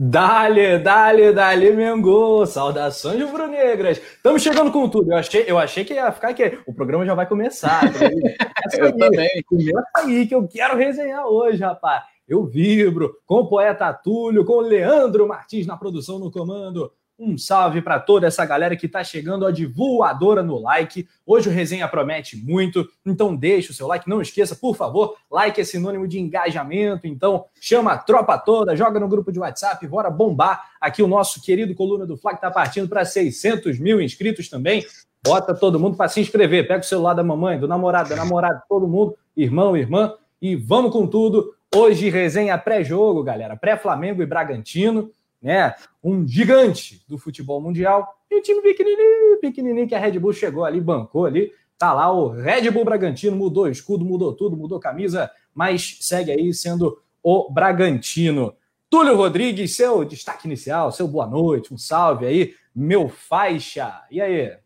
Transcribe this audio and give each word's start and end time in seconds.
Dale, 0.00 0.78
dale, 0.78 1.32
dale, 1.32 1.72
Mengo! 1.72 2.46
Saudações 2.46 3.20
rubro-negras! 3.20 3.98
Estamos 3.98 4.40
chegando 4.40 4.70
com 4.70 4.88
tudo. 4.88 5.10
Eu 5.10 5.16
achei, 5.16 5.44
eu 5.44 5.58
achei 5.58 5.84
que 5.84 5.94
ia 5.94 6.12
ficar 6.12 6.28
aqui. 6.28 6.56
O 6.68 6.72
programa 6.72 7.04
já 7.04 7.16
vai 7.16 7.26
começar. 7.26 7.82
eu 8.78 8.84
aí, 8.84 8.96
também. 8.96 9.42
Começa 9.44 9.90
aí 9.96 10.24
que 10.24 10.36
eu 10.36 10.46
quero 10.46 10.76
resenhar 10.76 11.26
hoje, 11.26 11.60
rapaz. 11.60 12.04
Eu 12.28 12.46
vibro 12.46 13.12
com 13.26 13.40
o 13.40 13.48
poeta 13.48 13.92
Túlio, 13.92 14.44
com 14.44 14.58
o 14.58 14.60
Leandro 14.60 15.26
Martins 15.26 15.66
na 15.66 15.76
produção 15.76 16.20
no 16.20 16.30
comando. 16.30 16.92
Um 17.20 17.36
salve 17.36 17.82
para 17.82 17.98
toda 17.98 18.28
essa 18.28 18.46
galera 18.46 18.76
que 18.76 18.86
está 18.86 19.02
chegando 19.02 19.44
a 19.44 19.50
de 19.50 19.66
voadora 19.66 20.40
no 20.40 20.56
like. 20.56 21.08
Hoje 21.26 21.48
o 21.48 21.52
resenha 21.52 21.88
promete 21.88 22.36
muito, 22.36 22.88
então 23.04 23.34
deixa 23.34 23.72
o 23.72 23.74
seu 23.74 23.88
like. 23.88 24.08
Não 24.08 24.22
esqueça, 24.22 24.54
por 24.54 24.76
favor, 24.76 25.16
like 25.28 25.60
é 25.60 25.64
sinônimo 25.64 26.06
de 26.06 26.20
engajamento. 26.20 27.08
Então 27.08 27.46
chama 27.60 27.90
a 27.90 27.98
tropa 27.98 28.38
toda, 28.38 28.76
joga 28.76 29.00
no 29.00 29.08
grupo 29.08 29.32
de 29.32 29.40
WhatsApp, 29.40 29.84
bora 29.88 30.08
bombar. 30.08 30.70
Aqui 30.80 31.02
o 31.02 31.08
nosso 31.08 31.42
querido 31.42 31.74
Coluna 31.74 32.06
do 32.06 32.16
Fla 32.16 32.30
que 32.30 32.36
está 32.36 32.52
partindo 32.52 32.88
para 32.88 33.04
600 33.04 33.80
mil 33.80 34.00
inscritos 34.00 34.48
também. 34.48 34.86
Bota 35.26 35.52
todo 35.52 35.80
mundo 35.80 35.96
para 35.96 36.08
se 36.08 36.20
inscrever. 36.20 36.68
Pega 36.68 36.84
o 36.84 36.86
celular 36.86 37.14
da 37.14 37.24
mamãe, 37.24 37.58
do 37.58 37.66
namorado, 37.66 38.10
da 38.10 38.14
namorada, 38.14 38.62
todo 38.68 38.86
mundo, 38.86 39.16
irmão, 39.36 39.76
irmã. 39.76 40.14
E 40.40 40.54
vamos 40.54 40.92
com 40.92 41.04
tudo. 41.04 41.52
Hoje 41.74 42.08
resenha 42.10 42.56
pré-jogo, 42.56 43.24
galera. 43.24 43.56
Pré-Flamengo 43.56 44.22
e 44.22 44.26
Bragantino 44.26 45.10
né? 45.42 45.74
Um 46.02 46.26
gigante 46.26 47.02
do 47.08 47.18
futebol 47.18 47.60
mundial 47.60 48.16
e 48.30 48.36
um 48.36 48.42
time 48.42 48.60
pequenininho, 48.60 49.40
pequenininho 49.40 49.88
que 49.88 49.94
a 49.94 49.98
Red 49.98 50.18
Bull 50.18 50.32
chegou 50.32 50.64
ali, 50.64 50.80
bancou 50.80 51.26
ali. 51.26 51.52
Tá 51.78 51.92
lá 51.92 52.12
o 52.12 52.28
Red 52.28 52.70
Bull 52.70 52.84
Bragantino, 52.84 53.36
mudou 53.36 53.68
escudo, 53.68 54.04
mudou 54.04 54.32
tudo, 54.32 54.56
mudou 54.56 54.80
camisa, 54.80 55.30
mas 55.54 55.98
segue 56.00 56.32
aí 56.32 56.52
sendo 56.52 57.00
o 57.22 57.50
Bragantino. 57.50 58.54
Túlio 58.90 59.16
Rodrigues, 59.16 59.76
seu 59.76 60.04
destaque 60.04 60.46
inicial, 60.46 60.90
seu 60.90 61.06
boa 61.06 61.26
noite, 61.26 61.72
um 61.72 61.78
salve 61.78 62.26
aí, 62.26 62.54
meu 62.74 63.08
faixa. 63.08 64.02
E 64.10 64.20
aí? 64.20 64.56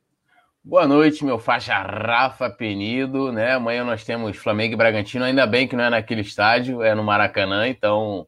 Boa 0.64 0.86
noite, 0.86 1.24
meu 1.24 1.40
faixa 1.40 1.74
Rafa 1.74 2.48
Penido, 2.48 3.32
né? 3.32 3.54
Amanhã 3.54 3.84
nós 3.84 4.04
temos 4.04 4.36
Flamengo 4.36 4.74
e 4.74 4.76
Bragantino, 4.76 5.24
ainda 5.24 5.44
bem 5.44 5.66
que 5.66 5.74
não 5.74 5.84
é 5.84 5.90
naquele 5.90 6.20
estádio, 6.20 6.82
é 6.82 6.94
no 6.94 7.02
Maracanã, 7.02 7.66
então 7.66 8.26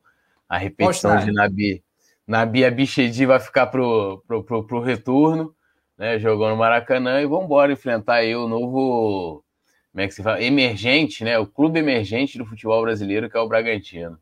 a 0.48 0.58
repetição 0.58 1.16
de 1.16 1.33
Nabi 1.33 1.83
na 2.27 2.44
Bia 2.47 2.70
Bichedi 2.70 3.27
vai 3.27 3.39
ficar 3.39 3.67
pro, 3.67 4.22
pro, 4.27 4.44
pro, 4.44 4.67
pro 4.67 4.80
retorno, 4.80 5.55
né? 5.98 6.19
Jogou 6.19 6.48
no 6.48 6.56
Maracanã 6.56 7.20
e 7.20 7.27
vamos 7.27 7.44
embora 7.44 7.72
enfrentar 7.72 8.14
aí 8.14 8.34
o 8.34 8.48
novo, 8.48 9.44
como 9.92 10.03
é 10.03 10.08
que 10.08 10.14
se 10.14 10.22
fala? 10.22 10.42
Emergente, 10.42 11.25
né? 11.25 11.39
O 11.39 11.47
clube 11.47 11.78
emergente 11.78 12.39
do 12.39 12.47
futebol 12.47 12.83
brasileiro, 12.83 13.28
que 13.28 13.36
é 13.36 13.41
o 13.41 13.48
Bragantino. 13.48 14.19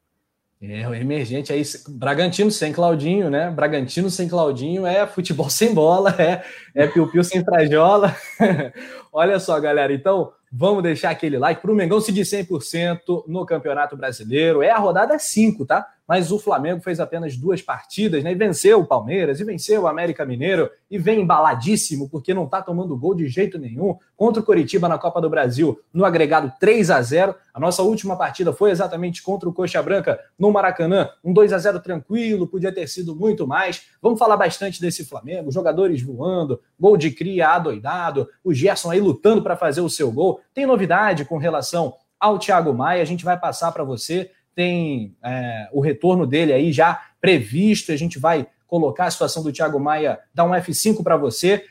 É, 0.64 0.89
o 0.89 0.95
emergente 0.95 1.53
aí, 1.53 1.62
Bragantino 1.89 2.48
sem 2.48 2.73
Claudinho, 2.73 3.28
né? 3.28 3.50
Bragantino 3.50 4.08
sem 4.08 4.28
Claudinho 4.28 4.86
é 4.86 5.05
futebol 5.08 5.50
sem 5.50 5.75
bola, 5.75 6.14
é, 6.17 6.45
é 6.73 6.86
piu-piu 6.86 7.25
sem 7.25 7.45
frajola. 7.45 8.14
Olha 9.12 9.41
só, 9.41 9.58
galera, 9.58 9.92
então 9.92 10.33
vamos 10.53 10.84
deixar 10.84 11.11
aquele 11.11 11.36
like 11.36 11.61
para 11.61 11.73
o 11.73 11.75
Mengão 11.75 12.00
seguir 12.00 12.23
100% 12.23 13.25
no 13.27 13.45
Campeonato 13.45 13.97
Brasileiro. 13.97 14.62
É 14.62 14.70
a 14.70 14.78
rodada 14.78 15.19
5, 15.19 15.67
tá? 15.67 15.84
Mas 16.12 16.30
o 16.30 16.38
Flamengo 16.38 16.82
fez 16.82 17.00
apenas 17.00 17.38
duas 17.38 17.62
partidas, 17.62 18.22
né? 18.22 18.32
E 18.32 18.34
venceu 18.34 18.80
o 18.80 18.86
Palmeiras, 18.86 19.41
e 19.41 19.44
venceu 19.44 19.84
o 19.84 19.86
América 19.86 20.27
Mineiro, 20.27 20.70
e 20.91 20.98
vem 20.98 21.22
embaladíssimo, 21.22 22.06
porque 22.06 22.34
não 22.34 22.44
está 22.44 22.60
tomando 22.60 22.94
gol 22.98 23.14
de 23.14 23.27
jeito 23.28 23.58
nenhum 23.58 23.96
contra 24.14 24.42
o 24.42 24.44
Coritiba 24.44 24.90
na 24.90 24.98
Copa 24.98 25.22
do 25.22 25.30
Brasil, 25.30 25.80
no 25.90 26.05
agregado 26.05 26.52
3 26.60 26.90
a 26.90 27.00
0 27.00 27.34
A 27.55 27.58
nossa 27.58 27.83
última 27.83 28.14
partida 28.14 28.52
foi 28.52 28.70
exatamente 28.70 29.22
contra 29.22 29.48
o 29.48 29.55
Coxa 29.55 29.83
Branca 29.83 30.20
no 30.38 30.52
Maracanã, 30.52 31.08
um 31.24 31.33
2 31.33 31.50
a 31.50 31.58
0 31.58 31.80
tranquilo, 31.80 32.46
podia 32.46 32.70
ter 32.70 32.86
sido 32.88 33.16
muito 33.16 33.46
mais. 33.46 33.86
Vamos 34.02 34.18
falar 34.18 34.36
bastante 34.36 34.83
desse 34.83 35.06
Flamengo, 35.06 35.50
jogadores 35.50 36.02
voando, 36.02 36.60
gol 36.78 36.98
de 36.98 37.10
cria 37.10 37.48
adoidado, 37.48 38.28
o 38.44 38.52
Gerson 38.52 38.90
aí 38.90 39.00
lutando 39.00 39.42
para 39.42 39.56
fazer 39.56 39.80
o 39.80 39.88
seu 39.88 40.12
gol. 40.12 40.42
Tem 40.52 40.67
novidade 40.67 41.24
com 41.24 41.39
relação 41.39 41.94
ao 42.20 42.39
Thiago 42.39 42.74
Maia, 42.74 43.00
a 43.00 43.06
gente 43.06 43.24
vai 43.24 43.40
passar 43.40 43.73
para 43.73 43.83
você 43.83 44.30
tem 44.55 45.17
é, 45.23 45.68
o 45.73 45.80
retorno 45.80 46.27
dele 46.27 46.52
aí 46.52 46.73
já 46.73 47.02
previsto. 47.20 47.92
A 47.92 47.96
gente 47.96 48.18
vai 48.18 48.46
colocar 48.67 49.07
a 49.07 49.11
situação 49.11 49.42
do 49.42 49.52
Thiago 49.52 49.79
Maia, 49.79 50.18
dar 50.35 50.45
um 50.45 50.51
F5 50.51 51.02
para 51.02 51.17
você. 51.17 51.64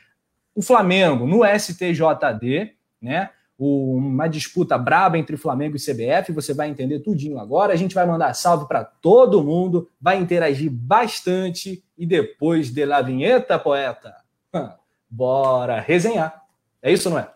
O 0.54 0.62
Flamengo 0.62 1.26
no 1.26 1.42
STJD, 1.44 2.72
né? 3.00 3.30
uma 3.64 4.26
disputa 4.26 4.76
braba 4.76 5.16
entre 5.16 5.36
Flamengo 5.36 5.76
e 5.76 5.80
CBF, 5.80 6.32
você 6.32 6.52
vai 6.52 6.68
entender 6.68 6.98
tudinho 7.00 7.38
agora. 7.38 7.72
A 7.72 7.76
gente 7.76 7.94
vai 7.94 8.04
mandar 8.04 8.34
salve 8.34 8.66
para 8.66 8.84
todo 8.84 9.42
mundo, 9.42 9.88
vai 10.00 10.18
interagir 10.18 10.70
bastante 10.70 11.84
e 11.96 12.04
depois 12.04 12.70
de 12.70 12.84
la 12.84 13.00
vinheta, 13.02 13.58
poeta, 13.58 14.16
bora 15.08 15.80
resenhar. 15.80 16.42
É 16.82 16.92
isso, 16.92 17.08
não 17.08 17.18
é? 17.18 17.28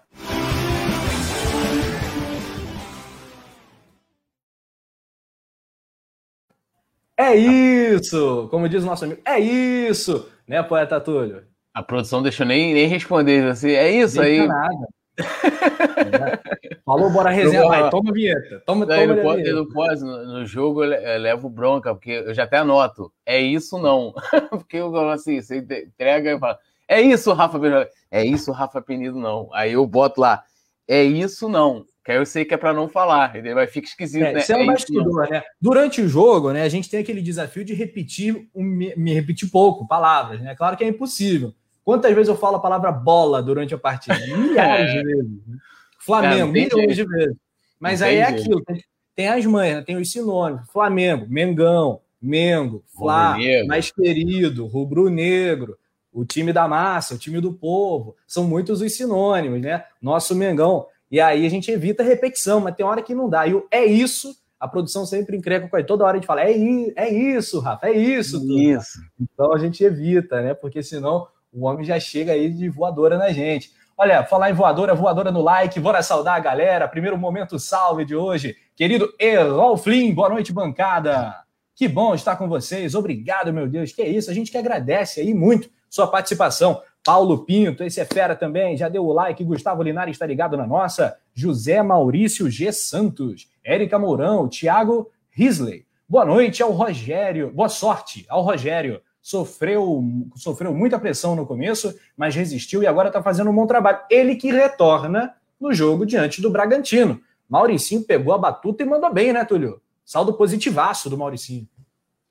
É 7.18 7.34
isso! 7.34 8.46
Como 8.50 8.68
diz 8.68 8.82
o 8.82 8.86
nosso 8.86 9.04
amigo, 9.04 9.20
é 9.24 9.38
isso! 9.38 10.28
Né, 10.46 10.62
poeta 10.62 11.00
Túlio? 11.00 11.44
A 11.72 11.82
produção 11.82 12.22
deixou 12.22 12.46
nem, 12.46 12.74
nem 12.74 12.86
responder 12.86 13.44
assim, 13.50 13.70
é 13.70 13.90
isso 13.90 14.20
Deixa 14.20 14.42
aí. 14.42 14.46
nada. 14.46 14.88
Falou, 16.84 17.10
bora 17.10 17.30
resenhar, 17.30 17.66
vai, 17.68 17.90
toma 17.90 18.10
a 18.10 18.12
vinheta. 18.12 18.62
Toma, 18.66 18.84
não, 18.84 18.94
toma 18.94 19.14
não 19.14 19.22
pode, 19.22 19.52
não 19.52 19.68
pode, 19.68 20.00
no, 20.02 20.24
no 20.26 20.46
jogo 20.46 20.84
eu 20.84 21.18
levo 21.20 21.48
bronca, 21.48 21.94
porque 21.94 22.10
eu 22.10 22.34
já 22.34 22.44
até 22.44 22.58
anoto, 22.58 23.12
é 23.24 23.40
isso 23.40 23.78
não. 23.78 24.12
porque 24.50 24.76
eu 24.76 24.92
falo 24.92 25.10
assim, 25.10 25.40
você 25.40 25.58
entrega 25.58 26.34
e 26.34 26.38
fala, 26.38 26.58
é 26.88 27.00
isso, 27.00 27.32
Rafa 27.32 27.58
Penido. 27.58 27.86
É 28.10 28.24
isso, 28.24 28.52
Rafa 28.52 28.80
Penido, 28.80 29.18
não. 29.18 29.48
Aí 29.52 29.72
eu 29.72 29.86
boto 29.86 30.20
lá, 30.20 30.44
é 30.86 31.02
isso 31.02 31.48
não. 31.48 31.84
Que 32.06 32.12
aí 32.12 32.18
eu 32.18 32.24
sei 32.24 32.44
que 32.44 32.54
é 32.54 32.56
para 32.56 32.72
não 32.72 32.88
falar, 32.88 33.30
entendeu? 33.30 33.56
Vai 33.56 33.66
ficar 33.66 33.88
esquisito, 33.88 34.22
é, 34.22 34.32
né? 34.32 34.40
Você 34.40 34.52
é 34.52 34.56
um 34.56 34.70
é 34.70 35.28
né? 35.28 35.42
Durante 35.60 36.00
o 36.00 36.08
jogo, 36.08 36.52
né, 36.52 36.62
a 36.62 36.68
gente 36.68 36.88
tem 36.88 37.00
aquele 37.00 37.20
desafio 37.20 37.64
de 37.64 37.74
repetir, 37.74 38.48
um, 38.54 38.62
me 38.62 39.12
repetir 39.12 39.50
pouco 39.50 39.88
palavras, 39.88 40.40
né? 40.40 40.54
Claro 40.54 40.76
que 40.76 40.84
é 40.84 40.86
impossível. 40.86 41.52
Quantas 41.84 42.14
vezes 42.14 42.28
eu 42.28 42.36
falo 42.36 42.58
a 42.58 42.60
palavra 42.60 42.92
bola 42.92 43.42
durante 43.42 43.74
a 43.74 43.78
partida? 43.78 44.14
Milhares 44.38 44.92
de 44.92 45.02
vezes. 45.02 45.46
Né? 45.48 45.58
Flamengo, 45.98 46.56
é, 46.56 46.62
milhões 46.62 46.94
de 46.94 47.04
vezes. 47.04 47.36
Mas 47.80 48.00
aí 48.00 48.18
é 48.18 48.22
aquilo, 48.22 48.62
tem, 48.62 48.84
tem 49.12 49.28
as 49.28 49.44
mães, 49.44 49.74
né? 49.74 49.82
tem 49.82 49.96
os 49.96 50.12
sinônimos. 50.12 50.64
Flamengo, 50.70 51.26
Mengão, 51.28 52.00
Mengo, 52.22 52.84
Flá, 52.96 53.36
mais 53.66 53.90
querido, 53.90 54.64
rubro-negro, 54.68 55.76
o 56.12 56.24
time 56.24 56.52
da 56.52 56.68
massa, 56.68 57.16
o 57.16 57.18
time 57.18 57.40
do 57.40 57.52
povo. 57.52 58.14
São 58.28 58.44
muitos 58.44 58.80
os 58.80 58.96
sinônimos, 58.96 59.60
né? 59.60 59.82
Nosso 60.00 60.36
Mengão 60.36 60.86
e 61.10 61.20
aí 61.20 61.46
a 61.46 61.48
gente 61.48 61.70
evita 61.70 62.02
repetição, 62.02 62.60
mas 62.60 62.74
tem 62.74 62.84
hora 62.84 63.02
que 63.02 63.14
não 63.14 63.28
dá. 63.28 63.46
E 63.46 63.54
o 63.54 63.66
é 63.70 63.84
isso, 63.84 64.34
a 64.58 64.66
produção 64.66 65.06
sempre 65.06 65.36
encrenca 65.36 65.68
com 65.68 65.76
ele. 65.76 65.86
Toda 65.86 66.04
hora 66.04 66.16
a 66.16 66.20
gente 66.20 66.26
fala, 66.26 66.42
é, 66.42 66.52
é 66.96 67.10
isso, 67.10 67.60
Rafa, 67.60 67.88
é 67.88 67.92
isso. 67.92 68.40
Tudo. 68.40 68.58
Isso. 68.58 68.98
Então 69.20 69.52
a 69.52 69.58
gente 69.58 69.84
evita, 69.84 70.40
né? 70.40 70.54
Porque 70.54 70.82
senão 70.82 71.28
o 71.52 71.66
homem 71.66 71.84
já 71.84 71.98
chega 72.00 72.32
aí 72.32 72.50
de 72.50 72.68
voadora 72.68 73.16
na 73.16 73.30
gente. 73.30 73.70
Olha, 73.98 74.24
falar 74.24 74.50
em 74.50 74.54
voadora, 74.54 74.94
voadora 74.94 75.32
no 75.32 75.40
like, 75.40 75.80
bora 75.80 76.02
saudar 76.02 76.36
a 76.36 76.40
galera. 76.40 76.86
Primeiro 76.88 77.16
momento 77.16 77.58
salve 77.58 78.04
de 78.04 78.14
hoje. 78.14 78.54
Querido 78.74 79.12
Errol 79.18 79.76
Flynn, 79.76 80.12
boa 80.14 80.28
noite, 80.28 80.52
bancada. 80.52 81.34
Que 81.74 81.88
bom 81.88 82.14
estar 82.14 82.36
com 82.36 82.48
vocês. 82.48 82.94
Obrigado, 82.94 83.52
meu 83.52 83.68
Deus. 83.68 83.92
Que 83.92 84.02
é 84.02 84.08
isso, 84.08 84.30
a 84.30 84.34
gente 84.34 84.50
que 84.50 84.58
agradece 84.58 85.20
aí 85.20 85.32
muito 85.32 85.70
sua 85.88 86.06
participação. 86.06 86.82
Paulo 87.06 87.44
Pinto, 87.44 87.84
esse 87.84 88.00
é 88.00 88.04
fera 88.04 88.34
também, 88.34 88.76
já 88.76 88.88
deu 88.88 89.06
o 89.06 89.12
like. 89.12 89.44
Gustavo 89.44 89.80
Linares 89.80 90.16
está 90.16 90.26
ligado 90.26 90.56
na 90.56 90.66
nossa. 90.66 91.16
José 91.32 91.80
Maurício 91.80 92.50
G. 92.50 92.72
Santos, 92.72 93.48
Érica 93.62 93.96
Mourão, 93.96 94.48
Thiago 94.48 95.08
Risley. 95.30 95.86
Boa 96.08 96.24
noite 96.24 96.64
ao 96.64 96.72
Rogério, 96.72 97.52
boa 97.52 97.68
sorte 97.68 98.26
ao 98.28 98.42
Rogério. 98.42 99.00
Sofreu, 99.22 100.02
sofreu 100.34 100.74
muita 100.74 100.98
pressão 100.98 101.36
no 101.36 101.46
começo, 101.46 101.94
mas 102.16 102.34
resistiu 102.34 102.82
e 102.82 102.88
agora 102.88 103.06
está 103.08 103.22
fazendo 103.22 103.50
um 103.50 103.54
bom 103.54 103.68
trabalho. 103.68 104.00
Ele 104.10 104.34
que 104.34 104.50
retorna 104.50 105.32
no 105.60 105.72
jogo 105.72 106.04
diante 106.04 106.42
do 106.42 106.50
Bragantino. 106.50 107.20
Mauricinho 107.48 108.02
pegou 108.02 108.34
a 108.34 108.38
batuta 108.38 108.82
e 108.82 108.86
mandou 108.86 109.14
bem, 109.14 109.32
né, 109.32 109.44
Túlio? 109.44 109.80
Saldo 110.04 110.34
positivaço 110.34 111.08
do 111.08 111.16
Mauricinho. 111.16 111.68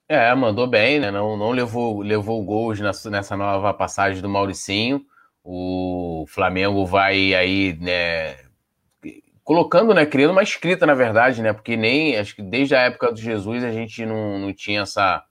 É, 0.08 0.34
mandou 0.36 0.68
bem, 0.68 1.00
né? 1.00 1.10
Não, 1.10 1.36
não 1.36 1.52
levou, 1.52 2.02
levou 2.02 2.44
gols 2.44 2.80
nessa, 2.80 3.36
nova 3.36 3.74
passagem 3.74 4.22
do 4.22 4.30
Mauricinho. 4.30 5.04
O 5.44 6.26
Flamengo 6.28 6.86
vai 6.86 7.34
aí, 7.34 7.76
né? 7.80 8.38
Colocando, 9.44 9.94
né? 9.94 10.06
Criando 10.06 10.32
uma 10.32 10.44
escrita, 10.44 10.86
na 10.86 10.94
verdade, 10.94 11.42
né? 11.42 11.54
Porque 11.54 11.76
nem 11.76 12.18
acho 12.18 12.36
que 12.36 12.44
desde 12.44 12.76
a 12.76 12.82
época 12.82 13.12
do 13.12 13.20
Jesus 13.20 13.64
a 13.64 13.72
gente 13.72 14.06
não, 14.06 14.38
não 14.38 14.54
tinha 14.54 14.82
essa, 14.82 15.24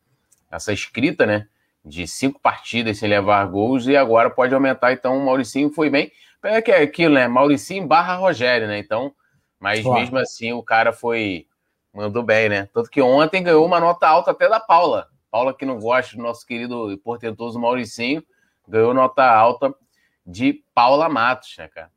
essa 0.51 0.73
escrita, 0.73 1.25
né? 1.25 1.47
De 1.85 2.07
cinco 2.09 2.41
partidas 2.41 2.99
sem 2.99 3.09
levar 3.09 3.45
gols 3.47 3.87
e 3.87 3.97
agora 3.97 4.29
pode 4.29 4.55
aumentar. 4.55 4.93
Então, 4.93 5.17
o 5.17 5.25
Mauricinho 5.25 5.71
foi 5.71 5.89
bem. 5.89 6.11
É 6.43 6.61
que 6.61 6.73
é 6.73 6.83
aquilo, 6.83 7.15
né? 7.15 7.29
Mauricinho 7.29 7.87
barra 7.87 8.17
Rogério, 8.17 8.67
né? 8.67 8.79
Então, 8.79 9.15
mas 9.61 9.83
claro. 9.83 10.01
mesmo 10.01 10.19
assim 10.19 10.53
o 10.53 10.63
cara 10.63 10.93
foi 10.93 11.47
Mandou 11.95 12.25
bem, 12.25 12.49
né? 12.49 12.69
Tanto 12.75 12.91
que 12.91 13.01
ontem 13.01 13.43
ganhou 13.43 13.65
uma 13.65 13.79
nota 13.79 14.09
alta 14.09 14.33
até 14.33 14.49
da 14.49 14.59
Paula. 14.59 15.09
Paula 15.31 15.55
que 15.55 15.65
não 15.65 15.79
gosta 15.79 16.17
do 16.17 16.23
nosso 16.23 16.45
querido 16.45 16.91
e 16.91 16.97
portentoso 16.97 17.59
Mauricinho, 17.59 18.23
ganhou 18.69 18.93
nota 18.93 19.25
alta 19.25 19.73
de 20.27 20.65
Paula 20.75 21.09
Matos, 21.09 21.55
né, 21.57 21.69
cara? 21.69 21.91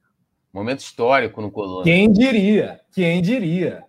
Momento 0.53 0.79
histórico 0.79 1.41
no 1.41 1.51
Coluna. 1.51 1.83
Quem 1.83 2.11
diria? 2.11 2.79
Quem 2.91 3.21
diria? 3.21 3.85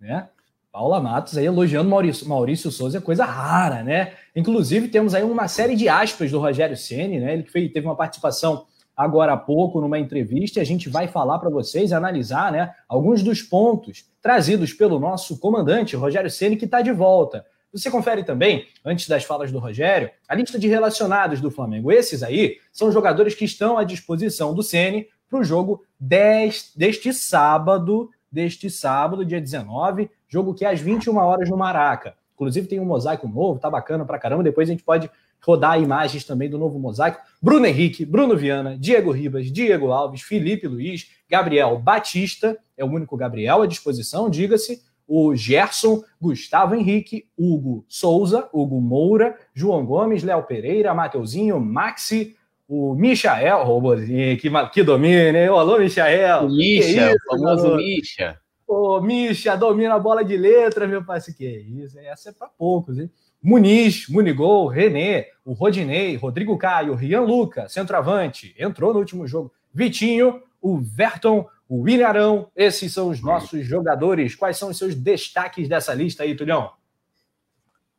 Né? 0.00 0.28
Paula 0.72 1.00
Matos 1.00 1.38
aí 1.38 1.46
elogiando 1.46 1.88
Maurício, 1.88 2.28
Maurício 2.28 2.70
Souza 2.70 2.98
é 2.98 3.00
coisa 3.00 3.24
rara, 3.24 3.82
né? 3.82 4.14
Inclusive, 4.34 4.88
temos 4.88 5.14
aí 5.14 5.22
uma 5.22 5.48
série 5.48 5.74
de 5.74 5.88
aspas 5.88 6.30
do 6.30 6.38
Rogério 6.38 6.76
Ceni, 6.76 7.18
né? 7.18 7.32
Ele 7.32 7.44
fez, 7.44 7.72
teve 7.72 7.86
uma 7.86 7.96
participação 7.96 8.66
agora 8.96 9.34
há 9.34 9.36
pouco 9.36 9.80
numa 9.80 9.98
entrevista 9.98 10.60
a 10.60 10.64
gente 10.64 10.88
vai 10.88 11.06
falar 11.06 11.38
para 11.38 11.50
vocês, 11.50 11.92
analisar 11.92 12.50
né, 12.50 12.74
alguns 12.88 13.22
dos 13.22 13.42
pontos 13.42 14.04
trazidos 14.22 14.72
pelo 14.72 14.98
nosso 14.98 15.38
comandante, 15.38 15.94
Rogério 15.94 16.30
Ceni, 16.30 16.56
que 16.56 16.64
está 16.64 16.80
de 16.80 16.92
volta. 16.92 17.44
Você 17.72 17.90
confere 17.90 18.24
também, 18.24 18.66
antes 18.82 19.06
das 19.06 19.24
falas 19.24 19.52
do 19.52 19.58
Rogério, 19.58 20.10
a 20.26 20.34
lista 20.34 20.58
de 20.58 20.66
relacionados 20.66 21.40
do 21.42 21.50
Flamengo. 21.50 21.92
Esses 21.92 22.22
aí 22.22 22.56
são 22.72 22.90
jogadores 22.90 23.34
que 23.34 23.44
estão 23.44 23.76
à 23.76 23.84
disposição 23.84 24.54
do 24.54 24.62
Ceni 24.62 25.08
para 25.28 25.40
o 25.40 25.44
jogo 25.44 25.84
deste 26.00 27.12
sábado, 27.12 28.08
deste 28.32 28.70
sábado, 28.70 29.24
dia 29.24 29.40
19, 29.40 30.10
jogo 30.28 30.54
que 30.54 30.64
é 30.64 30.70
às 30.70 30.80
21 30.80 31.16
horas 31.18 31.50
no 31.50 31.56
Maraca. 31.56 32.14
Inclusive 32.34 32.66
tem 32.66 32.80
um 32.80 32.84
mosaico 32.84 33.26
novo, 33.28 33.58
tá 33.58 33.68
bacana 33.68 34.04
pra 34.04 34.18
caramba. 34.18 34.42
Depois 34.42 34.68
a 34.68 34.72
gente 34.72 34.84
pode 34.84 35.10
rodar 35.42 35.80
imagens 35.80 36.24
também 36.24 36.50
do 36.50 36.58
novo 36.58 36.78
mosaico. 36.78 37.20
Bruno 37.40 37.66
Henrique, 37.66 38.04
Bruno 38.04 38.36
Viana, 38.36 38.76
Diego 38.78 39.12
Ribas, 39.12 39.50
Diego 39.50 39.92
Alves, 39.92 40.22
Felipe 40.22 40.66
Luiz, 40.66 41.08
Gabriel 41.28 41.78
Batista, 41.78 42.58
é 42.76 42.84
o 42.84 42.88
único 42.88 43.16
Gabriel 43.16 43.62
à 43.62 43.66
disposição, 43.66 44.28
diga-se, 44.28 44.82
o 45.08 45.34
Gerson, 45.36 46.02
Gustavo 46.20 46.74
Henrique, 46.74 47.28
Hugo 47.38 47.84
Souza, 47.88 48.48
Hugo 48.52 48.80
Moura, 48.80 49.36
João 49.54 49.86
Gomes, 49.86 50.24
Léo 50.24 50.42
Pereira, 50.42 50.94
Mateuzinho, 50.94 51.60
Maxi, 51.60 52.34
o 52.68 52.94
Michael, 52.94 53.62
Robozinho, 53.64 54.36
que, 54.36 54.50
que 54.72 54.82
domina, 54.82 55.38
hein? 55.38 55.46
Alô, 55.46 55.78
Michael. 55.78 56.46
O 56.46 56.48
Misha, 56.48 57.12
o 57.12 57.30
famoso 57.30 57.76
Misha. 57.76 58.40
Ô, 58.66 59.00
Misha, 59.00 59.54
domina 59.54 59.94
a 59.94 59.98
bola 59.98 60.24
de 60.24 60.36
letra, 60.36 60.88
meu 60.88 61.04
parceiro. 61.04 61.38
Que 61.38 61.46
isso, 61.46 61.98
essa 62.00 62.30
é 62.30 62.32
para 62.32 62.48
poucos, 62.48 62.98
hein? 62.98 63.08
Muniz, 63.42 64.08
Munigol, 64.08 64.66
René, 64.66 65.26
o 65.44 65.52
Rodinei, 65.52 66.16
Rodrigo 66.16 66.56
Caio, 66.58 66.94
Rian 66.94 67.20
Luca, 67.20 67.68
centroavante, 67.68 68.54
entrou 68.58 68.92
no 68.92 68.98
último 68.98 69.26
jogo. 69.26 69.52
Vitinho, 69.72 70.42
o 70.60 70.78
Verton, 70.78 71.46
o 71.68 71.82
William 71.82 72.08
Arão, 72.08 72.50
esses 72.56 72.92
são 72.92 73.08
os 73.08 73.20
nossos 73.22 73.64
jogadores. 73.64 74.34
Quais 74.34 74.56
são 74.56 74.70
os 74.70 74.78
seus 74.78 74.94
destaques 74.94 75.68
dessa 75.68 75.94
lista 75.94 76.22
aí, 76.22 76.34
Tulhão? 76.34 76.72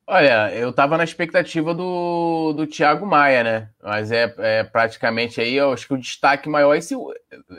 Olha, 0.09 0.53
eu 0.53 0.71
tava 0.71 0.97
na 0.97 1.03
expectativa 1.03 1.73
do, 1.73 2.53
do 2.53 2.65
Thiago 2.65 3.05
Maia, 3.05 3.43
né? 3.43 3.69
Mas 3.83 4.09
é, 4.09 4.33
é 4.37 4.63
praticamente 4.63 5.41
aí, 5.41 5.55
eu 5.55 5.73
acho 5.73 5.85
que 5.85 5.93
o 5.93 5.97
destaque 5.97 6.47
maior 6.47 6.73
é 6.73 6.77
esse 6.77 6.95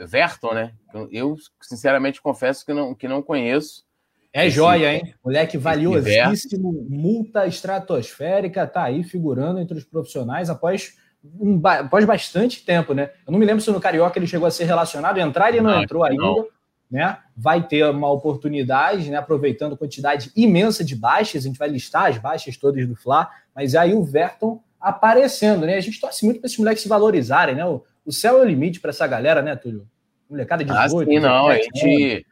Verton, 0.07 0.53
né? 0.55 0.73
Eu, 1.11 1.35
sinceramente, 1.61 2.19
confesso 2.19 2.65
que 2.65 2.73
não, 2.73 2.95
que 2.95 3.07
não 3.07 3.21
conheço. 3.21 3.85
É 4.31 4.45
Esse, 4.45 4.55
joia, 4.55 4.93
hein? 4.93 5.13
Moleque 5.23 5.57
valiosíssimo, 5.57 6.85
multa 6.87 7.47
estratosférica, 7.47 8.67
tá 8.67 8.83
aí 8.83 9.03
figurando 9.03 9.59
entre 9.59 9.77
os 9.77 9.83
profissionais 9.83 10.49
após, 10.49 10.93
um, 11.23 11.59
após 11.65 12.05
bastante 12.05 12.63
tempo, 12.63 12.93
né? 12.93 13.09
Eu 13.25 13.31
não 13.31 13.39
me 13.39 13.45
lembro 13.45 13.61
se 13.61 13.71
no 13.71 13.79
Carioca 13.79 14.19
ele 14.19 14.27
chegou 14.27 14.47
a 14.47 14.51
ser 14.51 14.65
relacionado, 14.65 15.17
entrar 15.17 15.49
ele 15.49 15.61
não, 15.61 15.71
não 15.71 15.81
entrou 15.81 16.03
ainda, 16.03 16.21
não. 16.21 16.47
né? 16.91 17.17
Vai 17.35 17.67
ter 17.67 17.83
uma 17.85 18.11
oportunidade, 18.11 19.09
né? 19.09 19.17
Aproveitando 19.17 19.75
quantidade 19.75 20.31
imensa 20.35 20.83
de 20.83 20.95
baixas, 20.95 21.43
a 21.43 21.47
gente 21.47 21.57
vai 21.57 21.69
listar 21.69 22.05
as 22.05 22.19
baixas 22.19 22.55
todas 22.55 22.87
do 22.87 22.95
Fla, 22.95 23.29
mas 23.55 23.73
aí 23.73 23.95
o 23.95 24.03
Verton 24.03 24.61
aparecendo, 24.79 25.65
né? 25.65 25.75
A 25.75 25.81
gente 25.81 25.99
torce 25.99 26.23
muito 26.23 26.39
para 26.39 26.47
esses 26.47 26.57
moleques 26.59 26.83
se 26.83 26.89
valorizarem, 26.89 27.55
né? 27.55 27.65
O, 27.65 27.83
o 28.05 28.11
céu 28.11 28.37
é 28.37 28.41
o 28.41 28.45
limite 28.45 28.79
para 28.79 28.91
essa 28.91 29.07
galera, 29.07 29.41
né, 29.41 29.55
Túlio? 29.55 29.87
Molecada 30.29 30.63
de 30.63 30.71
18, 30.71 31.09
ah, 31.09 31.13
sim, 31.13 31.19
não, 31.19 31.47
a 31.47 31.55
gente... 31.55 32.25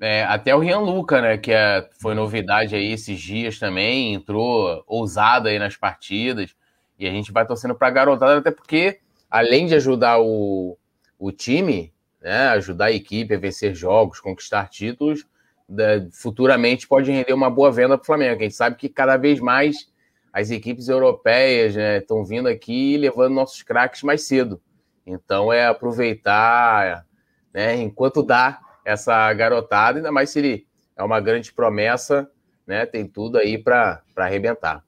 É, 0.00 0.24
até 0.24 0.54
o 0.54 0.58
Rian 0.58 0.78
Luca, 0.78 1.20
né, 1.20 1.36
que 1.36 1.52
é, 1.52 1.86
foi 2.00 2.14
novidade 2.14 2.74
aí 2.74 2.90
esses 2.92 3.20
dias 3.20 3.58
também, 3.58 4.14
entrou 4.14 4.82
ousado 4.86 5.48
aí 5.48 5.58
nas 5.58 5.76
partidas, 5.76 6.54
e 6.98 7.06
a 7.06 7.10
gente 7.10 7.30
vai 7.30 7.46
torcendo 7.46 7.74
para 7.74 7.90
garotada, 7.90 8.38
até 8.38 8.50
porque, 8.50 8.98
além 9.30 9.66
de 9.66 9.74
ajudar 9.74 10.18
o, 10.18 10.78
o 11.18 11.30
time, 11.30 11.92
né, 12.20 12.48
ajudar 12.48 12.86
a 12.86 12.92
equipe 12.92 13.34
a 13.34 13.38
vencer 13.38 13.74
jogos, 13.74 14.20
conquistar 14.20 14.70
títulos, 14.70 15.26
da, 15.68 16.06
futuramente 16.12 16.88
pode 16.88 17.10
render 17.10 17.34
uma 17.34 17.50
boa 17.50 17.70
venda 17.70 17.96
para 17.96 18.02
o 18.02 18.06
Flamengo. 18.06 18.40
A 18.40 18.42
gente 18.42 18.54
sabe 18.54 18.76
que 18.76 18.88
cada 18.88 19.16
vez 19.18 19.38
mais 19.38 19.88
as 20.32 20.50
equipes 20.50 20.88
europeias 20.88 21.76
estão 21.76 22.20
né, 22.20 22.24
vindo 22.26 22.48
aqui 22.48 22.96
levando 22.96 23.34
nossos 23.34 23.62
craques 23.62 24.02
mais 24.02 24.22
cedo. 24.22 24.60
Então 25.06 25.52
é 25.52 25.66
aproveitar 25.66 27.06
né, 27.52 27.76
enquanto 27.76 28.22
dá 28.22 28.60
essa 28.84 29.32
garotada, 29.32 29.98
ainda 29.98 30.12
mais 30.12 30.30
se 30.30 30.38
ele 30.38 30.66
é 30.96 31.02
uma 31.02 31.20
grande 31.20 31.52
promessa, 31.52 32.30
né? 32.66 32.86
Tem 32.86 33.06
tudo 33.06 33.38
aí 33.38 33.56
para 33.58 34.02
arrebentar. 34.16 34.84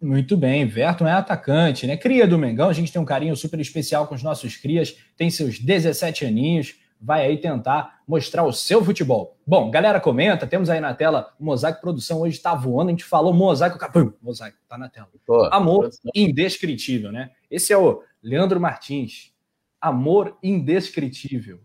Muito 0.00 0.34
bem, 0.36 0.66
Verton 0.66 1.06
é 1.06 1.12
atacante, 1.12 1.86
né? 1.86 1.96
Cria 1.96 2.26
do 2.26 2.38
Mengão, 2.38 2.70
a 2.70 2.72
gente 2.72 2.90
tem 2.90 3.00
um 3.00 3.04
carinho 3.04 3.36
super 3.36 3.60
especial 3.60 4.06
com 4.06 4.14
os 4.14 4.22
nossos 4.22 4.56
crias, 4.56 4.96
tem 5.16 5.30
seus 5.30 5.58
17 5.58 6.24
aninhos, 6.24 6.76
vai 6.98 7.26
aí 7.26 7.36
tentar 7.36 8.00
mostrar 8.08 8.44
o 8.44 8.52
seu 8.52 8.82
futebol. 8.82 9.36
Bom, 9.46 9.70
galera, 9.70 10.00
comenta, 10.00 10.46
temos 10.46 10.70
aí 10.70 10.80
na 10.80 10.94
tela 10.94 11.34
o 11.38 11.44
Mosaico 11.44 11.80
Produção 11.80 12.20
hoje 12.20 12.36
está 12.36 12.54
voando, 12.54 12.88
a 12.88 12.92
gente 12.92 13.04
falou 13.04 13.34
Mosaico, 13.34 13.78
capum, 13.78 14.12
Mosaico, 14.22 14.56
tá 14.66 14.78
na 14.78 14.88
tela. 14.88 15.08
Pô, 15.26 15.44
Amor 15.52 15.80
produção. 15.80 16.10
indescritível, 16.14 17.12
né? 17.12 17.30
Esse 17.50 17.72
é 17.72 17.76
o 17.76 18.02
Leandro 18.22 18.58
Martins. 18.58 19.34
Amor 19.78 20.36
indescritível. 20.42 21.60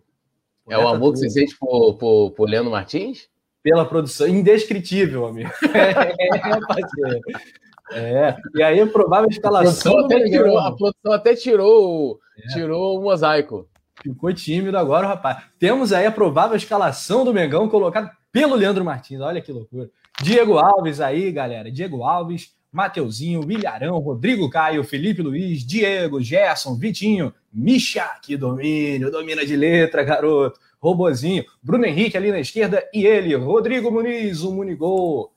É 0.68 0.78
o 0.78 0.88
amor 0.88 1.14
que 1.14 1.20
você 1.20 1.30
sente 1.30 1.56
por, 1.58 1.96
por, 1.96 2.32
por 2.32 2.50
Leandro 2.50 2.72
Martins? 2.72 3.28
Pela 3.62 3.86
produção, 3.86 4.28
indescritível, 4.28 5.26
amigo. 5.26 5.52
É, 7.92 8.00
é, 8.00 8.38
e 8.56 8.64
aí 8.64 8.82
a 8.82 8.88
provável 8.88 9.30
escalação. 9.30 9.92
A 9.92 10.08
produção 10.08 10.18
até 10.18 10.26
tirou, 10.26 10.58
a 10.58 10.76
produção 10.76 11.12
até 11.12 11.36
tirou, 11.36 12.20
é. 12.36 12.48
tirou 12.48 12.98
o 12.98 13.04
mosaico. 13.04 13.70
Ficou 14.02 14.34
tímido 14.34 14.76
agora, 14.76 15.06
rapaz. 15.06 15.44
Temos 15.60 15.94
aí 15.94 16.06
a 16.06 16.12
provável 16.12 16.58
escalação 16.58 17.24
do 17.24 17.34
Mengão 17.34 17.70
colocada 17.70 18.12
pelo 18.32 18.56
Leandro 18.56 18.84
Martins. 18.84 19.22
Olha 19.22 19.40
que 19.40 19.52
loucura. 19.52 19.90
Diego 20.22 20.58
Alves 20.58 21.00
aí, 21.00 21.32
galera. 21.32 21.72
Diego 21.72 22.04
Alves, 22.04 22.54
Mateuzinho, 22.72 23.46
Willarão, 23.46 23.98
Rodrigo 24.00 24.50
Caio, 24.50 24.84
Felipe 24.84 25.22
Luiz, 25.22 25.66
Diego, 25.66 26.22
Gerson, 26.22 26.76
Vitinho, 26.76 27.34
Misha, 27.54 28.10
que 28.22 28.36
domínio, 28.36 29.10
domina 29.10 29.46
de 29.46 29.56
letra, 29.56 30.04
garoto. 30.04 30.60
Robozinho, 30.86 31.44
Bruno 31.62 31.86
Henrique 31.86 32.18
ali 32.18 32.32
na 32.32 32.40
esquerda 32.40 32.88
e 32.94 33.06
ele, 33.06 33.36
Rodrigo 33.36 33.92
Muniz, 33.92 34.42
o 34.42 34.54
Munigol. 34.54 35.32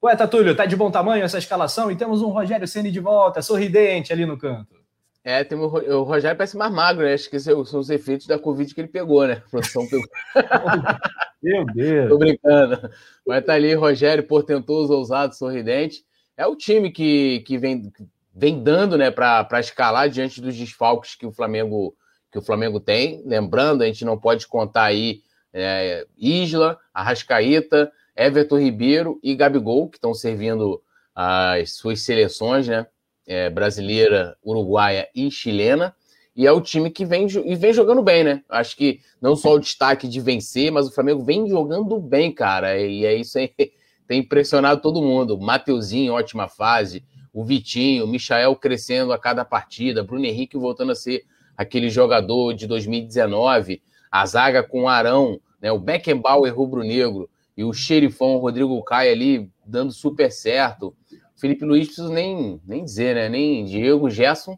Poeta 0.00 0.28
Túlio, 0.28 0.54
tá 0.54 0.64
de 0.64 0.76
bom 0.76 0.90
tamanho 0.90 1.24
essa 1.24 1.38
escalação? 1.38 1.90
E 1.90 1.96
temos 1.96 2.22
um 2.22 2.28
Rogério 2.28 2.68
Ceni 2.68 2.90
de 2.90 3.00
volta, 3.00 3.42
sorridente 3.42 4.12
ali 4.12 4.24
no 4.24 4.38
canto. 4.38 4.76
É, 5.24 5.42
tem 5.42 5.58
o, 5.58 5.64
o 5.64 6.02
Rogério 6.04 6.36
parece 6.36 6.56
mais 6.56 6.72
magro, 6.72 7.04
né? 7.04 7.14
Acho 7.14 7.28
que 7.28 7.40
são 7.40 7.60
os 7.60 7.90
efeitos 7.90 8.26
da 8.26 8.38
Covid 8.38 8.72
que 8.72 8.80
ele 8.80 8.88
pegou, 8.88 9.26
né? 9.26 9.42
A 9.44 9.50
produção 9.50 9.86
pegou. 9.88 10.06
Meu 11.42 11.64
Deus. 11.66 12.08
Tô 12.08 12.18
brincando. 12.18 12.90
Mas 13.26 13.44
tá 13.44 13.54
ali, 13.54 13.74
Rogério, 13.74 14.26
portentoso, 14.26 14.92
ousado, 14.92 15.34
sorridente 15.34 16.06
é 16.38 16.46
o 16.46 16.54
time 16.54 16.92
que, 16.92 17.40
que 17.40 17.58
vem, 17.58 17.92
vem 18.32 18.62
dando 18.62 18.96
né, 18.96 19.10
para 19.10 19.58
escalar 19.58 20.08
diante 20.08 20.40
dos 20.40 20.56
desfalques 20.56 21.16
que 21.16 21.26
o 21.26 21.32
Flamengo 21.32 21.96
que 22.30 22.38
o 22.38 22.42
Flamengo 22.42 22.80
tem. 22.80 23.22
Lembrando, 23.24 23.82
a 23.82 23.86
gente 23.86 24.04
não 24.04 24.18
pode 24.18 24.46
contar 24.46 24.84
aí 24.84 25.22
é, 25.52 26.06
Isla, 26.16 26.78
Arrascaíta, 26.92 27.90
Everton 28.16 28.58
Ribeiro 28.58 29.18
e 29.22 29.34
Gabigol, 29.34 29.88
que 29.88 29.96
estão 29.96 30.12
servindo 30.14 30.82
as 31.14 31.72
suas 31.72 32.02
seleções, 32.02 32.68
né? 32.68 32.86
É, 33.26 33.50
brasileira, 33.50 34.36
uruguaia 34.42 35.08
e 35.14 35.30
chilena. 35.30 35.94
E 36.34 36.46
é 36.46 36.52
o 36.52 36.60
time 36.60 36.90
que 36.90 37.04
vem, 37.04 37.26
e 37.44 37.56
vem 37.56 37.72
jogando 37.72 38.02
bem, 38.02 38.22
né? 38.22 38.42
Acho 38.48 38.76
que 38.76 39.00
não 39.20 39.34
só 39.34 39.54
o 39.54 39.58
destaque 39.58 40.06
de 40.06 40.20
vencer, 40.20 40.70
mas 40.70 40.86
o 40.86 40.92
Flamengo 40.92 41.24
vem 41.24 41.48
jogando 41.48 41.98
bem, 42.00 42.32
cara. 42.32 42.78
E 42.78 43.04
é 43.04 43.14
isso 43.14 43.36
aí 43.38 43.52
tem 44.06 44.20
impressionado 44.20 44.80
todo 44.80 45.02
mundo. 45.02 45.38
Mateuzinho, 45.38 46.12
ótima 46.12 46.48
fase. 46.48 47.04
O 47.32 47.44
Vitinho, 47.44 48.04
o 48.04 48.08
Michael 48.08 48.54
crescendo 48.56 49.12
a 49.12 49.18
cada 49.18 49.44
partida. 49.44 50.04
Bruno 50.04 50.24
Henrique 50.24 50.56
voltando 50.56 50.92
a 50.92 50.94
ser 50.94 51.24
aquele 51.58 51.90
jogador 51.90 52.54
de 52.54 52.68
2019. 52.68 53.82
A 54.10 54.24
zaga 54.24 54.62
com 54.62 54.84
o 54.84 54.88
Arão, 54.88 55.40
né, 55.60 55.72
o 55.72 55.78
Beckenbauer 55.78 56.54
rubro-negro 56.54 57.28
e 57.56 57.64
o 57.64 57.72
xerifão 57.72 58.38
Rodrigo 58.38 58.80
Caio 58.84 59.12
ali 59.12 59.50
dando 59.66 59.92
super 59.92 60.30
certo. 60.30 60.94
Felipe 61.36 61.64
Luiz, 61.64 61.86
preciso 61.86 62.12
nem, 62.12 62.60
nem 62.64 62.84
dizer, 62.84 63.16
né? 63.16 63.28
Nem 63.28 63.64
Diego, 63.64 64.08
Gerson 64.08 64.56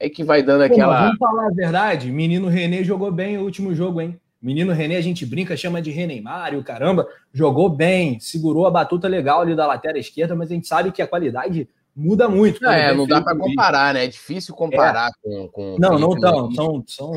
é 0.00 0.08
que 0.08 0.24
vai 0.24 0.42
dando 0.42 0.62
aquela. 0.62 0.96
Pô, 0.96 1.02
vamos 1.04 1.18
falar 1.18 1.46
a 1.46 1.50
verdade, 1.50 2.10
menino 2.10 2.48
René 2.48 2.82
jogou 2.82 3.12
bem 3.12 3.38
o 3.38 3.42
último 3.42 3.74
jogo, 3.74 4.00
hein? 4.00 4.18
Menino 4.42 4.72
René, 4.72 4.96
a 4.96 5.02
gente 5.02 5.26
brinca, 5.26 5.54
chama 5.54 5.82
de 5.82 5.90
Reneimar, 5.90 6.54
o 6.56 6.64
caramba, 6.64 7.06
jogou 7.30 7.68
bem, 7.68 8.18
segurou 8.18 8.66
a 8.66 8.70
batuta 8.70 9.06
legal 9.06 9.42
ali 9.42 9.54
da 9.54 9.66
lateral 9.66 9.98
esquerda, 9.98 10.34
mas 10.34 10.50
a 10.50 10.54
gente 10.54 10.66
sabe 10.66 10.90
que 10.90 11.02
a 11.02 11.06
qualidade 11.06 11.68
muda 12.00 12.28
muito. 12.28 12.62
Não, 12.62 12.72
é, 12.72 12.94
não 12.94 13.06
dá 13.06 13.20
para 13.20 13.36
comparar, 13.36 13.94
né? 13.94 14.04
É 14.04 14.08
difícil 14.08 14.54
comparar 14.54 15.08
é. 15.08 15.12
com, 15.22 15.48
com. 15.48 15.76
Não, 15.78 15.98
não 15.98 16.18
tão, 16.18 16.52
são, 16.52 16.84
são. 16.86 17.12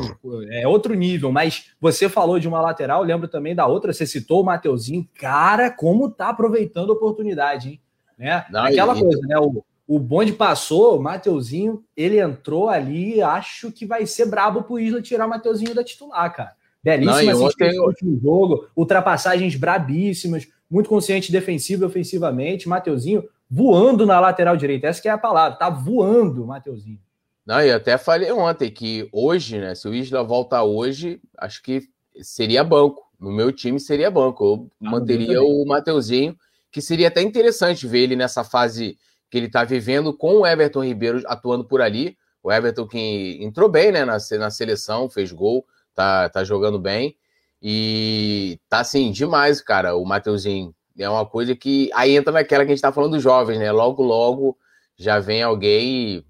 É 0.51 0.67
outro 0.67 0.93
nível, 0.93 1.31
mas 1.31 1.71
você 1.79 2.09
falou 2.09 2.39
de 2.39 2.47
uma 2.47 2.61
lateral, 2.61 3.01
lembro 3.01 3.27
também 3.27 3.55
da 3.55 3.65
outra, 3.65 3.93
você 3.93 4.05
citou 4.05 4.41
o 4.41 4.45
Mateuzinho. 4.45 5.07
Cara, 5.15 5.71
como 5.71 6.09
tá 6.09 6.29
aproveitando 6.29 6.91
a 6.91 6.95
oportunidade, 6.95 7.69
hein? 7.69 7.81
Né? 8.17 8.45
Não, 8.51 8.65
Aquela 8.65 8.95
e... 8.97 8.99
coisa, 8.99 9.21
né? 9.25 9.39
O, 9.39 9.63
o 9.87 9.99
bonde 9.99 10.33
passou, 10.33 10.97
o 10.97 11.01
Mateuzinho, 11.01 11.83
ele 11.95 12.19
entrou 12.19 12.69
ali, 12.69 13.21
acho 13.21 13.71
que 13.71 13.85
vai 13.85 14.05
ser 14.05 14.25
brabo 14.25 14.63
pro 14.63 14.79
Isla 14.79 15.01
tirar 15.01 15.25
o 15.25 15.29
Mateuzinho 15.29 15.73
da 15.73 15.83
titular, 15.83 16.33
cara. 16.35 16.51
Belíssimo 16.83 17.31
Não, 17.31 17.45
ontem... 17.45 17.79
último 17.79 18.19
jogo, 18.21 18.67
ultrapassagens 18.75 19.55
brabíssimas, 19.55 20.47
muito 20.69 20.89
consciente 20.89 21.31
defensivo 21.31 21.83
e 21.83 21.87
ofensivamente. 21.87 22.67
Mateuzinho 22.67 23.23
voando 23.53 24.03
na 24.03 24.19
lateral 24.19 24.57
direita. 24.57 24.87
Essa 24.87 24.99
que 24.99 25.07
é 25.07 25.11
a 25.11 25.17
palavra, 25.17 25.57
tá 25.57 25.69
voando, 25.69 26.47
Mateuzinho. 26.47 26.99
Não, 27.45 27.61
eu 27.61 27.75
até 27.75 27.97
falei 27.99 28.31
ontem 28.31 28.71
que 28.71 29.07
hoje, 29.11 29.59
né? 29.59 29.75
Se 29.75 29.87
o 29.87 29.93
Isla 29.93 30.23
voltar 30.23 30.63
hoje, 30.63 31.21
acho 31.37 31.61
que 31.61 31.83
seria 32.21 32.63
banco. 32.63 33.03
No 33.19 33.31
meu 33.31 33.51
time 33.51 33.79
seria 33.79 34.09
banco. 34.09 34.43
Eu 34.43 34.71
ah, 34.81 34.91
manteria 34.91 35.43
o 35.43 35.63
Mateuzinho, 35.65 36.35
que 36.71 36.81
seria 36.81 37.09
até 37.09 37.21
interessante 37.21 37.85
ver 37.85 37.99
ele 37.99 38.15
nessa 38.15 38.43
fase 38.43 38.97
que 39.29 39.37
ele 39.37 39.47
está 39.47 39.63
vivendo 39.63 40.17
com 40.17 40.39
o 40.39 40.47
Everton 40.47 40.83
Ribeiro 40.83 41.21
atuando 41.27 41.63
por 41.63 41.79
ali. 41.79 42.17
O 42.41 42.51
Everton 42.51 42.87
que 42.87 43.37
entrou 43.39 43.69
bem 43.69 43.91
né, 43.91 44.03
na, 44.03 44.17
na 44.39 44.49
seleção, 44.49 45.09
fez 45.09 45.31
gol, 45.31 45.63
tá, 45.93 46.27
tá 46.27 46.43
jogando 46.43 46.79
bem. 46.79 47.15
E 47.61 48.59
tá 48.67 48.79
assim, 48.79 49.11
demais, 49.11 49.61
cara, 49.61 49.95
o 49.95 50.03
Mateuzinho. 50.03 50.73
É 50.97 51.09
uma 51.09 51.25
coisa 51.25 51.55
que. 51.55 51.89
Aí 51.93 52.15
entra 52.15 52.31
naquela 52.31 52.63
que 52.65 52.71
a 52.71 52.75
gente 52.75 52.81
tá 52.81 52.91
falando 52.91 53.13
dos 53.13 53.23
jovens, 53.23 53.59
né? 53.59 53.71
Logo, 53.71 54.03
logo 54.03 54.57
já 54.95 55.19
vem 55.19 55.41
alguém 55.41 56.23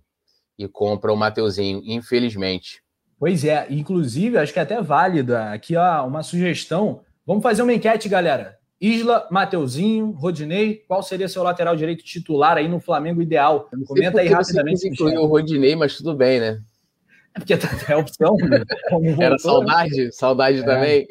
e, 0.58 0.64
e 0.64 0.68
compra 0.68 1.12
o 1.12 1.18
Mateuzinho, 1.18 1.82
infelizmente. 1.84 2.82
Pois 3.20 3.46
é, 3.46 3.68
inclusive, 3.70 4.38
acho 4.38 4.54
que 4.54 4.60
é 4.60 4.64
até 4.64 4.82
válida. 4.82 5.52
Aqui, 5.52 5.76
ó, 5.76 6.06
uma 6.06 6.24
sugestão. 6.24 7.02
Vamos 7.26 7.44
fazer 7.44 7.62
uma 7.62 7.74
enquete, 7.74 8.10
galera. 8.10 8.58
Isla, 8.80 9.28
Mateuzinho, 9.32 10.12
Rodinei, 10.12 10.84
qual 10.88 11.02
seria 11.02 11.30
seu 11.30 11.42
lateral 11.42 11.74
direito 11.74 12.04
titular 12.04 12.58
aí 12.58 12.68
no 12.68 12.82
Flamengo 12.82 13.22
ideal? 13.22 13.70
Comenta 13.88 14.20
aí 14.20 14.28
rapidamente. 14.28 14.80
Você 14.82 14.90
incluiu 14.90 15.22
o 15.22 15.26
Rodinei, 15.26 15.74
mas 15.74 15.96
tudo 15.96 16.14
bem, 16.14 16.42
né? 16.42 16.62
É 17.34 17.40
porque 17.40 17.54
é 17.54 17.96
opção. 17.96 18.36
Né? 18.36 18.64
Era 19.24 19.38
saudade? 19.38 20.12
Saudade 20.12 20.60
é. 20.60 20.66
também? 20.66 21.08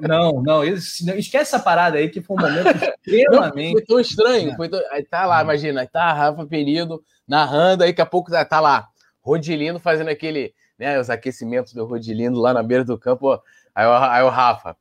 Não, 0.00 0.42
não, 0.42 0.64
esquece 0.64 1.36
essa 1.36 1.58
parada 1.58 1.98
aí 1.98 2.08
que 2.08 2.20
foi 2.20 2.36
um 2.36 2.40
momento 2.40 2.66
extremamente. 3.06 3.72
foi 3.72 3.82
tão 3.82 4.00
estranho. 4.00 4.56
Foi 4.56 4.68
tão... 4.68 4.80
Aí 4.90 5.02
tá 5.04 5.26
lá, 5.26 5.42
imagina, 5.42 5.86
tá 5.86 6.12
Rafa 6.12 6.46
Penido 6.46 7.02
narrando, 7.26 7.84
aí 7.84 7.90
daqui 7.90 8.00
a 8.00 8.06
pouco 8.06 8.30
tá, 8.30 8.44
tá 8.44 8.60
lá, 8.60 8.88
Rodilindo 9.20 9.78
fazendo 9.78 10.08
aquele, 10.08 10.54
né, 10.78 10.98
os 10.98 11.10
aquecimentos 11.10 11.72
do 11.74 11.84
Rodilindo 11.84 12.40
lá 12.40 12.54
na 12.54 12.62
beira 12.62 12.84
do 12.84 12.98
campo. 12.98 13.32
Aí, 13.74 13.86
aí 13.86 14.22
o 14.22 14.28
Rafa. 14.28 14.76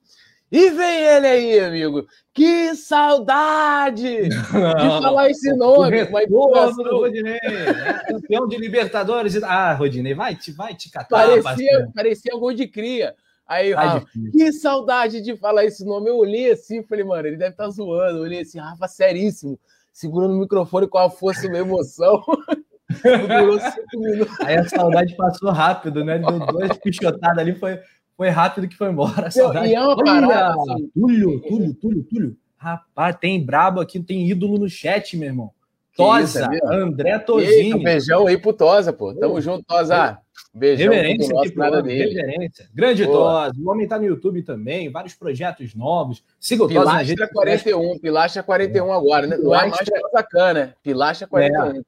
E 0.50 0.70
vem 0.70 1.04
ele 1.04 1.28
aí, 1.28 1.60
amigo. 1.60 2.08
Que 2.34 2.74
saudade 2.74 4.30
não, 4.54 4.74
de 4.76 5.04
falar 5.04 5.30
esse 5.30 5.54
nome. 5.54 6.08
Mas 6.10 6.30
do 6.30 6.98
Rodinei, 6.98 7.40
né? 7.44 8.02
campeão 8.08 8.48
de 8.48 8.58
Libertadores. 8.58 9.42
Ah, 9.44 9.74
Rodinei, 9.74 10.14
vai 10.14 10.36
te, 10.36 10.52
vai 10.54 10.74
te 10.74 10.90
catar. 10.90 11.28
Parecia, 11.44 11.90
parecia 11.94 12.38
gol 12.38 12.54
de 12.54 12.68
cria. 12.68 13.14
Aí, 13.48 13.74
tá 13.74 13.82
Rafa, 13.82 14.08
que 14.32 14.52
saudade 14.52 15.22
de 15.22 15.38
falar 15.38 15.64
esse 15.66 15.86
nome. 15.86 16.10
Eu 16.10 16.18
olhei 16.18 16.52
assim, 16.52 16.84
falei, 16.84 17.04
mano, 17.04 17.28
ele 17.28 17.38
deve 17.38 17.52
estar 17.52 17.64
tá 17.64 17.70
zoando. 17.70 18.18
Eu 18.18 18.24
olhei 18.24 18.42
assim, 18.42 18.60
Rafa, 18.60 18.88
seríssimo, 18.88 19.58
segurando 19.94 20.34
o 20.34 20.40
microfone 20.40 20.88
com 20.88 20.98
a 20.98 21.10
força 21.10 21.46
e 21.46 21.50
uma 21.50 21.60
emoção. 21.60 22.22
Durou 22.88 23.60
cinco 23.60 24.00
minutos. 24.00 24.40
Aí 24.42 24.58
a 24.58 24.68
saudade 24.68 25.16
passou 25.16 25.52
rápido, 25.52 26.04
né? 26.04 26.20
Deu 26.20 26.40
dois 26.40 26.76
pichotadas 26.84 27.38
ali, 27.38 27.56
foi, 27.56 27.80
foi 28.16 28.30
rápido 28.30 28.68
que 28.68 28.76
foi 28.76 28.90
embora. 28.90 29.30
E 29.66 29.74
é 29.74 29.82
uma 29.82 29.96
parada. 29.96 30.50
Assim, 30.50 30.90
Túlio, 30.94 31.40
Túlio, 31.42 31.74
Túlio, 31.74 32.04
Túlio. 32.04 32.38
Rapaz, 32.58 33.16
tem 33.18 33.46
brabo 33.46 33.80
aqui, 33.80 34.00
tem 34.00 34.28
ídolo 34.30 34.58
no 34.58 34.70
chat, 34.70 35.16
meu 35.16 35.30
irmão. 35.30 35.52
Tosa, 35.98 36.50
isso, 36.54 36.66
André 36.68 37.18
Tozinho. 37.18 37.78
Um 37.78 37.84
beijão 37.84 38.28
aí 38.28 38.38
pro 38.38 38.54
Tosa, 38.54 38.94
pô. 38.94 39.14
Tamo 39.16 39.42
junto, 39.42 39.66
Tosa. 39.66 40.20
Beijão 40.54 40.94
reverência 40.94 41.34
nosso, 41.34 41.58
nada 41.58 41.82
dele. 41.82 42.14
Reverência. 42.14 42.70
Grande 42.74 43.06
Tosa. 43.06 43.54
O 43.60 43.70
homem 43.70 43.88
tá 43.88 43.98
no 43.98 44.06
YouTube 44.06 44.44
também, 44.44 44.92
vários 44.92 45.16
projetos 45.16 45.74
novos. 45.74 46.24
Siga 46.40 46.64
o 46.64 46.68
Tosa 46.68 46.92
rede. 46.92 47.16
41, 47.28 48.00
Pilastra 48.00 48.44
41 48.44 48.94
agora, 48.94 49.28
né? 49.28 49.38
Não 49.38 49.56
é 49.56 49.68
mais 49.68 49.78
Tosa 49.78 50.54
né? 50.54 50.74
Pilastra 50.84 51.28
41. 51.28 51.80
É. 51.80 51.82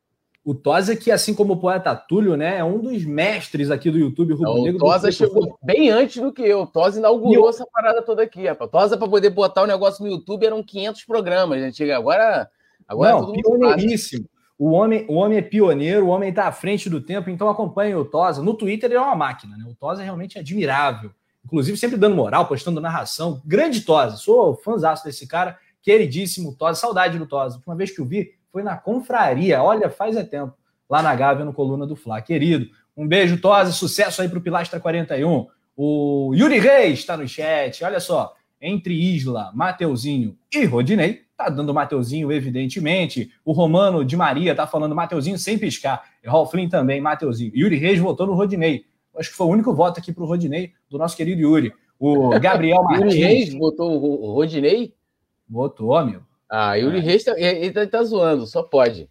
O 0.44 0.56
Tosa, 0.56 0.96
que 0.96 1.12
assim 1.12 1.34
como 1.34 1.54
o 1.54 1.58
poeta 1.58 1.96
Túlio, 1.96 2.36
né, 2.36 2.58
é 2.58 2.64
um 2.64 2.80
dos 2.80 3.06
mestres 3.06 3.70
aqui 3.70 3.92
do 3.92 4.00
YouTube 4.00 4.34
Rubro 4.34 4.64
Negro. 4.64 4.78
O 4.78 4.80
Tosa 4.80 5.12
chegou 5.12 5.60
bem 5.62 5.92
antes 5.92 6.20
do 6.20 6.34
que 6.34 6.42
eu. 6.42 6.62
O 6.62 6.68
Tosa 6.68 6.98
inaugurou 6.98 7.46
eu... 7.46 7.50
essa 7.50 7.68
parada 7.72 8.02
toda 8.02 8.24
aqui. 8.24 8.48
Rapaz. 8.48 8.72
Tosa, 8.72 8.98
para 8.98 9.08
poder 9.08 9.30
botar 9.30 9.62
o 9.62 9.68
negócio 9.68 10.04
no 10.04 10.10
YouTube, 10.10 10.46
eram 10.46 10.64
500 10.64 11.04
programas. 11.04 11.62
Né? 11.62 11.94
Agora 11.94 12.50
Agora 12.90 13.22
Não, 13.22 13.36
é 13.36 13.42
pioneiríssimo. 13.42 14.26
O 14.58 14.72
homem, 14.72 15.06
o 15.08 15.14
homem 15.14 15.38
é 15.38 15.42
pioneiro, 15.42 16.08
o 16.08 16.10
homem 16.10 16.32
está 16.32 16.48
à 16.48 16.52
frente 16.52 16.90
do 16.90 17.00
tempo, 17.00 17.30
então 17.30 17.48
acompanhe 17.48 17.96
o 17.96 18.04
Tosa. 18.04 18.44
No 18.44 18.56
Twitter 18.56 18.90
ele 18.90 18.98
é 18.98 19.02
uma 19.02 19.16
máquina, 19.16 19.56
né? 19.56 19.64
O 19.66 19.76
Tosa 19.76 20.02
é 20.02 20.04
realmente 20.04 20.38
admirável. 20.38 21.12
Inclusive, 21.46 21.78
sempre 21.78 21.96
dando 21.96 22.16
moral, 22.16 22.46
postando 22.48 22.82
narração. 22.82 23.42
Grande 23.46 23.82
Tosa, 23.82 24.18
sou 24.18 24.56
fãzaço 24.56 25.06
desse 25.06 25.26
cara, 25.28 25.58
queridíssimo 25.82 26.54
Tosa, 26.56 26.80
saudade 26.80 27.18
do 27.18 27.26
Tosa. 27.26 27.56
A 27.56 27.58
última 27.58 27.76
vez 27.76 27.92
que 27.92 28.02
eu 28.02 28.06
vi 28.06 28.34
foi 28.52 28.64
na 28.64 28.76
confraria, 28.76 29.64
olha, 29.64 29.90
faz 29.90 30.18
é 30.18 30.24
tempo, 30.24 30.54
lá 30.90 31.02
na 31.02 31.16
Gávea, 31.16 31.46
no 31.46 31.54
Coluna 31.54 31.88
do 31.88 31.96
Fla. 31.96 32.22
Querido, 32.22 32.68
um 32.98 33.08
beijo, 33.08 33.40
Tosa, 33.40 33.72
sucesso 33.72 34.22
aí 34.22 34.28
para 34.28 34.40
o 34.40 34.42
Pilastra 34.42 34.80
41. 34.80 35.48
O 35.78 36.34
Yuri 36.36 36.60
Reis 36.60 37.00
está 37.00 37.16
no 37.16 37.26
chat, 37.26 37.82
olha 37.86 38.02
só, 38.02 38.36
entre 38.60 38.94
Isla, 38.94 39.52
Mateuzinho 39.54 40.38
e 40.54 40.66
Rodinei, 40.66 41.29
Tá 41.40 41.48
dando 41.48 41.74
Mateuzinho, 41.74 42.34
evidentemente. 42.34 43.32
O 43.46 43.54
Romano 43.54 44.04
de 44.04 44.18
Maria 44.18 44.54
tá 44.54 44.68
falando 44.68 44.94
Mateuzinho 44.94 45.40
sem 45.40 45.58
piscar. 45.58 46.04
E 46.22 46.28
Ralflin 46.28 46.68
também, 46.68 47.00
Mateuzinho. 47.00 47.54
Yuri 47.56 47.78
Reis 47.78 47.98
votou 47.98 48.28
no 48.28 48.34
Rodinei. 48.34 48.84
Acho 49.18 49.30
que 49.30 49.38
foi 49.38 49.48
o 49.48 49.50
único 49.50 49.74
voto 49.74 50.02
aqui 50.02 50.12
pro 50.12 50.26
Rodinei, 50.26 50.74
do 50.90 50.98
nosso 50.98 51.16
querido 51.16 51.40
Yuri. 51.40 51.72
O 51.98 52.32
Gabriel 52.42 52.84
Martins. 52.84 53.14
Yuri 53.14 53.24
Reis 53.24 53.54
votou 53.54 54.04
o 54.04 54.34
Rodinei? 54.34 54.94
Votou, 55.50 56.04
meu. 56.04 56.24
Ah, 56.50 56.76
Yuri 56.76 56.98
é. 56.98 57.02
Reis 57.02 57.24
tá, 57.24 57.34
ele 57.40 57.72
tá, 57.72 57.88
tá 57.88 58.04
zoando, 58.04 58.46
só 58.46 58.62
pode. 58.62 59.10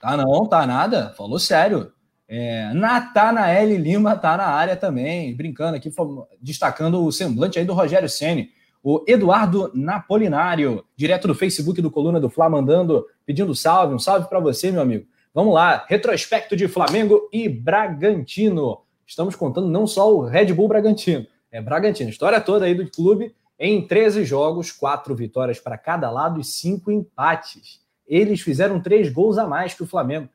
Tá 0.00 0.16
não, 0.16 0.46
tá 0.46 0.64
nada. 0.68 1.14
Falou 1.16 1.40
sério. 1.40 1.90
É, 2.28 2.72
Natanael 2.74 3.76
Lima 3.76 4.14
tá 4.14 4.36
na 4.36 4.46
área 4.46 4.76
também, 4.76 5.34
brincando 5.34 5.76
aqui, 5.76 5.92
destacando 6.40 7.04
o 7.04 7.10
semblante 7.10 7.58
aí 7.58 7.64
do 7.64 7.74
Rogério 7.74 8.08
Ceni 8.08 8.54
o 8.88 9.02
Eduardo 9.04 9.68
Napolinário, 9.74 10.84
direto 10.94 11.26
do 11.26 11.34
Facebook 11.34 11.82
do 11.82 11.90
Coluna 11.90 12.20
do 12.20 12.30
Fla, 12.30 12.48
mandando, 12.48 13.04
pedindo 13.26 13.52
salve, 13.52 13.92
um 13.92 13.98
salve 13.98 14.28
para 14.28 14.38
você, 14.38 14.70
meu 14.70 14.80
amigo. 14.80 15.08
Vamos 15.34 15.52
lá, 15.52 15.84
retrospecto 15.88 16.54
de 16.54 16.68
Flamengo 16.68 17.28
e 17.32 17.48
Bragantino. 17.48 18.82
Estamos 19.04 19.34
contando 19.34 19.66
não 19.66 19.88
só 19.88 20.14
o 20.14 20.24
Red 20.24 20.52
Bull 20.52 20.68
Bragantino, 20.68 21.26
é 21.50 21.60
Bragantino, 21.60 22.10
história 22.10 22.40
toda 22.40 22.66
aí 22.66 22.76
do 22.76 22.88
clube 22.88 23.34
em 23.58 23.84
13 23.84 24.24
jogos, 24.24 24.70
quatro 24.70 25.16
vitórias 25.16 25.58
para 25.58 25.76
cada 25.76 26.08
lado 26.08 26.38
e 26.38 26.44
cinco 26.44 26.92
empates. 26.92 27.80
Eles 28.06 28.40
fizeram 28.40 28.80
três 28.80 29.12
gols 29.12 29.36
a 29.36 29.48
mais 29.48 29.74
que 29.74 29.82
o 29.82 29.86
Flamengo. 29.86 30.28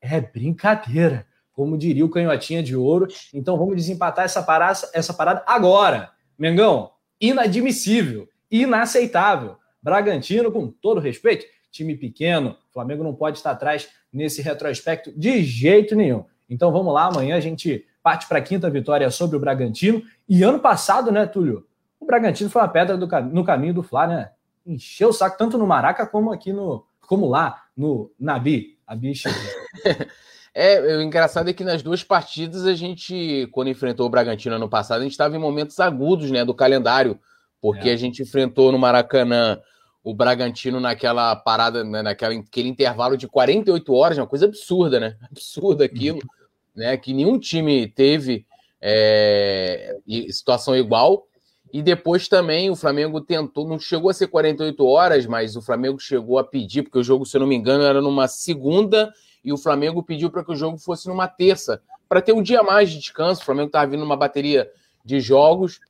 É 0.00 0.20
brincadeira, 0.20 1.26
como 1.52 1.76
diria 1.76 2.04
o 2.04 2.08
canhotinha 2.08 2.62
de 2.62 2.76
ouro. 2.76 3.08
Então 3.34 3.58
vamos 3.58 3.74
desempatar 3.74 4.24
essa 4.24 4.40
parada, 4.40 4.78
essa 4.94 5.12
parada 5.12 5.42
agora. 5.48 6.12
Mengão, 6.38 6.92
inadmissível, 7.20 8.28
inaceitável. 8.50 9.56
Bragantino, 9.82 10.50
com 10.50 10.68
todo 10.68 11.00
respeito, 11.00 11.46
time 11.70 11.96
pequeno, 11.96 12.56
Flamengo 12.72 13.04
não 13.04 13.14
pode 13.14 13.38
estar 13.38 13.52
atrás 13.52 13.88
nesse 14.12 14.42
retrospecto 14.42 15.12
de 15.16 15.42
jeito 15.42 15.94
nenhum. 15.94 16.24
Então 16.48 16.72
vamos 16.72 16.92
lá, 16.92 17.06
amanhã 17.06 17.36
a 17.36 17.40
gente 17.40 17.84
parte 18.02 18.26
para 18.26 18.38
a 18.38 18.42
quinta 18.42 18.70
vitória 18.70 19.10
sobre 19.10 19.36
o 19.36 19.40
Bragantino. 19.40 20.02
E 20.28 20.42
ano 20.42 20.60
passado, 20.60 21.12
né, 21.12 21.26
Túlio? 21.26 21.66
O 22.00 22.06
Bragantino 22.06 22.48
foi 22.48 22.62
uma 22.62 22.68
pedra 22.68 22.96
do, 22.96 23.06
no 23.30 23.44
caminho 23.44 23.74
do 23.74 23.82
Fla, 23.82 24.06
né? 24.06 24.30
Encheu 24.64 25.10
o 25.10 25.12
saco 25.12 25.36
tanto 25.36 25.58
no 25.58 25.66
Maraca 25.66 26.06
como 26.06 26.32
aqui 26.32 26.52
no. 26.52 26.86
como 27.00 27.26
lá, 27.26 27.64
no 27.76 28.10
Nabi. 28.18 28.78
A 28.86 28.94
bicha. 28.94 29.28
É, 30.60 30.96
o 30.96 31.00
engraçado 31.00 31.48
é 31.48 31.52
que 31.52 31.62
nas 31.62 31.84
duas 31.84 32.02
partidas 32.02 32.66
a 32.66 32.74
gente, 32.74 33.48
quando 33.52 33.70
enfrentou 33.70 34.04
o 34.04 34.10
Bragantino 34.10 34.56
ano 34.56 34.68
passado, 34.68 34.98
a 34.98 35.02
gente 35.04 35.12
estava 35.12 35.36
em 35.36 35.38
momentos 35.38 35.78
agudos, 35.78 36.32
né, 36.32 36.44
do 36.44 36.52
calendário, 36.52 37.16
porque 37.60 37.88
é. 37.88 37.92
a 37.92 37.96
gente 37.96 38.22
enfrentou 38.22 38.72
no 38.72 38.78
Maracanã 38.78 39.60
o 40.02 40.12
Bragantino 40.12 40.80
naquela 40.80 41.36
parada, 41.36 41.84
né, 41.84 42.02
naquele 42.02 42.68
intervalo 42.68 43.16
de 43.16 43.28
48 43.28 43.94
horas, 43.94 44.18
uma 44.18 44.26
coisa 44.26 44.46
absurda, 44.46 44.98
né? 44.98 45.16
Absurda 45.30 45.84
aquilo, 45.84 46.16
uhum. 46.16 46.22
né? 46.74 46.96
Que 46.96 47.12
nenhum 47.12 47.38
time 47.38 47.86
teve 47.86 48.44
é, 48.82 49.96
situação 50.30 50.74
igual. 50.74 51.28
E 51.72 51.80
depois 51.82 52.26
também 52.26 52.68
o 52.68 52.74
Flamengo 52.74 53.20
tentou, 53.20 53.68
não 53.68 53.78
chegou 53.78 54.10
a 54.10 54.14
ser 54.14 54.26
48 54.26 54.84
horas, 54.84 55.24
mas 55.24 55.54
o 55.54 55.62
Flamengo 55.62 56.00
chegou 56.00 56.36
a 56.36 56.42
pedir, 56.42 56.82
porque 56.82 56.98
o 56.98 57.04
jogo, 57.04 57.24
se 57.24 57.36
eu 57.36 57.42
não 57.42 57.46
me 57.46 57.54
engano, 57.54 57.84
era 57.84 58.02
numa 58.02 58.26
segunda 58.26 59.14
e 59.48 59.52
o 59.52 59.56
Flamengo 59.56 60.02
pediu 60.02 60.30
para 60.30 60.44
que 60.44 60.52
o 60.52 60.56
jogo 60.56 60.76
fosse 60.76 61.08
numa 61.08 61.26
terça, 61.26 61.80
para 62.06 62.20
ter 62.20 62.34
um 62.34 62.42
dia 62.42 62.62
mais 62.62 62.90
de 62.90 62.98
descanso. 62.98 63.40
O 63.40 63.44
Flamengo 63.46 63.68
estava 63.68 63.90
vindo 63.90 64.04
uma 64.04 64.16
bateria 64.16 64.70
de 65.02 65.20
jogos 65.20 65.80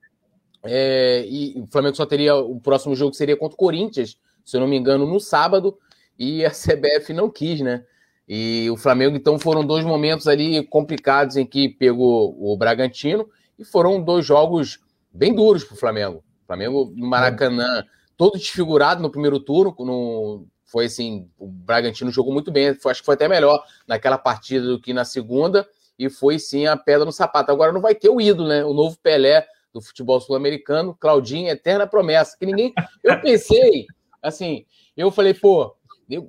é, 0.63 1.25
e 1.29 1.61
o 1.61 1.67
Flamengo 1.67 1.97
só 1.97 2.07
teria 2.07 2.37
o 2.37 2.61
próximo 2.61 2.95
jogo 2.95 3.15
seria 3.15 3.37
contra 3.37 3.55
o 3.55 3.59
Corinthians, 3.59 4.17
se 4.45 4.57
eu 4.57 4.61
não 4.61 4.69
me 4.69 4.77
engano, 4.77 5.07
no 5.07 5.19
sábado, 5.19 5.77
e 6.17 6.45
a 6.45 6.51
CBF 6.55 7.13
não 7.13 7.29
quis, 7.29 7.61
né? 7.61 7.85
E 8.29 8.69
o 8.71 8.77
Flamengo, 8.77 9.17
então, 9.17 9.41
foram 9.41 9.67
dois 9.67 9.85
momentos 9.85 10.29
ali 10.29 10.65
complicados 10.67 11.37
em 11.37 11.45
que 11.45 11.69
pegou 11.69 12.37
o 12.39 12.57
Bragantino 12.57 13.29
e 13.59 13.65
foram 13.65 14.01
dois 14.01 14.25
jogos 14.25 14.79
bem 15.11 15.35
duros 15.35 15.65
para 15.65 15.75
o 15.75 15.79
Flamengo. 15.79 16.23
Flamengo 16.47 16.93
no 16.95 17.09
Maracanã, 17.09 17.85
todo 18.17 18.39
desfigurado 18.39 19.03
no 19.03 19.11
primeiro 19.11 19.41
turno, 19.41 19.75
no, 19.81 20.47
foi 20.69 20.85
assim, 20.85 21.29
o 21.39 21.47
Bragantino 21.47 22.11
jogou 22.11 22.33
muito 22.33 22.53
bem, 22.53 22.75
foi, 22.75 22.93
acho 22.93 23.01
que 23.01 23.07
foi 23.07 23.15
até 23.15 23.27
melhor 23.27 23.65
naquela 23.87 24.19
partida 24.19 24.67
do 24.67 24.79
que 24.79 24.93
na 24.93 25.05
segunda, 25.05 25.67
e 25.99 26.11
foi 26.11 26.39
sim 26.39 26.67
a 26.67 26.77
pedra 26.77 27.07
no 27.07 27.11
sapato. 27.11 27.51
Agora 27.51 27.73
não 27.73 27.81
vai 27.81 27.95
ter 27.95 28.11
o 28.11 28.21
ídolo, 28.21 28.49
né? 28.49 28.63
O 28.65 28.75
novo 28.75 28.99
Pelé 29.03 29.47
do 29.73 29.81
futebol 29.81 30.21
sul-americano, 30.21 30.95
Claudinho, 30.95 31.49
eterna 31.49 31.87
promessa, 31.87 32.37
que 32.39 32.45
ninguém. 32.45 32.75
Eu 33.03 33.19
pensei, 33.21 33.87
assim, 34.23 34.67
eu 34.95 35.11
falei, 35.11 35.33
pô, 35.33 35.75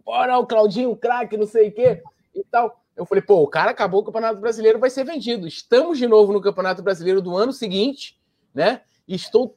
bora 0.05 0.38
o 0.38 0.48
Claudinho, 0.48 0.96
craque, 0.96 1.36
não 1.36 1.46
sei 1.46 1.67
o 1.67 1.74
quê 1.74 2.01
e 2.34 2.43
tal. 2.46 2.81
Eu 2.96 3.05
falei, 3.05 3.22
pô, 3.22 3.41
o 3.41 3.48
cara 3.48 3.72
acabou 3.72 4.01
o 4.01 4.03
Campeonato 4.03 4.39
Brasileiro, 4.39 4.79
vai 4.79 4.89
ser 4.89 5.03
vendido. 5.03 5.48
Estamos 5.48 5.98
de 5.98 6.08
novo 6.08 6.31
no 6.31 6.41
Campeonato 6.41 6.81
Brasileiro 6.81 7.22
do 7.22 7.36
ano 7.36 7.51
seguinte, 7.51 8.17
né? 8.53 8.81
Estou. 9.08 9.53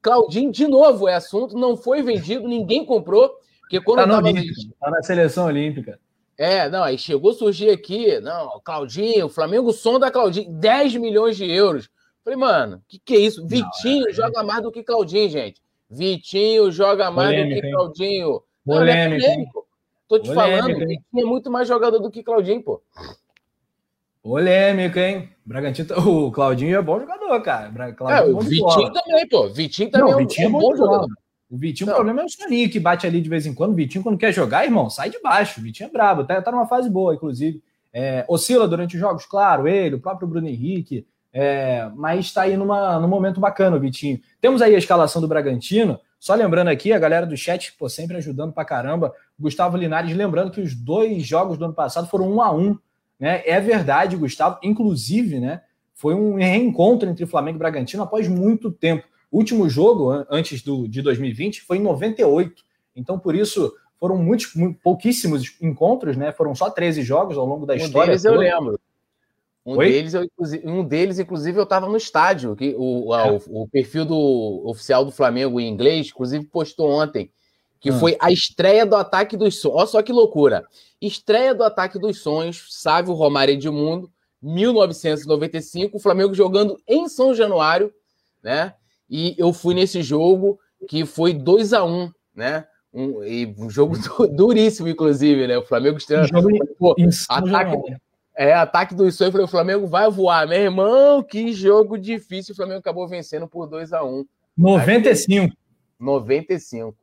Claudinho, 0.00 0.52
de 0.52 0.68
novo, 0.68 1.08
é 1.08 1.14
assunto, 1.14 1.56
não 1.56 1.76
foi 1.76 2.02
vendido, 2.02 2.46
ninguém 2.46 2.84
comprou. 2.84 3.34
Porque 3.64 3.80
quando 3.80 3.98
tá, 3.98 4.08
tava... 4.08 4.32
tá 4.80 4.90
na 4.90 5.02
seleção 5.02 5.46
olímpica. 5.46 5.98
É, 6.36 6.68
não, 6.68 6.82
aí 6.82 6.98
chegou 6.98 7.30
a 7.30 7.34
surgir 7.34 7.70
aqui, 7.70 8.18
não, 8.20 8.60
Claudinho, 8.64 9.28
Flamengo 9.28 9.72
som 9.72 9.98
da 9.98 10.10
Claudinho, 10.10 10.50
10 10.52 10.96
milhões 10.96 11.36
de 11.36 11.50
euros. 11.50 11.88
Falei, 12.24 12.38
mano, 12.38 12.76
o 12.76 12.80
que, 12.88 12.98
que 12.98 13.14
é 13.14 13.18
isso? 13.20 13.46
Vitinho 13.46 14.06
é, 14.06 14.10
é. 14.10 14.12
joga 14.12 14.42
mais 14.42 14.62
do 14.62 14.72
que 14.72 14.82
Claudinho, 14.82 15.28
gente. 15.28 15.60
Vitinho 15.88 16.72
joga 16.72 17.10
mais 17.10 17.30
polêmico, 17.30 17.54
do 17.54 17.62
que 17.62 17.70
Claudinho. 17.70 18.42
Polêmico. 18.64 19.26
Não, 19.26 19.32
é 19.32 19.64
Tô 20.08 20.18
te 20.18 20.28
polêmico, 20.28 20.34
falando, 20.34 20.70
hein? 20.70 20.88
Vitinho 20.88 21.22
é 21.22 21.24
muito 21.24 21.50
mais 21.50 21.68
jogador 21.68 21.98
do 21.98 22.10
que 22.10 22.22
Claudinho, 22.22 22.62
pô. 22.62 22.82
Polêmico, 24.22 24.98
hein? 24.98 25.28
Bragantino, 25.44 25.94
o 25.98 26.32
Claudinho 26.32 26.76
é 26.76 26.82
bom 26.82 26.98
jogador, 26.98 27.40
cara. 27.42 27.92
Claudinho 27.92 28.32
é, 28.32 28.34
o 28.34 28.40
Vitinho 28.40 28.92
também, 28.92 29.28
pô. 29.28 29.48
Vitinho 29.48 29.90
também 29.90 30.10
não, 30.10 30.12
é, 30.12 30.16
um, 30.16 30.26
Vitinho 30.26 30.46
é, 30.46 30.48
um 30.48 30.52
bom 30.52 30.76
jogador. 30.76 31.08
O 31.54 31.56
Vitinho, 31.56 31.86
não. 31.86 31.92
o 31.92 31.96
problema 31.96 32.22
é 32.22 32.24
o 32.24 32.28
Soninho 32.28 32.68
que 32.68 32.80
bate 32.80 33.06
ali 33.06 33.20
de 33.20 33.28
vez 33.28 33.46
em 33.46 33.54
quando. 33.54 33.70
O 33.70 33.76
Vitinho, 33.76 34.02
quando 34.02 34.18
quer 34.18 34.32
jogar, 34.32 34.64
irmão, 34.64 34.90
sai 34.90 35.08
de 35.08 35.20
baixo. 35.22 35.60
O 35.60 35.62
Vitinho 35.62 35.86
é 35.86 35.92
brabo, 35.92 36.24
tá, 36.24 36.42
tá 36.42 36.50
numa 36.50 36.66
fase 36.66 36.90
boa, 36.90 37.14
inclusive. 37.14 37.62
É, 37.92 38.24
oscila 38.26 38.66
durante 38.66 38.96
os 38.96 39.00
jogos, 39.00 39.24
claro, 39.24 39.68
ele, 39.68 39.94
o 39.94 40.00
próprio 40.00 40.26
Bruno 40.26 40.48
Henrique, 40.48 41.06
é, 41.32 41.88
mas 41.94 42.26
está 42.26 42.42
aí 42.42 42.56
numa, 42.56 42.98
num 42.98 43.06
momento 43.06 43.38
bacana 43.38 43.76
o 43.76 43.80
Vitinho. 43.80 44.18
Temos 44.40 44.60
aí 44.60 44.74
a 44.74 44.78
escalação 44.78 45.22
do 45.22 45.28
Bragantino. 45.28 46.00
Só 46.18 46.34
lembrando 46.34 46.68
aqui, 46.68 46.92
a 46.92 46.98
galera 46.98 47.24
do 47.24 47.36
chat, 47.36 47.72
pô, 47.78 47.88
sempre 47.88 48.16
ajudando 48.16 48.52
pra 48.52 48.64
caramba. 48.64 49.12
Gustavo 49.38 49.76
Linares, 49.76 50.16
lembrando 50.16 50.50
que 50.50 50.60
os 50.60 50.74
dois 50.74 51.24
jogos 51.24 51.56
do 51.56 51.66
ano 51.66 51.74
passado 51.74 52.08
foram 52.08 52.28
um 52.32 52.42
a 52.42 52.52
um. 52.52 52.76
Né? 53.20 53.44
É 53.46 53.60
verdade, 53.60 54.16
Gustavo. 54.16 54.58
Inclusive, 54.60 55.38
né? 55.38 55.60
Foi 55.94 56.14
um 56.14 56.34
reencontro 56.34 57.08
entre 57.08 57.24
Flamengo 57.26 57.58
e 57.58 57.60
Bragantino 57.60 58.02
após 58.02 58.26
muito 58.26 58.72
tempo. 58.72 59.06
O 59.34 59.38
último 59.38 59.68
jogo, 59.68 60.24
antes 60.30 60.62
do, 60.62 60.86
de 60.86 61.02
2020, 61.02 61.62
foi 61.62 61.78
em 61.78 61.82
98. 61.82 62.62
Então, 62.94 63.18
por 63.18 63.34
isso, 63.34 63.74
foram 63.98 64.16
muitos, 64.16 64.54
muito, 64.54 64.78
pouquíssimos 64.80 65.56
encontros, 65.60 66.16
né? 66.16 66.30
Foram 66.30 66.54
só 66.54 66.70
13 66.70 67.02
jogos 67.02 67.36
ao 67.36 67.44
longo 67.44 67.66
da 67.66 67.74
um 67.74 67.78
história. 67.78 68.10
Deles 68.10 68.24
eu 68.24 68.36
lembro. 68.36 68.78
Um 69.66 69.76
deles, 69.76 70.14
eu, 70.14 70.24
um 70.62 70.84
deles, 70.84 71.18
inclusive, 71.18 71.58
eu 71.58 71.64
estava 71.64 71.88
no 71.88 71.96
estádio. 71.96 72.54
Que 72.54 72.76
o, 72.78 73.12
é. 73.12 73.32
o, 73.48 73.62
o, 73.62 73.68
perfil 73.68 74.04
do 74.04 74.62
oficial 74.66 75.04
do 75.04 75.10
Flamengo 75.10 75.58
em 75.58 75.68
inglês, 75.68 76.10
inclusive, 76.12 76.44
postou 76.44 76.88
ontem, 76.88 77.28
que 77.80 77.90
hum. 77.90 77.98
foi 77.98 78.16
a 78.20 78.30
estreia 78.30 78.86
do 78.86 78.94
Ataque 78.94 79.36
dos 79.36 79.60
Sonhos. 79.60 79.78
Olha 79.78 79.86
só 79.88 80.00
que 80.00 80.12
loucura. 80.12 80.64
Estreia 81.02 81.52
do 81.52 81.64
Ataque 81.64 81.98
dos 81.98 82.20
Sonhos, 82.22 82.68
Sávio 82.70 83.14
Romário 83.14 83.54
Edmundo, 83.54 84.08
1995, 84.40 85.96
o 85.96 86.00
Flamengo 86.00 86.32
jogando 86.34 86.76
em 86.86 87.08
São 87.08 87.34
Januário, 87.34 87.92
né? 88.40 88.74
E 89.08 89.34
eu 89.38 89.52
fui 89.52 89.74
nesse 89.74 90.02
jogo 90.02 90.58
que 90.88 91.04
foi 91.04 91.32
2 91.32 91.72
a 91.72 91.84
1 91.84 91.88
um, 91.88 92.10
né? 92.34 92.66
Um, 92.92 93.24
e 93.24 93.54
um 93.58 93.68
jogo 93.68 93.96
duríssimo, 94.34 94.88
inclusive, 94.88 95.46
né? 95.46 95.58
O 95.58 95.64
Flamengo 95.64 95.98
estreando. 95.98 96.28
Pô, 96.78 96.94
ataque, 97.28 97.96
é, 98.36 98.52
ataque 98.52 98.94
do 98.94 99.10
sonhos, 99.10 99.34
o 99.34 99.48
Flamengo 99.48 99.86
vai 99.86 100.10
voar. 100.10 100.46
Meu 100.46 100.60
irmão, 100.60 101.22
que 101.22 101.52
jogo 101.52 101.98
difícil. 101.98 102.52
O 102.52 102.56
Flamengo 102.56 102.78
acabou 102.78 103.08
vencendo 103.08 103.48
por 103.48 103.66
2 103.66 103.92
a 103.92 104.04
1 104.04 104.08
um. 104.08 104.24
95. 104.56 105.56
95. 105.98 106.96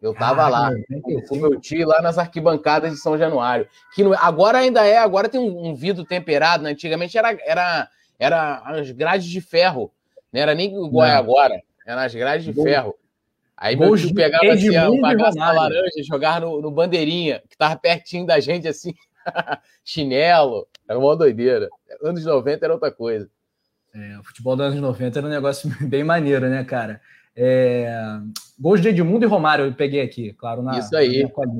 Eu 0.00 0.12
tava 0.14 0.42
ah, 0.42 0.48
lá 0.48 0.70
95. 0.70 1.28
com 1.28 1.36
meu 1.36 1.60
tio 1.60 1.86
lá 1.86 2.02
nas 2.02 2.18
arquibancadas 2.18 2.92
de 2.92 2.98
São 2.98 3.16
Januário. 3.16 3.68
Que 3.94 4.02
não, 4.02 4.12
agora 4.14 4.58
ainda 4.58 4.84
é, 4.84 4.98
agora 4.98 5.28
tem 5.28 5.40
um, 5.40 5.68
um 5.68 5.74
vidro 5.74 6.04
temperado, 6.04 6.64
né? 6.64 6.70
Antigamente 6.70 7.16
era, 7.16 7.38
era, 7.44 7.88
era 8.18 8.62
as 8.64 8.90
grades 8.90 9.28
de 9.28 9.40
ferro 9.40 9.92
não 10.32 10.40
era 10.40 10.54
nem 10.54 10.74
igual 10.74 11.06
é 11.06 11.12
agora. 11.12 11.62
Era 11.86 11.96
nas 11.96 12.14
grades 12.14 12.46
de 12.46 12.52
ferro. 12.62 12.94
Aí 13.56 13.76
meu 13.76 13.96
tio 13.96 14.14
pegava 14.14 14.52
assim, 14.52 14.76
um 14.78 15.00
bagaço 15.00 15.36
da 15.36 15.52
laranja, 15.52 16.02
jogava 16.04 16.40
no, 16.40 16.60
no, 16.60 16.70
bandeirinha, 16.70 17.42
que 17.48 17.56
tava 17.56 17.76
pertinho 17.76 18.26
da 18.26 18.40
gente, 18.40 18.66
assim, 18.66 18.92
chinelo. 19.84 20.66
Era 20.88 20.98
uma 20.98 21.16
doideira. 21.16 21.68
Anos 22.02 22.24
90 22.24 22.64
era 22.64 22.72
outra 22.72 22.90
coisa. 22.90 23.28
É, 23.94 24.18
o 24.18 24.24
futebol 24.24 24.56
dos 24.56 24.66
anos 24.66 24.80
90 24.80 25.18
era 25.18 25.26
um 25.26 25.30
negócio 25.30 25.70
bem 25.86 26.02
maneiro, 26.02 26.48
né, 26.48 26.64
cara? 26.64 27.00
É... 27.36 27.88
Gols 28.58 28.80
de 28.80 28.88
Edmundo 28.88 29.24
e 29.24 29.28
Romário 29.28 29.64
eu 29.64 29.72
peguei 29.72 30.00
aqui, 30.00 30.32
claro, 30.34 30.62
na, 30.62 30.78
Isso 30.78 30.94
aí. 30.96 31.22
Na 31.22 31.52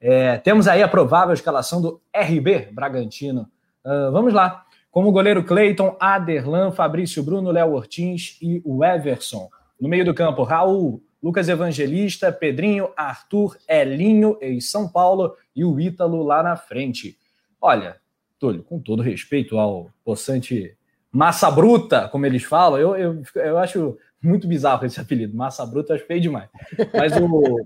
é, 0.00 0.38
temos 0.38 0.68
aí 0.68 0.82
a 0.82 0.88
provável 0.88 1.34
escalação 1.34 1.80
do 1.80 2.00
RB 2.14 2.68
Bragantino. 2.72 3.48
Uh, 3.84 4.12
vamos 4.12 4.32
lá. 4.32 4.64
Como 4.98 5.12
goleiro 5.12 5.44
Cleiton, 5.44 5.96
Aderlan, 6.00 6.72
Fabrício 6.72 7.22
Bruno, 7.22 7.52
Léo 7.52 7.72
Ortins 7.72 8.36
e 8.42 8.60
o 8.64 8.84
Everson. 8.84 9.48
No 9.80 9.88
meio 9.88 10.04
do 10.04 10.12
campo, 10.12 10.42
Raul, 10.42 11.00
Lucas 11.22 11.48
Evangelista, 11.48 12.32
Pedrinho, 12.32 12.90
Arthur, 12.96 13.56
Elinho 13.68 14.36
em 14.42 14.60
São 14.60 14.88
Paulo 14.88 15.36
e 15.54 15.64
o 15.64 15.78
Ítalo 15.78 16.24
lá 16.24 16.42
na 16.42 16.56
frente. 16.56 17.16
Olha, 17.60 17.98
Túlio, 18.40 18.64
com 18.64 18.80
todo 18.80 19.00
respeito 19.00 19.56
ao 19.56 19.88
possante 20.04 20.76
massa 21.12 21.48
bruta, 21.48 22.08
como 22.08 22.26
eles 22.26 22.42
falam, 22.42 22.80
eu, 22.80 22.96
eu, 22.96 23.22
eu 23.36 23.56
acho 23.56 23.96
muito 24.22 24.48
bizarro 24.48 24.84
esse 24.84 25.00
apelido. 25.00 25.36
Massa 25.36 25.64
bruta, 25.64 25.94
acho 25.94 26.06
feio 26.06 26.20
demais. 26.20 26.48
Mas 26.92 27.12
o, 27.16 27.60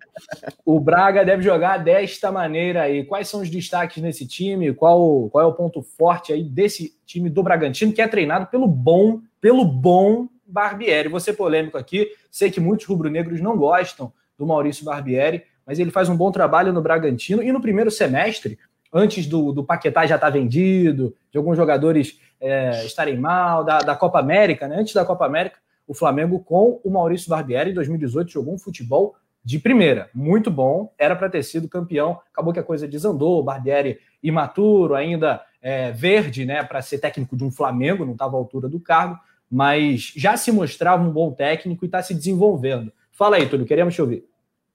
o 0.64 0.80
Braga 0.80 1.24
deve 1.24 1.42
jogar 1.42 1.78
desta 1.78 2.30
maneira 2.30 2.82
aí. 2.82 3.04
Quais 3.04 3.28
são 3.28 3.40
os 3.40 3.50
destaques 3.50 4.02
nesse 4.02 4.26
time? 4.26 4.74
Qual, 4.74 5.28
qual 5.30 5.44
é 5.44 5.46
o 5.46 5.54
ponto 5.54 5.82
forte 5.82 6.32
aí 6.32 6.44
desse 6.44 6.94
time 7.06 7.30
do 7.30 7.42
Bragantino, 7.42 7.92
que 7.92 8.02
é 8.02 8.08
treinado 8.08 8.46
pelo 8.46 8.66
bom, 8.66 9.20
pelo 9.40 9.64
bom 9.64 10.28
Barbieri? 10.46 11.08
Ser 11.20 11.32
polêmico 11.34 11.78
aqui. 11.78 12.10
Sei 12.30 12.50
que 12.50 12.60
muitos 12.60 12.86
rubro-negros 12.86 13.40
não 13.40 13.56
gostam 13.56 14.12
do 14.36 14.46
Maurício 14.46 14.84
Barbieri, 14.84 15.44
mas 15.66 15.78
ele 15.78 15.90
faz 15.90 16.08
um 16.08 16.16
bom 16.16 16.30
trabalho 16.30 16.72
no 16.72 16.82
Bragantino. 16.82 17.42
E 17.42 17.50
no 17.50 17.60
primeiro 17.60 17.90
semestre, 17.90 18.58
antes 18.92 19.26
do, 19.26 19.52
do 19.52 19.64
Paquetá 19.64 20.04
já 20.04 20.16
estar 20.16 20.26
tá 20.26 20.32
vendido, 20.32 21.14
de 21.30 21.38
alguns 21.38 21.56
jogadores 21.56 22.20
é, 22.38 22.84
estarem 22.84 23.16
mal, 23.16 23.64
da, 23.64 23.78
da 23.78 23.94
Copa 23.96 24.18
América, 24.18 24.68
né? 24.68 24.76
Antes 24.78 24.92
da 24.92 25.04
Copa 25.04 25.24
América, 25.24 25.56
o 25.86 25.94
Flamengo 25.94 26.40
com 26.40 26.80
o 26.84 26.90
Maurício 26.90 27.28
Barbieri 27.28 27.70
em 27.70 27.74
2018 27.74 28.30
jogou 28.30 28.54
um 28.54 28.58
futebol 28.58 29.14
de 29.44 29.58
primeira, 29.58 30.08
muito 30.14 30.50
bom, 30.50 30.92
era 30.96 31.16
para 31.16 31.28
ter 31.28 31.42
sido 31.42 31.68
campeão, 31.68 32.20
acabou 32.32 32.52
que 32.52 32.60
a 32.60 32.64
coisa 32.64 32.86
desandou, 32.86 33.40
o 33.40 33.42
Barbieri 33.42 33.98
imaturo, 34.22 34.94
ainda 34.94 35.42
é, 35.60 35.90
verde, 35.90 36.44
né, 36.44 36.62
para 36.62 36.80
ser 36.80 36.98
técnico 36.98 37.36
de 37.36 37.42
um 37.42 37.50
Flamengo, 37.50 38.04
não 38.04 38.12
estava 38.12 38.36
à 38.36 38.38
altura 38.38 38.68
do 38.68 38.78
cargo, 38.78 39.18
mas 39.50 40.12
já 40.16 40.36
se 40.36 40.52
mostrava 40.52 41.02
um 41.02 41.10
bom 41.10 41.32
técnico 41.32 41.84
e 41.84 41.86
está 41.86 42.00
se 42.02 42.14
desenvolvendo. 42.14 42.92
Fala 43.10 43.36
aí, 43.36 43.48
Túlio, 43.48 43.66
queremos 43.66 43.94
te 43.94 44.00
ouvir. 44.00 44.24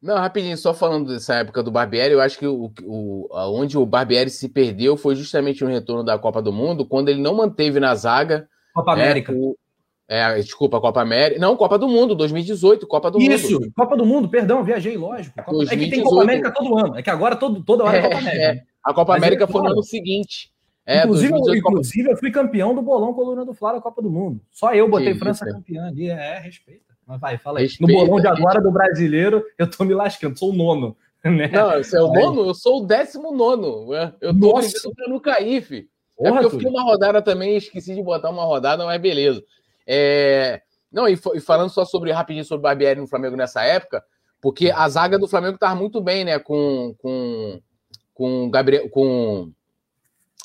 Não, 0.02 0.15
rapidinho, 0.17 0.56
só 0.58 0.74
falando 0.74 1.12
dessa 1.12 1.36
época 1.36 1.63
do 1.63 1.72
Barbieri, 1.72 2.13
eu 2.13 2.22
acho 2.22 2.38
que 2.38 2.46
o, 2.46 2.72
o, 2.84 3.28
onde 3.32 3.78
o 3.78 3.86
Barbieri 3.86 4.30
se 4.30 4.48
perdeu 4.48 4.96
foi 4.96 5.15
justamente 5.15 5.63
no 5.63 5.72
retorno 5.72 6.04
da 6.04 6.20
Copa 6.20 6.41
do 6.41 6.54
Mundo, 6.54 6.86
quando 6.86 7.10
ele 7.10 7.22
não 7.22 7.34
manteve 7.34 7.80
na 7.80 7.96
zaga 7.96 8.48
Copa 8.74 8.96
né, 8.96 9.04
América. 9.04 9.34
O, 9.34 9.58
é, 10.10 10.36
desculpa, 10.36 10.80
Copa 10.80 11.02
América. 11.02 11.39
Não, 11.39 11.58
Copa 11.58 11.78
do 11.78 11.88
Mundo, 11.88 12.15
2018, 12.15 12.88
Copa 12.88 13.12
do 13.12 13.20
Isso, 13.20 13.52
Mundo. 13.52 13.65
Isso, 13.65 13.74
Copa 13.76 13.98
do 13.98 14.06
Mundo, 14.06 14.30
perdão, 14.30 14.63
viajei, 14.63 14.96
lógico. 14.96 15.36
Copa... 15.36 15.52
2018. 15.52 15.74
É 15.74 15.86
que 15.86 15.91
tem 15.91 16.04
Copa 16.04 16.24
América 16.24 16.54
todo 16.54 16.78
ano. 16.78 16.98
É 16.98 17.02
que 17.04 17.10
agora 17.10 17.36
todo, 17.36 17.62
toda 17.62 17.84
hora 17.84 17.98
é 17.98 18.02
Copa 18.02 18.17
América. 18.17 18.43
É. 18.43 18.63
A 18.84 18.93
Copa 18.93 19.13
Mas 19.13 19.24
América 19.24 19.43
é, 19.43 19.48
foi 19.48 19.62
no 19.62 19.70
ano 19.70 19.84
seguinte. 19.84 20.50
É, 20.86 21.00
inclusive, 21.00 21.32
2018, 21.32 21.60
inclusive 21.60 22.04
Copa... 22.04 22.13
eu 22.13 22.20
fui 22.20 22.32
campeão 22.32 22.74
do 22.74 22.82
bolão 22.82 23.13
coluna 23.13 23.43
do 23.43 23.54
Flávio 23.54 23.82
Copa 23.82 24.02
do 24.02 24.10
Mundo. 24.10 24.39
Só 24.50 24.74
eu 24.74 24.89
botei 24.89 25.12
que 25.12 25.20
França 25.20 25.46
isso. 25.46 25.54
campeã 25.54 25.88
ali. 25.88 26.10
É, 26.10 26.39
respeita. 26.39 26.86
Mas 27.06 27.20
vai, 27.20 27.38
fala 27.38 27.60
aí. 27.60 27.65
Respeita, 27.65 27.91
no 27.91 28.00
bolão 28.00 28.22
de 28.22 28.28
agora 28.28 28.62
do 28.62 28.72
brasileiro, 28.72 29.43
eu 29.58 29.70
tô 29.70 29.84
me 29.84 29.93
lascando, 29.93 30.39
sou 30.39 30.52
o 30.52 30.56
nono. 30.56 30.96
Né? 31.26 31.50
Não, 31.52 31.72
você 31.72 31.98
é 31.98 32.02
o 32.02 32.13
nono? 32.13 32.48
Eu 32.48 32.54
sou 32.54 32.84
o 32.84 32.86
décimo 32.86 33.34
nono. 33.34 33.93
Eu 34.22 34.39
tô 34.39 34.54
brigando 34.54 34.96
pra 34.96 35.10
não 35.10 35.20
cair, 35.20 35.62
fi. 35.62 35.89
É 36.20 36.32
porque 36.32 36.46
eu 36.46 36.50
fiquei 36.52 36.70
uma 36.70 36.84
rodada 36.84 37.22
também, 37.22 37.58
esqueci 37.58 37.93
de 37.93 38.02
botar 38.02 38.30
uma 38.30 38.46
rodada, 38.46 38.86
mas 38.86 39.02
beleza. 39.02 39.43
É... 39.88 40.62
Não, 40.91 41.08
e, 41.08 41.13
e, 41.13 41.39
falando 41.39 41.69
só 41.69 41.86
sobre 41.86 42.12
rapidinho 42.12 42.45
sobre 42.45 42.60
o 42.60 42.63
Barbieri 42.63 43.00
no 43.00 43.08
Flamengo 43.08 43.36
nessa 43.36 43.63
época, 43.63 44.04
porque 44.41 44.71
a 44.71 44.88
zaga 44.89 45.17
do 45.17 45.28
Flamengo 45.28 45.58
tava 45.58 45.76
muito 45.76 46.02
bem, 46.02 46.23
né? 46.26 46.39
Com, 46.39 46.95
com, 47.00 47.62
com 48.13 48.50
Gabriel. 48.50 48.89
Com. 48.89 49.52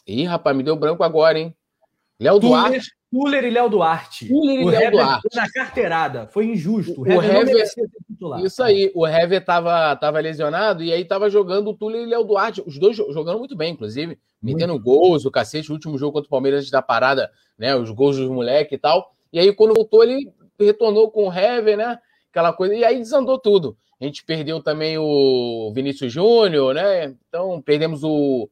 Ih, 0.06 0.24
rapaz, 0.24 0.56
me 0.56 0.62
deu 0.62 0.76
branco 0.76 1.02
agora, 1.02 1.38
hein? 1.38 1.54
Léo 2.18 2.38
Duarte. 2.38 2.90
Tuller 3.12 3.44
e 3.44 3.50
Léo 3.50 3.68
Duarte. 3.68 4.26
Tuller 4.26 4.60
e 4.60 4.64
Léo 4.64 4.90
Duarte. 4.92 5.28
na 5.34 5.50
carteirada. 5.50 6.26
Foi 6.28 6.46
injusto. 6.46 6.98
O, 6.98 7.02
o 7.02 7.22
Hever, 7.22 7.66
Isso 8.42 8.62
aí. 8.62 8.90
O 8.94 9.06
Hever 9.06 9.44
tava, 9.44 9.94
tava 9.96 10.18
lesionado 10.18 10.82
e 10.82 10.90
aí 10.90 11.04
tava 11.04 11.28
jogando 11.28 11.68
o 11.68 11.74
Tuller 11.74 12.02
e 12.02 12.06
Léo 12.06 12.24
Duarte. 12.24 12.62
Os 12.66 12.78
dois 12.78 12.96
jogando 12.96 13.38
muito 13.38 13.54
bem, 13.54 13.74
inclusive. 13.74 14.18
Metendo 14.40 14.78
gols, 14.78 15.26
o 15.26 15.30
cacete. 15.30 15.70
O 15.70 15.74
último 15.74 15.98
jogo 15.98 16.14
contra 16.14 16.26
o 16.26 16.30
Palmeiras 16.30 16.60
antes 16.60 16.70
da 16.70 16.80
parada, 16.80 17.30
né? 17.58 17.76
Os 17.76 17.90
gols 17.90 18.16
dos 18.16 18.30
moleques 18.30 18.72
e 18.72 18.78
tal. 18.78 19.14
E 19.32 19.38
aí, 19.38 19.52
quando 19.52 19.74
voltou, 19.74 20.02
ele 20.02 20.32
retornou 20.58 21.10
com 21.10 21.28
o 21.28 21.32
Hever, 21.32 21.76
né? 21.76 21.98
Aquela 22.30 22.52
coisa. 22.52 22.74
E 22.74 22.84
aí 22.84 22.98
desandou 22.98 23.38
tudo. 23.38 23.76
A 24.00 24.04
gente 24.04 24.24
perdeu 24.24 24.62
também 24.62 24.98
o 24.98 25.72
Vinícius 25.74 26.12
Júnior, 26.12 26.74
né? 26.74 27.14
Então, 27.28 27.62
perdemos 27.62 28.02
o 28.02 28.48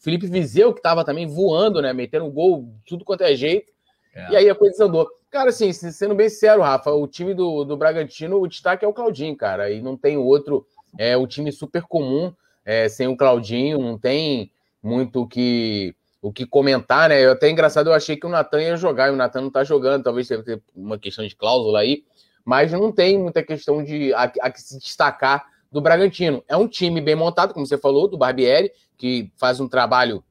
Felipe 0.00 0.26
Vizeu, 0.26 0.72
que 0.72 0.80
estava 0.80 1.04
também 1.04 1.26
voando, 1.26 1.80
né? 1.80 1.92
Metendo 1.92 2.30
gol, 2.30 2.68
tudo 2.86 3.04
quanto 3.04 3.22
é 3.22 3.34
jeito. 3.34 3.72
É. 4.14 4.32
E 4.32 4.36
aí 4.36 4.50
a 4.50 4.54
coisa 4.54 4.72
desandou. 4.72 5.08
Cara, 5.30 5.50
assim, 5.50 5.72
sendo 5.72 6.14
bem 6.14 6.28
sincero, 6.28 6.62
Rafa, 6.62 6.90
o 6.90 7.06
time 7.06 7.34
do, 7.34 7.64
do 7.64 7.76
Bragantino, 7.76 8.40
o 8.40 8.48
destaque 8.48 8.84
é 8.84 8.88
o 8.88 8.92
Claudinho, 8.92 9.36
cara. 9.36 9.70
E 9.70 9.80
não 9.80 9.96
tem 9.96 10.16
outro. 10.16 10.66
É 10.98 11.16
o 11.16 11.26
time 11.26 11.52
super 11.52 11.82
comum 11.82 12.32
é, 12.68 12.86
sem 12.86 13.08
o 13.08 13.16
Claudinho, 13.16 13.78
não 13.78 13.96
tem 13.96 14.50
muito 14.82 15.22
o 15.22 15.26
que, 15.26 15.94
o 16.20 16.32
que 16.32 16.46
comentar, 16.46 17.08
né? 17.08 17.24
Eu, 17.24 17.32
até 17.32 17.48
engraçado, 17.48 17.88
eu 17.88 17.94
achei 17.94 18.16
que 18.16 18.26
o 18.26 18.30
Natan 18.30 18.60
ia 18.62 18.76
jogar, 18.76 19.08
e 19.08 19.12
o 19.12 19.16
Natan 19.16 19.42
não 19.42 19.50
tá 19.50 19.64
jogando, 19.64 20.02
talvez 20.02 20.28
tenha 20.28 20.42
uma 20.74 20.98
questão 20.98 21.26
de 21.26 21.36
cláusula 21.36 21.80
aí, 21.80 22.04
mas 22.44 22.72
não 22.72 22.90
tem 22.90 23.18
muita 23.18 23.42
questão 23.42 23.84
de 23.84 24.12
a, 24.14 24.22
a 24.40 24.50
que 24.50 24.60
se 24.60 24.78
destacar 24.78 25.46
do 25.70 25.80
Bragantino. 25.80 26.42
É 26.48 26.56
um 26.56 26.66
time 26.66 27.00
bem 27.00 27.14
montado, 27.14 27.52
como 27.52 27.66
você 27.66 27.78
falou, 27.78 28.08
do 28.08 28.18
Barbieri, 28.18 28.72
que 28.96 29.30
faz 29.36 29.60
um 29.60 29.68
trabalho 29.68 30.24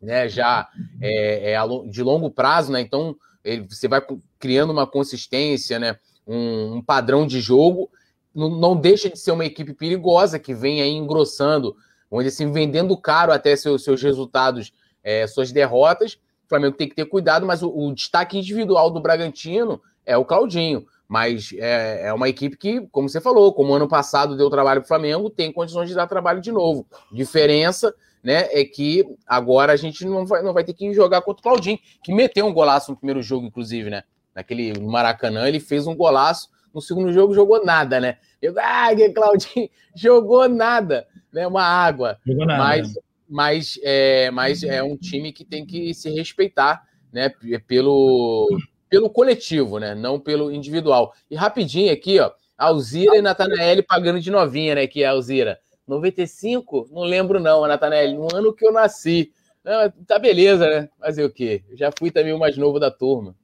né, 0.00 0.28
já 0.28 0.68
é, 1.00 1.52
é 1.52 1.58
de 1.88 2.02
longo 2.02 2.30
prazo, 2.30 2.72
né? 2.72 2.80
Então 2.80 3.16
ele, 3.44 3.66
você 3.68 3.88
vai 3.88 4.00
criando 4.38 4.70
uma 4.70 4.86
consistência, 4.86 5.78
né? 5.78 5.98
Um, 6.26 6.76
um 6.76 6.82
padrão 6.82 7.26
de 7.26 7.40
jogo. 7.40 7.90
Não, 8.34 8.48
não, 8.48 8.76
deixa 8.76 9.10
de 9.10 9.18
ser 9.18 9.32
uma 9.32 9.44
equipe 9.44 9.74
perigosa 9.74 10.38
que 10.38 10.54
vem 10.54 10.80
aí 10.80 10.92
engrossando, 10.92 11.76
onde 12.10 12.28
assim, 12.28 12.50
vendendo 12.52 12.96
caro 12.96 13.32
até 13.32 13.56
seus, 13.56 13.82
seus 13.82 14.00
resultados, 14.02 14.72
é, 15.02 15.26
suas 15.26 15.52
derrotas. 15.52 16.14
O 16.14 16.48
Flamengo 16.48 16.76
tem 16.76 16.88
que 16.88 16.94
ter 16.94 17.04
cuidado, 17.04 17.46
mas 17.46 17.62
o, 17.62 17.68
o 17.68 17.94
destaque 17.94 18.38
individual 18.38 18.90
do 18.90 19.00
Bragantino 19.00 19.80
é 20.04 20.16
o 20.16 20.24
Claudinho. 20.24 20.86
Mas 21.08 21.52
é, 21.58 22.06
é, 22.06 22.12
uma 22.12 22.28
equipe 22.28 22.56
que, 22.56 22.86
como 22.92 23.08
você 23.08 23.20
falou, 23.20 23.52
como 23.52 23.74
ano 23.74 23.88
passado 23.88 24.36
deu 24.36 24.48
trabalho 24.48 24.80
para 24.80 24.86
o 24.86 24.88
Flamengo, 24.88 25.28
tem 25.28 25.52
condições 25.52 25.88
de 25.88 25.94
dar 25.94 26.06
trabalho 26.06 26.40
de 26.40 26.52
novo. 26.52 26.86
Diferença 27.10 27.92
né, 28.22 28.48
é 28.52 28.64
que 28.64 29.04
agora 29.26 29.72
a 29.72 29.76
gente 29.76 30.04
não 30.04 30.24
vai, 30.24 30.42
não 30.42 30.52
vai 30.52 30.62
ter 30.62 30.72
que 30.72 30.92
jogar 30.92 31.22
contra 31.22 31.40
o 31.40 31.42
Claudinho, 31.42 31.78
que 32.04 32.14
meteu 32.14 32.46
um 32.46 32.52
golaço 32.52 32.92
no 32.92 32.96
primeiro 32.96 33.22
jogo, 33.22 33.46
inclusive, 33.46 33.90
né? 33.90 34.04
Naquele 34.34 34.78
Maracanã, 34.78 35.48
ele 35.48 35.58
fez 35.58 35.86
um 35.86 35.96
golaço, 35.96 36.48
no 36.72 36.80
segundo 36.80 37.12
jogo 37.12 37.34
jogou 37.34 37.64
nada, 37.64 37.98
né? 37.98 38.18
Eu, 38.40 38.54
ah, 38.58 38.94
que 38.94 39.10
Claudinho 39.10 39.68
jogou 39.96 40.48
nada, 40.48 41.06
né? 41.32 41.46
Uma 41.46 41.64
água. 41.64 42.18
Jogou 42.24 42.46
nada. 42.46 42.62
Mas, 42.62 42.94
mas, 43.30 43.78
é, 43.82 44.30
mas 44.32 44.64
é 44.64 44.82
um 44.82 44.96
time 44.96 45.32
que 45.32 45.44
tem 45.44 45.64
que 45.64 45.94
se 45.94 46.10
respeitar, 46.10 46.82
né? 47.12 47.32
Pelo, 47.66 48.48
pelo 48.88 49.08
coletivo, 49.08 49.78
né? 49.78 49.94
Não 49.94 50.18
pelo 50.18 50.50
individual. 50.50 51.14
E 51.30 51.36
rapidinho 51.36 51.92
aqui, 51.92 52.18
ó, 52.18 52.32
Alzira 52.58 53.16
e 53.16 53.22
Natanael 53.22 53.82
pagando 53.84 54.20
de 54.20 54.30
novinha, 54.30 54.74
né? 54.74 54.86
Que 54.86 55.04
é 55.04 55.06
Alzira. 55.06 55.58
95? 55.86 56.88
Não 56.92 57.02
lembro, 57.02 57.40
não, 57.40 57.66
Natanelli. 57.66 58.14
No 58.14 58.28
ano 58.34 58.52
que 58.52 58.66
eu 58.66 58.72
nasci. 58.72 59.32
Não, 59.64 59.90
tá 60.06 60.18
beleza, 60.18 60.68
né? 60.68 60.88
Fazer 60.98 61.24
o 61.24 61.30
quê? 61.30 61.62
Já 61.74 61.90
fui 61.96 62.10
também 62.10 62.32
o 62.32 62.38
mais 62.38 62.56
novo 62.56 62.78
da 62.78 62.90
turma. 62.90 63.34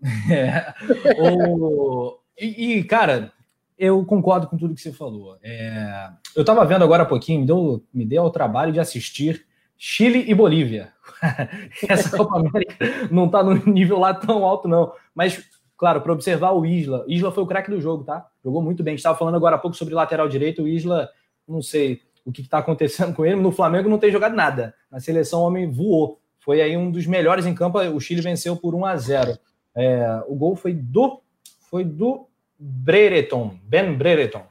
É. 0.30 0.74
o... 1.18 2.18
e, 2.38 2.78
e, 2.78 2.84
cara, 2.84 3.32
eu 3.78 4.04
concordo 4.04 4.46
com 4.46 4.56
tudo 4.56 4.74
que 4.74 4.80
você 4.80 4.92
falou. 4.92 5.36
É... 5.42 6.08
Eu 6.34 6.42
estava 6.42 6.64
vendo 6.64 6.84
agora 6.84 7.02
há 7.02 7.06
pouquinho, 7.06 7.40
me 7.40 7.46
deu, 7.46 7.84
me 7.92 8.04
deu 8.04 8.22
o 8.22 8.30
trabalho 8.30 8.72
de 8.72 8.80
assistir 8.80 9.46
Chile 9.76 10.24
e 10.28 10.34
Bolívia. 10.34 10.92
Essa 11.88 12.10
Copa 12.16 12.38
América 12.38 12.76
não 13.10 13.26
está 13.26 13.42
no 13.42 13.54
nível 13.66 13.98
lá 13.98 14.14
tão 14.14 14.44
alto, 14.44 14.68
não. 14.68 14.92
Mas, 15.14 15.44
claro, 15.76 16.00
para 16.00 16.12
observar 16.12 16.52
o 16.52 16.64
Isla. 16.64 17.04
Isla 17.08 17.32
foi 17.32 17.42
o 17.42 17.46
craque 17.46 17.70
do 17.70 17.80
jogo, 17.80 18.04
tá? 18.04 18.26
Jogou 18.42 18.62
muito 18.62 18.82
bem. 18.82 18.94
Estava 18.94 19.18
falando 19.18 19.36
agora 19.36 19.56
há 19.56 19.58
pouco 19.58 19.76
sobre 19.76 19.94
lateral 19.94 20.28
direito. 20.28 20.62
O 20.62 20.68
Isla 20.68 21.08
não 21.46 21.60
sei 21.60 22.00
o 22.24 22.32
que 22.32 22.40
está 22.40 22.58
acontecendo 22.58 23.14
com 23.14 23.26
ele. 23.26 23.36
No 23.36 23.52
Flamengo 23.52 23.88
não 23.88 23.98
tem 23.98 24.10
jogado 24.10 24.34
nada. 24.34 24.74
Na 24.90 25.00
seleção, 25.00 25.40
o 25.40 25.46
homem 25.46 25.70
voou. 25.70 26.20
Foi 26.38 26.60
aí 26.60 26.76
um 26.76 26.90
dos 26.90 27.06
melhores 27.06 27.46
em 27.46 27.54
campo. 27.54 27.78
O 27.78 28.00
Chile 28.00 28.20
venceu 28.20 28.56
por 28.56 28.74
1 28.74 28.84
a 28.84 28.96
0. 28.96 29.38
É, 29.74 30.22
o 30.28 30.34
gol 30.34 30.54
foi 30.54 30.72
do 30.72 31.20
foi 31.70 31.84
do 31.84 32.28
Brereton, 32.66 33.58
Ben 33.64 33.94
Brereton. 33.94 34.42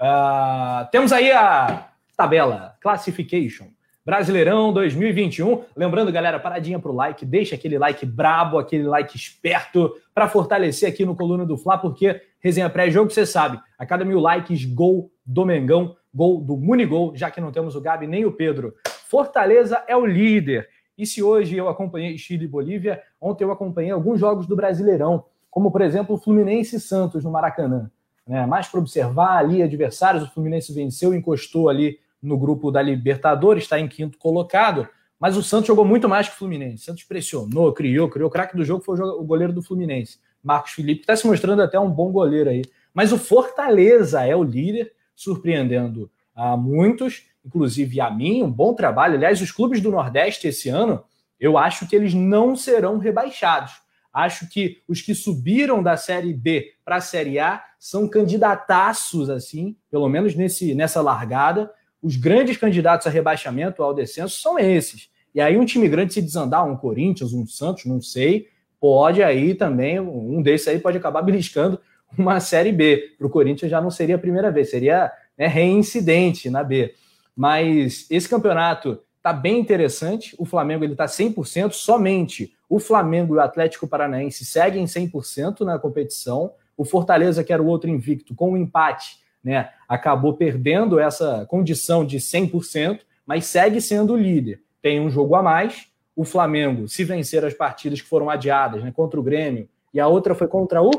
Uh, 0.00 0.90
temos 0.90 1.12
aí 1.12 1.32
a 1.32 1.88
tabela, 2.16 2.76
classification. 2.80 3.66
Brasileirão 4.04 4.72
2021. 4.72 5.64
Lembrando, 5.76 6.10
galera, 6.10 6.40
paradinha 6.40 6.78
pro 6.78 6.92
like, 6.92 7.24
deixa 7.24 7.54
aquele 7.54 7.78
like 7.78 8.04
brabo, 8.04 8.58
aquele 8.58 8.84
like 8.84 9.16
esperto 9.16 9.94
para 10.14 10.28
fortalecer 10.28 10.88
aqui 10.88 11.04
no 11.04 11.14
Coluna 11.14 11.46
do 11.46 11.56
Fla, 11.56 11.78
porque 11.78 12.20
resenha 12.40 12.68
pré-jogo, 12.68 13.10
você 13.10 13.24
sabe, 13.24 13.60
a 13.78 13.86
cada 13.86 14.04
mil 14.04 14.18
likes, 14.18 14.64
gol 14.64 15.10
do 15.24 15.46
Mengão 15.46 15.96
gol 16.14 16.40
do 16.40 16.56
Munigol, 16.56 17.16
já 17.16 17.30
que 17.30 17.40
não 17.40 17.50
temos 17.50 17.74
o 17.74 17.80
Gabi 17.80 18.06
nem 18.06 18.24
o 18.24 18.32
Pedro. 18.32 18.74
Fortaleza 19.08 19.82
é 19.88 19.96
o 19.96 20.04
líder. 20.04 20.68
E 20.96 21.06
se 21.06 21.22
hoje 21.22 21.56
eu 21.56 21.68
acompanhei 21.68 22.18
Chile 22.18 22.44
e 22.44 22.48
Bolívia, 22.48 23.02
ontem 23.20 23.44
eu 23.44 23.52
acompanhei 23.52 23.90
alguns 23.90 24.20
jogos 24.20 24.46
do 24.46 24.54
Brasileirão, 24.54 25.24
como 25.52 25.70
por 25.70 25.82
exemplo 25.82 26.16
o 26.16 26.18
Fluminense 26.18 26.76
e 26.76 26.80
Santos 26.80 27.22
no 27.22 27.30
Maracanã. 27.30 27.90
Né? 28.26 28.46
Mais 28.46 28.66
para 28.66 28.80
observar 28.80 29.36
ali 29.36 29.62
adversários, 29.62 30.24
o 30.24 30.30
Fluminense 30.32 30.72
venceu, 30.72 31.14
encostou 31.14 31.68
ali 31.68 32.00
no 32.22 32.38
grupo 32.38 32.70
da 32.70 32.80
Libertadores, 32.80 33.64
está 33.64 33.78
em 33.78 33.86
quinto 33.86 34.16
colocado, 34.16 34.88
mas 35.20 35.36
o 35.36 35.42
Santos 35.42 35.66
jogou 35.66 35.84
muito 35.84 36.08
mais 36.08 36.26
que 36.26 36.34
o 36.34 36.38
Fluminense. 36.38 36.82
O 36.82 36.86
Santos 36.86 37.04
pressionou, 37.04 37.70
criou, 37.74 38.08
criou. 38.08 38.28
O 38.28 38.32
craque 38.32 38.56
do 38.56 38.64
jogo 38.64 38.82
foi 38.82 38.98
o 38.98 39.22
goleiro 39.22 39.52
do 39.52 39.62
Fluminense, 39.62 40.18
Marcos 40.42 40.72
Felipe, 40.72 41.00
que 41.00 41.04
está 41.04 41.16
se 41.16 41.26
mostrando 41.26 41.60
até 41.60 41.78
um 41.78 41.90
bom 41.90 42.10
goleiro 42.10 42.48
aí. 42.48 42.62
Mas 42.94 43.12
o 43.12 43.18
Fortaleza 43.18 44.22
é 44.22 44.34
o 44.34 44.42
líder, 44.42 44.94
surpreendendo 45.14 46.10
a 46.34 46.56
muitos, 46.56 47.26
inclusive 47.44 48.00
a 48.00 48.10
mim, 48.10 48.42
um 48.42 48.50
bom 48.50 48.72
trabalho. 48.72 49.16
Aliás, 49.16 49.42
os 49.42 49.52
clubes 49.52 49.82
do 49.82 49.90
Nordeste 49.90 50.48
esse 50.48 50.70
ano, 50.70 51.04
eu 51.38 51.58
acho 51.58 51.86
que 51.86 51.94
eles 51.94 52.14
não 52.14 52.56
serão 52.56 52.96
rebaixados. 52.96 53.81
Acho 54.12 54.48
que 54.48 54.82
os 54.86 55.00
que 55.00 55.14
subiram 55.14 55.82
da 55.82 55.96
Série 55.96 56.34
B 56.34 56.72
para 56.84 56.96
a 56.96 57.00
Série 57.00 57.38
A 57.38 57.64
são 57.78 58.06
candidataços, 58.06 59.30
assim, 59.30 59.74
pelo 59.90 60.08
menos 60.08 60.34
nesse, 60.34 60.74
nessa 60.74 61.00
largada. 61.00 61.70
Os 62.02 62.16
grandes 62.16 62.56
candidatos 62.56 63.06
a 63.06 63.10
rebaixamento, 63.10 63.82
ao 63.82 63.94
descenso, 63.94 64.40
são 64.40 64.58
esses. 64.58 65.08
E 65.34 65.40
aí 65.40 65.56
um 65.56 65.64
time 65.64 65.88
grande 65.88 66.12
se 66.12 66.20
desandar, 66.20 66.66
um 66.66 66.76
Corinthians, 66.76 67.32
um 67.32 67.46
Santos, 67.46 67.86
não 67.86 68.02
sei, 68.02 68.48
pode 68.78 69.22
aí 69.22 69.54
também, 69.54 69.98
um 69.98 70.42
desses 70.42 70.68
aí 70.68 70.78
pode 70.78 70.98
acabar 70.98 71.22
beliscando 71.22 71.80
uma 72.18 72.38
Série 72.40 72.72
B. 72.72 73.14
Para 73.16 73.26
o 73.26 73.30
Corinthians 73.30 73.70
já 73.70 73.80
não 73.80 73.90
seria 73.90 74.16
a 74.16 74.18
primeira 74.18 74.50
vez, 74.50 74.70
seria 74.70 75.10
né, 75.38 75.46
reincidente 75.46 76.50
na 76.50 76.62
B. 76.62 76.94
Mas 77.34 78.06
esse 78.10 78.28
campeonato 78.28 79.00
está 79.22 79.32
bem 79.32 79.60
interessante. 79.60 80.34
O 80.36 80.44
Flamengo 80.44 80.82
ele 80.82 80.94
está 80.94 81.06
100%, 81.06 81.72
somente 81.72 82.52
o 82.68 82.80
Flamengo 82.80 83.34
e 83.34 83.38
o 83.38 83.40
Atlético 83.40 83.86
Paranaense 83.86 84.44
seguem 84.44 84.84
100% 84.84 85.60
na 85.60 85.78
competição. 85.78 86.52
O 86.76 86.84
Fortaleza, 86.84 87.44
que 87.44 87.52
era 87.52 87.62
o 87.62 87.66
outro 87.66 87.88
invicto, 87.88 88.34
com 88.34 88.50
o 88.50 88.52
um 88.54 88.56
empate, 88.56 89.18
né, 89.44 89.70
acabou 89.88 90.34
perdendo 90.34 90.98
essa 90.98 91.46
condição 91.46 92.04
de 92.04 92.18
100%, 92.18 93.00
mas 93.24 93.46
segue 93.46 93.80
sendo 93.80 94.14
o 94.14 94.16
líder. 94.16 94.60
Tem 94.80 95.00
um 95.00 95.08
jogo 95.08 95.36
a 95.36 95.42
mais. 95.42 95.86
O 96.16 96.24
Flamengo, 96.24 96.88
se 96.88 97.04
vencer 97.04 97.44
as 97.44 97.54
partidas 97.54 98.00
que 98.00 98.08
foram 98.08 98.28
adiadas 98.28 98.82
né, 98.82 98.90
contra 98.90 99.20
o 99.20 99.22
Grêmio, 99.22 99.68
e 99.94 100.00
a 100.00 100.08
outra 100.08 100.34
foi 100.34 100.48
contra 100.48 100.82
o 100.82 100.90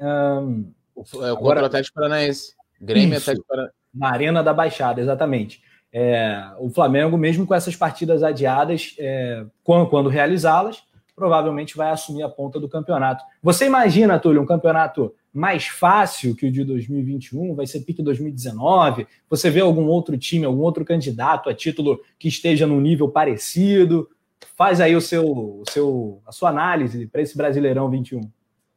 um, 0.00 0.72
o, 0.94 1.24
é, 1.24 1.30
agora, 1.30 1.62
o 1.62 1.66
Atlético 1.66 1.94
Paranaense. 1.94 2.54
Grêmio 2.80 3.16
isso, 3.16 3.22
Atlético 3.22 3.46
Paranaense. 3.46 3.76
Na 3.94 4.10
Arena 4.10 4.42
da 4.42 4.54
Baixada, 4.54 5.00
exatamente. 5.00 5.62
É, 5.92 6.42
o 6.58 6.70
Flamengo, 6.70 7.18
mesmo 7.18 7.46
com 7.46 7.54
essas 7.54 7.76
partidas 7.76 8.22
adiadas, 8.22 8.94
é, 8.98 9.44
quando, 9.62 9.88
quando 9.88 10.08
realizá-las, 10.08 10.82
provavelmente 11.14 11.76
vai 11.76 11.90
assumir 11.90 12.22
a 12.22 12.28
ponta 12.28 12.58
do 12.58 12.68
campeonato. 12.68 13.22
Você 13.42 13.66
imagina, 13.66 14.18
Túlio, 14.18 14.40
um 14.40 14.46
campeonato 14.46 15.14
mais 15.32 15.66
fácil 15.66 16.34
que 16.34 16.46
o 16.46 16.52
de 16.52 16.64
2021? 16.64 17.54
Vai 17.54 17.66
ser 17.66 17.80
pique 17.80 18.02
2019? 18.02 19.06
Você 19.28 19.50
vê 19.50 19.60
algum 19.60 19.86
outro 19.86 20.16
time, 20.16 20.44
algum 20.44 20.62
outro 20.62 20.84
candidato 20.84 21.50
a 21.50 21.54
título 21.54 22.00
que 22.18 22.28
esteja 22.28 22.66
num 22.66 22.80
nível 22.80 23.08
parecido? 23.08 24.08
Faz 24.56 24.80
aí 24.80 24.96
o 24.96 25.00
seu, 25.00 25.24
o 25.24 25.62
seu, 25.70 26.22
a 26.26 26.32
sua 26.32 26.50
análise 26.50 27.06
para 27.06 27.22
esse 27.22 27.36
Brasileirão 27.36 27.90
21. 27.90 28.20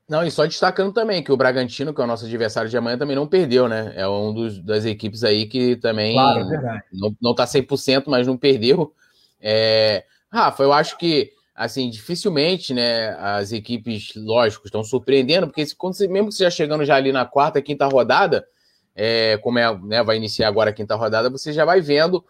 Não, 0.07 0.23
e 0.23 0.29
só 0.29 0.45
destacando 0.45 0.93
também 0.93 1.23
que 1.23 1.31
o 1.31 1.37
Bragantino, 1.37 1.93
que 1.93 1.99
é 1.99 2.03
o 2.03 2.07
nosso 2.07 2.25
adversário 2.25 2.69
de 2.69 2.77
amanhã, 2.77 2.97
também 2.97 3.15
não 3.15 3.27
perdeu, 3.27 3.67
né? 3.67 3.91
É 3.95 4.07
um 4.07 4.31
dos, 4.31 4.59
das 4.59 4.85
equipes 4.85 5.23
aí 5.23 5.47
que 5.47 5.75
também 5.77 6.13
claro, 6.13 6.41
é 6.41 6.83
não, 6.93 7.15
não 7.19 7.33
tá 7.33 7.45
100%, 7.45 8.03
mas 8.05 8.27
não 8.27 8.37
perdeu. 8.37 8.93
É... 9.41 10.05
Rafa, 10.31 10.61
eu 10.61 10.71
acho 10.71 10.97
que, 10.97 11.31
assim, 11.55 11.89
dificilmente, 11.89 12.73
né, 12.73 13.15
as 13.19 13.51
equipes, 13.51 14.11
lógico, 14.15 14.67
estão 14.67 14.83
surpreendendo, 14.83 15.47
porque 15.47 15.65
quando 15.75 15.95
você, 15.95 16.07
mesmo 16.07 16.29
que 16.29 16.35
você 16.35 16.43
já 16.43 16.51
chegando 16.51 16.85
já 16.85 16.95
ali 16.95 17.11
na 17.11 17.25
quarta, 17.25 17.61
quinta 17.61 17.87
rodada, 17.87 18.45
é, 18.93 19.37
como 19.37 19.57
é, 19.57 19.77
né, 19.79 20.03
vai 20.03 20.17
iniciar 20.17 20.49
agora 20.49 20.69
a 20.69 20.73
quinta 20.73 20.95
rodada, 20.95 21.29
você 21.29 21.51
já 21.53 21.65
vai 21.65 21.81
vendo, 21.81 22.23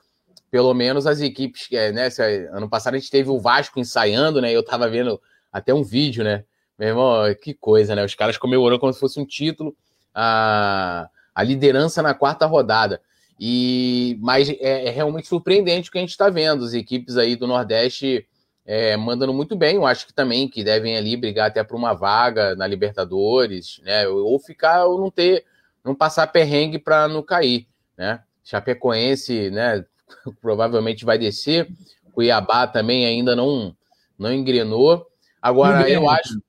pelo 0.51 0.73
menos, 0.73 1.07
as 1.07 1.19
equipes, 1.19 1.67
é, 1.71 1.91
né, 1.91 2.09
se, 2.09 2.21
ano 2.51 2.69
passado 2.69 2.93
a 2.93 2.99
gente 2.99 3.11
teve 3.11 3.29
o 3.29 3.39
Vasco 3.39 3.79
ensaiando, 3.79 4.39
né, 4.39 4.51
eu 4.51 4.63
tava 4.63 4.87
vendo 4.87 5.19
até 5.51 5.73
um 5.73 5.83
vídeo, 5.83 6.23
né, 6.23 6.45
meu 6.77 6.89
irmão, 6.89 7.35
que 7.41 7.53
coisa, 7.53 7.95
né? 7.95 8.03
Os 8.03 8.15
caras 8.15 8.37
comemorando 8.37 8.79
como 8.79 8.93
se 8.93 8.99
fosse 8.99 9.19
um 9.19 9.25
título, 9.25 9.75
a, 10.13 11.09
a 11.33 11.43
liderança 11.43 12.01
na 12.01 12.13
quarta 12.13 12.45
rodada. 12.45 13.01
E 13.39 14.17
Mas 14.21 14.49
é, 14.49 14.87
é 14.87 14.89
realmente 14.89 15.27
surpreendente 15.27 15.89
o 15.89 15.91
que 15.91 15.97
a 15.97 16.01
gente 16.01 16.11
está 16.11 16.29
vendo. 16.29 16.63
As 16.63 16.73
equipes 16.73 17.17
aí 17.17 17.35
do 17.35 17.47
Nordeste 17.47 18.27
é, 18.65 18.97
mandando 18.97 19.33
muito 19.33 19.55
bem. 19.55 19.75
Eu 19.75 19.85
acho 19.85 20.07
que 20.07 20.13
também 20.13 20.47
que 20.47 20.63
devem 20.63 20.97
ali 20.97 21.15
brigar 21.15 21.47
até 21.47 21.63
para 21.63 21.77
uma 21.77 21.93
vaga 21.93 22.55
na 22.55 22.65
Libertadores, 22.65 23.79
né? 23.83 24.07
Ou 24.07 24.39
ficar 24.39 24.85
ou 24.85 24.99
não 24.99 25.11
ter, 25.11 25.45
não 25.83 25.93
passar 25.93 26.27
perrengue 26.27 26.79
para 26.79 27.07
não 27.07 27.21
cair, 27.21 27.67
né? 27.97 28.21
Chapecoense, 28.43 29.49
né? 29.51 29.85
Provavelmente 30.41 31.05
vai 31.05 31.17
descer. 31.17 31.69
Cuiabá 32.11 32.67
também 32.67 33.05
ainda 33.05 33.35
não 33.35 33.75
não 34.17 34.33
engrenou. 34.33 35.05
Agora 35.41 35.89
eu 35.89 36.09
acho 36.09 36.39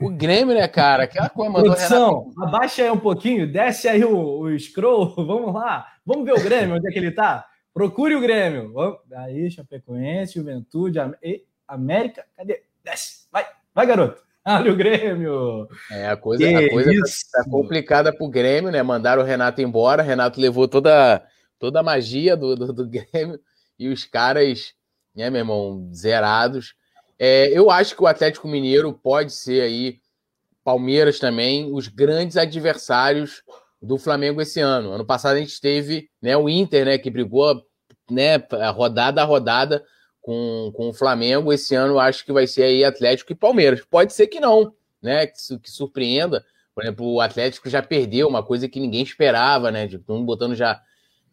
o 0.00 0.10
Grêmio, 0.10 0.54
né, 0.54 0.66
cara? 0.68 1.04
Aquela 1.04 1.28
coisa 1.28 1.50
mandou 1.50 1.72
Produção, 1.72 2.30
Renato... 2.30 2.44
abaixa 2.44 2.82
aí 2.82 2.90
um 2.90 2.98
pouquinho, 2.98 3.50
desce 3.50 3.88
aí 3.88 4.04
o, 4.04 4.40
o 4.40 4.58
scroll, 4.58 5.14
vamos 5.16 5.54
lá. 5.54 5.86
Vamos 6.04 6.24
ver 6.24 6.32
o 6.32 6.42
Grêmio, 6.42 6.76
onde 6.76 6.88
é 6.88 6.92
que 6.92 6.98
ele 6.98 7.10
tá? 7.10 7.46
Procure 7.72 8.14
o 8.14 8.20
Grêmio. 8.20 8.72
Aí, 9.16 9.50
Chapecoense, 9.50 10.34
Juventude, 10.34 10.98
América, 11.66 12.24
cadê? 12.36 12.62
Desce, 12.84 13.26
vai, 13.30 13.44
vai, 13.74 13.86
garoto. 13.86 14.22
Olha 14.46 14.72
o 14.72 14.76
Grêmio. 14.76 15.68
É, 15.90 16.08
a 16.08 16.16
coisa, 16.16 16.46
a 16.46 16.70
coisa 16.70 16.90
tá, 17.32 17.42
tá, 17.42 17.50
complicada 17.50 18.16
pro 18.16 18.28
Grêmio, 18.28 18.70
né? 18.70 18.82
Mandaram 18.82 19.22
o 19.22 19.24
Renato 19.24 19.60
embora, 19.60 20.02
o 20.02 20.06
Renato 20.06 20.40
levou 20.40 20.68
toda, 20.68 21.26
toda 21.58 21.80
a 21.80 21.82
magia 21.82 22.36
do, 22.36 22.54
do, 22.54 22.72
do 22.72 22.86
Grêmio 22.88 23.40
e 23.78 23.88
os 23.88 24.04
caras, 24.04 24.72
né, 25.14 25.28
meu 25.30 25.40
irmão, 25.40 25.90
zerados. 25.92 26.74
É, 27.18 27.48
eu 27.48 27.70
acho 27.70 27.94
que 27.96 28.02
o 28.02 28.06
Atlético 28.06 28.48
Mineiro 28.48 28.92
pode 28.92 29.32
ser 29.32 29.62
aí, 29.62 29.98
Palmeiras 30.62 31.18
também, 31.18 31.72
os 31.72 31.88
grandes 31.88 32.36
adversários 32.36 33.42
do 33.80 33.98
Flamengo 33.98 34.40
esse 34.40 34.60
ano. 34.60 34.92
Ano 34.92 35.04
passado 35.04 35.36
a 35.36 35.38
gente 35.38 35.60
teve 35.60 36.08
né, 36.20 36.36
o 36.36 36.48
Inter, 36.48 36.84
né, 36.84 36.98
que 36.98 37.10
brigou 37.10 37.62
né, 38.10 38.36
rodada 38.74 39.22
a 39.22 39.24
rodada 39.24 39.84
com, 40.20 40.72
com 40.74 40.88
o 40.88 40.92
Flamengo. 40.92 41.52
Esse 41.52 41.74
ano 41.74 41.98
acho 41.98 42.24
que 42.24 42.32
vai 42.32 42.46
ser 42.46 42.64
aí 42.64 42.84
Atlético 42.84 43.32
e 43.32 43.36
Palmeiras. 43.36 43.82
Pode 43.88 44.12
ser 44.12 44.26
que 44.26 44.40
não, 44.40 44.72
né? 45.00 45.26
Que, 45.26 45.58
que 45.58 45.70
surpreenda. 45.70 46.44
Por 46.74 46.82
exemplo, 46.82 47.06
o 47.06 47.20
Atlético 47.20 47.70
já 47.70 47.82
perdeu 47.82 48.28
uma 48.28 48.42
coisa 48.42 48.68
que 48.68 48.80
ninguém 48.80 49.02
esperava, 49.02 49.70
né? 49.70 49.86
De 49.86 49.98
todo 49.98 50.16
mundo 50.16 50.26
botando 50.26 50.54
já 50.54 50.80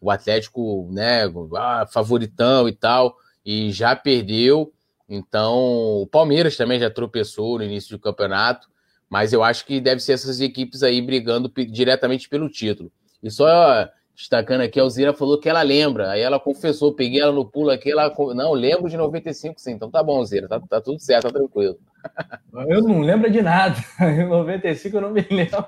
o 0.00 0.10
Atlético, 0.10 0.86
né, 0.92 1.22
ah, 1.56 1.86
favoritão 1.90 2.68
e 2.68 2.72
tal, 2.72 3.16
e 3.44 3.72
já 3.72 3.96
perdeu. 3.96 4.70
Então, 5.08 5.54
o 6.02 6.06
Palmeiras 6.06 6.56
também 6.56 6.80
já 6.80 6.90
tropeçou 6.90 7.58
no 7.58 7.64
início 7.64 7.96
do 7.96 8.00
campeonato, 8.00 8.68
mas 9.08 9.32
eu 9.32 9.42
acho 9.42 9.66
que 9.66 9.80
deve 9.80 10.00
ser 10.00 10.12
essas 10.12 10.40
equipes 10.40 10.82
aí 10.82 11.00
brigando 11.00 11.52
diretamente 11.70 12.28
pelo 12.28 12.48
título. 12.48 12.90
E 13.22 13.30
só 13.30 13.88
destacando 14.14 14.60
aqui, 14.60 14.78
a 14.78 14.82
Alzira 14.82 15.12
falou 15.12 15.40
que 15.40 15.48
ela 15.48 15.62
lembra, 15.62 16.10
aí 16.10 16.20
ela 16.20 16.38
confessou, 16.38 16.94
peguei 16.94 17.20
ela 17.20 17.32
no 17.32 17.44
pulo 17.44 17.70
aqui, 17.70 17.90
ela, 17.90 18.12
não, 18.34 18.52
lembro 18.52 18.88
de 18.88 18.96
95 18.96 19.60
sim, 19.60 19.72
então 19.72 19.90
tá 19.90 20.02
bom, 20.02 20.18
Alzira, 20.18 20.46
tá, 20.46 20.60
tá 20.60 20.80
tudo 20.80 21.00
certo, 21.00 21.24
tá 21.24 21.32
tranquilo. 21.32 21.76
Eu 22.68 22.82
não 22.82 23.00
lembro 23.00 23.30
de 23.30 23.42
nada, 23.42 23.76
em 24.00 24.28
95 24.28 24.96
eu 24.96 25.00
não 25.00 25.10
me 25.10 25.26
lembro 25.28 25.66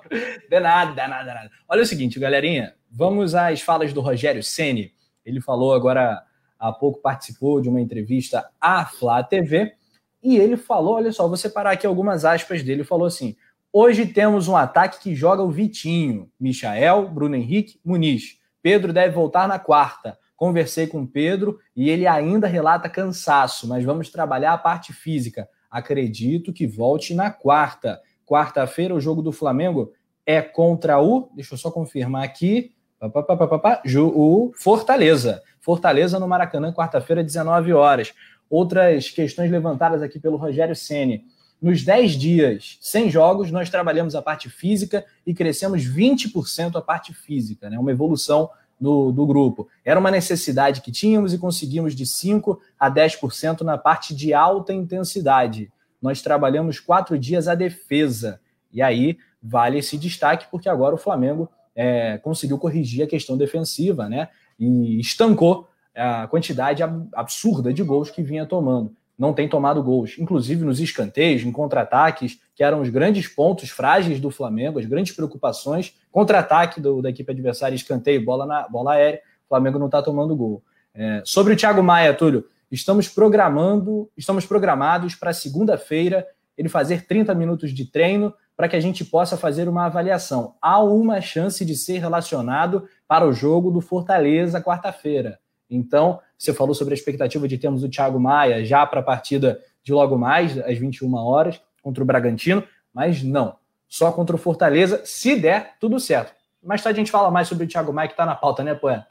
de 0.49 0.61
nada, 0.61 1.09
nada, 1.09 1.35
nada. 1.35 1.51
Olha 1.67 1.83
o 1.83 1.87
seguinte, 1.87 2.21
galerinha, 2.21 2.75
vamos 2.91 3.35
às 3.35 3.61
falas 3.63 3.93
do 3.93 4.01
Rogério 4.01 4.43
Ceni. 4.43 4.93
Ele 5.25 5.41
falou 5.41 5.75
agora 5.75 6.23
há 6.59 6.73
pouco 6.73 7.01
participou 7.01 7.61
de 7.61 7.69
uma 7.69 7.81
entrevista 7.81 8.49
à 8.61 8.85
Flá 8.85 9.23
TV 9.23 9.75
e 10.23 10.37
ele 10.37 10.57
falou: 10.57 10.95
olha 10.95 11.13
só, 11.13 11.29
vou 11.29 11.37
separar 11.37 11.73
aqui 11.73 11.87
algumas 11.87 12.25
aspas 12.25 12.63
dele. 12.63 12.83
Falou 12.83 13.07
assim: 13.07 13.37
hoje 13.73 14.07
temos 14.07 14.49
um 14.49 14.57
ataque 14.57 15.01
que 15.01 15.15
joga 15.15 15.43
o 15.43 15.51
Vitinho, 15.51 16.29
Michael, 16.39 17.09
Bruno 17.09 17.37
Henrique, 17.37 17.79
Muniz. 17.85 18.39
Pedro 18.61 18.93
deve 18.93 19.15
voltar 19.15 19.47
na 19.47 19.59
quarta. 19.59 20.19
Conversei 20.37 20.87
com 20.87 21.07
Pedro 21.07 21.59
e 21.75 21.89
ele 21.89 22.07
ainda 22.07 22.47
relata 22.47 22.89
cansaço, 22.89 23.69
mas 23.69 23.85
vamos 23.85 24.11
trabalhar 24.11 24.53
a 24.53 24.59
parte 24.59 24.93
física. 24.93 25.49
Acredito 25.71 26.53
que 26.53 26.67
volte 26.67 27.15
na 27.15 27.31
quarta. 27.31 28.01
Quarta-feira, 28.27 28.95
o 28.95 29.01
jogo 29.01 29.23
do 29.23 29.31
Flamengo 29.31 29.93
é 30.27 30.43
contra 30.43 31.01
o. 31.01 31.31
Deixa 31.35 31.55
eu 31.55 31.59
só 31.59 31.71
confirmar 31.71 32.25
aqui. 32.25 32.75
O 33.01 34.53
Fortaleza. 34.57 35.43
Fortaleza 35.67 36.21
no 36.21 36.29
Maracanã, 36.29 36.73
quarta-feira, 36.73 37.25
19 37.25 37.73
horas. 37.73 38.15
Outras 38.49 39.11
questões 39.11 39.51
levantadas 39.51 40.01
aqui 40.01 40.21
pelo 40.21 40.37
Rogério 40.37 40.77
Ceni. 40.77 41.25
Nos 41.61 41.83
10 41.83 42.13
dias 42.13 42.79
sem 42.81 43.11
jogos, 43.11 43.51
nós 43.51 43.69
trabalhamos 43.69 44.15
a 44.15 44.23
parte 44.23 44.49
física 44.49 45.05
e 45.27 45.35
crescemos 45.35 45.83
20% 45.83 46.77
a 46.77 46.81
parte 46.81 47.13
física, 47.13 47.69
né? 47.69 47.77
uma 47.81 47.91
evolução 47.91 48.49
do, 48.81 49.11
do 49.11 49.27
grupo. 49.27 49.67
Era 49.85 49.99
uma 49.99 50.09
necessidade 50.09 50.81
que 50.83 50.93
tínhamos 50.93 51.35
e 51.35 51.39
conseguimos 51.39 51.97
de 51.97 52.05
5% 52.05 52.59
a 52.79 52.89
10% 52.89 53.63
na 53.63 53.77
parte 53.77 54.15
de 54.15 54.33
alta 54.33 54.73
intensidade. 54.73 55.73
Nós 56.01 56.23
trabalhamos 56.23 56.79
quatro 56.79 57.19
dias 57.19 57.49
a 57.49 57.57
defesa. 57.57 58.39
E 58.73 58.81
aí 58.81 59.19
vale 59.43 59.79
esse 59.79 59.99
destaque, 59.99 60.47
porque 60.49 60.69
agora 60.69 60.95
o 60.95 60.99
Flamengo 60.99 61.51
é, 61.75 62.19
conseguiu 62.19 62.57
corrigir 62.57 63.03
a 63.03 63.09
questão 63.09 63.37
defensiva, 63.37 64.09
né? 64.09 64.29
E 64.59 65.01
estancou 65.01 65.69
a 65.95 66.27
quantidade 66.27 66.83
absurda 67.15 67.73
de 67.73 67.83
gols 67.83 68.11
que 68.11 68.23
vinha 68.23 68.45
tomando. 68.47 68.95
Não 69.19 69.33
tem 69.33 69.49
tomado 69.49 69.83
gols, 69.83 70.19
inclusive 70.19 70.63
nos 70.63 70.79
escanteios, 70.79 71.43
em 71.43 71.51
contra-ataques, 71.51 72.39
que 72.55 72.63
eram 72.63 72.83
os 72.83 72.91
grandes 72.91 73.27
pontos 73.27 73.71
frágeis 73.71 74.21
do 74.21 74.31
Flamengo, 74.31 74.79
as 74.79 74.85
grandes 74.85 75.15
preocupações. 75.15 75.95
Contra-ataque 76.13 76.81
da 76.81 77.09
equipe 77.09 77.33
adversária, 77.33 77.75
escanteio, 77.75 78.23
bola, 78.23 78.45
na, 78.45 78.69
bola 78.69 78.93
aérea, 78.93 79.21
o 79.47 79.49
Flamengo 79.49 79.79
não 79.79 79.87
está 79.87 80.03
tomando 80.03 80.37
gol. 80.37 80.63
É, 80.95 81.23
sobre 81.25 81.55
o 81.55 81.57
Thiago 81.57 81.83
Maia, 81.83 82.13
Túlio, 82.13 82.45
estamos 82.71 83.09
programando, 83.09 84.11
estamos 84.17 84.45
programados 84.45 85.15
para 85.15 85.33
segunda-feira 85.33 86.27
ele 86.57 86.69
fazer 86.69 87.07
30 87.07 87.35
minutos 87.35 87.73
de 87.73 87.85
treino 87.85 88.33
para 88.57 88.69
que 88.69 88.77
a 88.77 88.81
gente 88.81 89.05
possa 89.05 89.37
fazer 89.37 89.69
uma 89.69 89.85
avaliação. 89.85 90.55
Há 90.61 90.83
uma 90.83 91.21
chance 91.21 91.65
de 91.65 91.77
ser 91.77 91.99
relacionado 91.99 92.89
para 93.09 93.27
o 93.27 93.33
jogo 93.33 93.71
do 93.71 93.81
Fortaleza 93.81 94.61
quarta-feira. 94.61 95.39
Então, 95.69 96.21
você 96.39 96.53
falou 96.53 96.75
sobre 96.75 96.95
a 96.95 96.97
expectativa 96.97 97.47
de 97.49 97.59
termos 97.59 97.83
o 97.83 97.89
Thiago 97.89 98.21
Maia 98.21 98.65
já 98.65 98.87
para 98.87 99.01
a 99.01 99.03
partida 99.03 99.61
de 99.83 99.93
logo 99.93 100.19
mais, 100.19 100.59
às 100.59 100.79
21 100.79 101.15
horas, 101.15 101.61
contra 101.83 102.03
o 102.03 102.07
Bragantino, 102.07 102.65
mas 102.93 103.23
não. 103.23 103.57
Só 103.89 104.11
contra 104.11 104.35
o 104.35 104.39
Fortaleza, 104.39 105.03
se 105.05 105.37
der, 105.37 105.77
tudo 105.81 106.01
certo. 106.01 106.33
Mais 106.63 106.83
tarde 106.83 106.99
a 106.99 107.03
gente 107.03 107.13
fala 107.13 107.31
mais 107.31 107.47
sobre 107.47 107.65
o 107.65 107.69
Thiago 107.69 107.93
Maia, 107.93 108.09
que 108.09 108.15
está 108.15 108.27
na 108.27 108.35
pauta, 108.35 108.65
né, 108.65 108.75
Poeta? 108.75 109.07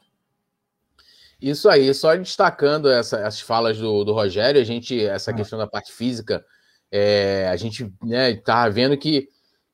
Isso 1.40 1.68
aí, 1.68 1.92
só 1.92 2.14
destacando 2.14 2.90
essa, 2.90 3.18
essas 3.18 3.40
falas 3.40 3.78
do, 3.78 4.04
do 4.04 4.12
Rogério, 4.12 4.60
a 4.60 4.64
gente, 4.64 5.04
essa 5.04 5.30
ah. 5.30 5.34
questão 5.34 5.58
da 5.58 5.66
parte 5.66 5.92
física, 5.92 6.44
é, 6.90 7.48
a 7.50 7.56
gente 7.56 7.92
né, 8.02 8.34
tá 8.36 8.68
vendo 8.68 8.96
que 8.96 9.28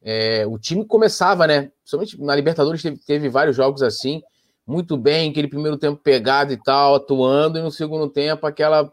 é, 0.05 0.45
o 0.47 0.59
time 0.59 0.85
começava, 0.85 1.47
né? 1.47 1.71
Principalmente 1.81 2.21
na 2.21 2.35
Libertadores 2.35 2.83
teve, 2.83 2.99
teve, 2.99 3.29
vários 3.29 3.55
jogos 3.55 3.83
assim, 3.83 4.23
muito 4.67 4.97
bem, 4.97 5.31
aquele 5.31 5.49
primeiro 5.49 5.79
tempo 5.79 6.01
pegado 6.03 6.53
e 6.53 6.57
tal, 6.57 6.97
atuando, 6.97 7.59
e 7.59 7.63
no 7.63 7.71
segundo 7.71 8.09
tempo 8.09 8.47
aquela 8.47 8.93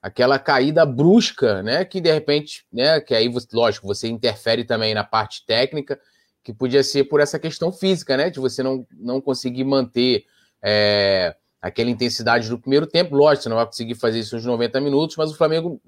aquela 0.00 0.38
caída 0.38 0.86
brusca, 0.86 1.64
né? 1.64 1.84
Que 1.84 2.00
de 2.00 2.12
repente, 2.12 2.64
né? 2.72 3.00
Que 3.00 3.12
aí, 3.12 3.28
lógico, 3.52 3.88
você 3.88 4.06
interfere 4.06 4.62
também 4.64 4.94
na 4.94 5.02
parte 5.02 5.44
técnica, 5.44 5.98
que 6.44 6.52
podia 6.52 6.84
ser 6.84 7.04
por 7.04 7.20
essa 7.20 7.40
questão 7.40 7.72
física, 7.72 8.16
né? 8.16 8.30
De 8.30 8.38
você 8.38 8.62
não, 8.62 8.86
não 8.92 9.20
conseguir 9.20 9.64
manter 9.64 10.24
é, 10.62 11.34
aquela 11.60 11.90
intensidade 11.90 12.48
do 12.48 12.58
primeiro 12.58 12.86
tempo. 12.86 13.16
Lógico, 13.16 13.42
você 13.42 13.48
não 13.48 13.56
vai 13.56 13.66
conseguir 13.66 13.96
fazer 13.96 14.20
isso 14.20 14.36
nos 14.36 14.44
90 14.44 14.80
minutos, 14.80 15.16
mas 15.16 15.32
o 15.32 15.36
Flamengo, 15.36 15.80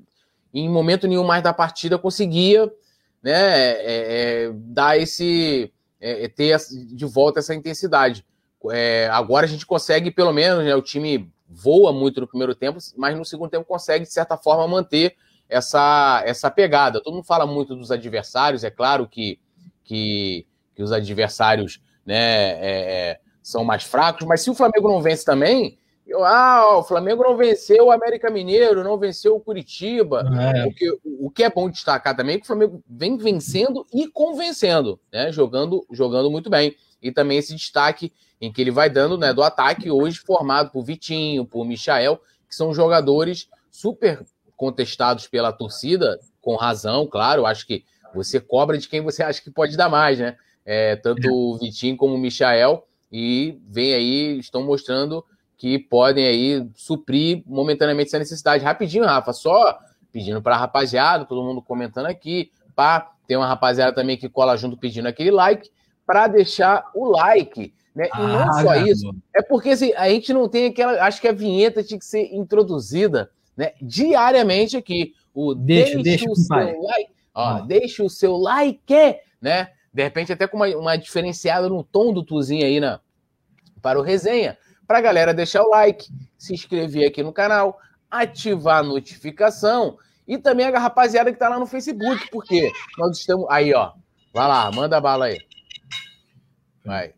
em 0.52 0.68
momento 0.68 1.06
nenhum 1.06 1.24
mais 1.24 1.44
da 1.44 1.52
partida, 1.52 1.96
conseguia 1.96 2.68
né, 3.22 3.33
é, 3.33 4.46
é, 4.46 4.50
dar 4.54 4.98
esse 4.98 5.72
é, 6.00 6.24
é 6.24 6.28
ter 6.28 6.57
de 6.94 7.04
volta 7.04 7.40
essa 7.40 7.54
intensidade. 7.54 8.24
É, 8.70 9.09
agora 9.12 9.46
a 9.46 9.48
gente 9.48 9.66
consegue, 9.66 10.11
pelo 10.11 10.33
menos, 10.33 10.64
né, 10.64 10.74
o 10.74 10.83
time 10.83 11.31
voa 11.48 11.92
muito 11.92 12.20
no 12.20 12.26
primeiro 12.26 12.54
tempo, 12.54 12.78
mas 12.96 13.16
no 13.16 13.24
segundo 13.24 13.50
tempo 13.50 13.64
consegue, 13.64 14.04
de 14.04 14.12
certa 14.12 14.37
forma, 14.37 14.66
manter 14.66 15.16
essa, 15.48 16.22
essa 16.26 16.50
pegada. 16.50 17.02
Todo 17.02 17.14
mundo 17.14 17.24
fala 17.24 17.46
muito 17.46 17.74
dos 17.74 17.90
adversários, 17.90 18.64
é 18.64 18.70
claro 18.70 19.09
que, 19.09 19.40
que, 19.85 20.46
que 20.74 20.83
os 20.83 20.92
adversários 20.92 21.81
né, 22.04 22.50
é, 22.61 23.20
são 23.42 23.64
mais 23.64 23.85
fracos, 23.85 24.26
mas 24.26 24.42
se 24.42 24.50
o 24.50 24.54
Flamengo 24.54 24.88
não 24.88 25.00
vence 25.00 25.24
também, 25.24 25.77
ah, 26.16 26.78
o 26.78 26.82
Flamengo 26.82 27.22
não 27.22 27.36
venceu 27.36 27.86
o 27.86 27.90
América 27.90 28.30
Mineiro, 28.30 28.84
não 28.84 28.98
venceu 28.98 29.36
o 29.36 29.40
Curitiba. 29.40 30.24
É. 30.40 30.66
O, 30.66 30.72
que, 30.72 30.98
o 31.04 31.30
que 31.30 31.44
é 31.44 31.50
bom 31.50 31.68
destacar 31.68 32.16
também 32.16 32.36
é 32.36 32.38
que 32.38 32.44
o 32.44 32.46
Flamengo 32.46 32.82
vem 32.88 33.16
vencendo 33.16 33.86
e 33.92 34.08
convencendo, 34.08 34.98
né? 35.12 35.30
Jogando, 35.32 35.86
jogando 35.90 36.30
muito 36.30 36.48
bem. 36.48 36.74
E 37.02 37.12
também 37.12 37.38
esse 37.38 37.54
destaque 37.54 38.12
em 38.40 38.52
que 38.52 38.60
ele 38.60 38.70
vai 38.70 38.88
dando 38.88 39.18
né, 39.18 39.32
do 39.32 39.42
ataque, 39.42 39.90
hoje 39.90 40.18
formado 40.18 40.70
por 40.70 40.82
Vitinho, 40.82 41.44
por 41.44 41.64
Michael, 41.64 42.20
que 42.48 42.54
são 42.54 42.72
jogadores 42.72 43.48
super 43.70 44.24
contestados 44.56 45.26
pela 45.26 45.52
torcida, 45.52 46.18
com 46.40 46.56
razão, 46.56 47.06
claro. 47.06 47.46
Acho 47.46 47.66
que 47.66 47.84
você 48.14 48.40
cobra 48.40 48.78
de 48.78 48.88
quem 48.88 49.00
você 49.00 49.22
acha 49.22 49.42
que 49.42 49.50
pode 49.50 49.76
dar 49.76 49.88
mais, 49.88 50.18
né? 50.18 50.36
É, 50.64 50.96
tanto 50.96 51.32
o 51.32 51.58
Vitinho 51.58 51.96
como 51.96 52.14
o 52.14 52.18
Michael, 52.18 52.84
e 53.10 53.58
vem 53.66 53.94
aí, 53.94 54.38
estão 54.38 54.62
mostrando 54.62 55.24
que 55.58 55.76
podem 55.76 56.24
aí 56.24 56.70
suprir 56.74 57.42
momentaneamente 57.44 58.08
essa 58.08 58.18
necessidade. 58.18 58.64
Rapidinho, 58.64 59.04
Rafa, 59.04 59.32
só 59.32 59.76
pedindo 60.12 60.40
para 60.40 60.54
a 60.54 60.58
rapaziada, 60.58 61.24
todo 61.24 61.42
mundo 61.42 61.60
comentando 61.60 62.06
aqui, 62.06 62.50
pá, 62.74 63.10
tem 63.26 63.36
uma 63.36 63.46
rapaziada 63.46 63.92
também 63.92 64.16
que 64.16 64.28
cola 64.28 64.56
junto 64.56 64.76
pedindo 64.76 65.08
aquele 65.08 65.32
like, 65.32 65.68
para 66.06 66.28
deixar 66.28 66.88
o 66.94 67.10
like. 67.10 67.74
Né? 67.94 68.06
E 68.06 68.10
ah, 68.12 68.46
não 68.46 68.52
só 68.62 68.76
isso, 68.76 69.14
é 69.34 69.42
porque 69.42 69.70
assim, 69.70 69.92
a 69.94 70.08
gente 70.08 70.32
não 70.32 70.48
tem 70.48 70.66
aquela. 70.66 71.02
Acho 71.02 71.20
que 71.20 71.26
a 71.26 71.32
vinheta 71.32 71.82
tinha 71.82 71.98
que 71.98 72.06
ser 72.06 72.32
introduzida 72.32 73.30
né, 73.56 73.72
diariamente 73.82 74.76
aqui. 74.76 75.14
O 75.34 75.54
deixa, 75.54 75.96
deixa, 75.96 76.02
deixa 76.02 76.30
o 76.30 76.36
seu 76.36 76.48
pai. 76.48 76.76
like. 76.76 77.10
Ó, 77.34 77.44
ah. 77.44 77.60
Deixa 77.60 78.04
o 78.04 78.08
seu 78.08 78.36
like, 78.36 79.16
né? 79.40 79.70
De 79.92 80.02
repente, 80.02 80.32
até 80.32 80.46
com 80.46 80.56
uma, 80.56 80.68
uma 80.68 80.96
diferenciada 80.96 81.68
no 81.68 81.82
tom 81.82 82.12
do 82.12 82.22
Tuzinho 82.22 82.64
aí 82.64 82.78
na, 82.78 83.00
para 83.82 83.98
o 83.98 84.02
resenha. 84.02 84.56
Para 84.88 84.98
a 84.98 85.03
galera 85.03 85.33
deixar 85.33 85.62
o 85.62 85.68
like, 85.68 86.09
se 86.37 86.53
inscrever 86.53 87.07
aqui 87.07 87.22
no 87.22 87.33
canal, 87.33 87.79
ativar 88.11 88.79
a 88.79 88.83
notificação 88.83 89.98
e 90.27 90.37
também 90.37 90.66
a 90.66 90.79
rapaziada 90.79 91.31
que 91.31 91.37
está 91.37 91.48
lá 91.48 91.59
no 91.59 91.66
Facebook, 91.66 92.29
porque 92.33 92.72
nós 92.98 93.18
estamos. 93.18 93.46
Aí, 93.51 93.72
ó. 93.72 93.92
Vai 94.35 94.48
lá, 94.48 94.70
manda 94.72 95.01
bala 95.01 95.27
aí. 95.27 95.38
Vai. 96.85 97.12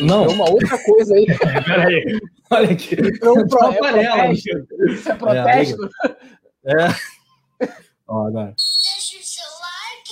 Não. 0.00 0.26
Tem 0.26 0.34
uma 0.34 0.50
outra 0.50 0.78
coisa 0.84 1.14
aí. 1.14 1.26
Peraí. 1.64 2.20
Olha 2.50 2.72
aqui. 2.72 2.96
Então, 2.98 3.38
é, 3.38 3.46
pro, 3.46 3.66
é, 3.66 3.78
protesto. 3.78 4.48
é 5.08 5.14
protesto. 5.14 5.90
É. 6.66 6.84
é. 6.84 7.74
Ó, 8.08 8.26
agora. 8.26 8.54
Deixa 8.56 9.18
o 9.18 9.22
seu 9.22 9.44
like. 9.44 10.10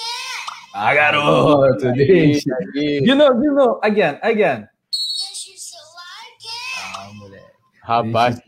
Ah, 0.74 0.94
garoto, 0.94 1.92
deixa. 1.92 2.50
De 2.72 3.14
novo, 3.14 3.40
de 3.40 3.48
novo. 3.48 3.80
Again, 3.82 4.18
again. 4.22 4.66
Deixa 4.92 5.52
o 5.52 5.58
seu 5.58 5.80
like. 5.80 6.48
Ah, 6.94 7.77
Rapaz, 7.88 8.42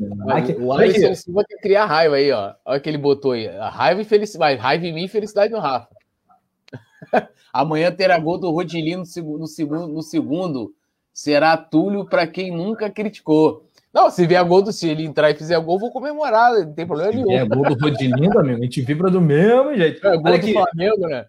o 0.60 0.70
Alisson 0.70 1.14
Silva 1.14 1.42
quer 1.48 1.56
criar 1.62 1.86
raiva 1.86 2.16
aí, 2.16 2.30
ó. 2.30 2.52
Olha 2.62 2.78
que 2.78 2.90
ele 2.90 2.98
botou 2.98 3.32
aí. 3.32 3.46
Raiva 3.46 4.02
e 4.02 4.04
felicidade. 4.04 4.60
Raiva 4.60 4.84
em 4.84 4.92
mim 4.92 5.04
e 5.04 5.08
felicidade 5.08 5.50
no 5.50 5.58
Rafa. 5.58 5.88
Amanhã 7.50 7.90
terá 7.90 8.18
gol 8.18 8.36
do 8.36 8.50
Rodilino 8.50 8.98
no 8.98 9.06
segundo, 9.06 9.38
no 9.38 9.46
segundo, 9.46 9.88
no 9.88 10.02
segundo 10.02 10.74
será 11.10 11.56
Túlio 11.56 12.04
para 12.04 12.26
quem 12.26 12.54
nunca 12.54 12.90
criticou. 12.90 13.64
Não, 13.90 14.10
se 14.10 14.26
vier 14.26 14.44
gol 14.44 14.60
do 14.60 14.74
se 14.74 14.86
ele 14.86 15.06
entrar 15.06 15.30
e 15.30 15.34
fizer 15.34 15.58
gol, 15.58 15.78
vou 15.78 15.90
comemorar, 15.90 16.52
não 16.52 16.74
tem 16.74 16.86
problema 16.86 17.10
nenhum. 17.10 17.32
É 17.32 17.42
gol 17.42 17.64
do 17.64 17.82
Rodilindo, 17.82 18.38
amigo, 18.38 18.58
a 18.58 18.62
gente 18.62 18.82
vibra 18.82 19.10
do 19.10 19.22
mesmo 19.22 19.74
jeito. 19.74 20.06
É 20.06 20.16
gol 20.18 20.26
Olha 20.26 20.38
do 20.38 20.44
aqui. 20.44 20.52
Flamengo, 20.52 21.06
né? 21.08 21.24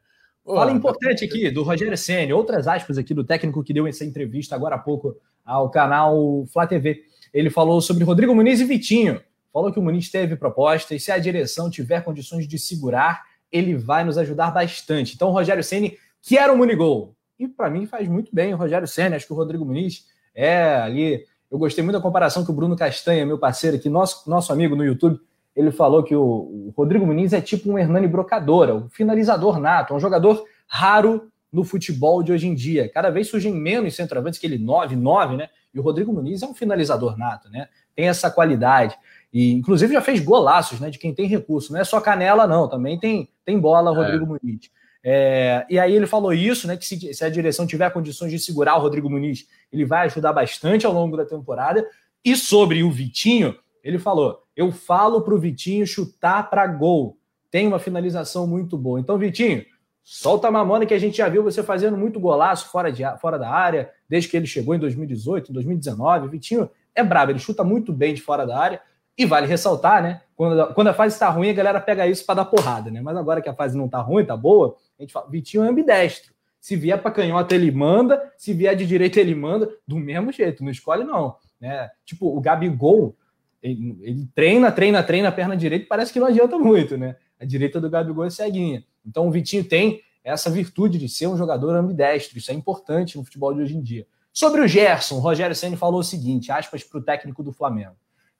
Fala 0.45 0.71
importante 0.73 1.23
aqui 1.23 1.49
do 1.49 1.63
Rogério 1.63 1.97
Senna, 1.97 2.35
outras 2.35 2.67
aspas 2.67 2.97
aqui 2.97 3.13
do 3.13 3.23
técnico 3.23 3.63
que 3.63 3.73
deu 3.73 3.87
essa 3.87 4.03
entrevista 4.03 4.53
agora 4.53 4.75
há 4.75 4.79
pouco 4.79 5.15
ao 5.45 5.69
canal 5.69 6.45
Flá 6.51 6.67
TV. 6.67 7.09
Ele 7.33 7.49
falou 7.49 7.81
sobre 7.81 8.03
Rodrigo 8.03 8.35
Muniz 8.35 8.59
e 8.59 8.65
Vitinho. 8.65 9.21
Falou 9.53 9.71
que 9.71 9.79
o 9.79 9.81
Muniz 9.81 10.09
teve 10.09 10.35
proposta 10.35 10.95
e 10.95 10.99
se 10.99 11.11
a 11.11 11.17
direção 11.17 11.69
tiver 11.69 12.03
condições 12.03 12.47
de 12.47 12.57
segurar, 12.57 13.23
ele 13.51 13.75
vai 13.75 14.03
nos 14.03 14.17
ajudar 14.17 14.51
bastante. 14.51 15.15
Então, 15.15 15.29
o 15.29 15.31
Rogério 15.31 15.63
Senna 15.63 15.91
quer 16.21 16.49
um 16.49 16.57
Munigol. 16.57 17.15
E 17.37 17.47
para 17.47 17.69
mim 17.69 17.85
faz 17.85 18.07
muito 18.07 18.33
bem 18.33 18.53
o 18.53 18.57
Rogério 18.57 18.87
Senna. 18.87 19.15
Acho 19.15 19.25
que 19.25 19.33
o 19.33 19.35
Rodrigo 19.35 19.65
Muniz 19.65 20.05
é 20.33 20.75
ali. 20.75 21.25
Eu 21.49 21.57
gostei 21.57 21.83
muito 21.83 21.95
da 21.97 22.01
comparação 22.01 22.45
que 22.45 22.51
o 22.51 22.53
Bruno 22.53 22.77
Castanha, 22.77 23.25
meu 23.25 23.37
parceiro 23.37 23.75
aqui, 23.75 23.89
nosso, 23.89 24.29
nosso 24.29 24.53
amigo 24.53 24.75
no 24.75 24.85
YouTube, 24.85 25.19
ele 25.55 25.71
falou 25.71 26.01
que 26.01 26.15
o, 26.15 26.23
o 26.23 26.73
Rodrigo 26.77 27.05
Muniz 27.05 27.33
é 27.33 27.41
tipo 27.41 27.69
um 27.69 27.77
Hernani 27.77 28.07
Brocadora, 28.07 28.73
um 28.73 28.89
finalizador 28.89 29.59
nato, 29.59 29.93
um 29.93 29.99
jogador 29.99 30.45
raro 30.65 31.29
no 31.51 31.65
futebol 31.65 32.23
de 32.23 32.31
hoje 32.31 32.47
em 32.47 32.55
dia. 32.55 32.87
Cada 32.87 33.09
vez 33.09 33.27
surgem 33.27 33.53
menos 33.53 33.95
centroavantes 33.95 34.39
que 34.39 34.47
ele 34.47 34.57
9, 34.57 34.95
9, 34.95 35.35
né? 35.35 35.49
E 35.73 35.79
o 35.79 35.81
Rodrigo 35.81 36.11
Muniz 36.11 36.41
é 36.41 36.47
um 36.47 36.53
finalizador 36.53 37.17
nato, 37.17 37.49
né? 37.49 37.67
Tem 37.95 38.07
essa 38.07 38.29
qualidade. 38.29 38.97
E 39.33 39.53
inclusive 39.53 39.93
já 39.93 40.01
fez 40.01 40.19
golaços, 40.19 40.79
né? 40.79 40.89
De 40.89 40.99
quem 40.99 41.13
tem 41.13 41.27
recurso. 41.27 41.71
Não 41.71 41.79
é 41.79 41.83
só 41.83 42.01
canela, 42.01 42.45
não. 42.45 42.67
Também 42.67 42.99
tem, 42.99 43.29
tem 43.45 43.59
bola, 43.59 43.95
Rodrigo 43.95 44.25
é. 44.25 44.27
Muniz. 44.27 44.69
É, 45.03 45.65
e 45.69 45.79
aí 45.79 45.95
ele 45.95 46.05
falou 46.05 46.33
isso, 46.33 46.67
né? 46.67 46.77
Que 46.77 46.85
se, 46.85 47.13
se, 47.13 47.25
a 47.25 47.29
direção 47.29 47.65
tiver 47.65 47.89
condições 47.91 48.31
de 48.31 48.39
segurar 48.39 48.77
o 48.77 48.81
Rodrigo 48.81 49.09
Muniz, 49.09 49.47
ele 49.71 49.85
vai 49.85 50.05
ajudar 50.05 50.33
bastante 50.33 50.85
ao 50.85 50.93
longo 50.93 51.17
da 51.17 51.25
temporada. 51.25 51.87
E 52.23 52.35
sobre 52.35 52.83
o 52.83 52.91
Vitinho, 52.91 53.55
ele 53.83 53.97
falou: 53.97 54.43
eu 54.55 54.71
falo 54.71 55.21
para 55.21 55.33
o 55.33 55.39
Vitinho 55.39 55.87
chutar 55.87 56.49
para 56.49 56.67
gol. 56.67 57.17
Tem 57.49 57.67
uma 57.67 57.79
finalização 57.79 58.45
muito 58.45 58.77
boa. 58.77 58.99
Então, 58.99 59.17
Vitinho, 59.17 59.65
solta 60.03 60.47
a 60.47 60.51
mamona 60.51 60.85
que 60.85 60.93
a 60.93 60.99
gente 60.99 61.17
já 61.17 61.27
viu 61.27 61.43
você 61.43 61.63
fazendo 61.63 61.97
muito 61.97 62.19
golaço 62.19 62.69
fora, 62.69 62.91
de, 62.91 63.03
fora 63.19 63.37
da 63.37 63.49
área, 63.49 63.89
desde 64.11 64.29
que 64.29 64.35
ele 64.35 64.45
chegou 64.45 64.75
em 64.75 64.79
2018, 64.79 65.53
2019. 65.53 66.27
O 66.27 66.29
Vitinho 66.29 66.69
é 66.93 67.01
brabo, 67.01 67.31
ele 67.31 67.39
chuta 67.39 67.63
muito 67.63 67.93
bem 67.93 68.13
de 68.13 68.21
fora 68.21 68.45
da 68.45 68.59
área. 68.59 68.81
E 69.17 69.25
vale 69.25 69.47
ressaltar, 69.47 70.03
né? 70.03 70.21
Quando, 70.35 70.73
quando 70.73 70.87
a 70.87 70.93
fase 70.93 71.15
está 71.15 71.29
ruim, 71.29 71.49
a 71.49 71.53
galera 71.53 71.79
pega 71.79 72.05
isso 72.05 72.25
para 72.25 72.35
dar 72.35 72.45
porrada, 72.45 72.91
né? 72.91 72.99
Mas 72.99 73.15
agora 73.15 73.41
que 73.41 73.47
a 73.47 73.53
fase 73.53 73.77
não 73.77 73.85
está 73.85 74.01
ruim, 74.01 74.25
tá 74.25 74.35
boa, 74.35 74.75
a 74.99 75.01
gente 75.01 75.13
fala, 75.13 75.29
Vitinho 75.29 75.63
é 75.63 75.69
ambidestro. 75.69 76.33
Se 76.59 76.75
vier 76.75 77.01
para 77.01 77.09
canhota, 77.09 77.55
ele 77.55 77.71
manda. 77.71 78.21
Se 78.37 78.53
vier 78.53 78.75
de 78.75 78.85
direita, 78.85 79.21
ele 79.21 79.33
manda. 79.33 79.69
Do 79.87 79.95
mesmo 79.95 80.29
jeito, 80.33 80.61
não 80.61 80.71
escolhe, 80.71 81.05
não. 81.05 81.37
Né? 81.59 81.89
Tipo, 82.05 82.35
o 82.35 82.41
Gabigol, 82.41 83.15
ele, 83.63 83.97
ele 84.01 84.27
treina, 84.35 84.73
treina, 84.73 85.01
treina 85.01 85.29
a 85.29 85.31
perna 85.31 85.55
direita 85.55 85.85
parece 85.87 86.11
que 86.11 86.19
não 86.19 86.27
adianta 86.27 86.59
muito, 86.59 86.97
né? 86.97 87.15
A 87.39 87.45
direita 87.45 87.79
do 87.79 87.89
Gabigol 87.89 88.25
é 88.25 88.29
ceguinha. 88.29 88.83
Então 89.05 89.25
o 89.25 89.31
Vitinho 89.31 89.63
tem 89.63 90.01
essa 90.23 90.49
virtude 90.49 90.97
de 90.97 91.09
ser 91.09 91.27
um 91.27 91.37
jogador 91.37 91.75
ambidestro. 91.75 92.37
Isso 92.37 92.51
é 92.51 92.53
importante 92.53 93.17
no 93.17 93.23
futebol 93.23 93.53
de 93.53 93.61
hoje 93.61 93.75
em 93.75 93.81
dia. 93.81 94.05
Sobre 94.33 94.61
o 94.61 94.67
Gerson, 94.67 95.15
o 95.15 95.19
Rogério 95.19 95.55
Senna 95.55 95.75
falou 95.75 95.99
o 95.99 96.03
seguinte, 96.03 96.51
aspas 96.51 96.83
para 96.83 96.99
o 96.99 97.03
técnico 97.03 97.43
do 97.43 97.51
Flamengo. 97.51 97.95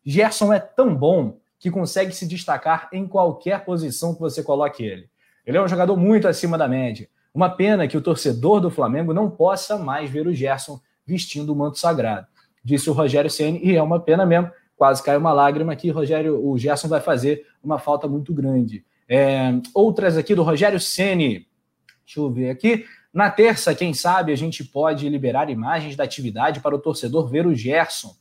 Gerson 0.06 0.54
é 0.54 0.60
tão 0.60 0.96
bom 0.96 1.38
que 1.60 1.70
consegue 1.70 2.14
se 2.14 2.26
destacar 2.26 2.90
em 2.92 3.08
qualquer 3.08 3.64
posição 3.64 4.14
que 4.14 4.22
você 4.22 4.42
coloque 4.42 4.84
ele. 4.84 5.10
Ele 5.46 5.58
é 5.58 5.62
um 5.62 5.68
jogador 5.68 5.96
muito 5.98 6.28
acima 6.28 6.58
da 6.58 6.68
média. 6.68 7.08
Uma 7.34 7.50
pena 7.50 7.88
que 7.88 7.98
o 7.98 8.02
torcedor 8.02 8.60
do 8.60 8.70
Flamengo 8.70 9.14
não 9.14 9.30
possa 9.30 9.78
mais 9.78 10.10
ver 10.10 10.28
o 10.28 10.34
Gerson 10.34 10.80
vestindo 11.06 11.52
o 11.52 11.56
manto 11.56 11.78
sagrado. 11.78 12.28
Disse 12.64 12.90
o 12.90 12.94
Rogério 12.94 13.30
Ceni 13.30 13.60
e 13.64 13.76
é 13.76 13.82
uma 13.82 14.00
pena 14.00 14.26
mesmo. 14.26 14.52
Quase 14.76 15.04
caiu 15.04 15.20
uma 15.20 15.34
lágrima 15.34 15.74
aqui. 15.74 15.90
Rogério, 15.90 16.44
o 16.44 16.58
Gerson 16.58 16.88
vai 16.88 17.00
fazer 17.00 17.46
uma 17.64 17.78
falta 17.80 18.08
muito 18.08 18.34
grande. 18.34 18.84
É, 19.08 19.54
outras 19.74 20.18
aqui 20.18 20.34
do 20.34 20.44
Rogério 20.44 20.80
Ceni. 20.80 21.48
Deixa 22.12 22.20
eu 22.20 22.30
ver 22.30 22.50
aqui. 22.50 22.86
Na 23.14 23.30
terça, 23.30 23.74
quem 23.74 23.94
sabe, 23.94 24.34
a 24.34 24.36
gente 24.36 24.64
pode 24.64 25.08
liberar 25.08 25.50
imagens 25.50 25.96
da 25.96 26.04
atividade 26.04 26.60
para 26.60 26.76
o 26.76 26.80
torcedor 26.80 27.28
ver 27.28 27.48
o 27.48 27.56
Gerson. 27.56 28.14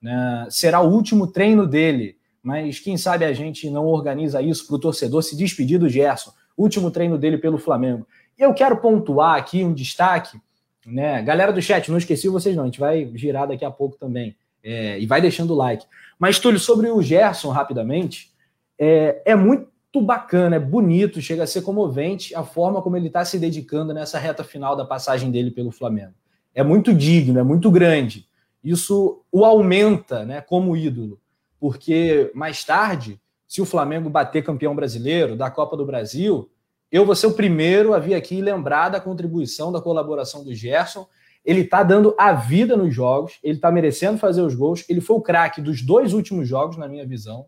Né? 0.00 0.46
Será 0.50 0.80
o 0.80 0.90
último 0.90 1.26
treino 1.26 1.66
dele, 1.66 2.16
mas 2.42 2.78
quem 2.78 2.96
sabe 2.96 3.24
a 3.24 3.32
gente 3.32 3.70
não 3.70 3.86
organiza 3.86 4.42
isso 4.42 4.66
para 4.66 4.76
o 4.76 4.78
torcedor 4.78 5.22
se 5.22 5.36
despedir 5.36 5.78
do 5.78 5.88
Gerson 5.88 6.32
último 6.58 6.90
treino 6.90 7.16
dele 7.16 7.38
pelo 7.38 7.56
Flamengo. 7.56 8.06
Eu 8.36 8.52
quero 8.52 8.76
pontuar 8.78 9.36
aqui 9.36 9.64
um 9.64 9.72
destaque, 9.72 10.38
né? 10.84 11.22
Galera 11.22 11.52
do 11.52 11.62
chat, 11.62 11.88
não 11.88 11.98
esqueci 11.98 12.28
vocês 12.28 12.56
não, 12.56 12.64
a 12.64 12.66
gente 12.66 12.80
vai 12.80 13.08
girar 13.14 13.46
daqui 13.46 13.64
a 13.64 13.70
pouco 13.70 13.96
também. 13.96 14.36
É, 14.62 14.98
e 14.98 15.06
vai 15.06 15.20
deixando 15.20 15.52
o 15.52 15.56
like. 15.56 15.86
Mas, 16.18 16.40
Túlio, 16.40 16.58
sobre 16.58 16.90
o 16.90 17.00
Gerson, 17.00 17.50
rapidamente, 17.50 18.32
é, 18.76 19.22
é 19.24 19.36
muito 19.36 19.68
bacana, 19.96 20.56
é 20.56 20.60
bonito, 20.60 21.20
chega 21.20 21.44
a 21.44 21.46
ser 21.46 21.62
comovente 21.62 22.34
a 22.34 22.42
forma 22.42 22.82
como 22.82 22.96
ele 22.96 23.06
está 23.06 23.24
se 23.24 23.38
dedicando 23.38 23.94
nessa 23.94 24.18
reta 24.18 24.44
final 24.44 24.76
da 24.76 24.84
passagem 24.84 25.30
dele 25.30 25.50
pelo 25.50 25.70
Flamengo. 25.70 26.14
É 26.54 26.62
muito 26.62 26.92
digno, 26.92 27.38
é 27.38 27.42
muito 27.42 27.70
grande. 27.70 28.28
Isso 28.62 29.22
o 29.32 29.44
aumenta 29.44 30.24
né, 30.24 30.40
como 30.40 30.76
ídolo, 30.76 31.18
porque 31.58 32.30
mais 32.34 32.64
tarde 32.64 33.18
se 33.46 33.62
o 33.62 33.64
Flamengo 33.64 34.10
bater 34.10 34.44
campeão 34.44 34.76
brasileiro 34.76 35.34
da 35.34 35.50
Copa 35.50 35.74
do 35.74 35.86
Brasil, 35.86 36.50
eu 36.92 37.06
vou 37.06 37.14
ser 37.14 37.28
o 37.28 37.32
primeiro 37.32 37.94
a 37.94 37.98
vir 37.98 38.14
aqui 38.14 38.42
lembrar 38.42 38.90
da 38.90 39.00
contribuição, 39.00 39.72
da 39.72 39.80
colaboração 39.80 40.44
do 40.44 40.54
Gerson. 40.54 41.06
Ele 41.44 41.62
está 41.62 41.82
dando 41.82 42.14
a 42.18 42.32
vida 42.32 42.76
nos 42.76 42.94
jogos, 42.94 43.38
ele 43.42 43.56
está 43.56 43.70
merecendo 43.70 44.18
fazer 44.18 44.42
os 44.42 44.54
gols. 44.54 44.84
Ele 44.88 45.00
foi 45.00 45.16
o 45.16 45.22
craque 45.22 45.62
dos 45.62 45.80
dois 45.80 46.12
últimos 46.12 46.46
jogos, 46.46 46.76
na 46.76 46.88
minha 46.88 47.06
visão. 47.06 47.46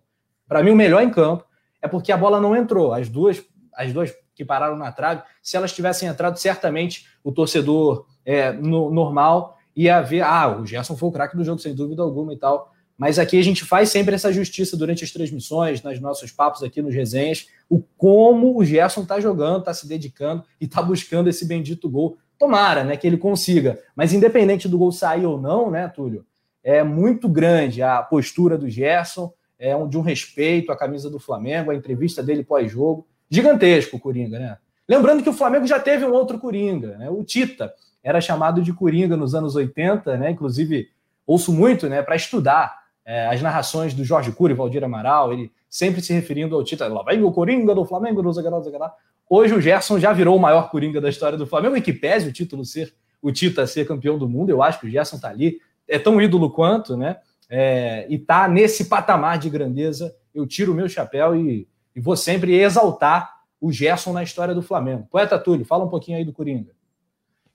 Para 0.49 0.63
mim, 0.63 0.71
o 0.71 0.77
melhor 0.77 1.03
em 1.03 1.11
campo 1.11 1.45
é 1.83 1.89
porque 1.89 2.13
a 2.13 2.17
bola 2.17 2.41
não 2.41 2.57
entrou. 2.57 2.93
As 2.93 3.09
duas, 3.09 3.43
as 3.75 3.93
duas 3.93 4.13
que 4.35 4.45
pararam 4.45 4.77
na 4.77 4.91
trave, 4.93 5.23
se 5.43 5.57
elas 5.57 5.73
tivessem 5.73 6.09
entrado, 6.09 6.39
certamente 6.39 7.07
o 7.23 7.31
torcedor 7.33 8.07
é, 8.25 8.53
no, 8.53 8.91
normal 8.91 9.59
ia 9.77 10.01
ver, 10.01 10.23
ah, 10.23 10.59
o 10.59 10.67
Gerson 10.67 10.97
foi 10.97 11.09
o 11.09 11.13
craque 11.13 11.37
do 11.37 11.45
jogo, 11.45 11.61
sem 11.61 11.75
dúvida 11.75 12.03
alguma 12.03 12.33
e 12.33 12.37
tal. 12.37 12.73
Mas 13.01 13.19
aqui 13.19 13.39
a 13.39 13.43
gente 13.43 13.65
faz 13.65 13.89
sempre 13.89 14.15
essa 14.15 14.31
justiça 14.31 14.77
durante 14.77 15.03
as 15.03 15.11
transmissões, 15.11 15.83
nos 15.83 15.99
nossos 16.01 16.31
papos 16.31 16.63
aqui 16.63 16.83
nos 16.83 16.95
resenhas, 16.95 17.47
o 17.69 17.83
como 17.97 18.59
o 18.59 18.65
Gerson 18.65 19.03
está 19.03 19.19
jogando, 19.19 19.61
está 19.61 19.73
se 19.73 19.89
dedicando 19.89 20.45
e 20.61 20.67
está 20.67 20.83
buscando 20.83 21.29
esse 21.29 21.47
bendito 21.47 21.89
gol. 21.89 22.19
Tomara, 22.39 22.85
né, 22.85 22.97
que 22.97 23.07
ele 23.07 23.17
consiga. 23.17 23.79
Mas 23.97 24.13
independente 24.13 24.69
do 24.69 24.77
gol 24.77 24.93
sair 24.93 25.25
ou 25.25 25.41
não, 25.41 25.71
né, 25.71 25.89
Túlio, 25.89 26.27
é 26.63 26.83
muito 26.83 27.27
grande 27.27 27.83
a 27.83 28.03
postura 28.03 28.59
do 28.59 28.69
Gerson, 28.69 29.33
é 29.61 29.77
um, 29.77 29.87
de 29.87 29.97
um 29.97 30.01
respeito 30.01 30.73
à 30.73 30.77
camisa 30.77 31.09
do 31.09 31.21
Flamengo, 31.21 31.71
a 31.71 31.75
entrevista 31.75 32.23
dele 32.23 32.43
pós-jogo. 32.43 33.07
Gigantesco 33.29 33.99
o 33.99 34.01
Coringa, 34.01 34.39
né? 34.39 34.57
Lembrando 34.89 35.23
que 35.23 35.29
o 35.29 35.33
Flamengo 35.33 35.67
já 35.67 35.79
teve 35.79 36.05
um 36.05 36.13
outro 36.13 36.39
Coringa, 36.39 36.97
né? 36.97 37.09
O 37.09 37.23
Tita 37.23 37.73
era 38.03 38.21
chamado 38.21 38.63
de 38.63 38.73
Coringa 38.73 39.17
nos 39.17 39.35
anos 39.35 39.55
80, 39.55 40.17
né? 40.17 40.31
Inclusive, 40.31 40.89
ouço 41.27 41.53
muito, 41.53 41.89
né, 41.89 42.03
para 42.03 42.17
estudar 42.17 42.81
é, 43.05 43.29
as 43.29 43.41
narrações 43.41 43.95
do 43.95 44.03
Jorge 44.03 44.33
Cury, 44.33 44.53
Valdir 44.53 44.83
Amaral, 44.83 45.33
ele 45.33 45.53
sempre 45.69 46.01
se 46.01 46.13
referindo 46.13 46.57
ao 46.57 46.65
Tita, 46.65 46.89
lá 46.89 47.05
vem 47.05 47.23
o 47.23 47.31
Coringa 47.31 47.75
do 47.75 47.85
Flamengo, 47.85 48.21
do 48.23 48.33
Zagalá, 48.33 48.61
Zagalá. 48.61 48.93
Hoje 49.29 49.55
o 49.55 49.61
Gerson 49.61 50.01
já 50.01 50.13
virou 50.13 50.37
o 50.37 50.41
maior 50.41 50.71
Coringa 50.71 51.01
da 51.01 51.09
história 51.09 51.39
do 51.39 51.47
Flamengo, 51.47 51.77
e 51.77 51.83
que 51.83 51.93
pese 51.93 52.29
o 52.29 52.33
título 52.33 52.65
ser 52.65 52.93
o 53.23 53.31
Tita 53.31 53.67
ser 53.67 53.87
campeão 53.87 54.19
do 54.19 54.29
mundo, 54.29 54.51
eu 54.51 54.63
acho 54.63 54.81
que 54.81 54.87
o 54.87 54.91
Gerson 54.91 55.19
tá 55.19 55.29
ali, 55.29 55.61
é 55.87 55.99
tão 55.99 56.21
ídolo 56.21 56.51
quanto, 56.51 56.97
né? 56.97 57.19
É, 57.53 58.07
e 58.09 58.17
tá 58.17 58.47
nesse 58.47 58.85
patamar 58.85 59.37
de 59.37 59.51
grandeza, 59.51 60.15
eu 60.33 60.47
tiro 60.47 60.73
o 60.73 60.75
meu 60.75 60.89
chapéu 60.89 61.35
e, 61.35 61.69
e 61.95 62.01
vou 62.01 62.17
sempre 62.17 62.55
exaltar 62.55 63.41
o 63.61 63.73
Gerson 63.73 64.13
na 64.13 64.23
história 64.23 64.55
do 64.55 64.63
Flamengo. 64.63 65.09
Poeta 65.11 65.37
Túlio, 65.37 65.67
fala 65.67 65.85
um 65.85 65.89
pouquinho 65.89 66.17
aí 66.17 66.25
do 66.25 66.33
Coringa. 66.33 66.71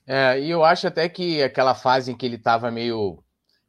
É, 0.06 0.38
e 0.38 0.50
eu 0.50 0.62
acho 0.62 0.86
até 0.86 1.08
que 1.08 1.42
aquela 1.42 1.74
fase 1.74 2.12
em 2.12 2.16
que 2.16 2.26
ele 2.26 2.36
estava 2.36 2.70
meio, 2.70 3.18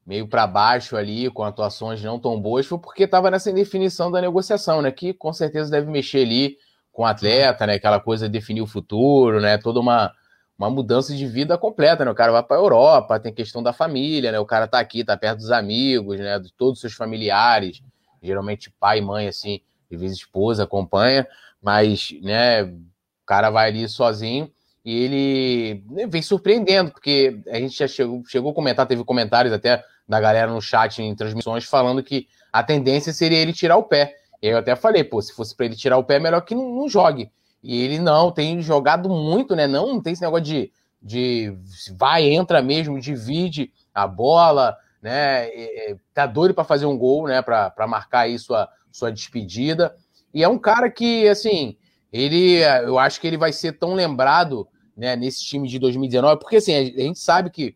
meio 0.05 0.27
para 0.27 0.45
baixo 0.45 0.95
ali, 0.95 1.31
com 1.31 1.43
atuações 1.43 2.03
não 2.03 2.19
tão 2.19 2.39
boas, 2.39 2.67
foi 2.67 2.77
porque 2.77 3.03
estava 3.03 3.31
nessa 3.31 3.49
indefinição 3.49 4.11
da 4.11 4.21
negociação, 4.21 4.81
né? 4.81 4.91
Que 4.91 5.13
com 5.13 5.33
certeza 5.33 5.71
deve 5.71 5.89
mexer 5.89 6.23
ali 6.23 6.57
com 6.91 7.03
o 7.03 7.05
atleta, 7.05 7.65
né? 7.65 7.75
Aquela 7.75 7.99
coisa 7.99 8.27
de 8.27 8.33
definir 8.33 8.61
o 8.61 8.67
futuro, 8.67 9.41
né? 9.41 9.57
Toda 9.57 9.79
uma, 9.79 10.11
uma 10.57 10.69
mudança 10.69 11.13
de 11.15 11.27
vida 11.27 11.57
completa, 11.57 12.03
né? 12.03 12.11
O 12.11 12.15
cara 12.15 12.31
vai 12.31 12.43
para 12.43 12.57
a 12.57 12.59
Europa, 12.59 13.19
tem 13.19 13.33
questão 13.33 13.61
da 13.61 13.71
família, 13.71 14.31
né? 14.31 14.39
O 14.39 14.45
cara 14.45 14.67
tá 14.67 14.79
aqui, 14.79 15.03
tá 15.03 15.15
perto 15.15 15.37
dos 15.37 15.51
amigos, 15.51 16.19
né? 16.19 16.39
De 16.39 16.51
todos 16.51 16.75
os 16.75 16.81
seus 16.81 16.93
familiares, 16.93 17.81
geralmente 18.21 18.71
pai 18.71 18.99
mãe, 19.01 19.27
assim, 19.27 19.61
de 19.89 19.97
vez 19.97 20.13
esposa 20.13 20.63
acompanha, 20.63 21.27
mas, 21.61 22.13
né? 22.21 22.63
O 22.63 23.25
cara 23.25 23.49
vai 23.49 23.67
ali 23.69 23.87
sozinho 23.87 24.51
e 24.87 25.03
ele 25.03 25.83
né, 25.91 26.07
vem 26.07 26.21
surpreendendo, 26.21 26.91
porque 26.91 27.41
a 27.49 27.59
gente 27.59 27.77
já 27.77 27.87
chegou, 27.87 28.23
chegou 28.25 28.51
a 28.51 28.55
comentar, 28.55 28.87
teve 28.87 29.03
comentários 29.03 29.53
até 29.53 29.83
da 30.07 30.19
galera 30.19 30.49
no 30.49 30.61
chat 30.61 31.01
em 31.01 31.13
transmissões 31.13 31.65
falando 31.65 32.01
que 32.01 32.27
a 32.53 32.63
tendência 32.63 33.11
seria 33.11 33.37
ele 33.37 33.51
tirar 33.51 33.75
o 33.75 33.83
pé. 33.83 34.15
E 34.41 34.47
eu 34.47 34.57
até 34.57 34.75
falei, 34.75 35.03
pô, 35.03 35.21
se 35.21 35.33
fosse 35.33 35.53
para 35.53 35.65
ele 35.65 35.75
tirar 35.75 35.97
o 35.97 36.03
pé, 36.03 36.19
melhor 36.19 36.41
que 36.41 36.55
não, 36.55 36.69
não, 36.69 36.87
jogue. 36.87 37.29
E 37.63 37.81
ele 37.81 37.99
não, 37.99 38.31
tem 38.31 38.61
jogado 38.61 39.09
muito, 39.09 39.55
né? 39.55 39.67
Não, 39.67 39.87
não 39.87 40.01
tem 40.01 40.13
esse 40.13 40.21
negócio 40.21 40.45
de, 40.45 40.71
de 41.01 41.57
vai, 41.97 42.23
entra 42.23 42.61
mesmo, 42.61 42.99
divide 42.99 43.71
a 43.93 44.07
bola, 44.07 44.77
né? 45.01 45.47
E, 45.49 45.97
tá 46.13 46.25
doido 46.25 46.53
para 46.53 46.63
fazer 46.63 46.85
um 46.85 46.97
gol, 46.97 47.27
né? 47.27 47.41
Para 47.41 47.87
marcar 47.87 48.21
aí 48.21 48.37
sua, 48.37 48.69
sua 48.91 49.11
despedida. 49.11 49.95
E 50.33 50.43
é 50.43 50.47
um 50.47 50.59
cara 50.59 50.89
que, 50.89 51.27
assim, 51.27 51.77
ele, 52.11 52.59
eu 52.83 52.97
acho 52.97 53.19
que 53.19 53.27
ele 53.27 53.37
vai 53.37 53.51
ser 53.51 53.73
tão 53.73 53.93
lembrado 53.93 54.67
né, 54.95 55.15
nesse 55.15 55.43
time 55.43 55.67
de 55.67 55.77
2019, 55.77 56.39
porque 56.39 56.55
assim, 56.55 56.73
a 56.73 56.83
gente 56.83 57.19
sabe 57.19 57.49
que 57.51 57.75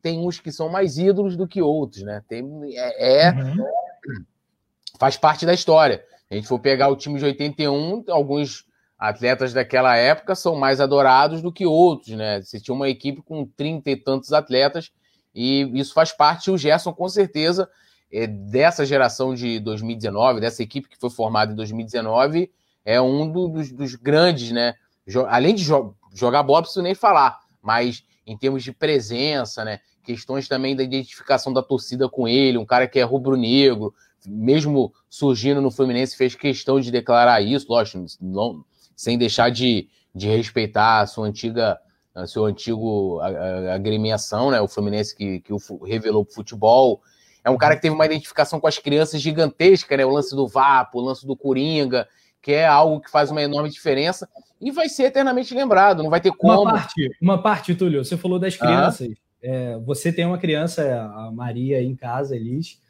tem 0.00 0.18
uns 0.18 0.40
que 0.40 0.52
são 0.52 0.68
mais 0.68 0.96
ídolos 0.96 1.36
do 1.36 1.46
que 1.46 1.60
outros, 1.60 2.02
né? 2.02 2.22
Tem, 2.28 2.44
é, 2.74 3.26
é 3.26 3.32
uhum. 3.32 3.66
faz 4.98 5.16
parte 5.16 5.44
da 5.44 5.52
história. 5.52 6.02
A 6.30 6.34
gente 6.34 6.46
for 6.46 6.58
pegar 6.58 6.88
o 6.88 6.96
time 6.96 7.18
de 7.18 7.24
81, 7.24 8.04
alguns 8.08 8.64
atletas 8.98 9.52
daquela 9.52 9.96
época 9.96 10.34
são 10.34 10.54
mais 10.56 10.80
adorados 10.80 11.42
do 11.42 11.52
que 11.52 11.66
outros, 11.66 12.16
né? 12.16 12.40
Você 12.42 12.60
tinha 12.60 12.74
uma 12.74 12.88
equipe 12.88 13.22
com 13.22 13.44
30 13.44 13.90
e 13.90 13.96
tantos 13.96 14.32
atletas, 14.32 14.90
e 15.34 15.62
isso 15.74 15.92
faz 15.92 16.12
parte, 16.12 16.50
o 16.50 16.56
Gerson, 16.56 16.92
com 16.92 17.08
certeza, 17.08 17.68
é, 18.12 18.26
dessa 18.26 18.86
geração 18.86 19.34
de 19.34 19.58
2019, 19.58 20.40
dessa 20.40 20.62
equipe 20.62 20.88
que 20.88 20.98
foi 20.98 21.10
formada 21.10 21.52
em 21.52 21.56
2019, 21.56 22.50
é 22.84 23.00
um 23.00 23.30
do, 23.30 23.48
dos, 23.48 23.72
dos, 23.72 23.94
grandes, 23.96 24.52
né? 24.52 24.74
Além 25.28 25.54
de 25.54 25.64
jogar 25.64 26.42
bola, 26.42 26.62
preciso 26.62 26.82
nem 26.82 26.94
falar, 26.94 27.40
mas 27.60 28.04
em 28.26 28.36
termos 28.36 28.62
de 28.62 28.72
presença, 28.72 29.64
né? 29.64 29.80
Questões 30.04 30.46
também 30.46 30.76
da 30.76 30.82
identificação 30.82 31.52
da 31.52 31.62
torcida 31.62 32.08
com 32.08 32.28
ele, 32.28 32.58
um 32.58 32.66
cara 32.66 32.86
que 32.86 33.00
é 33.00 33.02
rubro-negro, 33.02 33.92
mesmo 34.26 34.92
surgindo 35.08 35.60
no 35.60 35.70
Fluminense, 35.70 36.16
fez 36.16 36.34
questão 36.34 36.78
de 36.78 36.90
declarar 36.90 37.40
isso, 37.42 37.66
lógico, 37.68 38.04
não, 38.20 38.64
sem 38.96 39.18
deixar 39.18 39.50
de, 39.50 39.88
de 40.14 40.28
respeitar 40.28 41.00
a 41.00 41.06
sua 41.06 41.26
antiga, 41.26 41.78
a 42.14 42.26
seu 42.26 42.44
antigo 42.44 43.20
agremiação, 43.72 44.50
né? 44.50 44.60
O 44.60 44.68
Fluminense 44.68 45.16
que, 45.16 45.40
que 45.40 45.52
o 45.52 45.58
revelou 45.84 46.24
pro 46.24 46.34
futebol. 46.34 47.02
É 47.44 47.50
um 47.50 47.58
cara 47.58 47.76
que 47.76 47.82
teve 47.82 47.94
uma 47.94 48.06
identificação 48.06 48.58
com 48.58 48.66
as 48.66 48.78
crianças 48.78 49.20
gigantesca, 49.20 49.96
né? 49.96 50.04
O 50.04 50.10
lance 50.10 50.34
do 50.34 50.48
Vapo, 50.48 50.98
o 50.98 51.04
lance 51.04 51.26
do 51.26 51.36
Coringa 51.36 52.08
que 52.44 52.52
é 52.52 52.66
algo 52.66 53.00
que 53.00 53.10
faz 53.10 53.30
uma 53.30 53.42
enorme 53.42 53.70
diferença 53.70 54.28
e 54.60 54.70
vai 54.70 54.86
ser 54.86 55.04
eternamente 55.04 55.54
lembrado, 55.54 56.02
não 56.02 56.10
vai 56.10 56.20
ter 56.20 56.30
como. 56.30 56.60
Uma 56.60 56.72
parte, 56.72 57.16
uma 57.20 57.42
parte 57.42 57.74
Túlio, 57.74 58.04
você 58.04 58.18
falou 58.18 58.38
das 58.38 58.54
crianças. 58.54 59.08
Ah. 59.10 59.24
É, 59.42 59.78
você 59.78 60.12
tem 60.12 60.26
uma 60.26 60.36
criança, 60.36 61.10
a 61.16 61.32
Maria, 61.32 61.82
em 61.82 61.96
casa, 61.96 62.36
Elis. 62.36 62.80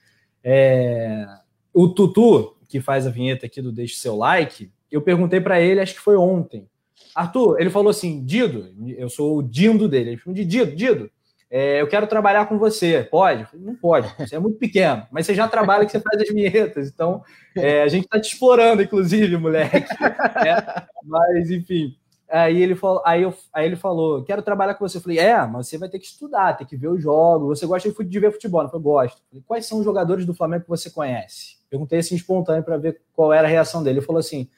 É, 0.42 1.24
o 1.72 1.88
Tutu, 1.88 2.56
que 2.68 2.80
faz 2.80 3.06
a 3.06 3.10
vinheta 3.10 3.46
aqui 3.46 3.62
do 3.62 3.72
Deixe 3.72 3.94
Seu 3.94 4.16
Like, 4.16 4.72
eu 4.94 5.02
perguntei 5.02 5.40
para 5.40 5.60
ele, 5.60 5.80
acho 5.80 5.94
que 5.94 6.00
foi 6.00 6.16
ontem. 6.16 6.68
Arthur, 7.14 7.60
ele 7.60 7.70
falou 7.70 7.90
assim: 7.90 8.24
Dido, 8.24 8.68
eu 8.96 9.08
sou 9.08 9.38
o 9.38 9.42
Dindo 9.42 9.88
dele. 9.88 10.10
Ele 10.10 10.16
falou 10.18 10.34
Dido, 10.34 10.76
Dido, 10.76 11.10
é, 11.50 11.80
eu 11.80 11.86
quero 11.86 12.06
trabalhar 12.06 12.46
com 12.46 12.58
você. 12.58 13.06
Pode? 13.10 13.46
Não 13.54 13.74
pode, 13.74 14.12
você 14.18 14.36
é 14.36 14.38
muito 14.38 14.58
pequeno, 14.58 15.06
mas 15.10 15.26
você 15.26 15.34
já 15.34 15.48
trabalha 15.48 15.84
que 15.84 15.92
você 15.92 16.00
faz 16.00 16.20
as 16.20 16.28
vinhetas, 16.28 16.88
então 16.88 17.22
é, 17.56 17.82
a 17.82 17.88
gente 17.88 18.04
está 18.04 18.20
te 18.20 18.32
explorando, 18.32 18.82
inclusive, 18.82 19.36
moleque. 19.36 19.92
Né? 20.00 20.86
Mas, 21.04 21.50
enfim. 21.50 21.96
Aí 22.26 22.60
ele, 22.60 22.74
falou, 22.74 23.02
aí, 23.04 23.22
eu, 23.22 23.34
aí 23.52 23.66
ele 23.66 23.76
falou: 23.76 24.24
quero 24.24 24.42
trabalhar 24.42 24.74
com 24.74 24.88
você. 24.88 24.96
Eu 24.96 25.02
falei, 25.02 25.18
é, 25.18 25.46
mas 25.46 25.68
você 25.68 25.78
vai 25.78 25.88
ter 25.88 25.98
que 25.98 26.06
estudar, 26.06 26.54
tem 26.54 26.66
que 26.66 26.76
ver 26.76 26.88
os 26.88 27.00
jogos. 27.00 27.58
Você 27.58 27.66
gosta 27.66 27.88
de, 27.88 28.04
de 28.04 28.18
ver 28.18 28.32
futebol? 28.32 28.62
Eu 28.62 28.68
falei, 28.68 28.82
gosto. 28.82 29.18
Eu 29.18 29.24
falei, 29.28 29.44
Quais 29.46 29.66
são 29.66 29.78
os 29.78 29.84
jogadores 29.84 30.24
do 30.24 30.34
Flamengo 30.34 30.64
que 30.64 30.68
você 30.68 30.90
conhece? 30.90 31.58
Perguntei 31.70 31.98
assim 31.98 32.16
espontâneo 32.16 32.64
para 32.64 32.78
ver 32.78 33.00
qual 33.12 33.32
era 33.32 33.46
a 33.46 33.50
reação 33.50 33.82
dele. 33.82 33.98
Ele 33.98 34.06
falou 34.06 34.18
assim: 34.18 34.48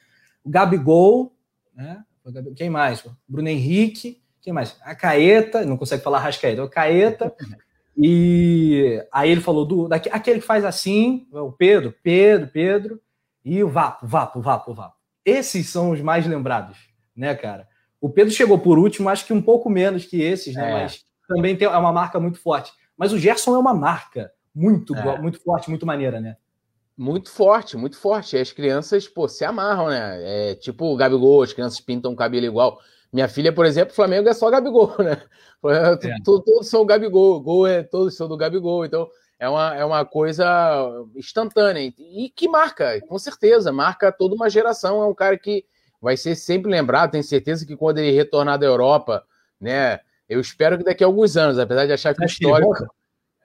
o 0.47 0.49
Gabigol, 0.49 1.35
né? 1.75 2.03
Quem 2.55 2.69
mais? 2.69 3.03
Bruno 3.27 3.47
Henrique 3.47 4.21
quem 4.47 4.53
mais? 4.53 4.77
A 4.81 4.95
Caeta, 4.95 5.65
não 5.65 5.75
consegue 5.75 6.01
falar 6.01 6.19
Rascaeta, 6.19 6.63
a 6.63 6.69
Caeta. 6.69 7.35
E 7.99 9.03
aí 9.11 9.31
ele 9.31 9.41
falou 9.41 9.65
do 9.65 9.87
daqui, 9.87 10.07
aquele 10.11 10.39
que 10.39 10.45
faz 10.45 10.63
assim, 10.63 11.27
o 11.31 11.51
Pedro, 11.51 11.95
Pedro, 12.03 12.47
Pedro, 12.47 13.01
e 13.43 13.63
o 13.63 13.67
Vapo, 13.67 14.05
Vapo, 14.05 14.39
Vapo, 14.39 14.71
Vapo. 14.71 14.95
Esses 15.25 15.67
são 15.67 15.89
os 15.89 15.99
mais 15.99 16.27
lembrados, 16.27 16.77
né, 17.15 17.33
cara? 17.33 17.67
O 17.99 18.07
Pedro 18.07 18.31
chegou 18.31 18.59
por 18.59 18.77
último, 18.77 19.09
acho 19.09 19.25
que 19.25 19.33
um 19.33 19.41
pouco 19.41 19.67
menos 19.67 20.05
que 20.05 20.21
esses, 20.21 20.53
né? 20.53 20.69
É. 20.69 20.73
Mas 20.73 21.05
também 21.27 21.55
tem, 21.55 21.67
é 21.67 21.75
uma 21.75 21.91
marca 21.91 22.19
muito 22.19 22.39
forte. 22.39 22.71
Mas 22.95 23.11
o 23.11 23.17
Gerson 23.17 23.55
é 23.55 23.57
uma 23.57 23.73
marca 23.73 24.31
muito, 24.53 24.95
é. 24.95 25.19
muito 25.19 25.41
forte, 25.41 25.67
muito 25.67 25.87
maneira, 25.87 26.21
né? 26.21 26.37
Muito 26.97 27.29
forte, 27.29 27.77
muito 27.77 27.97
forte. 27.97 28.35
As 28.37 28.51
crianças, 28.51 29.07
pô, 29.07 29.27
se 29.27 29.45
amarram, 29.45 29.89
né? 29.89 30.51
É 30.51 30.55
tipo 30.55 30.85
o 30.85 30.97
Gabigol, 30.97 31.43
as 31.43 31.53
crianças 31.53 31.79
pintam 31.79 32.11
o 32.11 32.15
cabelo 32.15 32.45
igual. 32.45 32.79
Minha 33.13 33.27
filha, 33.27 33.53
por 33.53 33.65
exemplo, 33.65 33.93
Flamengo 33.93 34.27
é 34.27 34.33
só 34.33 34.49
Gabigol, 34.49 34.95
né? 34.99 35.21
É. 35.65 36.21
Todos, 36.23 36.45
todos 36.45 36.67
são 36.67 36.85
Gabigol, 36.85 37.39
gol 37.39 37.67
é 37.67 37.83
todos 37.83 38.15
são 38.15 38.27
do 38.27 38.35
Gabigol, 38.35 38.85
então 38.85 39.07
é 39.39 39.47
uma, 39.47 39.75
é 39.75 39.85
uma 39.85 40.05
coisa 40.05 40.45
instantânea 41.15 41.93
e 41.97 42.31
que 42.35 42.47
marca, 42.47 42.99
com 43.01 43.19
certeza, 43.19 43.71
marca 43.71 44.11
toda 44.11 44.33
uma 44.33 44.49
geração. 44.49 45.01
É 45.01 45.05
um 45.05 45.13
cara 45.13 45.37
que 45.37 45.65
vai 46.01 46.17
ser 46.17 46.35
sempre 46.35 46.71
lembrado. 46.71 47.11
Tenho 47.11 47.23
certeza 47.23 47.65
que 47.65 47.75
quando 47.75 47.99
ele 47.99 48.11
retornar 48.11 48.57
da 48.57 48.65
Europa, 48.65 49.23
né? 49.61 49.99
Eu 50.27 50.41
espero 50.41 50.77
que 50.77 50.83
daqui 50.83 51.03
a 51.03 51.07
alguns 51.07 51.37
anos, 51.37 51.59
apesar 51.59 51.85
de 51.85 51.93
achar 51.93 52.13
que 52.13 52.23
o 52.23 52.25
histórico. 52.25 52.85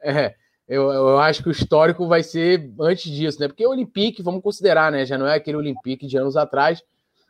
É, 0.02 0.34
eu, 0.72 0.90
eu 0.90 1.18
acho 1.18 1.42
que 1.42 1.50
o 1.50 1.52
histórico 1.52 2.06
vai 2.06 2.22
ser 2.22 2.72
antes 2.80 3.10
disso, 3.10 3.38
né? 3.38 3.46
Porque 3.46 3.66
o 3.66 3.70
Olympique, 3.70 4.22
vamos 4.22 4.42
considerar, 4.42 4.90
né? 4.90 5.04
Já 5.04 5.18
não 5.18 5.26
é 5.26 5.34
aquele 5.34 5.58
Olympique 5.58 6.06
de 6.06 6.16
anos 6.16 6.34
atrás 6.34 6.82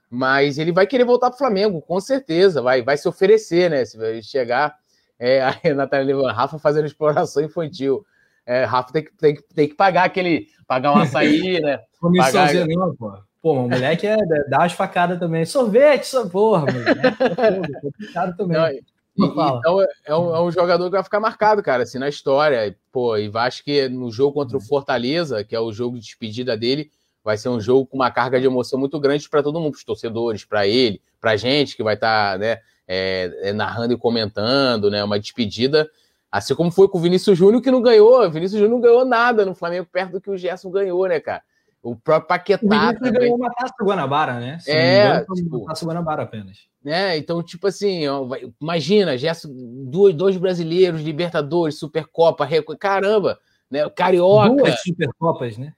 Mas 0.08 0.58
ele 0.58 0.70
vai 0.70 0.86
querer 0.86 1.04
voltar 1.04 1.28
para 1.28 1.34
o 1.34 1.38
Flamengo, 1.38 1.82
com 1.82 1.98
certeza. 1.98 2.62
Vai, 2.62 2.82
vai 2.82 2.96
se 2.96 3.08
oferecer, 3.08 3.68
né? 3.68 3.84
Se 3.84 3.98
vai 3.98 4.22
chegar 4.22 4.76
é, 5.18 5.42
a 5.68 5.74
Natália 5.74 6.30
Rafa 6.30 6.56
fazendo 6.58 6.86
exploração 6.86 7.42
infantil. 7.42 8.06
É, 8.46 8.64
Rafa 8.64 8.92
tem 8.92 9.04
que, 9.04 9.12
tem, 9.16 9.34
que, 9.34 9.42
tem 9.42 9.68
que 9.68 9.74
pagar 9.74 10.04
aquele. 10.04 10.46
Pagar 10.66 10.92
um 10.92 10.98
açaí, 10.98 11.60
né? 11.60 11.80
Pagar... 12.16 12.54
Não, 12.66 12.94
pô. 12.94 13.12
Pô, 13.42 13.54
o 13.54 13.68
moleque 13.68 14.06
é, 14.06 14.16
dá 14.48 14.62
as 14.62 14.72
facadas 14.72 15.18
também. 15.18 15.44
Sorvete, 15.44 16.02
essa 16.02 16.24
porra, 16.28 16.66
mano. 16.66 16.78
É 16.78 17.80
complicado 17.82 18.36
também. 18.36 18.56
Não, 18.56 18.91
e, 19.16 19.24
então 19.24 19.80
é 20.04 20.16
um, 20.16 20.34
é 20.34 20.40
um, 20.40 20.50
jogador 20.50 20.84
que 20.86 20.92
vai 20.92 21.04
ficar 21.04 21.20
marcado, 21.20 21.62
cara, 21.62 21.82
assim, 21.82 21.98
na 21.98 22.08
história. 22.08 22.76
Pô, 22.90 23.16
e 23.16 23.30
acho 23.34 23.62
que 23.62 23.88
no 23.88 24.10
jogo 24.10 24.34
contra 24.34 24.56
o 24.56 24.60
uhum. 24.60 24.66
Fortaleza, 24.66 25.44
que 25.44 25.54
é 25.54 25.60
o 25.60 25.72
jogo 25.72 25.98
de 25.98 26.04
despedida 26.04 26.56
dele, 26.56 26.90
vai 27.22 27.36
ser 27.36 27.48
um 27.48 27.60
jogo 27.60 27.86
com 27.86 27.96
uma 27.96 28.10
carga 28.10 28.40
de 28.40 28.46
emoção 28.46 28.78
muito 28.78 28.98
grande 28.98 29.28
para 29.28 29.42
todo 29.42 29.60
mundo, 29.60 29.72
para 29.72 29.78
os 29.78 29.84
torcedores, 29.84 30.44
para 30.44 30.66
ele, 30.66 31.00
para 31.20 31.32
a 31.32 31.36
gente 31.36 31.76
que 31.76 31.82
vai 31.82 31.94
estar, 31.94 32.32
tá, 32.32 32.38
né, 32.38 32.58
é, 32.88 33.38
é, 33.42 33.52
narrando 33.52 33.94
e 33.94 33.98
comentando, 33.98 34.90
né, 34.90 35.04
uma 35.04 35.20
despedida. 35.20 35.88
Assim 36.30 36.54
como 36.54 36.70
foi 36.70 36.88
com 36.88 36.98
o 36.98 37.00
Vinícius 37.00 37.36
Júnior, 37.36 37.62
que 37.62 37.70
não 37.70 37.82
ganhou. 37.82 38.24
O 38.26 38.30
Vinícius 38.30 38.58
Júnior 38.58 38.70
não 38.70 38.80
ganhou 38.80 39.04
nada 39.04 39.44
no 39.44 39.54
Flamengo, 39.54 39.86
perto 39.92 40.12
do 40.12 40.20
que 40.20 40.30
o 40.30 40.36
Gerson 40.36 40.70
ganhou, 40.70 41.06
né, 41.06 41.20
cara? 41.20 41.42
O 41.82 41.96
próprio 41.96 42.28
Paquetá. 42.28 42.90
O 42.90 42.94
também. 42.94 43.12
ganhou 43.12 43.36
uma 43.36 43.50
taça 43.50 43.74
Guanabara, 43.82 44.38
né? 44.38 44.58
Se 44.60 44.70
é, 44.70 45.16
engano, 45.16 45.34
tipo, 45.34 45.56
uma 45.56 45.66
taça 45.66 45.84
Guanabara 45.84 46.22
apenas. 46.22 46.58
Né? 46.82 47.16
Então, 47.16 47.42
tipo 47.42 47.66
assim, 47.66 48.06
ó, 48.06 48.26
imagina, 48.60 49.18
Gerson, 49.18 49.48
dois, 49.86 50.14
dois 50.14 50.36
brasileiros, 50.36 51.02
Libertadores, 51.02 51.78
Supercopa, 51.78 52.48
caramba, 52.78 53.38
né? 53.70 53.88
Carioca. 53.90 54.54
Duas 54.54 54.80
Supercopas, 54.80 55.58
né? 55.58 55.74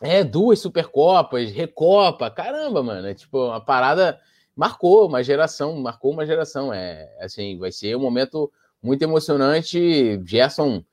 É, 0.00 0.22
duas 0.22 0.60
Supercopas, 0.60 1.50
Recopa, 1.50 2.30
caramba, 2.30 2.82
mano. 2.82 3.08
É 3.08 3.14
tipo, 3.14 3.46
uma 3.46 3.60
parada 3.60 4.18
marcou 4.54 5.06
uma 5.06 5.22
geração, 5.22 5.76
marcou 5.80 6.12
uma 6.12 6.24
geração. 6.24 6.72
É 6.72 7.08
assim, 7.20 7.58
vai 7.58 7.72
ser 7.72 7.96
um 7.96 8.00
momento 8.00 8.50
muito 8.80 9.02
emocionante. 9.02 10.20
Gerson 10.24 10.84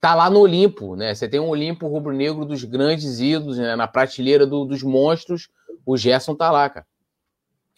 tá 0.00 0.14
lá 0.14 0.30
no 0.30 0.40
Olimpo, 0.40 0.96
né? 0.96 1.14
Você 1.14 1.28
tem 1.28 1.40
um 1.40 1.48
Olimpo 1.48 1.88
rubro-negro 1.88 2.44
dos 2.44 2.64
grandes 2.64 3.20
ídolos, 3.20 3.58
né? 3.58 3.76
Na 3.76 3.86
prateleira 3.86 4.46
do, 4.46 4.64
dos 4.64 4.82
monstros, 4.82 5.48
o 5.84 5.96
Gerson 5.96 6.34
tá 6.34 6.50
lá, 6.50 6.68
cara. 6.68 6.86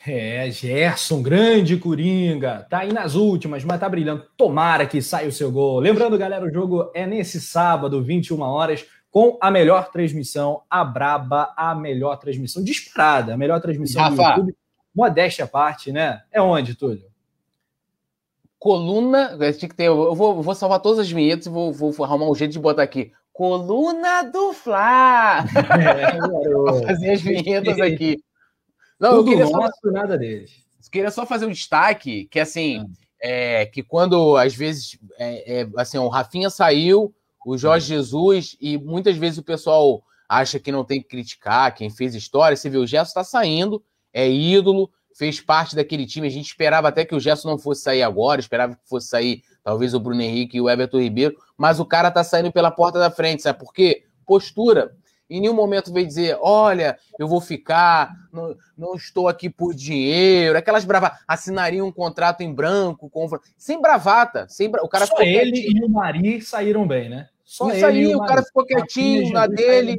É, 0.07 0.49
Gerson, 0.51 1.21
grande 1.21 1.77
Coringa, 1.77 2.65
tá 2.71 2.79
aí 2.79 2.93
nas 2.93 3.17
últimas, 3.17 3.65
mas 3.65 3.81
tá 3.81 3.89
brilhando. 3.89 4.25
Tomara 4.37 4.87
que 4.87 5.03
saia 5.03 5.29
o 5.29 5.33
seu 5.33 5.51
gol. 5.51 5.81
Lembrando, 5.81 6.17
galera, 6.17 6.45
o 6.47 6.53
jogo 6.53 6.91
é 6.95 7.05
nesse 7.05 7.41
sábado, 7.41 8.03
21 8.03 8.41
horas, 8.41 8.87
com 9.11 9.37
a 9.41 9.51
melhor 9.51 9.91
transmissão, 9.91 10.63
a 10.71 10.85
Braba, 10.85 11.53
a 11.57 11.75
melhor 11.75 12.17
transmissão 12.19 12.63
disparada, 12.63 13.35
a 13.35 13.37
melhor 13.37 13.61
transmissão 13.61 14.03
Rafa. 14.03 14.15
do 14.15 14.23
YouTube. 14.23 14.57
Modéstia 14.95 15.45
à 15.45 15.49
parte, 15.49 15.91
né? 15.91 16.23
É 16.31 16.41
onde, 16.41 16.75
Túlio? 16.75 17.08
Coluna. 18.59 19.37
Tinha 19.53 19.69
que 19.69 19.75
ter, 19.75 19.87
eu 19.87 20.15
vou, 20.15 20.43
vou 20.43 20.55
salvar 20.55 20.81
todas 20.81 20.99
as 20.99 21.11
vinhetas 21.11 21.47
e 21.47 21.51
vou, 21.51 21.73
vou 21.73 21.93
arrumar 22.05 22.31
um 22.31 22.35
jeito 22.35 22.53
de 22.53 22.59
botar 22.59 22.83
aqui. 22.83 23.13
Coluna 23.33 24.23
do 24.23 24.53
Fla! 24.53 25.45
É, 25.81 26.19
vou 26.53 26.83
fazer 26.83 27.13
as 27.13 27.21
vinhetas 27.21 27.81
aqui. 27.81 28.19
Não, 28.99 29.11
Tudo 29.11 29.31
eu 29.31 29.37
queria 29.37 29.47
só, 29.47 29.91
nada 29.93 30.19
deles. 30.19 30.51
Eu 30.85 30.91
queria 30.91 31.11
só 31.11 31.25
fazer 31.25 31.47
um 31.47 31.53
destaque 31.53 32.27
que 32.27 32.41
assim. 32.41 32.85
É, 33.21 33.67
que 33.67 33.83
quando 33.83 34.37
às 34.37 34.55
vezes 34.55 34.97
é, 35.19 35.63
é, 35.63 35.69
assim 35.77 35.99
o 35.99 36.07
Rafinha 36.07 36.51
saiu, 36.51 37.13
o 37.45 37.59
Jorge 37.59 37.89
Jesus 37.89 38.57
e 38.61 38.79
muitas 38.79 39.17
vezes 39.17 39.39
o 39.39 39.43
pessoal 39.43 40.03
acha 40.29 40.61
que 40.61 40.71
não 40.71 40.85
tem 40.85 41.01
que 41.01 41.09
criticar 41.09 41.75
quem 41.75 41.91
fez 41.91 42.15
história. 42.15 42.57
Você 42.57 42.69
vê 42.69 42.77
o 42.77 42.87
Gerson 42.87 43.09
está 43.09 43.25
saindo, 43.25 43.83
é 44.13 44.29
ídolo, 44.29 44.91
fez 45.19 45.41
parte 45.41 45.75
daquele 45.75 46.07
time. 46.07 46.29
A 46.29 46.31
gente 46.31 46.47
esperava 46.47 46.87
até 46.87 47.05
que 47.05 47.15
o 47.15 47.19
Gerson 47.19 47.51
não 47.51 47.59
fosse 47.59 47.83
sair 47.83 48.05
agora, 48.05 48.41
esperava 48.41 48.77
que 48.77 48.89
fosse 48.89 49.09
sair 49.09 49.43
talvez 49.65 49.93
o 49.93 49.99
Bruno 49.99 50.23
Henrique 50.23 50.57
e 50.57 50.61
o 50.61 50.71
Everton 50.71 51.01
Ribeiro, 51.01 51.37
mas 51.57 51.81
o 51.81 51.85
cara 51.85 52.09
tá 52.09 52.23
saindo 52.23 52.53
pela 52.53 52.71
porta 52.71 53.01
da 53.01 53.11
frente, 53.11 53.43
sabe 53.43 53.59
por 53.59 53.75
quê? 53.75 54.05
Postura. 54.25 54.93
Em 55.29 55.41
nenhum 55.41 55.55
momento 55.55 55.93
veio 55.93 56.07
dizer, 56.07 56.39
olha, 56.41 56.97
eu 57.19 57.29
vou 57.29 57.41
ficar, 57.41 58.15
não, 58.33 58.57
não 58.79 58.95
estou 58.95 59.29
aqui 59.29 59.51
por 59.51 59.75
dinheiro, 59.75 60.57
aquelas 60.57 60.87
bravatas, 60.87 61.19
assinaria 61.27 61.85
um 61.85 61.93
contrato 61.93 62.41
em 62.41 62.55
branco, 62.55 63.11
com... 63.11 63.29
sem 63.59 63.79
bravata, 63.79 64.47
sem 64.49 64.71
bra... 64.71 64.83
o 64.83 64.89
cara 64.89 65.05
Só 65.05 65.21
ele 65.21 65.53
quietinho. 65.53 65.83
e 65.83 65.85
o 65.85 65.89
Mari 65.91 66.41
saíram 66.41 66.87
bem, 66.87 67.11
né? 67.11 67.29
Só 67.45 67.71
Isso 67.71 67.85
aí, 67.85 68.15
o, 68.15 68.19
o 68.19 68.27
cara 68.27 68.43
ficou 68.43 68.65
quietinho 68.65 69.33
na 69.33 69.47
dele, 69.47 69.97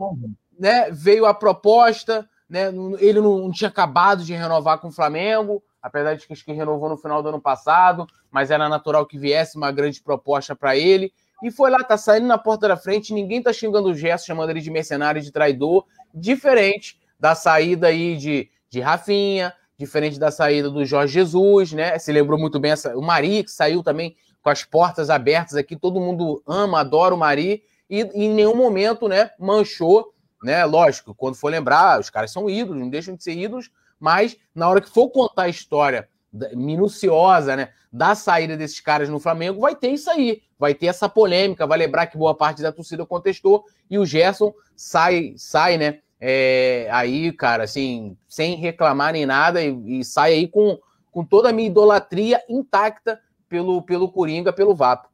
né? 0.58 0.90
Veio 0.92 1.26
a 1.26 1.34
proposta, 1.34 2.28
né? 2.50 2.72
Ele 3.00 3.22
não 3.22 3.52
tinha 3.52 3.70
acabado 3.70 4.24
de 4.24 4.34
renovar 4.34 4.80
com 4.80 4.88
o 4.88 4.92
Flamengo, 4.92 5.62
apesar 5.82 6.16
de 6.16 6.26
que 6.26 6.52
renovou 6.52 6.90
no 6.90 6.98
final 6.98 7.22
do 7.22 7.30
ano 7.30 7.42
passado, 7.42 8.08
mas 8.32 8.52
era 8.52 8.68
natural 8.68 9.06
que 9.06 9.18
viesse 9.18 9.58
uma 9.58 9.72
grande 9.72 10.02
proposta 10.02 10.56
para 10.56 10.76
ele. 10.76 11.14
E 11.44 11.52
foi 11.52 11.70
lá, 11.70 11.84
tá 11.84 11.98
saindo 11.98 12.28
na 12.28 12.38
porta 12.38 12.68
da 12.68 12.76
frente, 12.76 13.14
ninguém 13.14 13.42
tá 13.42 13.54
xingando 13.54 13.90
o 13.90 13.94
Gerson, 13.94 14.26
chamando 14.26 14.50
ele 14.50 14.60
de 14.60 14.70
mercenário, 14.70 15.22
de 15.22 15.32
traidor, 15.32 15.86
diferente 16.14 17.00
da 17.20 17.36
saída 17.36 17.88
aí 17.88 18.18
de, 18.18 18.50
de 18.70 18.80
Rafinha, 18.82 19.54
diferente 19.78 20.20
da 20.20 20.32
saída 20.32 20.70
do 20.70 20.86
Jorge 20.86 21.14
Jesus, 21.14 21.72
né? 21.72 21.98
Se 21.98 22.12
lembrou 22.12 22.38
muito 22.38 22.60
bem 22.60 22.72
essa, 22.72 22.98
o 22.98 23.02
Mari, 23.02 23.44
que 23.44 23.52
saiu 23.52 23.82
também 23.82 24.16
com 24.42 24.50
as 24.50 24.64
portas 24.64 25.10
abertas 25.10 25.56
aqui, 25.56 25.76
todo 25.76 26.00
mundo 26.00 26.42
ama, 26.46 26.82
adora 26.82 27.16
o 27.16 27.18
Mari, 27.18 27.64
e, 27.90 28.02
e 28.14 28.26
em 28.26 28.34
nenhum 28.34 28.56
momento, 28.56 29.08
né, 29.08 29.32
manchou 29.40 30.14
né? 30.44 30.64
Lógico, 30.66 31.14
quando 31.14 31.36
for 31.36 31.50
lembrar, 31.50 32.00
os 32.00 32.10
caras 32.10 32.32
são 32.32 32.50
ídolos, 32.50 32.82
não 32.82 32.90
deixam 32.90 33.16
de 33.16 33.24
ser 33.24 33.38
ídolos, 33.38 33.70
mas 34.00 34.38
na 34.56 34.70
hora 34.70 34.82
que 34.82 34.90
for 34.90 35.10
contar 35.10 35.44
a 35.44 35.50
história 35.50 36.08
minuciosa, 36.56 37.56
né, 37.56 37.70
da 37.92 38.14
saída 38.14 38.56
desses 38.56 38.80
caras 38.80 39.10
no 39.10 39.20
Flamengo, 39.20 39.62
vai 39.62 39.76
ter 39.76 39.90
isso 39.90 40.10
aí, 40.10 40.42
vai 40.60 40.76
ter 40.76 40.86
essa 40.86 41.10
polêmica, 41.10 41.66
vai 41.66 41.78
lembrar 41.78 42.06
que 42.06 42.18
boa 42.18 42.36
parte 42.36 42.62
da 42.62 42.72
torcida 42.72 43.06
contestou 43.06 43.66
e 43.90 43.98
o 43.98 44.06
Gerson 44.06 44.54
sai, 44.76 45.34
sai, 45.38 45.78
né, 45.78 46.00
é, 46.22 46.88
aí, 46.92 47.32
cara, 47.32 47.64
assim, 47.64 48.16
sem 48.28 48.56
reclamar 48.56 49.14
nem 49.14 49.26
nada 49.26 49.64
e, 49.64 50.00
e, 50.00 50.04
sai 50.04 50.34
aí 50.34 50.48
com, 50.48 50.78
com 51.12 51.24
toda 51.26 51.50
a 51.50 51.54
minha 51.54 51.70
idolatria 51.70 52.42
intacta 52.50 53.20
pelo, 53.48 53.82
pelo 53.82 54.12
Coringa, 54.12 54.54
pelo 54.54 54.76
Vapo. 54.76 55.10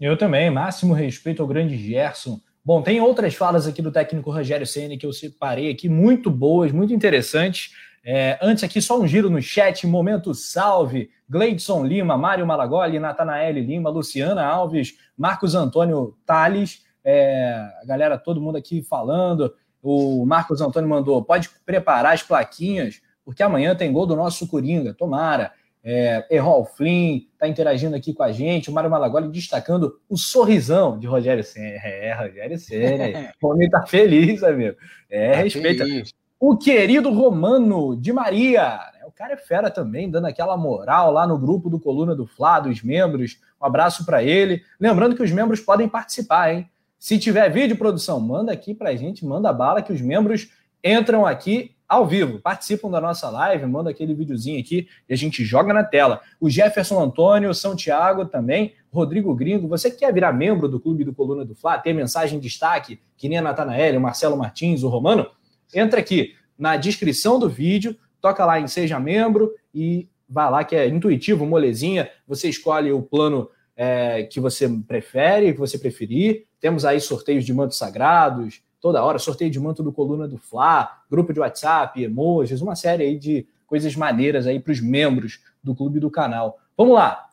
Eu 0.00 0.16
também, 0.16 0.50
máximo 0.50 0.92
respeito 0.92 1.40
ao 1.40 1.48
grande 1.48 1.76
Gerson, 1.76 2.40
Bom, 2.62 2.82
tem 2.82 3.00
outras 3.00 3.34
falas 3.34 3.66
aqui 3.66 3.80
do 3.80 3.90
técnico 3.90 4.30
Rogério 4.30 4.66
Ceni 4.66 4.98
que 4.98 5.06
eu 5.06 5.12
separei 5.12 5.70
aqui, 5.70 5.88
muito 5.88 6.30
boas, 6.30 6.70
muito 6.72 6.92
interessantes. 6.92 7.72
É, 8.04 8.38
antes 8.42 8.64
aqui, 8.64 8.80
só 8.82 8.98
um 8.98 9.06
giro 9.06 9.30
no 9.30 9.40
chat, 9.40 9.86
momento 9.86 10.34
salve, 10.34 11.10
Gleidson 11.28 11.84
Lima, 11.84 12.18
Mário 12.18 12.46
Malagoli, 12.46 12.98
Natanael 12.98 13.54
Lima, 13.54 13.88
Luciana 13.90 14.44
Alves, 14.44 14.94
Marcos 15.16 15.54
Antônio 15.54 16.16
Tales, 16.26 16.84
é, 17.04 17.66
galera, 17.86 18.18
todo 18.18 18.40
mundo 18.40 18.56
aqui 18.56 18.82
falando. 18.82 19.54
O 19.82 20.26
Marcos 20.26 20.60
Antônio 20.60 20.88
mandou, 20.88 21.24
pode 21.24 21.48
preparar 21.64 22.12
as 22.12 22.22
plaquinhas, 22.22 23.00
porque 23.24 23.42
amanhã 23.42 23.74
tem 23.74 23.92
gol 23.92 24.06
do 24.06 24.16
nosso 24.16 24.46
Coringa, 24.46 24.92
tomara. 24.92 25.52
É, 25.82 26.26
Errol 26.30 26.64
Flynn 26.64 27.20
está 27.32 27.48
interagindo 27.48 27.96
aqui 27.96 28.12
com 28.12 28.22
a 28.22 28.30
gente, 28.30 28.68
o 28.68 28.72
Mário 28.72 28.90
Malagoli 28.90 29.28
destacando 29.28 29.98
o 30.08 30.16
sorrisão 30.16 30.98
de 30.98 31.06
Rogério 31.06 31.42
Senna. 31.42 31.80
É, 31.84 32.12
Rogério 32.12 32.58
Senna. 32.58 33.32
o 33.40 33.48
homem 33.48 33.66
está 33.66 33.86
feliz, 33.86 34.42
amigo. 34.42 34.76
É, 35.08 35.32
tá 35.32 35.36
respeita. 35.38 35.84
Feliz. 35.84 36.12
O 36.38 36.56
querido 36.56 37.10
Romano 37.10 37.96
de 37.96 38.12
Maria. 38.12 38.78
Né? 38.94 39.06
O 39.06 39.12
cara 39.12 39.34
é 39.34 39.36
fera 39.36 39.70
também, 39.70 40.10
dando 40.10 40.26
aquela 40.26 40.56
moral 40.56 41.12
lá 41.12 41.26
no 41.26 41.38
grupo 41.38 41.68
do 41.68 41.78
Coluna 41.80 42.14
do 42.14 42.26
Fla, 42.26 42.60
dos 42.60 42.82
membros. 42.82 43.38
Um 43.60 43.66
abraço 43.66 44.04
para 44.04 44.22
ele. 44.22 44.62
Lembrando 44.78 45.14
que 45.16 45.22
os 45.22 45.30
membros 45.30 45.60
podem 45.60 45.88
participar, 45.88 46.54
hein? 46.54 46.68
Se 46.98 47.18
tiver 47.18 47.48
vídeo 47.50 47.78
produção, 47.78 48.20
manda 48.20 48.52
aqui 48.52 48.74
para 48.74 48.90
a 48.90 48.96
gente, 48.96 49.24
manda 49.24 49.50
bala 49.52 49.80
que 49.80 49.92
os 49.92 50.02
membros 50.02 50.50
entram 50.84 51.26
aqui 51.26 51.74
ao 51.90 52.06
vivo, 52.06 52.38
participam 52.38 52.88
da 52.88 53.00
nossa 53.00 53.28
live, 53.28 53.66
manda 53.66 53.90
aquele 53.90 54.14
videozinho 54.14 54.60
aqui 54.60 54.86
e 55.08 55.12
a 55.12 55.16
gente 55.16 55.44
joga 55.44 55.74
na 55.74 55.82
tela. 55.82 56.20
O 56.38 56.48
Jefferson 56.48 57.02
Antônio, 57.02 57.52
São 57.52 57.74
Tiago 57.74 58.26
também, 58.26 58.74
Rodrigo 58.92 59.34
Gringo, 59.34 59.66
você 59.66 59.90
que 59.90 59.96
quer 59.98 60.14
virar 60.14 60.32
membro 60.32 60.68
do 60.68 60.78
Clube 60.78 61.02
do 61.02 61.12
Coluna 61.12 61.44
do 61.44 61.52
Fla, 61.52 61.78
ter 61.78 61.92
mensagem 61.92 62.38
de 62.38 62.46
destaque, 62.46 63.00
que 63.16 63.28
nem 63.28 63.38
a 63.38 63.42
Natanael, 63.42 63.98
o 63.98 64.00
Marcelo 64.00 64.36
Martins, 64.36 64.84
o 64.84 64.88
Romano, 64.88 65.26
entra 65.74 65.98
aqui 65.98 66.36
na 66.56 66.76
descrição 66.76 67.40
do 67.40 67.48
vídeo, 67.48 67.96
toca 68.20 68.44
lá 68.44 68.60
em 68.60 68.68
Seja 68.68 69.00
Membro 69.00 69.52
e 69.74 70.08
vai 70.28 70.48
lá 70.48 70.62
que 70.62 70.76
é 70.76 70.86
intuitivo, 70.86 71.44
molezinha, 71.44 72.08
você 72.24 72.48
escolhe 72.48 72.92
o 72.92 73.02
plano 73.02 73.50
é, 73.76 74.22
que 74.22 74.38
você 74.38 74.68
prefere, 74.86 75.52
que 75.52 75.58
você 75.58 75.76
preferir. 75.76 76.46
Temos 76.60 76.84
aí 76.84 77.00
sorteios 77.00 77.44
de 77.44 77.52
mantos 77.52 77.78
sagrados, 77.78 78.62
toda 78.80 79.02
hora, 79.02 79.18
sorteio 79.18 79.50
de 79.50 79.60
manto 79.60 79.82
do 79.82 79.92
Coluna 79.92 80.26
do 80.26 80.38
Fla, 80.38 81.02
grupo 81.10 81.32
de 81.32 81.40
WhatsApp, 81.40 82.02
emojis, 82.02 82.60
uma 82.60 82.74
série 82.74 83.04
aí 83.04 83.18
de 83.18 83.46
coisas 83.66 83.94
maneiras 83.94 84.46
aí 84.46 84.58
para 84.58 84.72
os 84.72 84.80
membros 84.80 85.40
do 85.62 85.74
clube 85.74 86.00
do 86.00 86.10
canal. 86.10 86.58
Vamos 86.76 86.94
lá. 86.94 87.26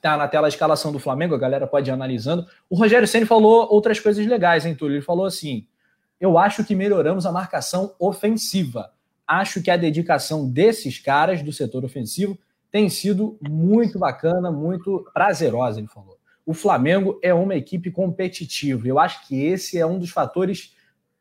Tá 0.00 0.16
na 0.16 0.28
tela 0.28 0.46
a 0.46 0.48
escalação 0.48 0.92
do 0.92 0.98
Flamengo, 0.98 1.34
a 1.34 1.38
galera 1.38 1.66
pode 1.66 1.90
ir 1.90 1.92
analisando. 1.92 2.46
O 2.70 2.76
Rogério 2.76 3.06
Ceni 3.06 3.26
falou 3.26 3.68
outras 3.70 3.98
coisas 4.00 4.24
legais, 4.26 4.64
hein, 4.64 4.74
Túlio? 4.74 4.96
Ele 4.96 5.02
falou 5.02 5.26
assim: 5.26 5.66
"Eu 6.20 6.38
acho 6.38 6.64
que 6.64 6.74
melhoramos 6.74 7.26
a 7.26 7.32
marcação 7.32 7.94
ofensiva. 7.98 8.92
acho 9.26 9.62
que 9.62 9.70
a 9.70 9.76
dedicação 9.76 10.48
desses 10.48 10.98
caras 10.98 11.42
do 11.42 11.52
setor 11.52 11.84
ofensivo 11.84 12.38
tem 12.70 12.88
sido 12.88 13.36
muito 13.46 13.98
bacana, 13.98 14.50
muito 14.50 15.06
prazerosa, 15.12 15.80
ele 15.80 15.88
falou. 15.88 16.16
O 16.46 16.54
Flamengo 16.54 17.18
é 17.22 17.34
uma 17.34 17.54
equipe 17.54 17.90
competitiva. 17.90 18.88
Eu 18.88 18.98
acho 18.98 19.26
que 19.28 19.44
esse 19.44 19.78
é 19.78 19.84
um 19.84 19.98
dos 19.98 20.08
fatores 20.08 20.74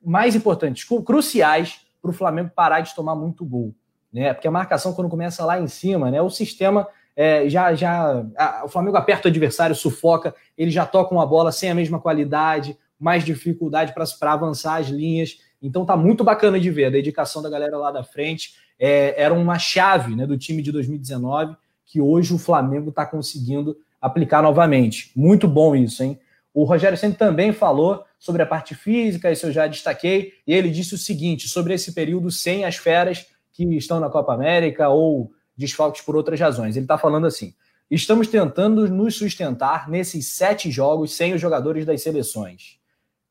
mais 0.07 0.35
importantes, 0.35 0.87
cruciais 1.05 1.81
para 2.01 2.11
o 2.11 2.13
Flamengo 2.13 2.51
parar 2.55 2.79
de 2.79 2.95
tomar 2.95 3.13
muito 3.13 3.43
gol. 3.43 3.75
Né? 4.11 4.33
Porque 4.33 4.47
a 4.47 4.51
marcação, 4.51 4.93
quando 4.93 5.09
começa 5.09 5.43
lá 5.45 5.59
em 5.59 5.67
cima, 5.67 6.09
né, 6.09 6.21
o 6.21 6.29
sistema 6.29 6.87
é, 7.13 7.49
já. 7.49 7.75
já 7.75 8.23
a, 8.37 8.63
o 8.63 8.69
Flamengo 8.69 8.95
aperta 8.95 9.27
o 9.27 9.31
adversário, 9.31 9.75
sufoca, 9.75 10.33
ele 10.57 10.71
já 10.71 10.85
toca 10.85 11.13
uma 11.13 11.25
bola 11.25 11.51
sem 11.51 11.69
a 11.69 11.75
mesma 11.75 11.99
qualidade, 11.99 12.77
mais 12.97 13.25
dificuldade 13.25 13.93
para 13.93 14.31
avançar 14.31 14.77
as 14.77 14.87
linhas. 14.87 15.39
Então 15.61 15.85
tá 15.85 15.97
muito 15.97 16.23
bacana 16.23 16.57
de 16.57 16.71
ver 16.71 16.85
a 16.85 16.89
dedicação 16.89 17.41
da 17.41 17.49
galera 17.49 17.77
lá 17.77 17.91
da 17.91 18.03
frente. 18.03 18.53
É, 18.79 19.21
era 19.21 19.33
uma 19.33 19.59
chave 19.59 20.15
né, 20.15 20.25
do 20.25 20.37
time 20.37 20.61
de 20.61 20.71
2019 20.71 21.55
que 21.85 21.99
hoje 21.99 22.33
o 22.33 22.37
Flamengo 22.37 22.89
está 22.89 23.05
conseguindo 23.05 23.75
aplicar 23.99 24.41
novamente. 24.41 25.11
Muito 25.15 25.47
bom 25.47 25.75
isso, 25.75 26.03
hein? 26.03 26.19
O 26.57 26.63
Rogério 26.63 26.97
Senna 26.97 27.13
também 27.13 27.53
falou 27.53 28.03
sobre 28.17 28.41
a 28.41 28.45
parte 28.47 28.73
física, 28.73 29.31
isso 29.31 29.45
eu 29.45 29.51
já 29.51 29.67
destaquei, 29.67 30.33
e 30.47 30.51
ele 30.51 30.71
disse 30.71 30.95
o 30.95 30.97
seguinte 30.97 31.47
sobre 31.47 31.75
esse 31.75 31.93
período 31.93 32.31
sem 32.31 32.65
as 32.65 32.77
feras 32.77 33.27
que 33.53 33.63
estão 33.75 33.99
na 33.99 34.09
Copa 34.09 34.33
América 34.33 34.89
ou 34.89 35.31
desfalques 35.55 36.01
por 36.01 36.15
outras 36.15 36.39
razões. 36.39 36.75
Ele 36.75 36.85
está 36.85 36.97
falando 36.97 37.27
assim: 37.27 37.53
estamos 37.91 38.27
tentando 38.27 38.89
nos 38.89 39.15
sustentar 39.15 39.87
nesses 39.87 40.29
sete 40.29 40.71
jogos 40.71 41.15
sem 41.15 41.31
os 41.31 41.39
jogadores 41.39 41.85
das 41.85 42.01
seleções. 42.01 42.79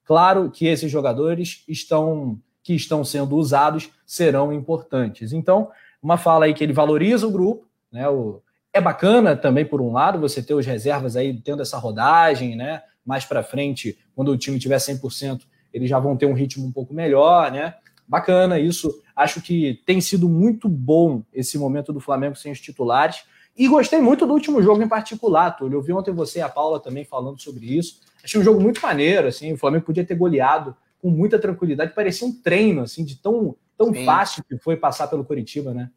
Claro 0.04 0.48
que 0.48 0.68
esses 0.68 0.88
jogadores 0.88 1.64
estão 1.66 2.40
que 2.62 2.74
estão 2.74 3.04
sendo 3.04 3.34
usados 3.34 3.90
serão 4.06 4.52
importantes. 4.52 5.32
Então, 5.32 5.72
uma 6.00 6.16
fala 6.16 6.44
aí 6.44 6.54
que 6.54 6.62
ele 6.62 6.72
valoriza 6.72 7.26
o 7.26 7.32
grupo, 7.32 7.66
né? 7.90 8.08
O, 8.08 8.40
é 8.72 8.80
bacana 8.80 9.34
também, 9.34 9.64
por 9.64 9.80
um 9.80 9.90
lado, 9.90 10.20
você 10.20 10.40
ter 10.40 10.54
os 10.54 10.64
reservas 10.64 11.16
aí 11.16 11.34
tendo 11.40 11.62
essa 11.62 11.76
rodagem, 11.76 12.54
né? 12.54 12.82
Mais 13.06 13.24
para 13.24 13.42
frente, 13.42 13.96
quando 14.14 14.30
o 14.32 14.36
time 14.36 14.58
tiver 14.58 14.76
100%, 14.76 15.42
eles 15.72 15.88
já 15.88 15.98
vão 15.98 16.16
ter 16.16 16.26
um 16.26 16.34
ritmo 16.34 16.66
um 16.66 16.72
pouco 16.72 16.92
melhor, 16.92 17.52
né? 17.52 17.74
Bacana 18.06 18.58
isso. 18.58 19.00
Acho 19.14 19.40
que 19.40 19.80
tem 19.86 20.00
sido 20.00 20.28
muito 20.28 20.68
bom 20.68 21.22
esse 21.32 21.56
momento 21.56 21.92
do 21.92 22.00
Flamengo 22.00 22.36
sem 22.36 22.52
os 22.52 22.60
titulares. 22.60 23.24
E 23.56 23.66
gostei 23.68 24.00
muito 24.00 24.26
do 24.26 24.32
último 24.32 24.62
jogo 24.62 24.82
em 24.82 24.88
particular, 24.88 25.52
Túlio. 25.52 25.78
Eu 25.78 25.82
vi 25.82 25.92
ontem 25.92 26.12
você 26.12 26.40
e 26.40 26.42
a 26.42 26.48
Paula 26.48 26.78
também 26.78 27.04
falando 27.04 27.40
sobre 27.40 27.64
isso. 27.66 28.00
Achei 28.22 28.40
um 28.40 28.44
jogo 28.44 28.60
muito 28.60 28.82
maneiro, 28.82 29.28
assim. 29.28 29.52
O 29.52 29.56
Flamengo 29.56 29.86
podia 29.86 30.04
ter 30.04 30.14
goleado 30.14 30.76
com 31.00 31.10
muita 31.10 31.38
tranquilidade. 31.38 31.94
Parecia 31.94 32.26
um 32.26 32.32
treino, 32.32 32.82
assim, 32.82 33.04
de 33.04 33.16
tão, 33.16 33.56
tão 33.78 33.94
fácil 34.04 34.44
que 34.44 34.58
foi 34.58 34.76
passar 34.76 35.06
pelo 35.08 35.24
Curitiba, 35.24 35.72
né? 35.72 35.90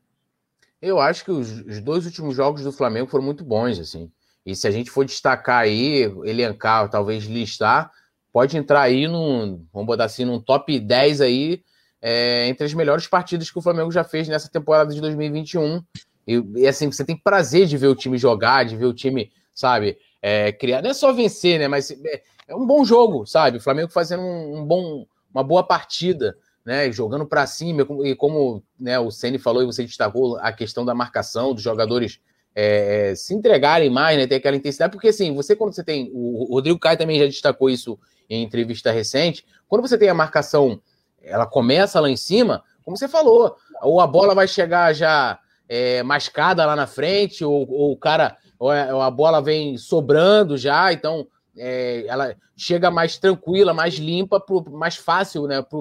Eu 0.81 0.99
acho 0.99 1.25
que 1.25 1.31
os, 1.31 1.49
os, 1.61 1.81
dois 1.81 2.05
últimos 2.05 2.35
jogos 2.35 2.63
do 2.63 2.71
Flamengo 2.71 3.09
foram 3.09 3.25
muito 3.25 3.43
bons, 3.43 3.77
assim. 3.79 4.09
E 4.45 4.55
se 4.55 4.67
a 4.67 4.71
gente 4.71 4.89
for 4.89 5.05
destacar 5.05 5.61
aí, 5.61 6.03
elencar, 6.23 6.89
talvez 6.89 7.25
listar, 7.25 7.91
pode 8.31 8.57
entrar 8.57 8.81
aí 8.81 9.07
num, 9.07 9.65
vamos 9.73 9.87
botar 9.87 10.05
assim, 10.05 10.25
num 10.25 10.39
top 10.39 10.79
10 10.79 11.21
aí, 11.21 11.61
é, 12.01 12.47
entre 12.47 12.65
as 12.65 12.73
melhores 12.73 13.07
partidas 13.07 13.51
que 13.51 13.59
o 13.59 13.61
Flamengo 13.61 13.91
já 13.91 14.03
fez 14.03 14.27
nessa 14.27 14.49
temporada 14.49 14.93
de 14.93 15.01
2021. 15.01 15.83
E, 16.27 16.43
e 16.55 16.67
assim, 16.67 16.91
você 16.91 17.03
tem 17.03 17.17
prazer 17.17 17.67
de 17.67 17.77
ver 17.77 17.87
o 17.87 17.95
time 17.95 18.17
jogar, 18.17 18.63
de 18.63 18.77
ver 18.77 18.85
o 18.85 18.93
time, 18.93 19.31
sabe, 19.53 19.97
é, 20.21 20.51
criar. 20.51 20.81
Não 20.81 20.91
é 20.91 20.93
só 20.93 21.11
vencer, 21.11 21.59
né? 21.59 21.67
Mas 21.67 21.91
é, 21.91 22.21
é 22.47 22.55
um 22.55 22.65
bom 22.65 22.85
jogo, 22.85 23.25
sabe? 23.25 23.57
O 23.57 23.61
Flamengo 23.61 23.91
fazendo 23.91 24.21
um, 24.21 24.59
um 24.59 24.65
bom, 24.65 25.05
uma 25.33 25.43
boa 25.43 25.63
partida 25.63 26.35
né, 26.65 26.91
jogando 26.91 27.25
para 27.25 27.47
cima, 27.47 27.85
e 28.03 28.15
como 28.15 28.63
né, 28.79 28.99
o 28.99 29.09
Ceni 29.09 29.39
falou 29.39 29.63
e 29.63 29.65
você 29.65 29.83
destacou 29.83 30.37
a 30.37 30.51
questão 30.51 30.85
da 30.85 30.93
marcação, 30.93 31.53
dos 31.53 31.63
jogadores 31.63 32.19
é, 32.55 33.11
é, 33.11 33.15
se 33.15 33.33
entregarem 33.33 33.89
mais, 33.89 34.17
né, 34.17 34.27
ter 34.27 34.35
aquela 34.35 34.55
intensidade, 34.55 34.91
porque 34.91 35.09
assim, 35.09 35.33
você 35.33 35.55
quando 35.55 35.73
você 35.73 35.83
tem, 35.83 36.09
o 36.13 36.53
Rodrigo 36.53 36.79
Caio 36.79 36.97
também 36.97 37.19
já 37.19 37.25
destacou 37.25 37.69
isso 37.69 37.99
em 38.29 38.43
entrevista 38.43 38.91
recente, 38.91 39.45
quando 39.67 39.81
você 39.81 39.97
tem 39.97 40.09
a 40.09 40.13
marcação, 40.13 40.81
ela 41.21 41.45
começa 41.45 41.99
lá 41.99 42.09
em 42.09 42.17
cima, 42.17 42.63
como 42.83 42.97
você 42.97 43.07
falou, 43.07 43.55
ou 43.81 44.01
a 44.01 44.07
bola 44.07 44.33
vai 44.33 44.47
chegar 44.47 44.93
já 44.93 45.39
é, 45.67 46.01
mascada 46.03 46.65
lá 46.65 46.75
na 46.75 46.87
frente, 46.87 47.45
ou, 47.45 47.69
ou 47.69 47.91
o 47.91 47.97
cara, 47.97 48.35
ou 48.57 48.71
a 49.01 49.11
bola 49.11 49.41
vem 49.41 49.77
sobrando 49.77 50.57
já, 50.57 50.91
então 50.91 51.27
é, 51.59 52.05
ela 52.07 52.35
chega 52.55 52.89
mais 52.89 53.17
tranquila, 53.17 53.73
mais 53.73 53.95
limpa, 53.95 54.39
pro, 54.39 54.63
mais 54.71 54.95
fácil 54.95 55.45
né, 55.45 55.61
para 55.61 55.77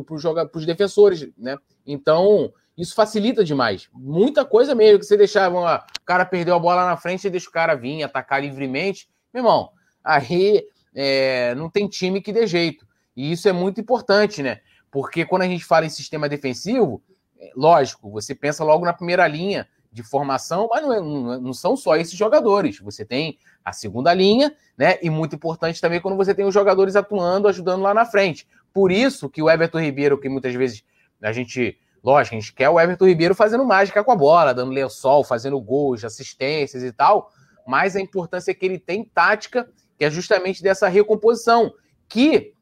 os 0.58 0.66
defensores. 0.66 1.28
Né? 1.36 1.56
Então, 1.86 2.52
isso 2.78 2.94
facilita 2.94 3.44
demais. 3.44 3.88
Muita 3.92 4.44
coisa 4.44 4.74
mesmo, 4.74 5.00
que 5.00 5.04
você 5.04 5.16
deixava, 5.16 5.84
o 6.00 6.04
cara 6.04 6.24
perdeu 6.24 6.54
a 6.54 6.58
bola 6.58 6.86
na 6.86 6.96
frente, 6.96 7.26
e 7.26 7.30
deixa 7.30 7.48
o 7.48 7.52
cara 7.52 7.74
vir 7.74 8.02
atacar 8.02 8.40
livremente. 8.40 9.08
Meu 9.34 9.42
irmão, 9.42 9.70
aí 10.02 10.64
é, 10.94 11.54
não 11.56 11.68
tem 11.68 11.88
time 11.88 12.22
que 12.22 12.32
dê 12.32 12.46
jeito. 12.46 12.86
E 13.16 13.32
isso 13.32 13.48
é 13.48 13.52
muito 13.52 13.80
importante, 13.80 14.42
né? 14.42 14.60
Porque 14.90 15.26
quando 15.26 15.42
a 15.42 15.48
gente 15.48 15.64
fala 15.64 15.84
em 15.84 15.90
sistema 15.90 16.28
defensivo, 16.28 17.02
é, 17.38 17.50
lógico, 17.54 18.10
você 18.10 18.34
pensa 18.34 18.62
logo 18.62 18.84
na 18.84 18.92
primeira 18.92 19.26
linha, 19.26 19.68
de 19.90 20.02
formação, 20.02 20.68
mas 20.70 20.82
não, 20.82 20.92
é, 20.92 21.40
não, 21.40 21.52
são 21.52 21.76
só 21.76 21.96
esses 21.96 22.14
jogadores. 22.14 22.78
Você 22.80 23.04
tem 23.04 23.38
a 23.64 23.72
segunda 23.72 24.12
linha, 24.14 24.54
né? 24.76 24.98
E 25.02 25.10
muito 25.10 25.34
importante 25.34 25.80
também 25.80 26.00
quando 26.00 26.16
você 26.16 26.34
tem 26.34 26.44
os 26.44 26.54
jogadores 26.54 26.94
atuando, 26.96 27.48
ajudando 27.48 27.82
lá 27.82 27.92
na 27.92 28.04
frente. 28.04 28.46
Por 28.72 28.92
isso 28.92 29.28
que 29.28 29.42
o 29.42 29.50
Everton 29.50 29.80
Ribeiro, 29.80 30.18
que 30.18 30.28
muitas 30.28 30.54
vezes 30.54 30.84
a 31.22 31.32
gente, 31.32 31.78
lógico, 32.02 32.36
a 32.36 32.40
gente 32.40 32.52
quer 32.52 32.68
o 32.68 32.78
Everton 32.78 33.06
Ribeiro 33.06 33.34
fazendo 33.34 33.64
mágica 33.64 34.02
com 34.02 34.12
a 34.12 34.16
bola, 34.16 34.54
dando 34.54 34.72
lençol, 34.72 35.24
fazendo 35.24 35.60
gols, 35.60 36.04
assistências 36.04 36.82
e 36.82 36.92
tal, 36.92 37.30
mas 37.66 37.96
a 37.96 38.00
importância 38.00 38.50
é 38.50 38.54
que 38.54 38.64
ele 38.64 38.78
tem 38.78 39.04
tática, 39.04 39.68
que 39.98 40.04
é 40.04 40.10
justamente 40.10 40.62
dessa 40.62 40.88
recomposição, 40.88 41.72
que 42.08 42.54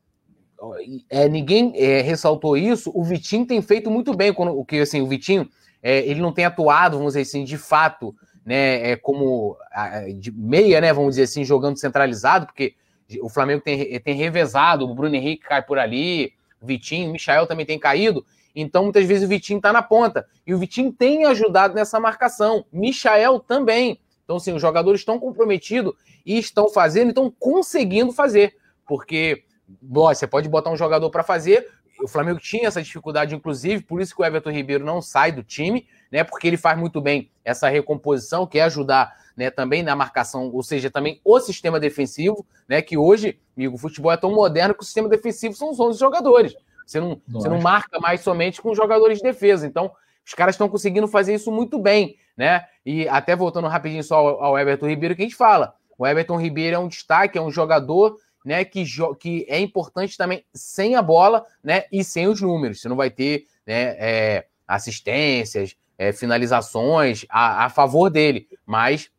é, 1.10 1.28
ninguém 1.28 1.72
é, 1.76 2.00
ressaltou 2.00 2.56
isso, 2.56 2.90
o 2.94 3.04
Vitinho 3.04 3.46
tem 3.46 3.60
feito 3.60 3.90
muito 3.90 4.14
bem, 4.14 4.32
quando, 4.32 4.58
o 4.58 4.64
que 4.64 4.80
assim, 4.80 5.00
o 5.00 5.06
Vitinho 5.06 5.48
é, 5.82 5.98
ele 5.98 6.20
não 6.20 6.32
tem 6.32 6.44
atuado, 6.44 6.96
vamos 6.96 7.12
dizer 7.12 7.22
assim, 7.22 7.44
de 7.44 7.58
fato, 7.58 8.14
né, 8.44 8.92
é, 8.92 8.96
como 8.96 9.56
de 10.18 10.32
meia, 10.32 10.80
né, 10.80 10.92
vamos 10.92 11.10
dizer 11.10 11.24
assim, 11.24 11.44
jogando 11.44 11.78
centralizado, 11.78 12.46
porque 12.46 12.74
o 13.20 13.28
Flamengo 13.28 13.62
tem, 13.62 14.00
tem 14.00 14.14
revezado, 14.14 14.84
o 14.84 14.94
Bruno 14.94 15.14
Henrique 15.14 15.46
cai 15.46 15.62
por 15.62 15.78
ali, 15.78 16.32
o 16.60 16.66
Vitinho, 16.66 17.10
o 17.10 17.12
Michael 17.12 17.46
também 17.46 17.66
tem 17.66 17.78
caído, 17.78 18.24
então 18.56 18.84
muitas 18.84 19.04
vezes 19.04 19.24
o 19.24 19.28
Vitinho 19.28 19.58
está 19.58 19.72
na 19.72 19.82
ponta, 19.82 20.26
e 20.46 20.54
o 20.54 20.58
Vitinho 20.58 20.90
tem 20.90 21.26
ajudado 21.26 21.74
nessa 21.74 22.00
marcação, 22.00 22.64
Michael 22.72 23.38
também, 23.38 24.00
então 24.24 24.36
assim, 24.36 24.52
os 24.52 24.62
jogadores 24.62 25.02
estão 25.02 25.20
comprometidos 25.20 25.94
e 26.24 26.38
estão 26.38 26.68
fazendo, 26.68 27.10
estão 27.10 27.30
conseguindo 27.30 28.12
fazer, 28.12 28.56
porque 28.86 29.44
você 29.82 30.26
pode 30.26 30.48
botar 30.48 30.70
um 30.70 30.76
jogador 30.76 31.10
para 31.10 31.22
fazer, 31.22 31.68
o 32.02 32.08
Flamengo 32.08 32.38
tinha 32.38 32.68
essa 32.68 32.82
dificuldade, 32.82 33.34
inclusive, 33.34 33.82
por 33.82 34.00
isso 34.00 34.14
que 34.14 34.20
o 34.20 34.24
Everton 34.24 34.50
Ribeiro 34.50 34.84
não 34.84 35.00
sai 35.00 35.32
do 35.32 35.42
time, 35.42 35.86
né? 36.10 36.22
Porque 36.24 36.46
ele 36.46 36.56
faz 36.56 36.78
muito 36.78 37.00
bem 37.00 37.30
essa 37.44 37.68
recomposição, 37.68 38.46
que 38.46 38.58
é 38.58 38.62
ajudar 38.62 39.14
né, 39.36 39.50
também 39.50 39.82
na 39.82 39.94
marcação, 39.94 40.50
ou 40.52 40.62
seja, 40.62 40.90
também 40.90 41.20
o 41.24 41.38
sistema 41.40 41.80
defensivo, 41.80 42.46
né? 42.68 42.82
Que 42.82 42.96
hoje, 42.96 43.38
amigo, 43.56 43.76
o 43.76 43.78
futebol 43.78 44.12
é 44.12 44.16
tão 44.16 44.34
moderno 44.34 44.74
que 44.74 44.82
o 44.82 44.84
sistema 44.84 45.08
defensivo 45.08 45.54
são 45.54 45.70
os 45.70 45.80
11 45.80 45.98
jogadores. 45.98 46.54
Você 46.86 47.00
não, 47.00 47.20
você 47.28 47.48
não 47.48 47.60
marca 47.60 47.98
mais 47.98 48.20
somente 48.20 48.62
com 48.62 48.74
jogadores 48.74 49.18
de 49.18 49.24
defesa. 49.24 49.66
Então, 49.66 49.90
os 50.24 50.32
caras 50.32 50.54
estão 50.54 50.68
conseguindo 50.68 51.08
fazer 51.08 51.34
isso 51.34 51.50
muito 51.50 51.78
bem, 51.78 52.16
né? 52.36 52.64
E 52.84 53.08
até 53.08 53.34
voltando 53.34 53.66
rapidinho 53.66 54.04
só 54.04 54.16
ao, 54.16 54.58
Everton 54.58 54.86
Ribeiro, 54.86 55.16
que 55.16 55.22
a 55.22 55.24
gente 55.24 55.36
fala. 55.36 55.74
O 55.98 56.06
Everton 56.06 56.40
Ribeiro 56.40 56.76
é 56.76 56.78
um 56.78 56.88
destaque, 56.88 57.36
é 57.36 57.42
um 57.42 57.50
jogador 57.50 58.16
né, 58.44 58.64
que, 58.64 58.84
que 59.18 59.44
é 59.48 59.58
importante 59.58 60.16
também 60.16 60.44
sem 60.54 60.94
a 60.94 61.02
bola, 61.02 61.44
né, 61.64 61.84
e 61.90 62.04
sem 62.04 62.28
os 62.28 62.40
números. 62.40 62.80
Você 62.80 62.88
não 62.88 62.94
vai 62.94 63.10
ter, 63.10 63.46
né, 63.66 63.96
é, 63.98 64.46
assistências, 64.68 65.74
é, 65.98 66.12
finalizações 66.12 67.24
a, 67.28 67.64
a, 67.64 67.68
favor 67.68 68.08
dele, 68.08 68.48
mas 68.64 69.10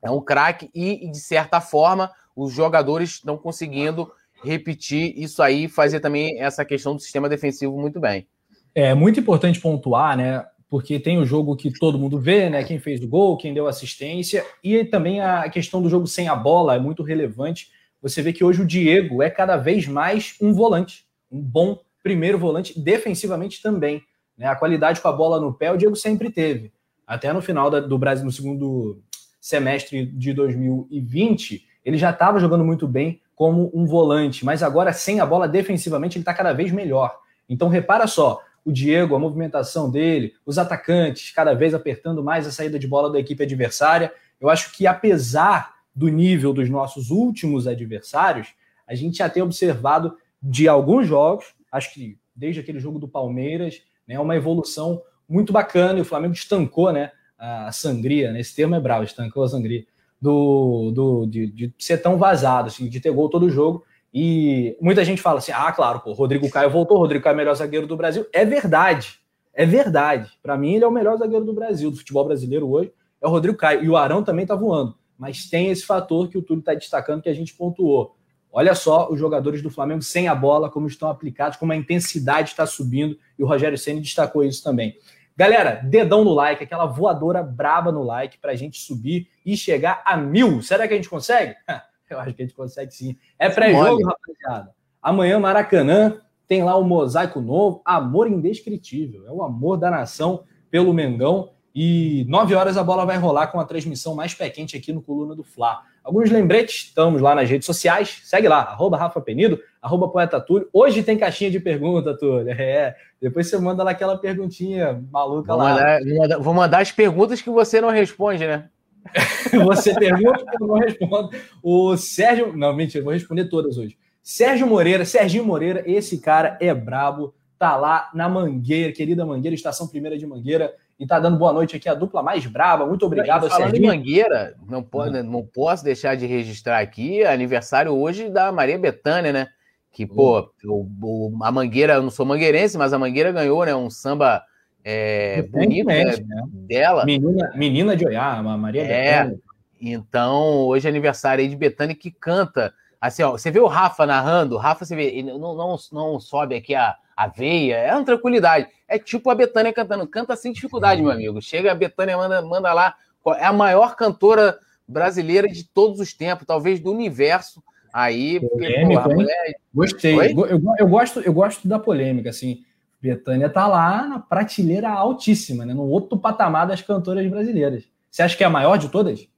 é 0.00 0.10
um 0.10 0.20
craque 0.20 0.70
e, 0.72 1.10
de 1.10 1.18
certa 1.18 1.60
forma, 1.60 2.12
os 2.36 2.52
jogadores 2.52 3.10
estão 3.10 3.36
conseguindo 3.36 4.12
repetir 4.42 5.14
isso 5.16 5.42
aí, 5.42 5.68
fazer 5.68 6.00
também 6.00 6.40
essa 6.40 6.64
questão 6.64 6.94
do 6.94 7.00
sistema 7.00 7.28
defensivo 7.28 7.78
muito 7.78 8.00
bem. 8.00 8.26
É 8.74 8.94
muito 8.94 9.20
importante 9.20 9.60
pontuar, 9.60 10.16
né? 10.16 10.44
Porque 10.68 11.00
tem 11.00 11.18
o 11.18 11.26
jogo 11.26 11.56
que 11.56 11.72
todo 11.72 11.98
mundo 11.98 12.18
vê, 12.18 12.48
né? 12.48 12.62
Quem 12.62 12.78
fez 12.78 13.02
o 13.02 13.08
gol, 13.08 13.36
quem 13.36 13.52
deu 13.52 13.66
assistência, 13.66 14.44
e 14.62 14.84
também 14.84 15.20
a 15.20 15.48
questão 15.48 15.82
do 15.82 15.90
jogo 15.90 16.06
sem 16.06 16.28
a 16.28 16.36
bola 16.36 16.76
é 16.76 16.78
muito 16.78 17.02
relevante 17.02 17.70
você 18.02 18.22
vê 18.22 18.32
que 18.32 18.42
hoje 18.42 18.62
o 18.62 18.66
Diego 18.66 19.22
é 19.22 19.28
cada 19.28 19.56
vez 19.56 19.86
mais 19.86 20.34
um 20.40 20.54
volante, 20.54 21.04
um 21.30 21.40
bom 21.40 21.78
primeiro 22.02 22.38
volante, 22.38 22.78
defensivamente 22.80 23.60
também. 23.60 24.02
Né? 24.36 24.46
A 24.46 24.56
qualidade 24.56 25.00
com 25.00 25.08
a 25.08 25.12
bola 25.12 25.38
no 25.38 25.52
pé 25.52 25.70
o 25.70 25.76
Diego 25.76 25.94
sempre 25.94 26.30
teve. 26.30 26.72
Até 27.06 27.32
no 27.32 27.42
final 27.42 27.70
do 27.70 27.98
Brasil, 27.98 28.24
no 28.24 28.32
segundo 28.32 29.02
semestre 29.38 30.06
de 30.06 30.32
2020, 30.32 31.66
ele 31.90 31.98
já 31.98 32.10
estava 32.10 32.38
jogando 32.38 32.64
muito 32.64 32.86
bem 32.86 33.20
como 33.34 33.70
um 33.74 33.84
volante, 33.84 34.44
mas 34.44 34.62
agora 34.62 34.92
sem 34.92 35.18
a 35.18 35.26
bola 35.26 35.48
defensivamente 35.48 36.16
ele 36.16 36.22
está 36.22 36.32
cada 36.32 36.52
vez 36.52 36.70
melhor. 36.70 37.18
Então 37.48 37.68
repara 37.68 38.06
só, 38.06 38.40
o 38.64 38.70
Diego, 38.70 39.16
a 39.16 39.18
movimentação 39.18 39.90
dele, 39.90 40.34
os 40.46 40.56
atacantes 40.56 41.32
cada 41.32 41.52
vez 41.52 41.74
apertando 41.74 42.22
mais 42.22 42.46
a 42.46 42.52
saída 42.52 42.78
de 42.78 42.86
bola 42.86 43.10
da 43.10 43.18
equipe 43.18 43.42
adversária. 43.42 44.12
Eu 44.40 44.48
acho 44.48 44.72
que 44.72 44.86
apesar 44.86 45.74
do 45.94 46.08
nível 46.08 46.52
dos 46.52 46.70
nossos 46.70 47.10
últimos 47.10 47.66
adversários, 47.66 48.54
a 48.86 48.94
gente 48.94 49.18
já 49.18 49.28
tem 49.28 49.42
observado 49.42 50.16
de 50.40 50.68
alguns 50.68 51.08
jogos, 51.08 51.46
acho 51.72 51.92
que 51.92 52.18
desde 52.34 52.60
aquele 52.60 52.78
jogo 52.78 53.00
do 53.00 53.08
Palmeiras, 53.08 53.82
né, 54.06 54.18
uma 54.18 54.36
evolução 54.36 55.02
muito 55.28 55.52
bacana 55.52 55.98
e 55.98 56.02
o 56.02 56.04
Flamengo 56.04 56.34
estancou 56.34 56.92
né, 56.92 57.10
a 57.36 57.72
sangria, 57.72 58.32
né, 58.32 58.40
esse 58.40 58.54
termo 58.54 58.76
é 58.76 58.80
bravo, 58.80 59.02
estancou 59.04 59.42
a 59.42 59.48
sangria, 59.48 59.84
do, 60.20 60.90
do, 60.92 61.26
de, 61.26 61.46
de 61.46 61.74
ser 61.78 61.98
tão 61.98 62.18
vazado, 62.18 62.68
assim, 62.68 62.88
de 62.88 63.00
ter 63.00 63.10
gol 63.10 63.28
todo 63.28 63.50
jogo. 63.50 63.84
E 64.12 64.76
muita 64.80 65.04
gente 65.04 65.22
fala 65.22 65.38
assim: 65.38 65.52
ah, 65.52 65.70
claro, 65.72 66.00
pô, 66.00 66.12
Rodrigo 66.12 66.50
Caio 66.50 66.70
voltou, 66.70 66.98
Rodrigo 66.98 67.22
Caio 67.24 67.34
é 67.34 67.36
o 67.36 67.38
melhor 67.38 67.54
zagueiro 67.54 67.86
do 67.86 67.96
Brasil. 67.96 68.26
É 68.32 68.44
verdade, 68.44 69.20
é 69.54 69.64
verdade. 69.64 70.32
Para 70.42 70.58
mim, 70.58 70.74
ele 70.74 70.84
é 70.84 70.88
o 70.88 70.92
melhor 70.92 71.16
zagueiro 71.16 71.44
do 71.44 71.54
Brasil, 71.54 71.90
do 71.90 71.96
futebol 71.96 72.24
brasileiro 72.24 72.68
hoje, 72.68 72.92
é 73.22 73.26
o 73.26 73.30
Rodrigo 73.30 73.56
Caio. 73.56 73.84
E 73.84 73.88
o 73.88 73.96
Arão 73.96 74.22
também 74.22 74.44
tá 74.44 74.54
voando. 74.54 74.94
Mas 75.16 75.48
tem 75.48 75.70
esse 75.70 75.84
fator 75.84 76.28
que 76.28 76.38
o 76.38 76.42
Túlio 76.42 76.60
está 76.60 76.74
destacando 76.74 77.22
que 77.22 77.28
a 77.28 77.34
gente 77.34 77.54
pontuou. 77.54 78.16
Olha 78.52 78.74
só 78.74 79.08
os 79.10 79.18
jogadores 79.18 79.62
do 79.62 79.70
Flamengo 79.70 80.02
sem 80.02 80.26
a 80.26 80.34
bola, 80.34 80.68
como 80.68 80.88
estão 80.88 81.08
aplicados, 81.08 81.56
como 81.56 81.72
a 81.72 81.76
intensidade 81.76 82.50
está 82.50 82.66
subindo, 82.66 83.16
e 83.38 83.44
o 83.44 83.46
Rogério 83.46 83.78
Senna 83.78 84.00
destacou 84.00 84.42
isso 84.42 84.62
também. 84.62 84.96
Galera, 85.40 85.80
dedão 85.82 86.22
no 86.22 86.34
like, 86.34 86.62
aquela 86.62 86.84
voadora 86.84 87.42
braba 87.42 87.90
no 87.90 88.02
like 88.02 88.36
para 88.36 88.52
a 88.52 88.54
gente 88.54 88.78
subir 88.78 89.26
e 89.42 89.56
chegar 89.56 90.02
a 90.04 90.14
mil. 90.14 90.60
Será 90.60 90.86
que 90.86 90.92
a 90.92 90.96
gente 90.98 91.08
consegue? 91.08 91.54
Eu 92.10 92.20
acho 92.20 92.34
que 92.34 92.42
a 92.42 92.44
gente 92.44 92.54
consegue 92.54 92.92
sim. 92.92 93.16
É 93.38 93.48
pré-jogo, 93.48 94.04
rapaziada. 94.04 94.74
Amanhã, 95.00 95.38
Maracanã, 95.38 96.20
tem 96.46 96.62
lá 96.62 96.76
o 96.76 96.84
mosaico 96.84 97.40
novo, 97.40 97.80
amor 97.86 98.28
indescritível. 98.28 99.26
É 99.26 99.32
o 99.32 99.42
amor 99.42 99.78
da 99.78 99.90
nação 99.90 100.44
pelo 100.70 100.92
Mengão. 100.92 101.52
E 101.74 102.26
nove 102.28 102.54
horas 102.54 102.76
a 102.76 102.84
bola 102.84 103.06
vai 103.06 103.16
rolar 103.16 103.46
com 103.46 103.58
a 103.58 103.64
transmissão 103.64 104.14
mais 104.14 104.34
pé 104.34 104.50
quente 104.50 104.76
aqui 104.76 104.92
no 104.92 105.00
Coluna 105.00 105.34
do 105.34 105.42
Fla. 105.42 105.80
Alguns 106.02 106.30
lembretes, 106.30 106.86
estamos 106.86 107.20
lá 107.20 107.34
nas 107.34 107.48
redes 107.48 107.66
sociais. 107.66 108.20
Segue 108.24 108.48
lá, 108.48 108.60
arroba 108.60 108.96
Rafa 108.96 109.20
Penido, 109.20 109.60
arroba 109.80 110.08
Poeta 110.08 110.40
Túlio. 110.40 110.68
Hoje 110.72 111.02
tem 111.02 111.18
caixinha 111.18 111.50
de 111.50 111.60
pergunta, 111.60 112.16
Túlio. 112.16 112.50
É, 112.50 112.96
depois 113.20 113.48
você 113.48 113.58
manda 113.58 113.82
lá 113.82 113.90
aquela 113.90 114.16
perguntinha 114.16 115.04
maluca 115.12 115.52
vou 115.52 115.62
lá. 115.62 116.00
Mandar, 116.00 116.38
vou 116.38 116.54
mandar 116.54 116.80
as 116.80 116.90
perguntas 116.90 117.42
que 117.42 117.50
você 117.50 117.80
não 117.80 117.90
responde, 117.90 118.46
né? 118.46 118.68
você 119.64 119.94
pergunta 119.94 120.44
que 120.44 120.62
eu 120.62 120.66
não 120.66 120.76
respondo. 120.76 121.30
O 121.62 121.96
Sérgio. 121.96 122.56
Não, 122.56 122.74
mentira, 122.74 123.04
vou 123.04 123.12
responder 123.12 123.46
todas 123.46 123.76
hoje. 123.76 123.96
Sérgio 124.22 124.66
Moreira, 124.66 125.04
Serginho 125.04 125.44
Moreira, 125.44 125.82
esse 125.86 126.18
cara 126.18 126.56
é 126.60 126.72
brabo, 126.74 127.34
tá 127.58 127.76
lá 127.76 128.10
na 128.14 128.28
Mangueira, 128.28 128.92
querida 128.92 129.24
Mangueira, 129.24 129.54
Estação 129.54 129.88
Primeira 129.88 130.18
de 130.18 130.26
Mangueira, 130.26 130.74
e 131.00 131.06
tá 131.06 131.18
dando 131.18 131.38
boa 131.38 131.50
noite 131.50 131.74
aqui, 131.74 131.88
a 131.88 131.94
dupla 131.94 132.22
mais 132.22 132.44
braba. 132.44 132.84
Muito 132.84 133.06
obrigado, 133.06 133.48
Falando 133.48 133.70
Serginho. 133.70 133.90
em 133.90 133.96
Mangueira, 133.96 134.54
não, 134.68 134.82
pode, 134.82 135.16
uhum. 135.16 135.22
não 135.22 135.42
posso 135.42 135.82
deixar 135.82 136.14
de 136.14 136.26
registrar 136.26 136.78
aqui 136.78 137.24
aniversário 137.24 137.90
hoje 137.92 138.28
da 138.28 138.52
Maria 138.52 138.78
Bethânia, 138.78 139.32
né? 139.32 139.48
Que, 139.90 140.06
pô, 140.06 140.40
uhum. 140.62 140.86
o, 141.00 141.38
o, 141.38 141.38
a 141.42 141.50
Mangueira, 141.50 141.94
eu 141.94 142.02
não 142.02 142.10
sou 142.10 142.26
mangueirense, 142.26 142.76
mas 142.76 142.92
a 142.92 142.98
Mangueira 142.98 143.32
ganhou, 143.32 143.64
né? 143.64 143.74
Um 143.74 143.88
samba 143.88 144.42
é, 144.84 145.40
bonito 145.50 145.86
né, 145.86 146.04
né? 146.04 146.18
dela. 146.52 147.06
Menina, 147.06 147.50
menina 147.56 147.96
de 147.96 148.06
olhar, 148.06 148.36
a 148.36 148.42
Maria 148.58 148.82
é, 148.82 149.22
Bethânia. 149.22 149.40
Então, 149.80 150.66
hoje 150.66 150.86
é 150.86 150.90
aniversário 150.90 151.42
aí 151.42 151.48
de 151.48 151.56
Betânia 151.56 151.96
que 151.96 152.10
canta. 152.10 152.74
Assim, 153.00 153.22
ó, 153.22 153.30
você 153.30 153.50
vê 153.50 153.58
o 153.58 153.66
Rafa 153.66 154.04
narrando, 154.04 154.56
o 154.56 154.58
Rafa, 154.58 154.84
você 154.84 154.94
vê, 154.94 155.04
ele 155.04 155.32
não, 155.32 155.54
não, 155.54 155.76
não 155.90 156.20
sobe 156.20 156.54
aqui 156.54 156.74
a, 156.74 156.94
a 157.16 157.26
veia, 157.26 157.76
é 157.76 157.94
uma 157.94 158.04
tranquilidade. 158.04 158.68
É 158.90 158.98
tipo 158.98 159.30
a 159.30 159.34
Betânia 159.36 159.72
cantando, 159.72 160.04
canta 160.04 160.34
sem 160.34 160.52
dificuldade, 160.52 161.00
meu 161.00 161.12
amigo. 161.12 161.40
Chega 161.40 161.70
a 161.70 161.74
Betânia, 161.76 162.16
manda, 162.16 162.42
manda 162.42 162.72
lá. 162.72 162.96
É 163.38 163.44
a 163.44 163.52
maior 163.52 163.94
cantora 163.94 164.58
brasileira 164.86 165.46
de 165.46 165.62
todos 165.62 166.00
os 166.00 166.12
tempos, 166.12 166.44
talvez 166.44 166.80
do 166.80 166.90
universo. 166.90 167.62
Aí, 167.92 168.40
porque, 168.40 168.80
pô, 168.82 169.14
mulher... 169.14 169.54
Gostei. 169.72 170.16
Eu, 170.16 170.46
eu, 170.46 170.62
eu, 170.76 170.88
gosto, 170.88 171.20
eu 171.20 171.32
gosto 171.32 171.68
da 171.68 171.78
polêmica, 171.78 172.30
assim. 172.30 172.64
Betânia 173.00 173.48
tá 173.48 173.68
lá 173.68 174.06
na 174.08 174.18
prateleira 174.18 174.90
altíssima, 174.90 175.64
né? 175.64 175.72
No 175.72 175.88
outro 175.88 176.18
patamar 176.18 176.66
das 176.66 176.82
cantoras 176.82 177.26
brasileiras. 177.30 177.84
Você 178.10 178.22
acha 178.22 178.36
que 178.36 178.42
é 178.42 178.46
a 178.46 178.50
maior 178.50 178.76
de 178.76 178.88
todas? 178.88 179.28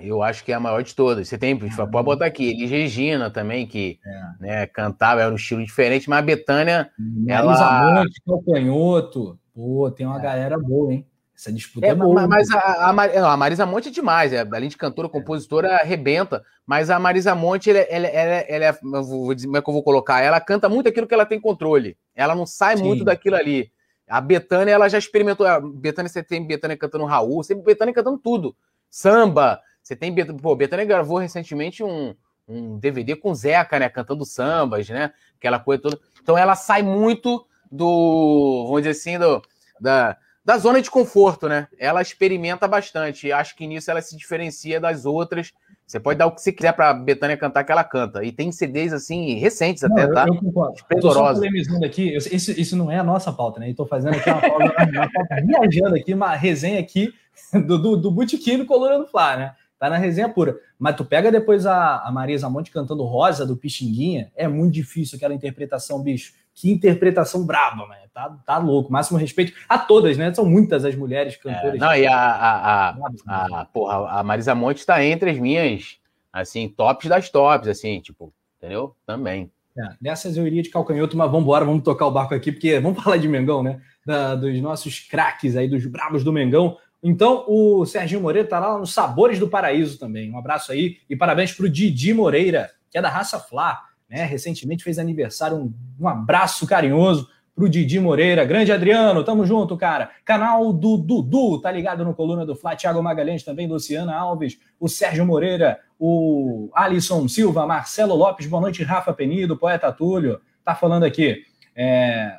Eu 0.00 0.22
acho 0.22 0.44
que 0.44 0.52
é 0.52 0.54
a 0.54 0.60
maior 0.60 0.82
de 0.82 0.94
todas. 0.94 1.28
Você 1.28 1.38
tem, 1.38 1.56
pode 1.56 2.04
botar 2.04 2.26
aqui, 2.26 2.50
Elis 2.50 2.70
Regina 2.70 3.30
também, 3.30 3.66
que 3.66 3.98
é. 4.04 4.22
né, 4.40 4.66
cantava, 4.66 5.20
era 5.20 5.32
um 5.32 5.36
estilo 5.36 5.64
diferente, 5.64 6.08
mas 6.08 6.18
a 6.18 6.22
Betânia. 6.22 6.90
Marisa 6.98 7.64
ela... 7.64 7.94
Monte, 7.94 8.22
Calcanhoto. 8.26 9.38
Pô, 9.54 9.90
tem 9.90 10.06
uma 10.06 10.18
é. 10.18 10.22
galera 10.22 10.58
boa, 10.58 10.92
hein? 10.92 11.06
Essa 11.40 11.50
disputa 11.50 11.86
é, 11.86 11.90
é 11.90 11.94
boa. 11.94 12.26
Mas 12.28 12.50
a, 12.50 12.58
a, 12.58 13.32
a, 13.32 13.36
Marisa 13.36 13.64
Monte 13.64 13.88
é 13.88 13.90
demais, 13.90 14.30
é, 14.30 14.40
além 14.40 14.68
de 14.68 14.76
cantora, 14.76 15.08
é. 15.08 15.10
compositora, 15.10 15.76
arrebenta. 15.76 16.44
Mas 16.66 16.90
a 16.90 16.98
Marisa 16.98 17.34
Monte, 17.34 17.70
ela, 17.70 17.78
ela, 17.78 18.06
ela, 18.06 18.34
ela 18.46 18.64
é, 18.66 18.72
vou 18.82 19.34
dizer, 19.34 19.46
como 19.46 19.56
é 19.56 19.62
que 19.62 19.68
eu 19.70 19.74
vou 19.74 19.82
colocar? 19.82 20.20
Ela 20.20 20.38
canta 20.38 20.68
muito 20.68 20.88
aquilo 20.88 21.06
que 21.06 21.14
ela 21.14 21.24
tem 21.24 21.40
controle. 21.40 21.96
Ela 22.14 22.34
não 22.34 22.44
sai 22.44 22.76
Sim. 22.76 22.84
muito 22.84 23.04
daquilo 23.04 23.36
ali. 23.36 23.72
A 24.06 24.20
Betânia, 24.20 24.72
ela 24.72 24.88
já 24.88 24.98
experimentou. 24.98 25.46
A 25.46 25.58
Betânia, 25.60 26.10
você 26.10 26.22
tem 26.22 26.46
Betânia 26.46 26.76
cantando 26.76 27.06
Raul, 27.06 27.42
você 27.42 27.54
tem 27.54 27.64
Betânia 27.64 27.94
cantando 27.94 28.18
tudo. 28.18 28.54
Samba. 28.90 29.60
Você 29.82 29.96
tem. 29.96 30.14
Pô, 30.36 30.54
Betânia 30.54 30.84
gravou 30.84 31.18
recentemente 31.18 31.82
um, 31.82 32.14
um 32.46 32.78
DVD 32.78 33.16
com 33.16 33.34
Zeca, 33.34 33.78
né? 33.78 33.88
Cantando 33.88 34.24
sambas, 34.24 34.88
né? 34.88 35.12
Aquela 35.36 35.58
coisa 35.58 35.82
toda. 35.82 35.98
Então 36.22 36.36
ela 36.36 36.54
sai 36.54 36.82
muito 36.82 37.46
do. 37.70 38.64
Vamos 38.66 38.82
dizer 38.82 38.90
assim, 38.90 39.18
do, 39.18 39.42
da 39.80 40.16
da 40.44 40.58
zona 40.58 40.80
de 40.80 40.90
conforto, 40.90 41.48
né? 41.48 41.68
Ela 41.78 42.02
experimenta 42.02 42.66
bastante. 42.66 43.26
E 43.26 43.32
acho 43.32 43.54
que 43.54 43.66
nisso 43.66 43.90
ela 43.90 44.00
se 44.00 44.16
diferencia 44.16 44.80
das 44.80 45.04
outras. 45.04 45.52
Você 45.86 46.00
pode 46.00 46.18
dar 46.18 46.26
o 46.26 46.32
que 46.32 46.40
você 46.40 46.52
quiser 46.52 46.72
para 46.72 46.94
Betânia 46.94 47.36
cantar 47.36 47.64
que 47.64 47.72
ela 47.72 47.84
canta. 47.84 48.24
E 48.24 48.32
tem 48.32 48.50
CDs 48.50 48.92
assim, 48.92 49.34
recentes 49.34 49.82
não, 49.82 49.92
até, 49.92 50.06
tá? 50.06 50.26
Eu, 50.26 50.36
concordo. 50.36 50.74
Estou 50.90 51.14
polemizando 51.14 51.84
aqui. 51.84 52.16
Isso, 52.16 52.52
isso 52.52 52.76
não 52.76 52.90
é 52.90 52.98
a 52.98 53.04
nossa 53.04 53.32
pauta, 53.32 53.60
né? 53.60 53.70
Estou 53.70 53.86
fazendo 53.86 54.16
aqui 54.16 54.30
uma 54.30 54.40
pauta, 54.40 54.64
uma 54.92 55.12
pauta 55.12 55.36
viajando 55.44 55.96
aqui, 55.96 56.14
uma 56.14 56.34
resenha 56.34 56.80
aqui 56.80 57.12
do, 57.52 57.78
do, 57.78 57.96
do 57.96 58.66
Coluna 58.66 58.98
do 58.98 59.06
Fla, 59.06 59.36
né? 59.36 59.52
Tá 59.80 59.88
na 59.88 59.96
resenha 59.96 60.28
pura. 60.28 60.60
Mas 60.78 60.94
tu 60.94 61.06
pega 61.06 61.32
depois 61.32 61.64
a, 61.64 62.00
a 62.06 62.12
Marisa 62.12 62.50
Monte 62.50 62.70
cantando 62.70 63.02
Rosa 63.02 63.46
do 63.46 63.56
Pixinguinha, 63.56 64.30
é 64.36 64.46
muito 64.46 64.74
difícil 64.74 65.16
aquela 65.16 65.32
interpretação, 65.32 66.02
bicho. 66.02 66.34
Que 66.54 66.70
interpretação 66.70 67.46
braba, 67.46 67.86
mano. 67.86 67.94
Tá, 68.12 68.28
tá 68.44 68.58
louco. 68.58 68.92
Máximo 68.92 69.18
respeito 69.18 69.54
a 69.66 69.78
todas, 69.78 70.18
né? 70.18 70.34
São 70.34 70.44
muitas 70.44 70.84
as 70.84 70.94
mulheres 70.94 71.34
cantoras. 71.36 71.76
É, 71.76 71.78
não, 71.78 71.96
e 71.96 72.06
a, 72.06 72.14
a, 72.14 72.90
a, 73.26 73.60
a, 73.60 73.64
porra, 73.64 74.20
a 74.20 74.22
Marisa 74.22 74.54
Monte 74.54 74.80
está 74.80 75.02
entre 75.02 75.30
as 75.30 75.38
minhas, 75.38 75.96
assim, 76.30 76.68
tops 76.68 77.08
das 77.08 77.30
tops, 77.30 77.66
assim, 77.66 78.00
tipo, 78.00 78.34
entendeu? 78.58 78.94
Também. 79.06 79.50
É, 79.78 79.94
dessas 79.98 80.36
eu 80.36 80.46
iria 80.46 80.62
de 80.62 80.68
calcanhoto, 80.68 81.16
mas 81.16 81.30
vamos 81.30 81.44
embora, 81.44 81.64
vamos 81.64 81.82
tocar 81.82 82.06
o 82.06 82.10
barco 82.10 82.34
aqui, 82.34 82.52
porque 82.52 82.78
vamos 82.80 83.00
falar 83.02 83.16
de 83.16 83.28
Mengão, 83.28 83.62
né? 83.62 83.80
Da, 84.04 84.34
dos 84.34 84.60
nossos 84.60 85.00
craques 85.00 85.56
aí, 85.56 85.66
dos 85.66 85.86
bravos 85.86 86.22
do 86.22 86.34
Mengão. 86.34 86.76
Então, 87.02 87.44
o 87.48 87.86
Serginho 87.86 88.20
Moreira 88.20 88.48
tá 88.48 88.58
lá 88.58 88.78
nos 88.78 88.92
Sabores 88.92 89.38
do 89.38 89.48
Paraíso 89.48 89.98
também. 89.98 90.30
Um 90.30 90.38
abraço 90.38 90.70
aí 90.72 90.98
e 91.08 91.16
parabéns 91.16 91.52
para 91.52 91.66
o 91.66 91.68
Didi 91.68 92.12
Moreira, 92.12 92.70
que 92.90 92.98
é 92.98 93.02
da 93.02 93.08
raça 93.08 93.38
Flá 93.38 93.90
né? 94.10 94.24
Recentemente 94.24 94.82
fez 94.82 94.98
aniversário, 94.98 95.56
um, 95.56 95.72
um 95.98 96.08
abraço 96.08 96.66
carinhoso 96.66 97.28
pro 97.54 97.68
Didi 97.68 98.00
Moreira. 98.00 98.44
Grande 98.44 98.72
Adriano, 98.72 99.22
tamo 99.22 99.46
junto, 99.46 99.76
cara. 99.76 100.10
Canal 100.24 100.72
do 100.72 100.96
Dudu, 100.96 101.60
tá 101.60 101.70
ligado 101.70 102.04
no 102.04 102.12
Coluna 102.12 102.44
do 102.44 102.56
Fla. 102.56 102.74
Thiago 102.74 103.02
Magalhães 103.02 103.44
também, 103.44 103.68
Luciana 103.68 104.16
Alves, 104.16 104.58
o 104.80 104.88
Sérgio 104.88 105.24
Moreira, 105.24 105.78
o 105.98 106.70
Alisson 106.74 107.28
Silva, 107.28 107.66
Marcelo 107.66 108.16
Lopes, 108.16 108.46
boa 108.46 108.62
noite, 108.62 108.82
Rafa 108.82 109.12
Penido, 109.12 109.56
Poeta 109.56 109.92
Túlio. 109.92 110.40
Tá 110.64 110.74
falando 110.74 111.04
aqui. 111.04 111.44
É... 111.76 112.38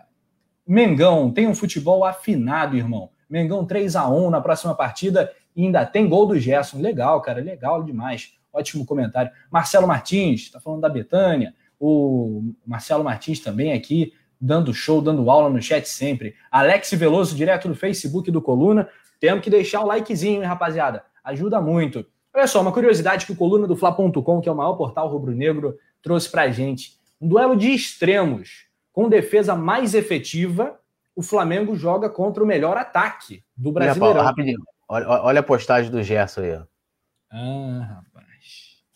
Mengão 0.67 1.31
tem 1.31 1.47
um 1.47 1.55
futebol 1.55 2.03
afinado, 2.03 2.75
irmão. 2.75 3.09
Mengão 3.31 3.65
3 3.65 3.95
a 3.95 4.07
1 4.09 4.29
na 4.29 4.41
próxima 4.41 4.75
partida 4.75 5.31
e 5.55 5.63
ainda 5.63 5.85
tem 5.85 6.07
gol 6.07 6.27
do 6.27 6.37
Gerson. 6.37 6.79
Legal, 6.79 7.19
cara, 7.21 7.41
legal 7.41 7.83
demais. 7.83 8.33
Ótimo 8.53 8.85
comentário. 8.85 9.31
Marcelo 9.49 9.87
Martins, 9.87 10.51
tá 10.51 10.59
falando 10.59 10.81
da 10.81 10.89
Betânia 10.89 11.53
o 11.81 12.53
Marcelo 12.63 13.03
Martins 13.03 13.39
também 13.39 13.73
aqui, 13.73 14.13
dando 14.39 14.71
show, 14.71 15.01
dando 15.01 15.27
aula 15.31 15.49
no 15.49 15.59
chat 15.59 15.89
sempre. 15.89 16.35
Alex 16.51 16.91
Veloso, 16.91 17.35
direto 17.35 17.67
do 17.67 17.73
Facebook 17.73 18.29
do 18.29 18.39
Coluna. 18.39 18.87
Temos 19.19 19.43
que 19.43 19.49
deixar 19.49 19.81
o 19.81 19.87
likezinho, 19.87 20.43
hein, 20.43 20.47
rapaziada? 20.47 21.03
Ajuda 21.23 21.59
muito. 21.59 22.05
Olha 22.33 22.45
só, 22.45 22.61
uma 22.61 22.71
curiosidade 22.71 23.25
que 23.25 23.31
o 23.31 23.35
Coluna 23.35 23.67
do 23.67 23.75
Fla.com, 23.75 24.41
que 24.41 24.47
é 24.47 24.51
o 24.51 24.55
maior 24.55 24.73
portal 24.73 25.09
rubro-negro, 25.09 25.75
trouxe 26.03 26.29
pra 26.29 26.51
gente. 26.51 26.93
Um 27.19 27.27
duelo 27.27 27.55
de 27.57 27.71
extremos. 27.71 28.67
Com 28.93 29.09
defesa 29.09 29.55
mais 29.55 29.95
efetiva, 29.95 30.79
o 31.15 31.21
Flamengo 31.21 31.75
joga 31.75 32.09
contra 32.09 32.43
o 32.43 32.47
melhor 32.47 32.77
ataque 32.77 33.43
do 33.55 33.71
Brasileirão. 33.71 34.23
rapidinho. 34.23 34.59
Olha, 34.87 35.07
olha, 35.07 35.39
a 35.39 35.43
postagem 35.43 35.91
do 35.91 36.03
Gerson 36.03 36.41
aí. 36.41 36.55
Ó. 36.55 36.63
Ah, 37.31 37.95
rapaz. 37.95 38.21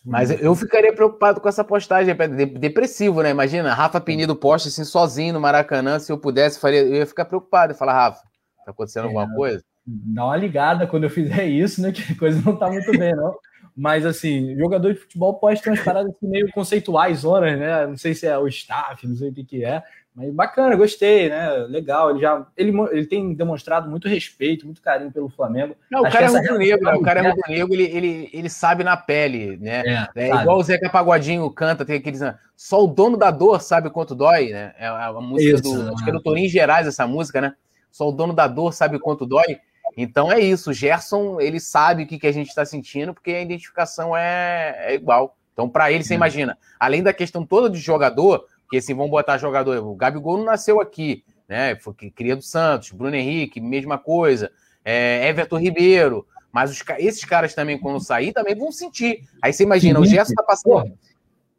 Mas 0.05 0.29
eu 0.29 0.53
ficaria 0.53 0.93
preocupado 0.93 1.41
com 1.41 1.49
essa 1.49 1.63
postagem, 1.63 2.15
é 2.17 2.27
depressivo, 2.27 3.23
né? 3.23 3.31
Imagina, 3.31 3.73
Rafa 3.73 3.99
Penido 3.99 4.35
posta 4.35 4.69
assim 4.69 4.83
sozinho 4.83 5.33
no 5.33 5.41
Maracanã, 5.41 5.97
se 5.97 6.11
eu 6.11 6.17
pudesse, 6.17 6.59
faria, 6.59 6.81
eu 6.81 6.95
ia 6.95 7.07
ficar 7.07 7.25
preocupado 7.25 7.73
e 7.73 7.75
falar, 7.75 7.93
Rafa, 7.93 8.21
tá 8.63 8.71
acontecendo 8.71 9.05
é, 9.05 9.07
alguma 9.07 9.33
coisa? 9.33 9.63
Dá 9.85 10.25
uma 10.25 10.37
ligada 10.37 10.85
quando 10.85 11.05
eu 11.05 11.09
fizer 11.09 11.45
isso, 11.45 11.81
né? 11.81 11.91
Que 11.93 12.13
a 12.13 12.17
coisa 12.17 12.39
não 12.45 12.55
tá 12.55 12.69
muito 12.69 12.91
bem, 12.91 13.15
não. 13.15 13.35
Mas, 13.75 14.05
assim, 14.05 14.55
jogador 14.57 14.93
de 14.93 14.99
futebol 14.99 15.33
pode 15.39 15.61
ter 15.61 15.69
umas 15.69 15.81
paradas 15.81 16.11
assim, 16.15 16.27
meio 16.27 16.49
conceituais, 16.51 17.25
horas, 17.25 17.59
né? 17.59 17.87
Não 17.87 17.97
sei 17.97 18.13
se 18.13 18.27
é 18.27 18.37
o 18.37 18.47
staff, 18.47 19.05
não 19.07 19.15
sei 19.15 19.29
o 19.29 19.33
que, 19.33 19.43
que 19.43 19.65
é. 19.65 19.83
Mas 20.15 20.33
bacana, 20.33 20.75
gostei, 20.77 21.29
né? 21.29 21.49
Legal. 21.67 22.11
Ele 22.11 22.19
já 22.21 22.45
ele, 22.55 22.73
ele 22.91 23.05
tem 23.05 23.33
demonstrado 23.33 23.89
muito 23.89 24.07
respeito, 24.07 24.65
muito 24.65 24.81
carinho 24.81 25.11
pelo 25.11 25.27
Flamengo. 25.27 25.75
Não, 25.91 26.01
o 26.01 26.09
cara 26.09 26.27
é 26.27 26.31
negro, 26.31 26.57
né? 26.57 26.95
O 26.95 27.01
cara 27.01 27.19
é 27.19 27.23
muito 27.23 27.49
negro, 27.49 27.73
ele, 27.73 27.83
ele, 27.83 28.29
ele 28.31 28.49
sabe 28.49 28.83
na 28.83 28.95
pele, 28.95 29.57
né? 29.57 30.09
É, 30.15 30.29
é 30.29 30.41
igual 30.41 30.57
o 30.57 30.63
Zeca 30.63 30.89
Pagodinho 30.89 31.49
canta, 31.51 31.83
tem 31.83 31.97
aqueles. 31.97 32.21
Só 32.55 32.81
o 32.81 32.87
dono 32.87 33.17
da 33.17 33.29
dor 33.29 33.61
sabe 33.61 33.89
quanto 33.89 34.15
dói, 34.15 34.51
né? 34.51 34.73
É 34.79 34.87
a, 34.87 35.07
a 35.07 35.21
música 35.21 35.55
isso, 35.55 35.63
do. 35.63 35.93
Acho 35.93 36.03
que 36.03 36.09
é 36.09 36.13
do 36.13 36.21
Toninho 36.21 36.49
Gerais 36.49 36.87
essa 36.87 37.05
música, 37.05 37.41
né? 37.41 37.53
Só 37.91 38.07
o 38.07 38.11
dono 38.13 38.31
da 38.31 38.47
dor 38.47 38.73
sabe 38.73 38.97
quanto 38.97 39.25
dói. 39.25 39.59
Então 39.97 40.31
é 40.31 40.39
isso, 40.39 40.71
o 40.71 40.73
Gerson, 40.73 41.39
ele 41.39 41.59
sabe 41.59 42.03
o 42.03 42.07
que, 42.07 42.19
que 42.19 42.27
a 42.27 42.31
gente 42.31 42.47
está 42.47 42.65
sentindo, 42.65 43.13
porque 43.13 43.31
a 43.31 43.41
identificação 43.41 44.15
é, 44.15 44.75
é 44.79 44.95
igual. 44.95 45.35
Então, 45.53 45.69
para 45.69 45.89
ele, 45.91 46.03
você 46.03 46.13
hum. 46.13 46.17
imagina, 46.17 46.57
além 46.77 47.01
da 47.01 47.13
questão 47.13 47.45
toda 47.45 47.69
de 47.69 47.79
jogador, 47.79 48.45
que 48.69 48.77
assim, 48.77 48.93
vão 48.93 49.09
botar 49.09 49.37
jogador, 49.37 49.77
o 49.85 49.95
Gabigol 49.95 50.37
não 50.37 50.45
nasceu 50.45 50.79
aqui, 50.81 51.23
né? 51.47 51.75
Foi 51.75 51.93
cria 51.93 52.35
do 52.35 52.41
Santos, 52.41 52.91
Bruno 52.91 53.15
Henrique, 53.15 53.59
mesma 53.61 53.97
coisa, 53.97 54.51
é, 54.83 55.27
Everton 55.27 55.57
Ribeiro, 55.57 56.27
mas 56.51 56.71
os, 56.71 56.81
esses 56.99 57.25
caras 57.25 57.53
também, 57.53 57.77
quando 57.77 57.99
sair, 57.99 58.33
também 58.33 58.55
vão 58.55 58.71
sentir. 58.71 59.27
Aí 59.41 59.51
você 59.51 59.63
imagina, 59.63 59.99
o 59.99 60.05
Gerson 60.05 60.33
tá 60.33 60.43
passando 60.43 60.97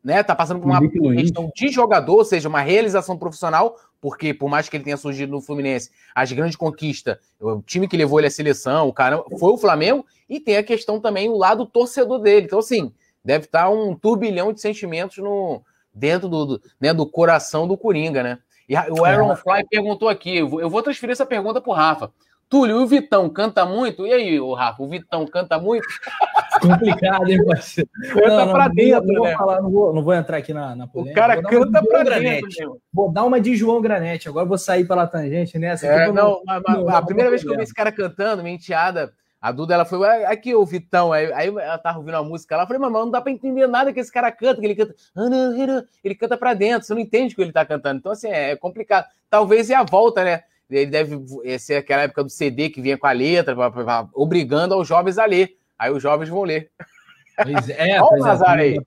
né? 0.06 0.22
Tá 0.22 0.36
passando 0.36 0.60
por 0.60 0.70
uma 0.70 0.80
questão 1.16 1.50
de 1.52 1.68
jogador, 1.68 2.18
ou 2.18 2.24
seja, 2.24 2.48
uma 2.48 2.60
realização 2.60 3.18
profissional, 3.18 3.76
porque 4.00 4.32
por 4.32 4.48
mais 4.48 4.68
que 4.68 4.76
ele 4.76 4.84
tenha 4.84 4.96
surgido 4.96 5.32
no 5.32 5.40
Fluminense, 5.40 5.90
as 6.14 6.30
grandes 6.30 6.54
conquistas, 6.54 7.18
o 7.40 7.60
time 7.60 7.88
que 7.88 7.96
levou 7.96 8.20
ele 8.20 8.28
à 8.28 8.30
seleção, 8.30 8.86
o 8.86 8.92
cara 8.92 9.20
foi 9.36 9.50
o 9.50 9.58
Flamengo, 9.58 10.06
e 10.28 10.38
tem 10.38 10.58
a 10.58 10.62
questão 10.62 11.00
também 11.00 11.28
o 11.28 11.36
lado 11.36 11.66
torcedor 11.66 12.20
dele. 12.20 12.46
Então, 12.46 12.60
assim, 12.60 12.92
deve 13.24 13.46
estar 13.46 13.64
tá 13.64 13.68
um 13.68 13.96
turbilhão 13.96 14.52
de 14.52 14.60
sentimentos 14.60 15.18
no 15.18 15.60
dentro 15.96 16.28
do, 16.28 16.60
né, 16.78 16.92
do 16.92 17.06
coração 17.06 17.66
do 17.66 17.76
Coringa, 17.76 18.22
né? 18.22 18.38
E 18.68 18.74
o 18.90 19.04
Aaron 19.04 19.32
é. 19.32 19.36
Fly 19.36 19.64
perguntou 19.70 20.08
aqui, 20.08 20.36
eu 20.36 20.68
vou, 20.68 20.82
transferir 20.82 21.12
essa 21.12 21.24
pergunta 21.24 21.60
pro 21.60 21.72
Rafa. 21.72 22.10
Túlio, 22.48 22.80
o 22.80 22.86
Vitão 22.86 23.28
canta 23.28 23.64
muito? 23.64 24.06
E 24.06 24.12
aí, 24.12 24.38
o 24.38 24.54
Rafa, 24.54 24.80
o 24.80 24.88
Vitão 24.88 25.26
canta 25.26 25.58
muito? 25.58 25.86
Complicado, 26.60 27.28
hein, 27.28 27.44
parceiro? 27.44 27.90
Canta 28.12 28.44
não, 28.44 28.52
pra 28.52 28.68
dentro, 28.68 29.12
não, 29.12 29.24
né? 29.24 29.30
Vou 29.30 29.38
falar, 29.38 29.62
não, 29.62 29.70
vou, 29.70 29.94
não 29.94 30.02
vou 30.02 30.14
entrar 30.14 30.36
aqui 30.36 30.54
na, 30.54 30.76
na 30.76 30.86
polêmica. 30.86 31.20
O 31.20 31.22
cara 31.22 31.42
canta 31.42 31.82
pra 31.82 32.04
Granete. 32.04 32.56
dentro. 32.58 32.80
Vou 32.92 33.10
dar 33.10 33.24
uma 33.24 33.40
de 33.40 33.56
João 33.56 33.80
Granete. 33.80 34.28
Agora 34.28 34.46
vou 34.46 34.56
sair 34.56 34.86
pela 34.86 35.06
tangente 35.08 35.58
nessa. 35.58 35.86
É, 35.86 36.12
não, 36.12 36.40
mas, 36.46 36.62
mas, 36.62 36.88
a 36.88 37.02
primeira 37.02 37.30
vez 37.30 37.42
que 37.42 37.48
eu 37.48 37.56
vi 37.56 37.62
esse 37.62 37.74
cara 37.74 37.90
cantando, 37.90 38.42
minha 38.42 38.54
enteada, 38.54 39.12
a 39.46 39.52
Duda, 39.52 39.74
ela 39.74 39.84
foi, 39.84 40.24
aqui 40.24 40.56
o 40.56 40.66
Vitão, 40.66 41.12
aí, 41.12 41.32
aí 41.32 41.46
ela 41.46 41.78
tava 41.78 41.98
ouvindo 41.98 42.16
a 42.16 42.22
música 42.24 42.56
lá, 42.56 42.64
eu 42.64 42.66
falei, 42.66 42.82
mas 42.82 42.90
não 42.90 43.08
dá 43.08 43.20
pra 43.20 43.30
entender 43.30 43.68
nada 43.68 43.92
que 43.92 44.00
esse 44.00 44.10
cara 44.10 44.32
canta, 44.32 44.60
que 44.60 44.66
ele 44.66 44.74
canta, 44.74 44.96
ele 46.02 46.14
canta 46.16 46.36
pra 46.36 46.52
dentro, 46.52 46.84
você 46.84 46.92
não 46.92 47.00
entende 47.00 47.32
o 47.32 47.36
que 47.36 47.42
ele 47.42 47.52
tá 47.52 47.64
cantando. 47.64 48.00
Então, 48.00 48.10
assim, 48.10 48.26
é, 48.26 48.50
é 48.50 48.56
complicado. 48.56 49.06
Talvez 49.30 49.70
é 49.70 49.76
a 49.76 49.84
volta, 49.84 50.24
né? 50.24 50.42
Ele 50.68 50.86
deve 50.86 51.16
ser 51.60 51.76
aquela 51.76 52.02
época 52.02 52.24
do 52.24 52.28
CD 52.28 52.70
que 52.70 52.80
vinha 52.80 52.98
com 52.98 53.06
a 53.06 53.12
letra, 53.12 53.54
obrigando 54.12 54.74
aos 54.74 54.88
jovens 54.88 55.16
a 55.16 55.24
ler. 55.24 55.56
Aí 55.78 55.92
os 55.92 56.02
jovens 56.02 56.28
vão 56.28 56.42
ler. 56.42 56.68
Pois 57.40 57.68
é, 57.68 58.02
Olha 58.02 58.14
o 58.14 58.16
é, 58.16 58.28
Nazário 58.28 58.62
aí. 58.64 58.80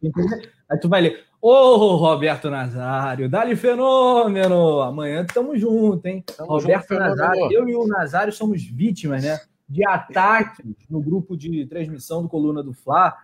Aí 0.69 0.77
tu 0.77 0.89
vai 0.89 0.99
ler. 0.99 1.23
Ô, 1.41 1.51
oh, 1.51 1.95
Roberto 1.95 2.49
Nazário, 2.49 3.29
dá-lhe 3.29 3.55
fenômeno. 3.55 4.81
Amanhã 4.81 5.21
estamos 5.21 5.57
juntos, 5.61 6.03
hein? 6.03 6.21
Tamo 6.35 6.51
Roberto 6.51 6.89
junto, 6.89 6.99
Nazário, 6.99 7.49
eu 7.49 7.69
e 7.69 7.75
o 7.75 7.87
Nazário 7.87 8.33
somos 8.33 8.61
vítimas, 8.61 9.23
né? 9.23 9.39
De 9.69 9.85
ataque 9.85 10.75
no 10.89 10.99
grupo 10.99 11.37
de 11.37 11.65
transmissão 11.67 12.23
do 12.23 12.29
Coluna 12.29 12.63
do 12.63 12.73
Fla, 12.73 13.15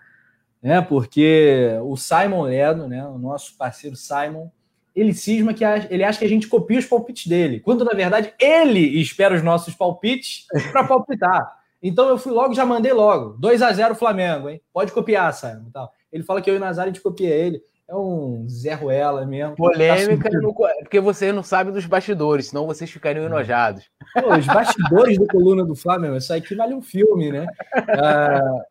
né? 0.62 0.82
Porque 0.82 1.70
o 1.84 1.98
Simon 1.98 2.44
Ledo, 2.44 2.88
né? 2.88 3.06
O 3.08 3.18
nosso 3.18 3.58
parceiro 3.58 3.96
Simon, 3.96 4.50
ele 4.96 5.14
cisma 5.14 5.54
que 5.54 5.64
ele 5.64 6.04
acha 6.04 6.20
que 6.20 6.26
a 6.26 6.30
gente 6.30 6.48
copia 6.48 6.80
os 6.80 6.86
palpites 6.86 7.28
dele, 7.28 7.60
quando 7.60 7.84
na 7.84 7.94
verdade 7.94 8.34
ele 8.40 8.80
espera 9.02 9.36
os 9.36 9.44
nossos 9.44 9.74
palpites 9.74 10.46
para 10.72 10.88
palpitar. 10.88 11.60
Então 11.84 12.08
eu 12.10 12.18
fui 12.18 12.32
logo, 12.32 12.54
já 12.54 12.66
mandei 12.66 12.94
logo. 12.94 13.38
2 13.38 13.62
a 13.62 13.72
0 13.72 13.96
Flamengo, 13.96 14.50
hein? 14.50 14.62
Pode 14.74 14.92
copiar, 14.92 15.34
Simon. 15.34 15.70
Tal. 15.72 15.92
Ele 16.12 16.24
fala 16.24 16.42
que 16.42 16.50
eu 16.50 16.56
e 16.56 16.58
o 16.58 16.60
Nazário 16.60 16.92
a 16.92 16.94
gente 16.94 17.04
copia 17.04 17.30
ele. 17.30 17.62
É 17.88 17.96
um 17.96 18.48
Zé 18.50 18.74
Ruela 18.74 19.26
mesmo. 19.26 19.56
Polêmica, 19.56 20.30
tá 20.30 20.40
porque 20.80 21.00
você 21.00 21.32
não 21.32 21.44
sabe 21.44 21.72
dos 21.72 21.86
bastidores, 21.86 22.48
senão 22.48 22.66
vocês 22.66 22.90
ficariam 22.90 23.26
enojados. 23.26 23.84
Pô, 24.14 24.36
os 24.36 24.46
bastidores 24.46 25.18
do 25.18 25.28
Coluna 25.28 25.64
do 25.64 25.76
Flamengo, 25.76 26.18
isso 26.18 26.34
aqui 26.34 26.56
vale 26.56 26.74
um 26.74 26.82
filme, 26.82 27.32
né? 27.32 27.46
Uh, 27.78 28.62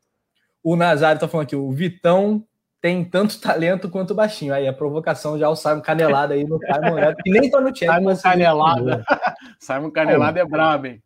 o 0.65 0.75
Nazário 0.75 1.21
tá 1.21 1.29
falando 1.29 1.47
aqui, 1.47 1.55
o 1.55 1.71
Vitão 1.71 2.45
tem 2.81 3.05
tanto 3.05 3.41
talento 3.41 3.89
quanto 3.89 4.11
o 4.11 4.15
baixinho. 4.15 4.53
Aí 4.53 4.67
a 4.67 4.73
provocação 4.73 5.39
já 5.39 5.49
o 5.49 5.55
Simon 5.55 5.81
Canelada 5.81 6.35
aí 6.35 6.45
no 6.45 6.59
Simon 6.59 6.97
Neto, 6.97 7.23
que 7.23 7.31
nem 7.31 7.49
tá 7.49 7.61
no 7.61 7.75
chat. 7.75 7.95
Simon 7.95 8.17
Canelada. 8.17 9.05
Simon 9.61 9.91
Canelada 9.91 10.41
é 10.41 10.45
brabo, 10.45 10.89
hein? 10.89 11.03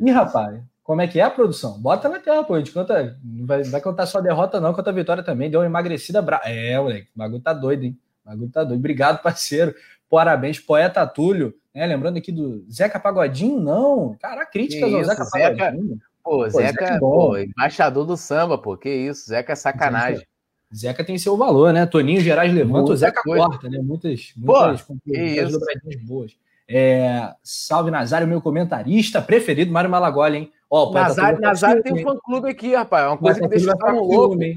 Ih, 0.00 0.10
rapaz, 0.10 0.60
como 0.86 1.00
é 1.00 1.08
que 1.08 1.18
é 1.18 1.24
a 1.24 1.30
produção? 1.30 1.80
Bota 1.80 2.08
na 2.08 2.20
tela, 2.20 2.44
pô. 2.44 2.54
A 2.54 2.58
gente. 2.60 2.72
Não 2.72 3.44
vai, 3.44 3.64
vai 3.64 3.80
contar 3.80 4.06
só 4.06 4.18
a 4.18 4.20
derrota, 4.20 4.60
não, 4.60 4.72
conta 4.72 4.90
a 4.90 4.92
vitória 4.92 5.20
também. 5.20 5.50
Deu 5.50 5.58
uma 5.58 5.66
emagrecida 5.66 6.22
brava. 6.22 6.44
É, 6.44 6.78
moleque, 6.78 7.08
o 7.12 7.18
bagulho 7.18 7.42
tá 7.42 7.52
doido, 7.52 7.82
hein? 7.82 7.98
O 8.24 8.28
bagulho 8.28 8.50
tá 8.50 8.62
doido. 8.62 8.78
Obrigado, 8.78 9.20
parceiro. 9.20 9.74
Parabéns, 10.08 10.60
poeta 10.60 11.04
Túlio. 11.04 11.52
Né? 11.74 11.84
Lembrando 11.86 12.18
aqui 12.18 12.30
do 12.30 12.64
Zeca 12.70 13.00
Pagodinho, 13.00 13.58
não. 13.58 14.16
Cara, 14.20 14.46
críticas 14.46 14.94
ao 14.94 15.02
Zeca 15.02 15.26
Pagodinho. 15.28 15.98
Pô, 16.22 16.30
pô 16.38 16.50
Zeca, 16.50 16.68
Zeca 16.68 16.84
é 16.84 16.98
pô, 17.00 17.36
embaixador 17.36 18.06
do 18.06 18.16
samba, 18.16 18.56
pô. 18.56 18.76
Que 18.76 18.88
isso, 18.88 19.26
Zeca 19.26 19.54
é 19.54 19.56
sacanagem. 19.56 20.24
Zeca. 20.72 21.02
Tem 21.02 21.18
seu 21.18 21.36
valor, 21.36 21.72
né? 21.72 21.84
Toninho 21.84 22.20
Gerais 22.20 22.54
levanta, 22.54 22.78
Muita 22.78 22.92
o 22.92 22.96
Zeca 22.96 23.22
coisa. 23.24 23.44
corta, 23.44 23.68
né? 23.68 23.80
Muitas, 23.82 24.32
muitas, 24.36 24.86
muitas 25.04 25.52
dobradinhas 25.52 26.02
boas. 26.04 26.36
É, 26.68 27.32
salve 27.42 27.90
Nazário, 27.90 28.28
meu 28.28 28.40
comentarista 28.40 29.20
preferido, 29.20 29.72
Mário 29.72 29.90
Malagoli, 29.90 30.36
hein? 30.36 30.52
Ó, 30.70 30.92
Nazário, 30.92 31.40
Nazário 31.40 31.82
tem 31.82 31.92
um 31.92 32.02
fã-clube 32.02 32.48
aqui, 32.50 32.74
rapaz. 32.74 33.04
É 33.04 33.08
uma 33.08 33.18
coisa 33.18 33.40
que 33.40 33.48
deixa 33.48 33.70
eu 33.70 33.94
louco. 33.94 34.42
Hein? 34.42 34.56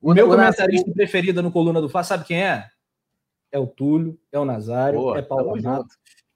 O, 0.00 0.12
o 0.12 0.14
meu 0.14 0.28
comentarista 0.28 0.90
preferido 0.92 1.42
no 1.42 1.50
Coluna 1.50 1.80
do 1.80 1.88
Fá, 1.88 2.02
sabe 2.02 2.24
quem 2.24 2.42
é? 2.42 2.66
É 3.50 3.58
o 3.58 3.66
Túlio, 3.66 4.18
é 4.30 4.38
o 4.38 4.44
Nazário, 4.44 5.00
Boa, 5.00 5.18
é 5.18 5.22
Paulo 5.22 5.54
Renato. 5.54 5.88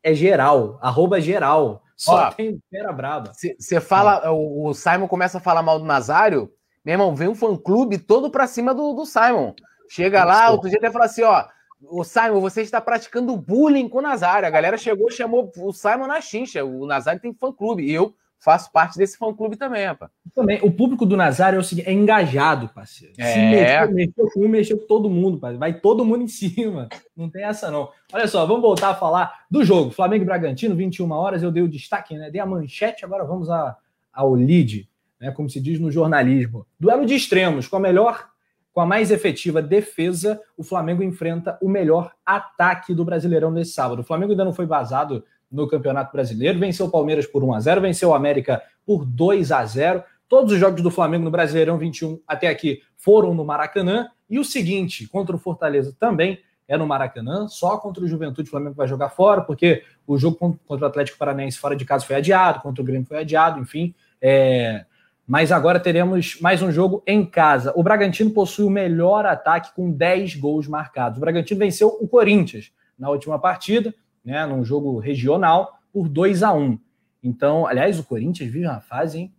É 0.02 0.14
geral, 0.14 0.78
arroba 0.82 1.20
geral. 1.20 1.82
Só 1.94 2.28
Ó, 2.28 2.32
tem 2.32 2.60
fera 2.68 2.92
braba. 2.92 3.32
Você 3.32 3.80
fala, 3.80 4.30
o 4.32 4.74
Simon 4.74 5.06
começa 5.06 5.38
a 5.38 5.40
falar 5.40 5.62
mal 5.62 5.78
do 5.78 5.84
Nazário, 5.84 6.50
meu 6.84 6.94
irmão, 6.94 7.14
vem 7.14 7.28
um 7.28 7.34
fã-clube 7.34 7.98
todo 7.98 8.30
pra 8.30 8.48
cima 8.48 8.74
do, 8.74 8.92
do 8.92 9.06
Simon. 9.06 9.54
Chega 9.88 10.24
lá, 10.24 10.50
outro 10.50 10.68
dia 10.68 10.78
até 10.78 10.90
fala 10.90 11.04
assim, 11.04 11.22
ó, 11.22 11.44
o 11.80 12.02
Simon, 12.02 12.40
você 12.40 12.62
está 12.62 12.80
praticando 12.80 13.36
bullying 13.36 13.88
com 13.88 13.98
o 13.98 14.02
Nazário. 14.02 14.48
A 14.48 14.50
galera 14.50 14.76
chegou 14.76 15.10
chamou 15.10 15.50
o 15.58 15.72
Simon 15.72 16.06
na 16.06 16.20
chincha. 16.20 16.64
O 16.64 16.86
Nazário 16.86 17.20
tem 17.20 17.34
fã-clube. 17.34 17.84
E 17.84 17.92
eu 17.92 18.14
faço 18.42 18.72
parte 18.72 18.98
desse 18.98 19.16
fã-clube 19.16 19.56
também, 19.56 19.86
rapaz. 19.86 20.10
Também. 20.34 20.58
O 20.62 20.70
público 20.70 21.06
do 21.06 21.16
Nazário 21.16 21.56
é, 21.56 21.60
o 21.60 21.64
seguinte, 21.64 21.88
é 21.88 21.92
engajado, 21.92 22.68
parceiro. 22.68 23.14
É. 23.18 23.32
Se 23.32 23.38
mexeu, 23.38 23.94
mexeu 23.94 24.30
com 24.32 24.40
um, 24.44 24.48
mexeu 24.48 24.78
com 24.78 24.86
todo 24.86 25.10
mundo, 25.10 25.38
parceiro. 25.38 25.60
Vai 25.60 25.74
todo 25.74 26.04
mundo 26.04 26.22
em 26.22 26.28
cima. 26.28 26.88
Não 27.16 27.30
tem 27.30 27.44
essa, 27.44 27.70
não. 27.70 27.90
Olha 28.12 28.26
só, 28.26 28.44
vamos 28.44 28.62
voltar 28.62 28.90
a 28.90 28.94
falar 28.94 29.44
do 29.50 29.64
jogo. 29.64 29.90
Flamengo 29.90 30.24
e 30.24 30.26
Bragantino, 30.26 30.74
21 30.74 31.10
horas. 31.12 31.42
Eu 31.42 31.50
dei 31.52 31.62
o 31.62 31.68
destaque, 31.68 32.16
né? 32.16 32.30
Dei 32.30 32.40
a 32.40 32.46
manchete, 32.46 33.04
agora 33.04 33.24
vamos 33.24 33.48
a, 33.48 33.76
ao 34.12 34.34
lead 34.34 34.88
né, 35.22 35.30
como 35.30 35.48
se 35.48 35.60
diz 35.60 35.78
no 35.78 35.90
jornalismo. 35.90 36.66
Duelo 36.80 37.06
de 37.06 37.14
extremos, 37.14 37.68
com 37.68 37.76
a 37.76 37.80
melhor, 37.80 38.28
com 38.72 38.80
a 38.80 38.86
mais 38.86 39.12
efetiva 39.12 39.62
defesa, 39.62 40.40
o 40.56 40.64
Flamengo 40.64 41.00
enfrenta 41.00 41.56
o 41.62 41.68
melhor 41.68 42.12
ataque 42.26 42.92
do 42.92 43.04
Brasileirão 43.04 43.52
nesse 43.52 43.72
sábado. 43.72 44.00
O 44.00 44.04
Flamengo 44.04 44.32
ainda 44.32 44.44
não 44.44 44.52
foi 44.52 44.66
vazado 44.66 45.24
no 45.52 45.68
Campeonato 45.68 46.12
Brasileiro, 46.12 46.58
venceu 46.58 46.86
o 46.86 46.90
Palmeiras 46.90 47.26
por 47.26 47.44
1 47.44 47.54
a 47.54 47.60
0, 47.60 47.80
venceu 47.80 48.08
o 48.08 48.14
América 48.14 48.62
por 48.86 49.04
2 49.04 49.52
a 49.52 49.64
0. 49.64 50.02
Todos 50.28 50.52
os 50.52 50.58
jogos 50.58 50.82
do 50.82 50.90
Flamengo 50.90 51.24
no 51.24 51.30
Brasileirão 51.30 51.76
21 51.76 52.20
até 52.26 52.48
aqui 52.48 52.80
foram 52.96 53.34
no 53.34 53.44
Maracanã 53.44 54.08
e 54.30 54.38
o 54.38 54.44
seguinte, 54.44 55.06
contra 55.06 55.36
o 55.36 55.38
Fortaleza 55.38 55.94
também 56.00 56.38
é 56.66 56.76
no 56.76 56.86
Maracanã, 56.86 57.48
só 57.48 57.76
contra 57.76 58.02
o 58.02 58.08
Juventude 58.08 58.48
o 58.48 58.50
Flamengo 58.50 58.74
vai 58.74 58.88
jogar 58.88 59.10
fora, 59.10 59.42
porque 59.42 59.82
o 60.06 60.16
jogo 60.16 60.58
contra 60.66 60.86
o 60.86 60.88
Atlético 60.88 61.18
Paranaense 61.18 61.58
fora 61.58 61.76
de 61.76 61.84
casa 61.84 62.06
foi 62.06 62.16
adiado, 62.16 62.60
contra 62.60 62.80
o 62.80 62.84
Grêmio 62.84 63.06
foi 63.06 63.18
adiado, 63.18 63.60
enfim, 63.60 63.94
é, 64.20 64.86
mas 65.26 65.52
agora 65.52 65.78
teremos 65.78 66.38
mais 66.40 66.62
um 66.62 66.72
jogo 66.72 67.02
em 67.06 67.26
casa. 67.26 67.72
O 67.76 67.82
Bragantino 67.82 68.30
possui 68.30 68.64
o 68.64 68.70
melhor 68.70 69.26
ataque 69.26 69.74
com 69.74 69.90
10 69.90 70.36
gols 70.36 70.66
marcados. 70.66 71.18
O 71.18 71.20
Bragantino 71.20 71.60
venceu 71.60 71.88
o 72.00 72.08
Corinthians 72.08 72.72
na 72.98 73.10
última 73.10 73.38
partida, 73.38 73.94
né, 74.24 74.46
num 74.46 74.64
jogo 74.64 74.98
regional, 74.98 75.78
por 75.92 76.08
2 76.08 76.42
a 76.42 76.52
1 76.52 76.78
Então, 77.22 77.66
aliás, 77.66 77.98
o 77.98 78.04
Corinthians 78.04 78.50
vive 78.50 78.66
uma 78.66 78.80
fase, 78.80 79.18
hein? 79.18 79.34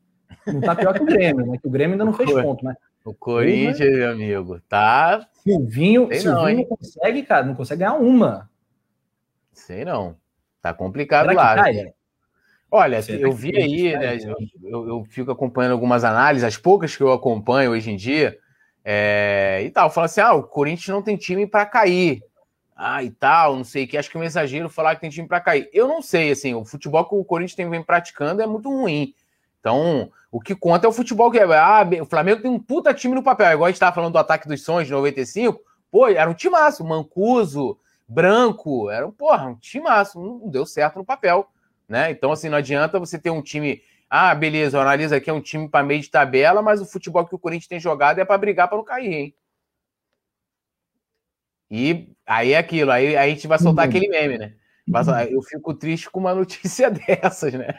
Não 0.45 0.61
tá 0.61 0.75
pior 0.75 0.93
que 0.93 1.01
o 1.01 1.05
Grêmio, 1.05 1.45
né? 1.45 1.57
Que 1.57 1.67
o 1.67 1.71
Grêmio 1.71 1.93
ainda 1.93 2.05
não 2.05 2.13
fez 2.13 2.29
ponto, 2.33 2.63
mas 2.63 2.75
O 3.05 3.13
Corinthians, 3.13 3.95
meu 3.95 4.11
amigo, 4.11 4.59
tá. 4.67 5.25
Silvinho, 5.43 6.07
Sei 6.07 6.19
Silvinho 6.19 6.45
não, 6.45 6.55
não, 6.55 6.65
consegue, 6.65 7.23
cara, 7.23 7.45
não 7.45 7.55
consegue 7.55 7.79
ganhar 7.79 7.95
uma. 7.95 8.49
Sei 9.51 9.85
não. 9.85 10.15
Tá 10.61 10.73
complicado 10.73 11.29
Será 11.29 11.53
lá. 11.53 11.71
Né? 11.71 11.91
Olha, 12.71 12.99
eu 13.07 13.31
vi 13.31 13.55
aí, 13.55 13.95
né, 13.95 14.17
eu, 14.63 14.87
eu, 14.87 15.03
fico 15.05 15.29
acompanhando 15.29 15.73
algumas 15.73 16.03
análises, 16.03 16.43
as 16.43 16.57
poucas 16.57 16.95
que 16.95 17.03
eu 17.03 17.11
acompanho 17.11 17.71
hoje 17.71 17.91
em 17.91 17.95
dia, 17.95 18.35
é, 18.83 19.61
e 19.63 19.69
tal, 19.69 19.91
fala 19.91 20.05
assim: 20.05 20.21
ah, 20.21 20.33
o 20.33 20.41
Corinthians 20.41 20.87
não 20.87 21.03
tem 21.03 21.15
time 21.15 21.45
para 21.45 21.67
cair. 21.67 22.23
Ah, 22.75 23.03
e 23.03 23.11
tal, 23.11 23.55
não 23.55 23.63
sei 23.63 23.85
o 23.85 23.87
que. 23.87 23.97
Acho 23.97 24.09
que 24.09 24.17
é 24.17 24.19
um 24.19 24.23
exagero 24.23 24.69
falar 24.69 24.95
que 24.95 25.01
tem 25.01 25.09
time 25.09 25.27
para 25.27 25.39
cair. 25.39 25.69
Eu 25.71 25.87
não 25.87 26.01
sei, 26.01 26.31
assim, 26.31 26.53
o 26.53 26.65
futebol 26.65 27.05
que 27.05 27.15
o 27.15 27.23
Corinthians 27.23 27.55
tem, 27.55 27.69
vem 27.69 27.83
praticando 27.83 28.41
é 28.41 28.47
muito 28.47 28.69
ruim. 28.69 29.13
Então, 29.59 30.11
o 30.31 30.41
que 30.41 30.55
conta 30.55 30.87
é 30.87 30.89
o 30.89 30.93
futebol 30.93 31.31
que 31.31 31.39
é. 31.39 31.43
Ah, 31.43 31.87
o 32.01 32.05
Flamengo 32.05 32.41
tem 32.41 32.51
um 32.51 32.59
puta 32.59 32.93
time 32.93 33.15
no 33.15 33.23
papel. 33.23 33.51
Igual 33.51 33.67
a 33.67 33.69
gente 33.69 33.75
estava 33.75 33.95
falando 33.95 34.13
do 34.13 34.17
ataque 34.17 34.47
dos 34.47 34.63
sonhos 34.63 34.87
de 34.87 34.93
95. 34.93 35.61
Pô, 35.91 36.07
era 36.07 36.29
um 36.29 36.33
timaço. 36.33 36.83
Mancuso, 36.83 37.77
Branco, 38.07 38.89
era 38.89 39.07
um, 39.07 39.11
porra, 39.11 39.47
um 39.47 39.55
timaço. 39.55 40.19
Não 40.19 40.49
deu 40.49 40.65
certo 40.65 40.97
no 40.97 41.05
papel. 41.05 41.47
Né? 41.87 42.11
Então, 42.11 42.31
assim, 42.31 42.49
não 42.49 42.57
adianta 42.57 42.99
você 42.99 43.17
ter 43.17 43.29
um 43.29 43.41
time. 43.41 43.81
Ah, 44.09 44.35
beleza, 44.35 44.79
analisa 44.79 45.15
aqui, 45.15 45.29
é 45.29 45.33
um 45.33 45.41
time 45.41 45.67
para 45.67 45.83
meio 45.83 46.01
de 46.01 46.09
tabela, 46.09 46.61
mas 46.61 46.81
o 46.81 46.85
futebol 46.85 47.25
que 47.25 47.33
o 47.33 47.39
Corinthians 47.39 47.67
tem 47.67 47.79
jogado 47.79 48.19
é 48.19 48.25
para 48.25 48.37
brigar 48.37 48.67
para 48.67 48.77
não 48.77 48.83
cair, 48.83 49.13
hein? 49.13 49.35
E 51.75 52.07
aí 52.27 52.51
é 52.51 52.57
aquilo, 52.59 52.91
aí, 52.91 53.17
aí 53.17 53.31
a 53.31 53.33
gente 53.33 53.47
vai 53.47 53.57
soltar 53.57 53.85
uhum. 53.85 53.89
aquele 53.89 54.07
meme, 54.07 54.37
né? 54.37 54.53
Mas 54.87 55.07
uhum. 55.07 55.15
eu 55.15 55.41
fico 55.41 55.73
triste 55.73 56.07
com 56.07 56.19
uma 56.19 56.35
notícia 56.35 56.91
dessas, 56.93 57.51
né? 57.51 57.73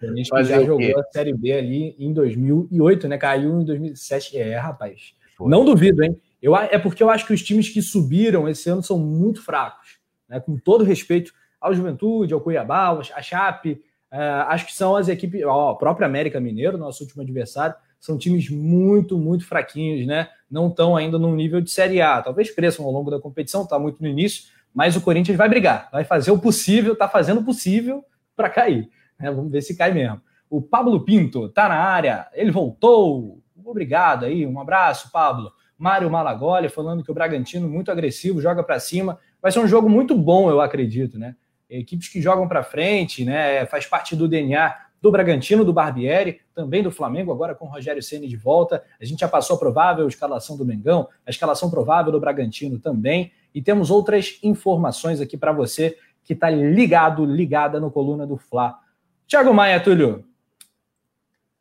É, 0.00 0.06
a 0.06 0.14
gente 0.14 0.28
já 0.28 0.62
jogou 0.62 1.00
a 1.00 1.02
Série 1.10 1.34
B 1.34 1.52
ali 1.52 1.96
em 1.98 2.12
2008, 2.12 3.08
né? 3.08 3.18
Caiu 3.18 3.60
em 3.60 3.64
2007. 3.64 4.38
É, 4.38 4.56
rapaz. 4.56 5.14
Foi. 5.36 5.50
Não 5.50 5.64
duvido, 5.64 6.04
hein? 6.04 6.16
Eu, 6.40 6.54
é 6.54 6.78
porque 6.78 7.02
eu 7.02 7.10
acho 7.10 7.26
que 7.26 7.32
os 7.32 7.42
times 7.42 7.68
que 7.68 7.82
subiram 7.82 8.48
esse 8.48 8.70
ano 8.70 8.84
são 8.84 9.00
muito 9.00 9.42
fracos. 9.42 9.98
Né? 10.28 10.38
Com 10.38 10.56
todo 10.56 10.84
respeito 10.84 11.32
ao 11.60 11.74
Juventude, 11.74 12.32
ao 12.32 12.40
Cuiabá, 12.40 13.00
a 13.16 13.20
Chape, 13.20 13.82
uh, 14.12 14.46
acho 14.46 14.66
que 14.66 14.72
são 14.72 14.94
as 14.94 15.08
equipes, 15.08 15.42
ó, 15.44 15.70
a 15.70 15.76
própria 15.76 16.06
América 16.06 16.38
Mineiro, 16.38 16.78
nosso 16.78 17.02
último 17.02 17.22
adversário, 17.22 17.74
são 17.98 18.16
times 18.16 18.48
muito, 18.48 19.18
muito 19.18 19.44
fraquinhos, 19.44 20.06
né? 20.06 20.28
Não 20.50 20.68
estão 20.68 20.96
ainda 20.96 21.18
no 21.18 21.34
nível 21.34 21.60
de 21.60 21.70
Série 21.70 22.00
A. 22.00 22.22
Talvez 22.22 22.50
cresçam 22.50 22.84
ao 22.84 22.92
longo 22.92 23.10
da 23.10 23.20
competição, 23.20 23.62
está 23.62 23.78
muito 23.78 24.00
no 24.02 24.08
início, 24.08 24.44
mas 24.74 24.96
o 24.96 25.00
Corinthians 25.00 25.36
vai 25.36 25.48
brigar, 25.48 25.88
vai 25.92 26.04
fazer 26.04 26.30
o 26.30 26.38
possível, 26.38 26.92
está 26.92 27.08
fazendo 27.08 27.40
o 27.40 27.44
possível 27.44 28.04
para 28.36 28.48
cair. 28.48 28.88
Né? 29.18 29.30
Vamos 29.30 29.50
ver 29.50 29.62
se 29.62 29.76
cai 29.76 29.92
mesmo. 29.92 30.20
O 30.48 30.62
Pablo 30.62 31.04
Pinto 31.04 31.46
está 31.46 31.68
na 31.68 31.76
área, 31.76 32.28
ele 32.32 32.50
voltou. 32.50 33.42
Obrigado 33.64 34.24
aí, 34.24 34.46
um 34.46 34.58
abraço, 34.58 35.10
Pablo. 35.12 35.52
Mário 35.76 36.10
Malagoli 36.10 36.68
falando 36.68 37.04
que 37.04 37.10
o 37.10 37.14
Bragantino 37.14 37.68
muito 37.68 37.90
agressivo, 37.90 38.40
joga 38.40 38.64
para 38.64 38.80
cima. 38.80 39.18
Vai 39.40 39.52
ser 39.52 39.60
um 39.60 39.68
jogo 39.68 39.88
muito 39.88 40.16
bom, 40.16 40.50
eu 40.50 40.60
acredito, 40.60 41.18
né? 41.18 41.36
Equipes 41.70 42.08
que 42.08 42.22
jogam 42.22 42.48
para 42.48 42.64
frente, 42.64 43.24
né? 43.24 43.66
Faz 43.66 43.86
parte 43.86 44.16
do 44.16 44.26
DNA 44.26 44.74
do 45.00 45.10
Bragantino, 45.10 45.64
do 45.64 45.72
Barbieri, 45.72 46.40
também 46.54 46.82
do 46.82 46.90
Flamengo, 46.90 47.32
agora 47.32 47.54
com 47.54 47.66
o 47.66 47.68
Rogério 47.68 48.02
Ceni 48.02 48.26
de 48.26 48.36
volta. 48.36 48.82
A 49.00 49.04
gente 49.04 49.20
já 49.20 49.28
passou 49.28 49.56
a 49.56 49.58
provável 49.58 50.08
escalação 50.08 50.56
do 50.56 50.64
Mengão, 50.64 51.08
a 51.26 51.30
escalação 51.30 51.70
provável 51.70 52.10
do 52.10 52.20
Bragantino 52.20 52.78
também. 52.78 53.32
E 53.54 53.62
temos 53.62 53.90
outras 53.90 54.38
informações 54.42 55.20
aqui 55.20 55.36
para 55.36 55.52
você 55.52 55.96
que 56.24 56.32
está 56.32 56.50
ligado, 56.50 57.24
ligada 57.24 57.80
no 57.80 57.90
coluna 57.90 58.26
do 58.26 58.36
Fla. 58.36 58.78
Thiago 59.26 59.54
Maia, 59.54 59.80
Túlio, 59.80 60.24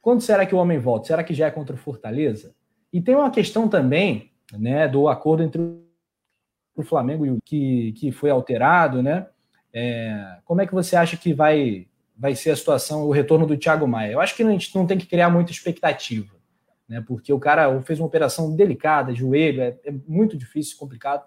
quando 0.02 0.22
será 0.22 0.46
que 0.46 0.56
o 0.56 0.58
homem 0.58 0.80
volta? 0.80 1.08
Será 1.08 1.24
que 1.24 1.34
já 1.34 1.48
é 1.48 1.52
contra 1.52 1.76
o 1.76 1.80
Fortaleza? 1.80 2.56
E 2.92 3.02
tem 3.02 3.16
uma 3.16 3.30
questão 3.30 3.68
também 3.68 4.32
né, 4.54 4.88
do 4.88 5.08
acordo 5.08 5.44
entre 5.44 5.62
o 6.76 6.84
Flamengo 6.84 7.26
e 7.26 7.32
o 7.32 7.40
que, 7.44 7.92
que 7.94 8.12
foi 8.12 8.30
alterado, 8.30 9.02
né? 9.02 9.28
É, 9.74 10.38
como 10.46 10.62
é 10.62 10.68
que 10.68 10.74
você 10.74 10.96
acha 10.96 11.18
que 11.18 11.34
vai, 11.34 11.88
vai 12.18 12.36
ser 12.36 12.52
a 12.52 12.56
situação, 12.56 13.04
o 13.04 13.12
retorno 13.12 13.46
do 13.46 13.58
Thiago 13.58 13.88
Maia? 13.88 14.14
Eu 14.14 14.20
acho 14.20 14.36
que 14.36 14.44
a 14.44 14.52
gente 14.52 14.76
não 14.76 14.88
tem 14.88 14.98
que 14.98 15.06
criar 15.06 15.30
muita 15.30 15.52
expectativa, 15.52 16.34
né? 16.88 17.04
Porque 17.06 17.32
o 17.32 17.40
cara 17.40 17.82
fez 17.84 18.00
uma 18.00 18.08
operação 18.08 18.56
delicada, 18.56 19.14
joelho, 19.14 19.62
é, 19.62 19.78
é 19.86 19.94
muito 20.08 20.36
difícil, 20.36 20.78
complicado, 20.78 21.24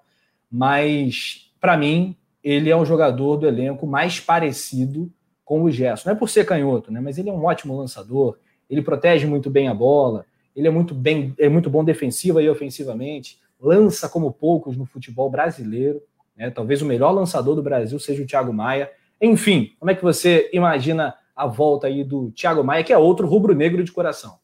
mas 0.51 1.53
para 1.61 1.77
mim 1.77 2.17
ele 2.43 2.71
é 2.71 2.77
o 2.77 2.85
jogador 2.85 3.37
do 3.37 3.47
elenco 3.47 3.87
mais 3.87 4.19
parecido 4.19 5.13
com 5.45 5.63
o 5.63 5.71
Gerson. 5.71 6.09
Não 6.09 6.17
é 6.17 6.19
por 6.19 6.29
ser 6.29 6.47
canhoto, 6.47 6.91
né? 6.91 7.01
Mas 7.01 7.19
ele 7.19 7.29
é 7.29 7.33
um 7.33 7.45
ótimo 7.45 7.77
lançador, 7.77 8.39
ele 8.69 8.83
protege 8.83 9.27
muito 9.27 9.51
bem 9.51 9.69
a 9.69 9.75
bola, 9.75 10.25
ele 10.55 10.67
é 10.67 10.71
muito 10.71 10.95
bem, 10.95 11.35
é 11.39 11.49
muito 11.49 11.71
bom 11.71 11.85
defensiva 11.85 12.43
e 12.43 12.49
ofensivamente, 12.49 13.39
lança 13.61 14.09
como 14.09 14.33
poucos 14.33 14.77
no 14.77 14.87
futebol 14.87 15.31
brasileiro. 15.31 16.03
Né? 16.37 16.51
Talvez 16.51 16.83
o 16.83 16.87
melhor 16.87 17.11
lançador 17.13 17.55
do 17.55 17.63
Brasil 17.63 17.99
seja 17.99 18.23
o 18.23 18.27
Thiago 18.27 18.53
Maia. 18.53 18.91
Enfim, 19.21 19.75
como 19.79 19.91
é 19.91 19.95
que 19.95 20.03
você 20.03 20.49
imagina 20.53 21.15
a 21.37 21.47
volta 21.47 21.87
aí 21.87 22.03
do 22.03 22.31
Thiago 22.31 22.65
Maia, 22.65 22.85
que 22.85 22.93
é 22.93 22.99
outro 22.99 23.27
rubro-negro 23.27 23.85
de 23.85 23.93
coração? 23.93 24.39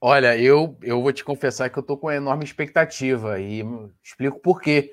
Olha, 0.00 0.36
eu, 0.36 0.76
eu 0.82 1.02
vou 1.02 1.12
te 1.12 1.22
confessar 1.22 1.68
que 1.68 1.78
eu 1.78 1.82
estou 1.82 1.96
com 1.96 2.10
enorme 2.10 2.44
expectativa 2.44 3.38
e 3.38 3.62
explico 4.02 4.40
por 4.40 4.60
quê. 4.60 4.92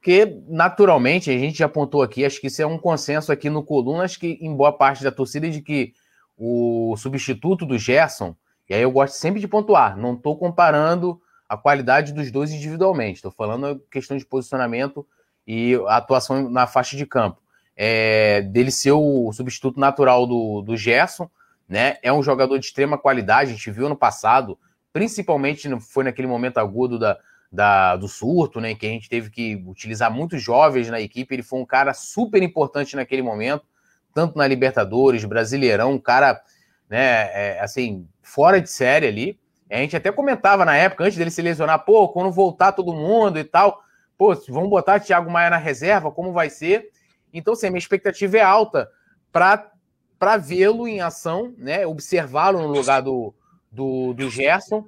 Porque, 0.00 0.40
naturalmente, 0.48 1.30
a 1.30 1.36
gente 1.36 1.58
já 1.58 1.66
apontou 1.66 2.02
aqui, 2.02 2.24
acho 2.24 2.40
que 2.40 2.46
isso 2.46 2.62
é 2.62 2.66
um 2.66 2.78
consenso 2.78 3.32
aqui 3.32 3.50
no 3.50 3.62
Coluna, 3.62 4.04
acho 4.04 4.18
que 4.18 4.38
em 4.40 4.54
boa 4.54 4.72
parte 4.72 5.02
da 5.02 5.10
torcida, 5.10 5.48
de 5.50 5.60
que 5.60 5.92
o 6.36 6.96
substituto 6.96 7.66
do 7.66 7.76
Gerson, 7.76 8.34
e 8.68 8.74
aí 8.74 8.82
eu 8.82 8.90
gosto 8.90 9.14
sempre 9.14 9.40
de 9.40 9.48
pontuar, 9.48 9.96
não 9.96 10.14
estou 10.14 10.36
comparando 10.38 11.20
a 11.48 11.56
qualidade 11.56 12.12
dos 12.12 12.30
dois 12.30 12.52
individualmente, 12.52 13.16
estou 13.16 13.32
falando 13.32 13.82
questão 13.90 14.16
de 14.16 14.24
posicionamento 14.24 15.06
e 15.46 15.74
atuação 15.88 16.48
na 16.48 16.66
faixa 16.66 16.96
de 16.96 17.06
campo. 17.06 17.40
É, 17.80 18.42
dele 18.42 18.72
ser 18.72 18.90
o 18.90 19.32
substituto 19.32 19.78
natural 19.78 20.26
do, 20.26 20.62
do 20.62 20.76
Gerson, 20.76 21.30
né? 21.68 21.96
É 22.02 22.12
um 22.12 22.22
jogador 22.22 22.58
de 22.58 22.66
extrema 22.66 22.98
qualidade, 22.98 23.50
a 23.50 23.54
gente 23.54 23.70
viu 23.70 23.88
no 23.88 23.94
passado, 23.94 24.58
principalmente 24.92 25.68
foi 25.80 26.02
naquele 26.02 26.26
momento 26.26 26.58
agudo 26.58 26.98
da, 26.98 27.16
da, 27.52 27.94
do 27.94 28.08
surto, 28.08 28.60
né? 28.60 28.74
Que 28.74 28.86
a 28.86 28.90
gente 28.90 29.08
teve 29.08 29.30
que 29.30 29.62
utilizar 29.64 30.10
muitos 30.10 30.42
jovens 30.42 30.88
na 30.88 31.00
equipe. 31.00 31.32
Ele 31.32 31.42
foi 31.42 31.60
um 31.60 31.64
cara 31.64 31.94
super 31.94 32.42
importante 32.42 32.96
naquele 32.96 33.22
momento, 33.22 33.64
tanto 34.12 34.36
na 34.36 34.46
Libertadores, 34.46 35.24
Brasileirão, 35.24 35.92
um 35.92 35.98
cara, 36.00 36.40
né? 36.90 37.30
É, 37.32 37.60
assim, 37.60 38.08
fora 38.22 38.60
de 38.60 38.68
série 38.68 39.06
ali. 39.06 39.38
A 39.70 39.76
gente 39.76 39.96
até 39.96 40.10
comentava 40.10 40.64
na 40.64 40.74
época, 40.74 41.04
antes 41.04 41.16
dele 41.16 41.30
se 41.30 41.42
lesionar, 41.42 41.84
pô, 41.84 42.08
quando 42.08 42.32
voltar 42.32 42.72
todo 42.72 42.92
mundo 42.94 43.38
e 43.38 43.44
tal, 43.44 43.82
pô, 44.16 44.34
vamos 44.48 44.70
botar 44.70 44.98
Thiago 44.98 45.30
Maia 45.30 45.50
na 45.50 45.58
reserva, 45.58 46.10
como 46.10 46.32
vai 46.32 46.48
ser? 46.48 46.90
Então, 47.32 47.52
assim, 47.52 47.66
a 47.66 47.70
minha 47.70 47.78
expectativa 47.78 48.38
é 48.38 48.42
alta 48.42 48.90
para 49.30 50.36
vê-lo 50.36 50.88
em 50.88 51.00
ação, 51.00 51.54
né? 51.58 51.86
Observá-lo 51.86 52.60
no 52.60 52.68
lugar 52.68 53.02
do, 53.02 53.34
do, 53.70 54.12
do 54.14 54.30
Gerson. 54.30 54.84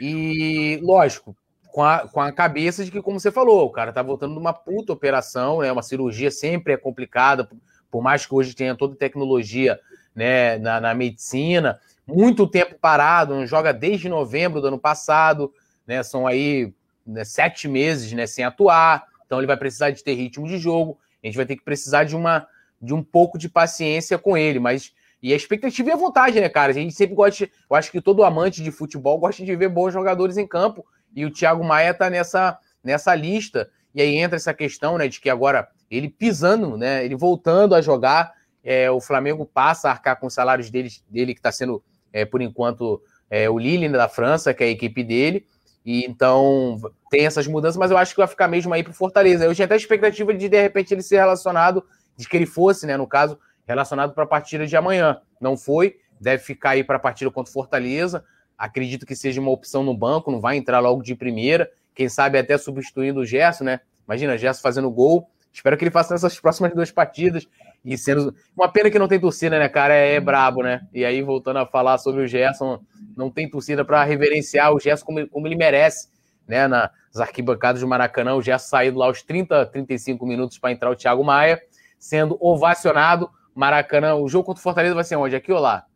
E, 0.00 0.78
lógico, 0.82 1.36
com 1.72 1.82
a, 1.82 2.08
com 2.08 2.20
a 2.20 2.32
cabeça 2.32 2.84
de 2.84 2.90
que, 2.90 3.02
como 3.02 3.18
você 3.18 3.30
falou, 3.30 3.66
o 3.66 3.70
cara 3.70 3.92
tá 3.92 4.02
voltando 4.02 4.34
de 4.34 4.40
uma 4.40 4.52
puta 4.52 4.92
operação, 4.92 5.60
né? 5.60 5.70
Uma 5.70 5.82
cirurgia 5.82 6.30
sempre 6.30 6.72
é 6.72 6.76
complicada, 6.76 7.48
por 7.90 8.02
mais 8.02 8.26
que 8.26 8.34
hoje 8.34 8.54
tenha 8.54 8.74
toda 8.74 8.96
tecnologia 8.96 9.80
né, 10.14 10.58
na, 10.58 10.80
na 10.80 10.94
medicina 10.94 11.80
muito 12.06 12.46
tempo 12.46 12.76
parado, 12.80 13.34
não 13.34 13.46
joga 13.46 13.72
desde 13.72 14.08
novembro 14.08 14.60
do 14.60 14.68
ano 14.68 14.78
passado, 14.78 15.52
né? 15.86 16.02
São 16.02 16.26
aí 16.26 16.72
né, 17.04 17.24
sete 17.24 17.66
meses 17.66 18.12
né, 18.12 18.26
sem 18.26 18.44
atuar, 18.44 19.04
então 19.26 19.38
ele 19.38 19.46
vai 19.46 19.56
precisar 19.56 19.90
de 19.90 20.04
ter 20.04 20.14
ritmo 20.14 20.46
de 20.46 20.58
jogo. 20.58 20.98
A 21.26 21.28
gente 21.28 21.36
vai 21.36 21.46
ter 21.46 21.56
que 21.56 21.64
precisar 21.64 22.04
de 22.04 22.14
uma 22.14 22.46
de 22.80 22.94
um 22.94 23.02
pouco 23.02 23.38
de 23.38 23.48
paciência 23.48 24.18
com 24.18 24.36
ele, 24.36 24.58
mas 24.58 24.92
e 25.22 25.32
a 25.32 25.36
expectativa 25.36 25.88
e 25.88 25.92
a 25.92 25.96
vontade, 25.96 26.38
né, 26.38 26.48
cara? 26.48 26.70
A 26.70 26.74
gente 26.74 26.94
sempre 26.94 27.16
gosta, 27.16 27.44
eu 27.44 27.76
acho 27.76 27.90
que 27.90 28.00
todo 28.00 28.22
amante 28.22 28.62
de 28.62 28.70
futebol 28.70 29.18
gosta 29.18 29.44
de 29.44 29.56
ver 29.56 29.68
bons 29.68 29.92
jogadores 29.92 30.36
em 30.36 30.46
campo, 30.46 30.86
e 31.14 31.24
o 31.24 31.30
Thiago 31.30 31.64
Maia 31.64 31.94
tá 31.94 32.10
nessa 32.10 32.58
nessa 32.84 33.14
lista. 33.14 33.68
E 33.94 34.00
aí 34.00 34.14
entra 34.16 34.36
essa 34.36 34.54
questão, 34.54 34.98
né, 34.98 35.08
de 35.08 35.20
que 35.20 35.28
agora 35.28 35.68
ele 35.90 36.08
pisando, 36.08 36.76
né, 36.76 37.04
ele 37.04 37.16
voltando 37.16 37.74
a 37.74 37.80
jogar, 37.80 38.32
é, 38.62 38.90
o 38.90 39.00
Flamengo 39.00 39.46
passa 39.46 39.88
a 39.88 39.92
arcar 39.92 40.20
com 40.20 40.26
os 40.26 40.34
salários 40.34 40.70
dele, 40.70 40.90
dele 41.08 41.32
que 41.34 41.40
está 41.40 41.50
sendo 41.50 41.82
é, 42.12 42.24
por 42.24 42.40
enquanto, 42.40 43.02
é, 43.28 43.48
o 43.50 43.58
Lille 43.58 43.88
da 43.88 44.08
França, 44.08 44.54
que 44.54 44.62
é 44.62 44.66
a 44.66 44.70
equipe 44.70 45.02
dele. 45.02 45.46
E 45.86 46.04
então 46.04 46.76
tem 47.08 47.24
essas 47.24 47.46
mudanças, 47.46 47.76
mas 47.76 47.92
eu 47.92 47.96
acho 47.96 48.12
que 48.12 48.18
vai 48.18 48.26
ficar 48.26 48.48
mesmo 48.48 48.74
aí 48.74 48.82
para 48.82 48.92
Fortaleza. 48.92 49.44
Eu 49.44 49.54
tinha 49.54 49.66
até 49.66 49.74
a 49.74 49.76
expectativa 49.76 50.34
de, 50.34 50.48
de 50.48 50.60
repente, 50.60 50.92
ele 50.92 51.00
ser 51.00 51.18
relacionado, 51.18 51.84
de 52.16 52.28
que 52.28 52.36
ele 52.36 52.44
fosse, 52.44 52.86
né, 52.88 52.96
no 52.96 53.06
caso, 53.06 53.38
relacionado 53.64 54.12
para 54.12 54.24
a 54.24 54.26
partida 54.26 54.66
de 54.66 54.76
amanhã. 54.76 55.20
Não 55.40 55.56
foi, 55.56 55.96
deve 56.20 56.42
ficar 56.42 56.70
aí 56.70 56.82
para 56.82 56.96
a 56.96 56.98
partida 56.98 57.30
contra 57.30 57.52
Fortaleza. 57.52 58.24
Acredito 58.58 59.06
que 59.06 59.14
seja 59.14 59.40
uma 59.40 59.52
opção 59.52 59.84
no 59.84 59.96
banco, 59.96 60.32
não 60.32 60.40
vai 60.40 60.56
entrar 60.56 60.80
logo 60.80 61.02
de 61.02 61.14
primeira. 61.14 61.70
Quem 61.94 62.08
sabe 62.08 62.36
até 62.36 62.58
substituindo 62.58 63.20
o 63.20 63.24
Gerson, 63.24 63.62
né? 63.64 63.80
Imagina, 64.08 64.36
Gerson 64.36 64.62
fazendo 64.62 64.90
gol. 64.90 65.30
Espero 65.56 65.74
que 65.78 65.84
ele 65.84 65.90
faça 65.90 66.12
nessas 66.12 66.38
próximas 66.38 66.74
duas 66.74 66.90
partidas. 66.90 67.48
E 67.82 67.96
sendo. 67.96 68.34
Uma 68.54 68.70
pena 68.70 68.90
que 68.90 68.98
não 68.98 69.08
tem 69.08 69.18
torcida, 69.18 69.58
né, 69.58 69.70
cara? 69.70 69.94
É, 69.94 70.16
é 70.16 70.20
brabo, 70.20 70.62
né? 70.62 70.86
E 70.92 71.02
aí, 71.02 71.22
voltando 71.22 71.58
a 71.60 71.66
falar 71.66 71.96
sobre 71.96 72.22
o 72.22 72.26
Gerson, 72.26 72.78
não 73.16 73.30
tem 73.30 73.48
torcida 73.48 73.82
para 73.82 74.04
reverenciar 74.04 74.70
o 74.74 74.78
Gerson 74.78 75.06
como, 75.06 75.26
como 75.28 75.48
ele 75.48 75.56
merece, 75.56 76.10
né? 76.46 76.68
Nas 76.68 76.90
arquibancadas 77.18 77.80
do 77.80 77.88
Maracanã, 77.88 78.34
o 78.34 78.42
Gerson 78.42 78.68
saindo 78.68 78.98
lá 78.98 79.06
aos 79.06 79.22
30, 79.22 79.64
35 79.66 80.26
minutos 80.26 80.58
para 80.58 80.72
entrar 80.72 80.90
o 80.90 80.96
Thiago 80.96 81.24
Maia, 81.24 81.58
sendo 81.98 82.36
ovacionado. 82.38 83.30
Maracanã, 83.54 84.14
o 84.14 84.28
jogo 84.28 84.44
contra 84.44 84.60
o 84.60 84.62
Fortaleza 84.62 84.94
vai 84.94 85.04
ser 85.04 85.16
onde? 85.16 85.34
Aqui 85.34 85.50
ou 85.50 85.58
lá? 85.58 85.86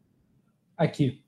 Aqui. 0.75 1.23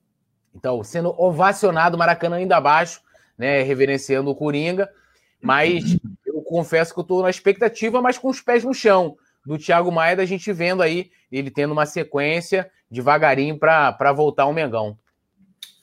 Então, 0.54 0.82
sendo 0.82 1.10
ovacionado, 1.20 1.98
Maracanã 1.98 2.36
ainda 2.36 2.56
abaixo, 2.56 3.02
né? 3.36 3.60
Reverenciando 3.60 4.30
o 4.30 4.34
Coringa. 4.34 4.88
Mas 5.42 5.98
confesso 6.52 6.92
que 6.92 7.00
eu 7.00 7.02
estou 7.02 7.22
na 7.22 7.30
expectativa, 7.30 8.02
mas 8.02 8.18
com 8.18 8.28
os 8.28 8.42
pés 8.42 8.62
no 8.62 8.74
chão 8.74 9.16
do 9.44 9.56
Thiago 9.56 9.90
Maia, 9.90 10.14
da 10.14 10.26
gente 10.26 10.52
vendo 10.52 10.82
aí 10.82 11.10
ele 11.30 11.50
tendo 11.50 11.72
uma 11.72 11.86
sequência 11.86 12.70
devagarinho 12.90 13.58
para 13.58 14.12
voltar 14.12 14.42
ao 14.42 14.52
Mengão. 14.52 14.98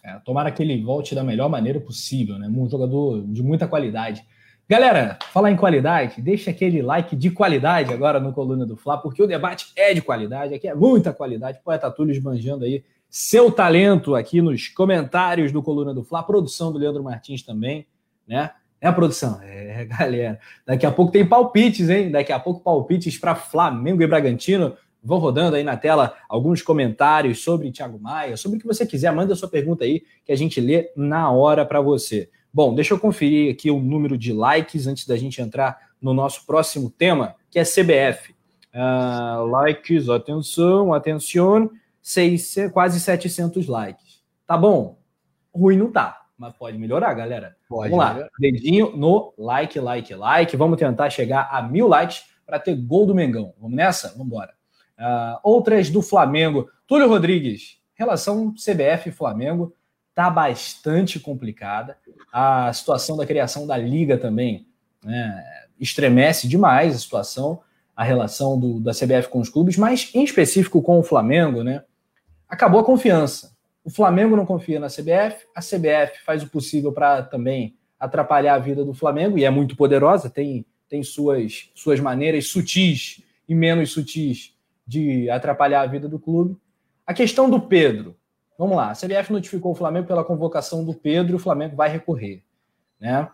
É, 0.04 0.14
tomara 0.20 0.52
que 0.52 0.62
ele 0.62 0.82
volte 0.82 1.16
da 1.16 1.24
melhor 1.24 1.50
maneira 1.50 1.80
possível, 1.80 2.38
né? 2.38 2.48
Um 2.48 2.70
jogador 2.70 3.26
de 3.28 3.42
muita 3.42 3.68
qualidade. 3.68 4.24
Galera, 4.70 5.18
falar 5.32 5.50
em 5.50 5.58
qualidade, 5.58 6.22
deixa 6.22 6.52
aquele 6.52 6.84
like 6.84 7.16
de 7.16 7.32
qualidade 7.32 7.92
agora 7.92 8.20
no 8.20 8.32
Coluna 8.32 8.64
do 8.64 8.78
Fla, 8.78 9.00
porque 9.00 9.24
o 9.24 9.28
debate 9.28 9.72
é 9.76 9.92
de 9.96 10.02
qualidade, 10.04 10.54
aqui 10.54 10.68
é 10.68 10.76
muita 10.76 11.12
qualidade. 11.12 11.60
Poeta 11.64 11.90
Túlio 11.90 12.14
esbanjando 12.14 12.64
aí 12.64 12.84
seu 13.10 13.52
talento 13.52 14.14
aqui 14.14 14.40
nos 14.40 14.68
comentários 14.68 15.52
do 15.52 15.64
Coluna 15.64 15.96
do 15.96 16.04
Fla, 16.04 16.22
produção 16.22 16.72
do 16.72 16.78
Leandro 16.78 17.04
Martins 17.04 17.42
também, 17.42 17.88
né? 18.28 18.52
É 18.82 18.88
a 18.88 18.94
produção? 18.94 19.40
É, 19.42 19.86
galera. 19.90 20.40
Daqui 20.66 20.86
a 20.86 20.92
pouco 20.92 21.12
tem 21.12 21.26
palpites, 21.26 21.90
hein? 21.90 22.12
Daqui 22.12 22.32
a 22.32 22.40
pouco 22.40 22.62
palpites 22.62 23.18
para 23.18 23.36
Flamengo 23.36 24.02
e 24.02 24.08
Bragantino. 24.08 24.76
Vão 25.02 25.18
rodando 25.18 25.56
aí 25.56 25.64
na 25.64 25.78
tela 25.78 26.14
alguns 26.28 26.62
comentários 26.62 27.42
sobre 27.42 27.72
Thiago 27.72 27.98
Maia, 28.00 28.36
sobre 28.36 28.58
o 28.58 28.62
que 28.62 28.68
você 28.68 28.86
quiser. 28.86 29.12
Manda 29.14 29.36
sua 29.36 29.48
pergunta 29.48 29.86
aí 29.86 30.04
que 30.26 30.32
a 30.32 30.36
gente 30.36 30.60
lê 30.60 30.92
na 30.96 31.32
hora 31.32 31.66
para 31.66 31.80
você. 31.80 32.30
Bom, 32.54 32.76
deixa 32.76 32.94
eu 32.94 33.00
conferir 33.00 33.54
aqui 33.54 33.72
o 33.72 33.80
número 33.80 34.18
de 34.18 34.34
likes 34.34 34.88
antes 34.88 35.06
da 35.08 35.16
gente 35.16 35.42
entrar 35.42 35.78
no 36.02 36.14
nosso 36.14 36.46
próximo 36.46 36.90
tema, 36.90 37.36
que 37.50 37.60
é 37.60 37.64
CBF. 37.64 38.32
Uh, 38.32 38.78
ah, 38.78 39.44
likes, 39.50 40.10
atenção, 40.10 40.94
atenção, 40.94 41.72
seis, 42.02 42.56
quase 42.74 43.00
700 43.00 43.68
likes. 43.68 44.22
Tá 44.46 44.58
bom? 44.58 44.98
Ruim 45.54 45.78
não 45.78 45.92
tá, 45.92 46.19
mas 46.40 46.56
pode 46.56 46.78
melhorar, 46.78 47.14
galera. 47.14 47.58
Pode 47.68 47.92
Vamos 47.92 48.06
melhorar. 48.06 48.26
lá, 48.26 48.30
dedinho 48.40 48.96
no 48.96 49.34
like, 49.38 49.78
like, 49.78 50.16
like. 50.16 50.56
Vamos 50.56 50.80
tentar 50.80 51.10
chegar 51.10 51.50
a 51.52 51.62
mil 51.62 51.88
likes 51.88 52.24
para 52.46 52.58
ter 52.58 52.76
gol 52.76 53.06
do 53.06 53.14
Mengão. 53.14 53.54
Vamos 53.60 53.76
nessa? 53.76 54.10
Vamos 54.10 54.28
embora. 54.28 54.54
Uh, 54.98 55.40
outras 55.44 55.90
do 55.90 56.02
Flamengo. 56.02 56.70
Túlio 56.88 57.10
Rodrigues, 57.10 57.78
relação 57.94 58.54
CBF 58.54 59.12
Flamengo 59.12 59.76
está 60.10 60.30
bastante 60.30 61.20
complicada. 61.20 61.98
A 62.32 62.72
situação 62.72 63.18
da 63.18 63.26
criação 63.26 63.68
da 63.68 63.78
liga 63.78 64.18
também 64.18 64.66
né, 65.04 65.44
estremece 65.78 66.48
demais 66.48 66.96
a 66.96 67.00
situação, 67.00 67.62
a 67.96 68.04
relação 68.04 68.58
do, 68.58 68.80
da 68.80 68.94
CBF 68.94 69.28
com 69.28 69.40
os 69.40 69.50
clubes, 69.50 69.76
mas 69.76 70.10
em 70.16 70.24
específico 70.24 70.82
com 70.82 71.00
o 71.00 71.04
Flamengo, 71.04 71.64
né? 71.64 71.84
Acabou 72.48 72.80
a 72.80 72.86
confiança. 72.86 73.59
O 73.90 73.92
Flamengo 73.92 74.36
não 74.36 74.46
confia 74.46 74.80
na 74.80 74.86
CBF, 74.86 75.48
a 75.56 75.62
CBF 75.62 76.24
faz 76.24 76.44
o 76.44 76.48
possível 76.48 76.92
para 76.92 77.24
também 77.24 77.76
atrapalhar 78.00 78.54
a 78.54 78.60
vida 78.60 78.86
do 78.86 78.94
Flamengo 78.94 79.36
e 79.36 79.44
é 79.44 79.50
muito 79.50 79.76
poderosa, 79.76 80.30
tem, 80.30 80.64
tem 80.88 81.02
suas, 81.02 81.72
suas 81.74 82.00
maneiras 82.00 82.46
sutis 82.50 83.20
e 83.48 83.56
menos 83.56 83.92
sutis 83.92 84.56
de 84.86 85.28
atrapalhar 85.32 85.82
a 85.82 85.88
vida 85.88 86.08
do 86.08 86.20
clube. 86.20 86.56
A 87.04 87.16
questão 87.16 87.50
do 87.50 87.60
Pedro. 87.60 88.16
Vamos 88.60 88.78
lá, 88.78 88.92
a 88.92 88.94
CBF 88.94 89.34
notificou 89.34 89.72
o 89.72 89.76
Flamengo 89.76 90.06
pela 90.06 90.24
convocação 90.24 90.86
do 90.86 90.94
Pedro 90.94 91.34
e 91.34 91.36
o 91.38 91.40
Flamengo 91.40 91.76
vai 91.76 91.90
recorrer. 91.90 92.44
Né? 93.00 93.24
O 93.24 93.30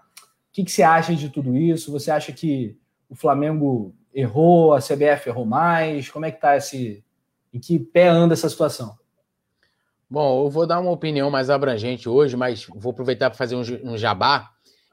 que, 0.53 0.63
que 0.63 0.71
você 0.71 0.83
acha 0.83 1.13
de 1.13 1.27
tudo 1.27 1.57
isso? 1.57 1.91
Você 1.91 2.09
acha 2.09 2.31
que 2.31 2.77
o 3.09 3.15
Flamengo 3.15 3.93
errou, 4.13 4.73
a 4.73 4.79
CBF 4.79 5.27
errou 5.27 5.45
mais? 5.45 6.09
Como 6.09 6.23
é 6.23 6.31
que 6.31 6.37
está 6.37 6.55
esse. 6.55 7.03
Em 7.53 7.59
que 7.59 7.77
pé 7.77 8.07
anda 8.07 8.33
essa 8.33 8.47
situação? 8.47 8.97
Bom, 10.09 10.45
eu 10.45 10.49
vou 10.49 10.67
dar 10.67 10.79
uma 10.79 10.91
opinião 10.91 11.31
mais 11.31 11.49
abrangente 11.49 12.07
hoje, 12.07 12.37
mas 12.37 12.67
vou 12.75 12.91
aproveitar 12.91 13.29
para 13.29 13.37
fazer 13.37 13.55
um, 13.55 13.97
jabá. 13.97 14.51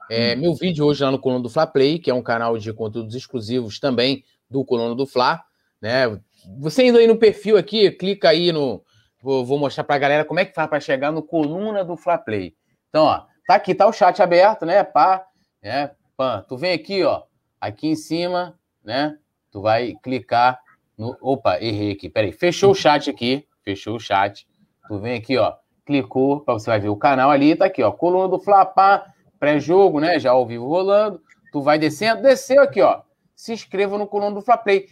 É, 0.09 0.35
hum. 0.35 0.39
Meu 0.39 0.55
vídeo 0.55 0.85
hoje 0.85 1.03
lá 1.03 1.11
no 1.11 1.19
Colono 1.19 1.43
do 1.43 1.49
Fla 1.49 1.67
Play, 1.67 1.99
que 1.99 2.09
é 2.09 2.13
um 2.13 2.21
canal 2.21 2.57
de 2.57 2.73
conteúdos 2.73 3.13
exclusivos 3.13 3.79
também 3.79 4.23
do 4.49 4.65
Colono 4.65 4.95
do 4.95 5.05
Fla, 5.05 5.43
né? 5.81 6.19
Você 6.59 6.85
indo 6.85 6.97
aí 6.97 7.07
no 7.07 7.17
perfil 7.17 7.57
aqui, 7.57 7.91
clica 7.91 8.29
aí 8.29 8.51
no. 8.51 8.83
Vou, 9.21 9.45
vou 9.45 9.57
mostrar 9.57 9.83
pra 9.83 9.97
galera 9.97 10.25
como 10.25 10.39
é 10.39 10.45
que 10.45 10.53
faz 10.53 10.67
para 10.67 10.79
chegar 10.79 11.11
no 11.11 11.21
coluna 11.21 11.85
do 11.85 11.95
Fla 11.95 12.17
Play. 12.17 12.55
Então, 12.89 13.05
ó, 13.05 13.25
tá 13.47 13.55
aqui, 13.55 13.73
tá 13.73 13.87
o 13.87 13.93
chat 13.93 14.21
aberto, 14.21 14.65
né? 14.65 14.83
Pá, 14.83 15.25
né? 15.61 15.91
Pã, 16.17 16.43
tu 16.47 16.57
vem 16.57 16.73
aqui, 16.73 17.03
ó, 17.03 17.23
aqui 17.61 17.87
em 17.87 17.95
cima, 17.95 18.59
né? 18.83 19.15
Tu 19.51 19.61
vai 19.61 19.93
clicar 20.03 20.59
no. 20.97 21.15
Opa, 21.21 21.61
errei 21.61 21.91
aqui. 21.91 22.09
Peraí, 22.09 22.31
fechou 22.31 22.71
o 22.71 22.75
chat 22.75 23.09
aqui, 23.09 23.47
fechou 23.63 23.95
o 23.95 23.99
chat. 23.99 24.45
Tu 24.87 24.99
vem 24.99 25.15
aqui, 25.15 25.37
ó, 25.37 25.53
clicou, 25.85 26.41
para 26.41 26.53
você 26.53 26.69
vai 26.69 26.79
ver 26.79 26.89
o 26.89 26.95
canal 26.95 27.31
ali, 27.31 27.55
tá 27.55 27.65
aqui, 27.65 27.81
ó, 27.81 27.91
coluna 27.91 28.27
do 28.27 28.39
Flapá, 28.39 29.05
pré-jogo, 29.39 29.99
né? 29.99 30.19
Já 30.19 30.31
ao 30.31 30.45
vivo 30.45 30.67
rolando. 30.67 31.21
Tu 31.51 31.61
vai 31.61 31.77
descendo, 31.77 32.21
desceu 32.21 32.61
aqui, 32.61 32.81
ó. 32.81 33.01
Se 33.35 33.53
inscreva 33.53 33.97
no 33.97 34.07
coluna 34.07 34.35
do 34.35 34.41
Fla 34.41 34.57
Play. 34.57 34.87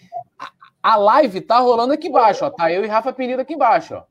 A 0.84 0.96
live 0.96 1.42
tá 1.42 1.60
rolando 1.60 1.94
aqui 1.94 2.08
embaixo, 2.08 2.46
ó. 2.46 2.50
Tá 2.50 2.72
eu 2.72 2.84
e 2.84 2.88
Rafa 2.88 3.14
Penido 3.14 3.42
aqui 3.42 3.54
embaixo, 3.54 3.96
ó. 3.96 4.04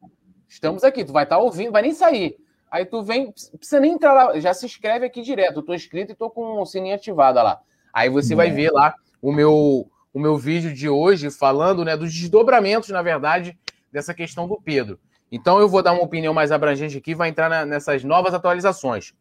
Estamos 0.49 0.83
aqui, 0.83 1.05
tu 1.05 1.12
vai 1.12 1.24
estar 1.24 1.37
tá 1.37 1.43
ouvindo, 1.43 1.72
vai 1.72 1.83
nem 1.83 1.93
sair. 1.93 2.37
Aí 2.70 2.85
tu 2.85 3.03
vem, 3.03 3.33
precisa 3.57 3.81
nem 3.81 3.93
entrar 3.93 4.12
lá, 4.12 4.41
já 4.41 4.55
se 4.55 4.64
inscreve 4.64 5.05
aqui 5.05 5.22
direto. 5.22 5.57
Eu 5.59 5.62
tô 5.62 5.74
inscrito 5.74 6.12
e 6.12 6.14
tô 6.14 6.31
com 6.31 6.61
o 6.61 6.66
sininho 6.66 6.95
ativado 6.95 7.43
lá. 7.43 7.61
Aí 7.93 8.09
você 8.09 8.35
vai 8.35 8.51
ver 8.51 8.70
lá 8.70 8.95
o 9.20 9.33
meu 9.33 9.89
o 10.12 10.18
meu 10.18 10.37
vídeo 10.37 10.74
de 10.74 10.89
hoje 10.89 11.31
falando, 11.31 11.85
né, 11.85 11.97
dos 11.97 12.12
desdobramentos, 12.12 12.89
na 12.89 13.01
verdade, 13.01 13.57
dessa 13.93 14.12
questão 14.12 14.49
do 14.49 14.61
Pedro. 14.61 14.99
Então 15.31 15.61
eu 15.61 15.68
vou 15.68 15.83
dar 15.83 15.93
uma 15.93 16.03
opinião 16.03 16.35
mais 16.35 16.51
abrangente 16.51 16.99
aqui, 16.99 17.14
vai 17.14 17.28
entrar 17.28 17.49
na, 17.49 17.64
nessas 17.64 18.03
novas 18.03 18.35
atualizações. 18.35 19.14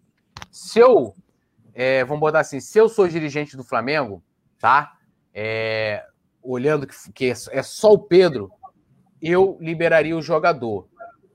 Se 0.51 0.79
eu, 0.79 1.13
é, 1.73 2.03
vamos 2.03 2.19
botar 2.19 2.39
assim, 2.39 2.59
se 2.59 2.77
eu 2.77 2.89
sou 2.89 3.07
dirigente 3.07 3.55
do 3.55 3.63
Flamengo, 3.63 4.23
tá? 4.57 4.97
É, 5.33 6.03
olhando 6.41 6.87
que, 6.87 6.95
que 7.13 7.33
é, 7.51 7.63
só 7.63 7.93
o 7.93 7.99
Pedro, 7.99 8.51
eu 9.21 9.57
liberaria 9.61 10.17
o 10.17 10.21
jogador 10.21 10.87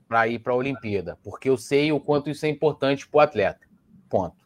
para 0.07 0.27
ir 0.27 0.39
para 0.39 0.53
a 0.53 0.57
Olimpíada, 0.57 1.17
porque 1.23 1.49
eu 1.49 1.57
sei 1.57 1.91
o 1.91 1.99
quanto 1.99 2.29
isso 2.29 2.45
é 2.45 2.49
importante 2.49 3.07
para 3.07 3.17
o 3.17 3.21
atleta. 3.21 3.65
Ponto. 4.09 4.45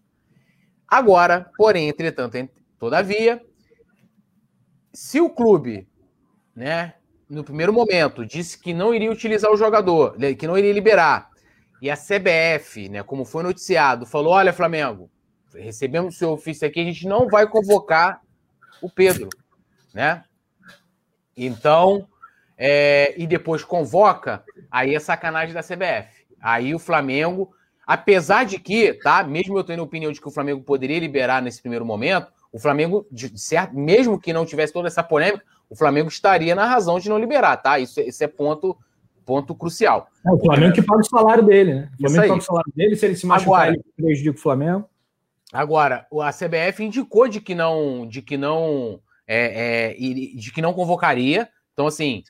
Agora, 0.88 1.52
porém, 1.58 1.90
entretanto, 1.90 2.50
todavia, 2.78 3.44
se 4.94 5.20
o 5.20 5.30
clube, 5.30 5.88
né, 6.56 6.96
no 7.30 7.44
primeiro 7.44 7.72
momento, 7.72 8.26
disse 8.26 8.58
que 8.58 8.74
não 8.74 8.94
iria 8.94 9.12
utilizar 9.12 9.52
o 9.52 9.58
jogador, 9.58 10.16
que 10.38 10.48
não 10.48 10.58
iria 10.58 10.74
liberar, 10.74 11.30
e 11.82 11.90
a 11.90 11.96
CBF, 11.96 12.90
né, 12.90 13.04
como 13.04 13.24
foi 13.24 13.44
noticiado, 13.44 14.06
falou: 14.06 14.34
olha, 14.34 14.52
Flamengo, 14.52 15.10
recebemos 15.54 16.16
o 16.16 16.18
seu 16.18 16.32
ofício 16.32 16.68
aqui, 16.68 16.80
a 16.80 16.84
gente 16.84 17.08
não 17.08 17.28
vai 17.28 17.48
convocar 17.48 18.22
o 18.82 18.90
Pedro, 18.90 19.30
né? 19.94 20.24
Então, 21.38 22.08
é, 22.58 23.14
e 23.18 23.26
depois 23.26 23.64
convoca, 23.64 24.44
aí 24.70 24.94
é 24.94 25.00
sacanagem 25.00 25.54
da 25.54 25.64
CBF. 25.64 26.28
Aí 26.42 26.76
o 26.76 26.80
Flamengo, 26.80 27.54
apesar 27.88 28.44
de 28.44 28.60
que, 28.60 28.94
tá? 28.94 29.24
Mesmo 29.24 29.58
eu 29.58 29.64
tendo 29.64 29.80
a 29.80 29.86
opinião 29.86 30.12
de 30.12 30.20
que 30.20 30.28
o 30.28 30.32
Flamengo 30.32 30.62
poderia 30.64 31.00
liberar 31.00 31.42
nesse 31.42 31.62
primeiro 31.62 31.86
momento, 31.86 32.32
o 32.52 32.60
Flamengo, 32.60 33.08
de 33.12 33.38
certo, 33.40 33.76
mesmo 33.76 34.20
que 34.20 34.34
não 34.34 34.46
tivesse 34.46 34.74
toda 34.74 34.88
essa 34.88 35.04
polêmica, 35.04 35.46
o 35.70 35.76
Flamengo 35.76 36.10
estaria 36.10 36.56
na 36.56 36.66
razão 36.66 37.00
de 37.00 37.10
não 37.10 37.20
liberar, 37.20 37.58
tá? 37.58 37.80
Isso, 37.80 38.00
isso 38.02 38.24
é 38.24 38.28
ponto, 38.28 38.78
ponto 39.26 39.54
crucial. 39.54 40.08
É 40.26 40.32
o 40.32 40.40
Flamengo 40.40 40.74
que 40.74 40.82
paga 40.82 41.02
o 41.02 41.06
salário 41.06 41.44
dele, 41.44 41.74
né? 41.74 41.90
O 41.94 42.02
Flamengo 42.10 42.28
paga 42.28 42.42
o 42.42 42.46
salário 42.46 42.74
dele, 42.76 42.96
se 42.96 43.06
ele 43.06 43.16
se 43.16 43.26
machucar, 43.26 43.62
agora, 43.62 43.70
ele 43.70 43.84
prejudica 43.96 44.38
o 44.38 44.42
Flamengo. 44.42 44.90
Agora, 45.54 46.08
a 46.22 46.32
CBF 46.32 46.84
indicou 46.84 47.28
de 47.28 47.40
que 47.40 47.56
não, 47.56 48.08
de 48.08 48.22
que 48.22 48.38
não 48.38 49.00
é, 49.28 49.92
é, 49.92 49.94
de 49.94 50.52
que 50.52 50.62
não 50.62 50.74
convocaria. 50.74 51.48
Então, 51.74 51.86
assim, 51.86 52.24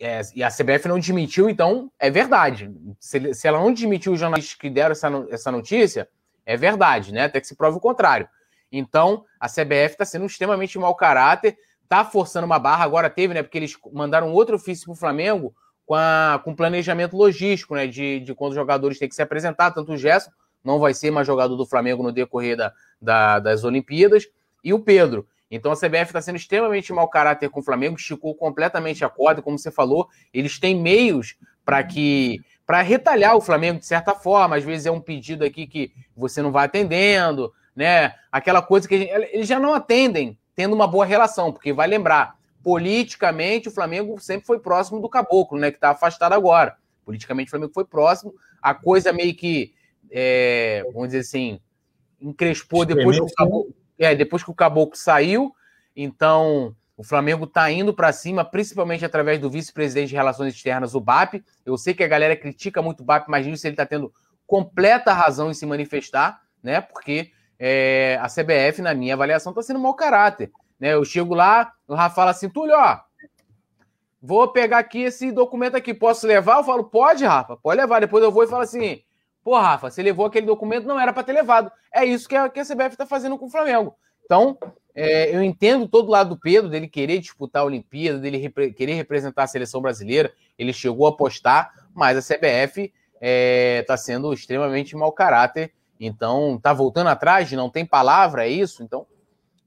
é, 0.00 0.20
e 0.34 0.42
a 0.42 0.48
CBF 0.48 0.86
não 0.86 0.98
desmentiu, 0.98 1.48
então 1.48 1.90
é 1.98 2.10
verdade. 2.10 2.70
Se, 3.00 3.34
se 3.34 3.48
ela 3.48 3.58
não 3.58 3.72
desmentiu 3.72 4.12
os 4.12 4.20
jornalistas 4.20 4.54
que 4.54 4.70
deram 4.70 4.92
essa, 4.92 5.08
essa 5.30 5.50
notícia, 5.50 6.08
é 6.44 6.56
verdade, 6.56 7.12
né? 7.12 7.24
Até 7.24 7.40
que 7.40 7.46
se 7.46 7.56
prove 7.56 7.78
o 7.78 7.80
contrário. 7.80 8.28
Então, 8.70 9.24
a 9.40 9.48
CBF 9.48 9.92
está 9.92 10.04
sendo 10.04 10.26
extremamente 10.26 10.78
mau 10.78 10.94
caráter, 10.94 11.56
está 11.92 12.04
forçando 12.04 12.46
uma 12.46 12.58
barra. 12.58 12.84
Agora 12.84 13.10
teve, 13.10 13.34
né? 13.34 13.42
Porque 13.42 13.58
eles 13.58 13.76
mandaram 13.92 14.32
outro 14.32 14.56
ofício 14.56 14.86
para 14.86 14.92
o 14.92 14.96
Flamengo 14.96 15.54
com, 15.84 15.94
a, 15.94 16.40
com 16.42 16.54
planejamento 16.54 17.16
logístico, 17.16 17.74
né? 17.74 17.86
De, 17.86 18.20
de 18.20 18.34
quando 18.34 18.52
os 18.52 18.56
jogadores 18.56 18.98
têm 18.98 19.08
que 19.08 19.14
se 19.14 19.22
apresentar. 19.22 19.70
Tanto 19.72 19.92
o 19.92 19.96
Gerson 19.96 20.30
não 20.64 20.78
vai 20.78 20.94
ser 20.94 21.10
mais 21.10 21.26
jogador 21.26 21.54
do 21.54 21.66
Flamengo 21.66 22.02
no 22.02 22.10
decorrer 22.10 22.56
da, 22.56 22.72
da, 23.00 23.38
das 23.38 23.64
Olimpíadas, 23.64 24.28
e 24.64 24.72
o 24.72 24.78
Pedro. 24.78 25.26
Então 25.50 25.72
a 25.72 25.76
CBF 25.76 26.04
está 26.04 26.22
sendo 26.22 26.36
extremamente 26.36 26.92
mau 26.92 27.08
caráter 27.08 27.50
com 27.50 27.60
o 27.60 27.62
Flamengo, 27.62 27.96
esticou 27.96 28.34
completamente 28.34 29.04
a 29.04 29.08
corda, 29.08 29.42
como 29.42 29.58
você 29.58 29.70
falou, 29.70 30.08
eles 30.32 30.58
têm 30.58 30.80
meios 30.80 31.36
para 31.64 31.82
que 31.82 32.40
para 32.64 32.80
retalhar 32.80 33.36
o 33.36 33.40
Flamengo 33.40 33.80
de 33.80 33.86
certa 33.86 34.14
forma. 34.14 34.56
Às 34.56 34.64
vezes 34.64 34.86
é 34.86 34.90
um 34.90 35.00
pedido 35.00 35.44
aqui 35.44 35.66
que 35.66 35.92
você 36.16 36.40
não 36.40 36.52
vai 36.52 36.64
atendendo, 36.66 37.52
né? 37.74 38.14
Aquela 38.30 38.62
coisa 38.62 38.88
que 38.88 38.96
gente, 38.96 39.10
eles 39.10 39.46
já 39.46 39.58
não 39.58 39.74
atendem 39.74 40.38
tendo 40.54 40.74
uma 40.74 40.86
boa 40.86 41.04
relação, 41.04 41.52
porque 41.52 41.72
vai 41.72 41.86
lembrar, 41.86 42.36
politicamente 42.62 43.68
o 43.68 43.72
Flamengo 43.72 44.18
sempre 44.20 44.46
foi 44.46 44.58
próximo 44.58 45.00
do 45.00 45.08
Caboclo, 45.08 45.58
né? 45.58 45.70
Que 45.70 45.76
está 45.76 45.90
afastado 45.90 46.32
agora. 46.32 46.76
Politicamente 47.04 47.48
o 47.48 47.50
Flamengo 47.50 47.72
foi 47.72 47.84
próximo. 47.84 48.34
A 48.60 48.74
coisa 48.74 49.12
meio 49.12 49.34
que, 49.34 49.74
é, 50.10 50.84
vamos 50.92 51.08
dizer 51.08 51.20
assim, 51.20 51.60
encrespou 52.20 52.84
depois 52.84 53.16
que, 53.16 53.22
o 53.22 53.34
Caboclo, 53.34 53.74
é, 53.98 54.14
depois 54.14 54.42
que 54.44 54.50
o 54.50 54.54
Caboclo 54.54 54.96
saiu. 54.96 55.52
Então, 55.94 56.74
o 56.96 57.02
Flamengo 57.02 57.44
está 57.44 57.70
indo 57.70 57.92
para 57.92 58.12
cima, 58.12 58.44
principalmente 58.44 59.04
através 59.04 59.40
do 59.40 59.50
vice-presidente 59.50 60.10
de 60.10 60.14
Relações 60.14 60.54
Externas, 60.54 60.94
o 60.94 61.00
BAP. 61.00 61.42
Eu 61.66 61.76
sei 61.76 61.94
que 61.94 62.04
a 62.04 62.08
galera 62.08 62.36
critica 62.36 62.80
muito 62.80 63.00
o 63.00 63.04
BAP, 63.04 63.28
mas 63.28 63.46
nisso 63.46 63.66
ele 63.66 63.72
está 63.72 63.84
tendo 63.84 64.12
completa 64.46 65.12
razão 65.12 65.50
em 65.50 65.54
se 65.54 65.66
manifestar, 65.66 66.40
né? 66.62 66.80
Porque 66.80 67.32
é, 67.64 68.18
a 68.20 68.26
CBF, 68.26 68.82
na 68.82 68.92
minha 68.92 69.14
avaliação, 69.14 69.52
está 69.52 69.62
sendo 69.62 69.78
mau 69.78 69.94
caráter. 69.94 70.50
Né? 70.80 70.94
Eu 70.94 71.04
chego 71.04 71.32
lá, 71.32 71.72
o 71.86 71.94
Rafa 71.94 72.16
fala 72.16 72.32
assim, 72.32 72.48
Túlio, 72.48 72.74
ó, 72.74 72.98
vou 74.20 74.48
pegar 74.48 74.78
aqui 74.78 75.02
esse 75.02 75.30
documento 75.30 75.76
aqui, 75.76 75.94
posso 75.94 76.26
levar? 76.26 76.56
Eu 76.56 76.64
falo, 76.64 76.82
pode, 76.82 77.24
Rafa, 77.24 77.56
pode 77.56 77.80
levar. 77.80 78.00
Depois 78.00 78.24
eu 78.24 78.32
vou 78.32 78.42
e 78.42 78.48
falo 78.48 78.64
assim, 78.64 79.00
pô, 79.44 79.56
Rafa, 79.56 79.92
você 79.92 80.02
levou 80.02 80.26
aquele 80.26 80.44
documento, 80.44 80.88
não 80.88 80.98
era 80.98 81.12
para 81.12 81.22
ter 81.22 81.34
levado. 81.34 81.70
É 81.94 82.04
isso 82.04 82.28
que 82.28 82.34
a, 82.34 82.48
que 82.48 82.58
a 82.58 82.64
CBF 82.64 82.94
está 82.94 83.06
fazendo 83.06 83.38
com 83.38 83.46
o 83.46 83.50
Flamengo. 83.50 83.94
Então, 84.24 84.58
é, 84.92 85.32
eu 85.32 85.40
entendo 85.40 85.86
todo 85.86 86.10
lado 86.10 86.30
do 86.30 86.40
Pedro, 86.40 86.68
dele 86.68 86.88
querer 86.88 87.20
disputar 87.20 87.62
a 87.62 87.66
Olimpíada, 87.66 88.18
dele 88.18 88.38
repre 88.38 88.72
querer 88.72 88.94
representar 88.94 89.44
a 89.44 89.46
seleção 89.46 89.80
brasileira. 89.80 90.32
Ele 90.58 90.72
chegou 90.72 91.06
a 91.06 91.10
apostar, 91.10 91.72
mas 91.94 92.18
a 92.18 92.34
CBF 92.34 92.82
está 92.82 92.92
é, 93.20 93.84
tá 93.86 93.96
sendo 93.96 94.32
extremamente 94.32 94.96
mau 94.96 95.12
caráter. 95.12 95.72
Então, 95.98 96.58
tá 96.60 96.72
voltando 96.72 97.08
atrás, 97.08 97.50
não 97.52 97.70
tem 97.70 97.86
palavra, 97.86 98.46
é 98.46 98.50
isso? 98.50 98.82
Então, 98.82 99.06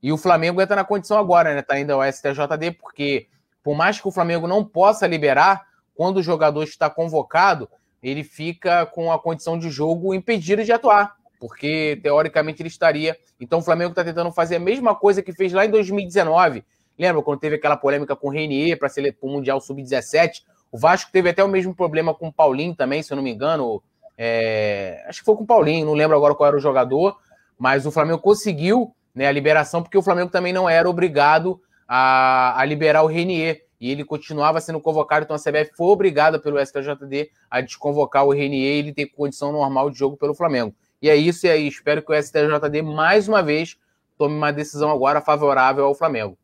e 0.02 0.12
o 0.12 0.18
Flamengo 0.18 0.62
entra 0.62 0.76
na 0.76 0.84
condição 0.84 1.18
agora, 1.18 1.56
né? 1.56 1.62
Tá 1.62 1.80
indo 1.80 1.92
ao 1.92 2.04
STJD, 2.04 2.72
porque 2.80 3.28
por 3.64 3.76
mais 3.76 4.00
que 4.00 4.08
o 4.08 4.12
Flamengo 4.12 4.48
não 4.48 4.64
possa 4.64 5.08
liberar, 5.08 5.66
quando 5.96 6.18
o 6.18 6.24
jogador 6.24 6.64
está 6.64 6.90
convocado, 6.90 7.70
ele 8.04 8.24
fica 8.24 8.86
com 8.86 9.12
a 9.12 9.18
condição 9.18 9.58
de 9.58 9.70
jogo 9.70 10.14
impedido 10.14 10.64
de 10.64 10.72
atuar 10.72 11.16
porque 11.40 12.00
teoricamente 12.02 12.62
ele 12.62 12.70
estaria. 12.70 13.18
Então 13.40 13.60
o 13.60 13.62
Flamengo 13.62 13.92
está 13.92 14.04
tentando 14.04 14.32
fazer 14.32 14.56
a 14.56 14.60
mesma 14.60 14.96
coisa 14.96 15.22
que 15.22 15.34
fez 15.34 15.54
lá 15.54 15.66
em 15.66 15.70
2019. 15.70 16.64
Lembra 16.98 17.22
quando 17.22 17.40
teve 17.40 17.56
aquela 17.56 17.78
polêmica 17.78 18.16
com 18.16 18.28
o 18.28 18.32
Renier 18.32 18.80
para 18.80 18.90
o 19.22 19.30
Mundial 19.30 19.60
Sub-17? 19.60 20.44
O 20.72 20.78
Vasco 20.78 21.12
teve 21.12 21.30
até 21.30 21.44
o 21.44 21.48
mesmo 21.48 21.76
problema 21.76 22.14
com 22.14 22.30
o 22.30 22.34
Paulinho 22.34 22.76
também, 22.76 23.04
se 23.04 23.12
eu 23.12 23.16
não 23.16 23.24
me 23.24 23.32
engano. 23.32 23.84
É... 24.18 25.04
acho 25.08 25.20
que 25.20 25.26
foi 25.26 25.36
com 25.36 25.44
o 25.44 25.48
Paulinho, 25.48 25.86
não 25.86 25.94
lembro 25.94 26.16
agora 26.16 26.36
qual 26.36 26.48
era 26.48 26.58
o 26.58 26.62
jogador, 26.62 27.18
mas 27.58 27.86
o 27.86 27.92
Flamengo 27.92 28.20
conseguiu 28.20 28.94
né, 29.14 29.28
a 29.28 29.32
liberação 29.32 29.82
porque 29.82 29.98
o 29.98 30.02
Flamengo 30.02 30.30
também 30.30 30.54
não 30.54 30.70
era 30.70 30.90
obrigado 30.90 31.62
a, 31.88 32.60
a 32.60 32.66
liberar 32.66 33.04
o 33.04 33.08
Renier 33.08 33.66
e 33.80 33.92
ele 33.92 34.04
continuava 34.04 34.60
sendo 34.62 34.80
convocado, 34.80 35.26
então 35.26 35.36
a 35.36 35.40
CBF 35.40 35.76
foi 35.76 35.88
obrigada 35.88 36.40
pelo 36.40 36.64
STJD 36.64 37.30
a 37.50 37.62
desconvocar 37.62 38.26
o 38.26 38.32
Renier 38.32 38.76
e 38.76 38.80
ele 38.80 38.94
ter 38.94 39.08
condição 39.08 39.52
normal 39.52 39.90
de 39.90 39.98
jogo 39.98 40.18
pelo 40.18 40.34
Flamengo. 40.34 40.74
E 41.02 41.10
é 41.10 41.16
isso, 41.16 41.46
e 41.46 41.50
aí 41.50 41.68
espero 41.68 42.02
que 42.02 42.12
o 42.12 42.22
STJD 42.22 42.82
mais 42.82 43.28
uma 43.28 43.44
vez 43.44 43.78
tome 44.18 44.36
uma 44.36 44.52
decisão 44.52 44.90
agora 44.90 45.22
favorável 45.22 45.86
ao 45.86 45.94
Flamengo. 45.94 46.38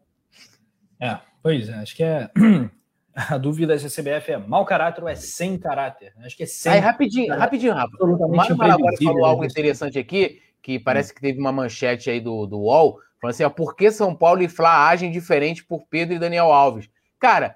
É, 0.99 1.17
pois 1.41 1.69
é, 1.69 1.73
acho 1.75 1.95
que 1.95 2.03
é. 2.03 2.29
A 3.13 3.37
dúvida 3.37 3.77
se 3.77 3.85
a 3.85 3.89
CBF 3.89 4.31
é 4.31 4.37
mau 4.37 4.65
caráter 4.65 5.01
ou 5.03 5.09
é 5.09 5.15
sem 5.15 5.57
caráter. 5.57 6.13
Acho 6.23 6.37
que 6.37 6.43
é 6.43 6.45
sem. 6.45 6.71
Aí, 6.71 6.79
rapidinho, 6.79 7.27
caráter. 7.27 7.43
rapidinho, 7.43 7.73
Rafa. 7.73 7.97
O 7.99 8.35
Mário 8.35 8.55
agora 8.61 8.97
falou 9.03 9.25
algo 9.25 9.43
interessante 9.43 9.99
aqui, 9.99 10.41
que 10.61 10.79
parece 10.79 11.13
que 11.13 11.19
teve 11.19 11.39
uma 11.39 11.51
manchete 11.51 12.09
aí 12.09 12.21
do, 12.21 12.45
do 12.45 12.59
UOL, 12.59 12.99
falando 13.19 13.33
assim: 13.33 13.43
ó, 13.43 13.49
por 13.49 13.75
que 13.75 13.91
São 13.91 14.15
Paulo 14.15 14.41
e 14.41 14.47
Flá 14.47 14.87
agem 14.87 15.11
diferente 15.11 15.63
por 15.63 15.83
Pedro 15.89 16.15
e 16.15 16.19
Daniel 16.19 16.51
Alves? 16.51 16.89
Cara, 17.19 17.55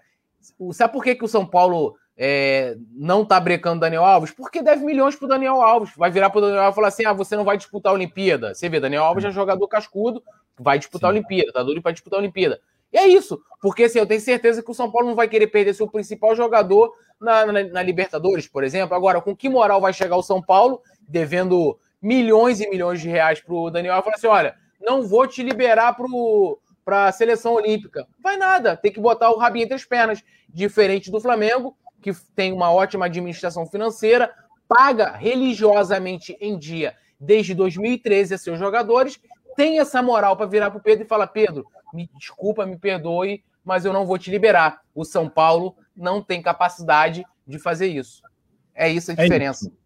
sabe 0.74 0.92
por 0.92 1.04
que, 1.04 1.16
que 1.16 1.24
o 1.24 1.30
São 1.30 1.46
Paulo 1.46 1.96
é, 2.18 2.76
não 2.94 3.24
tá 3.24 3.40
brecando 3.40 3.80
Daniel 3.80 4.04
Alves? 4.04 4.32
Porque 4.32 4.62
deve 4.62 4.84
milhões 4.84 5.16
pro 5.16 5.28
Daniel 5.28 5.62
Alves. 5.62 5.92
Vai 5.96 6.12
virar 6.12 6.30
pro 6.30 6.42
Daniel 6.42 6.64
Alves 6.64 6.74
e 6.74 6.76
falar 6.76 6.88
assim: 6.90 7.06
ah, 7.06 7.14
você 7.14 7.36
não 7.38 7.46
vai 7.46 7.56
disputar 7.56 7.92
a 7.92 7.96
Olimpíada. 7.96 8.54
Você 8.54 8.68
vê, 8.68 8.80
Daniel 8.80 9.06
Alves 9.06 9.24
é 9.24 9.32
jogador 9.32 9.68
cascudo, 9.70 10.22
vai 10.60 10.78
disputar 10.78 11.10
Sim. 11.10 11.16
a 11.16 11.20
Olimpíada, 11.20 11.54
tá 11.54 11.64
duro 11.64 11.82
para 11.82 11.94
disputar 11.94 12.18
a 12.18 12.22
Olimpíada. 12.22 12.60
E 12.96 12.98
é 12.98 13.06
isso, 13.10 13.42
porque 13.62 13.84
assim, 13.84 14.00
eu 14.00 14.08
tenho 14.08 14.22
certeza 14.22 14.64
que 14.64 14.72
o 14.72 14.74
São 14.74 14.90
Paulo 14.90 15.10
não 15.10 15.16
vai 15.16 15.28
querer 15.28 15.48
perder 15.48 15.74
seu 15.74 15.86
principal 15.86 16.34
jogador 16.34 16.94
na, 17.20 17.46
na, 17.46 17.64
na 17.66 17.84
Libertadores, 17.84 18.48
por 18.48 18.64
exemplo. 18.64 18.96
Agora, 18.96 19.20
com 19.20 19.36
que 19.36 19.50
moral 19.50 19.82
vai 19.82 19.92
chegar 19.92 20.16
o 20.16 20.24
São 20.24 20.42
Paulo, 20.42 20.82
devendo 21.02 21.78
milhões 22.02 22.62
e 22.62 22.70
milhões 22.70 23.02
de 23.02 23.10
reais 23.10 23.42
pro 23.42 23.70
Daniel 23.70 23.96
Alves, 23.96 24.04
e 24.18 24.22
falar 24.22 24.38
assim: 24.38 24.46
olha, 24.46 24.56
não 24.80 25.06
vou 25.06 25.28
te 25.28 25.44
liberar 25.44 25.94
para 26.86 27.08
a 27.08 27.12
seleção 27.12 27.56
olímpica. 27.56 28.08
Vai 28.24 28.38
nada, 28.38 28.78
tem 28.78 28.94
que 28.94 29.00
botar 29.02 29.30
o 29.30 29.38
rabinho 29.38 29.66
entre 29.66 29.76
as 29.76 29.84
pernas. 29.84 30.24
Diferente 30.48 31.12
do 31.12 31.20
Flamengo, 31.20 31.76
que 32.02 32.14
tem 32.34 32.54
uma 32.54 32.72
ótima 32.72 33.08
administração 33.08 33.68
financeira, 33.68 34.34
paga 34.70 35.12
religiosamente 35.12 36.38
em 36.40 36.58
dia 36.58 36.96
desde 37.20 37.54
2013 37.54 38.36
a 38.36 38.38
seus 38.38 38.58
jogadores, 38.58 39.20
tem 39.56 39.80
essa 39.80 40.02
moral 40.02 40.36
para 40.36 40.46
virar 40.46 40.70
para 40.70 40.80
o 40.80 40.84
Pedro 40.84 41.06
e 41.06 41.08
falar: 41.08 41.28
Pedro, 41.28 41.66
me 41.94 42.10
desculpa, 42.18 42.66
me 42.66 42.78
perdoe, 42.78 43.44
mas 43.64 43.86
eu 43.86 43.94
não 43.94 44.06
vou 44.06 44.18
te 44.18 44.30
liberar. 44.30 44.82
O 44.94 45.04
São 45.04 45.30
Paulo 45.30 45.76
não 45.96 46.22
tem 46.22 46.42
capacidade 46.42 47.26
de 47.48 47.58
fazer 47.60 47.88
isso. 47.88 48.22
É 48.74 48.90
isso 48.90 49.12
a 49.12 49.16
diferença. 49.16 49.66
É 49.66 49.70
isso, 49.70 49.78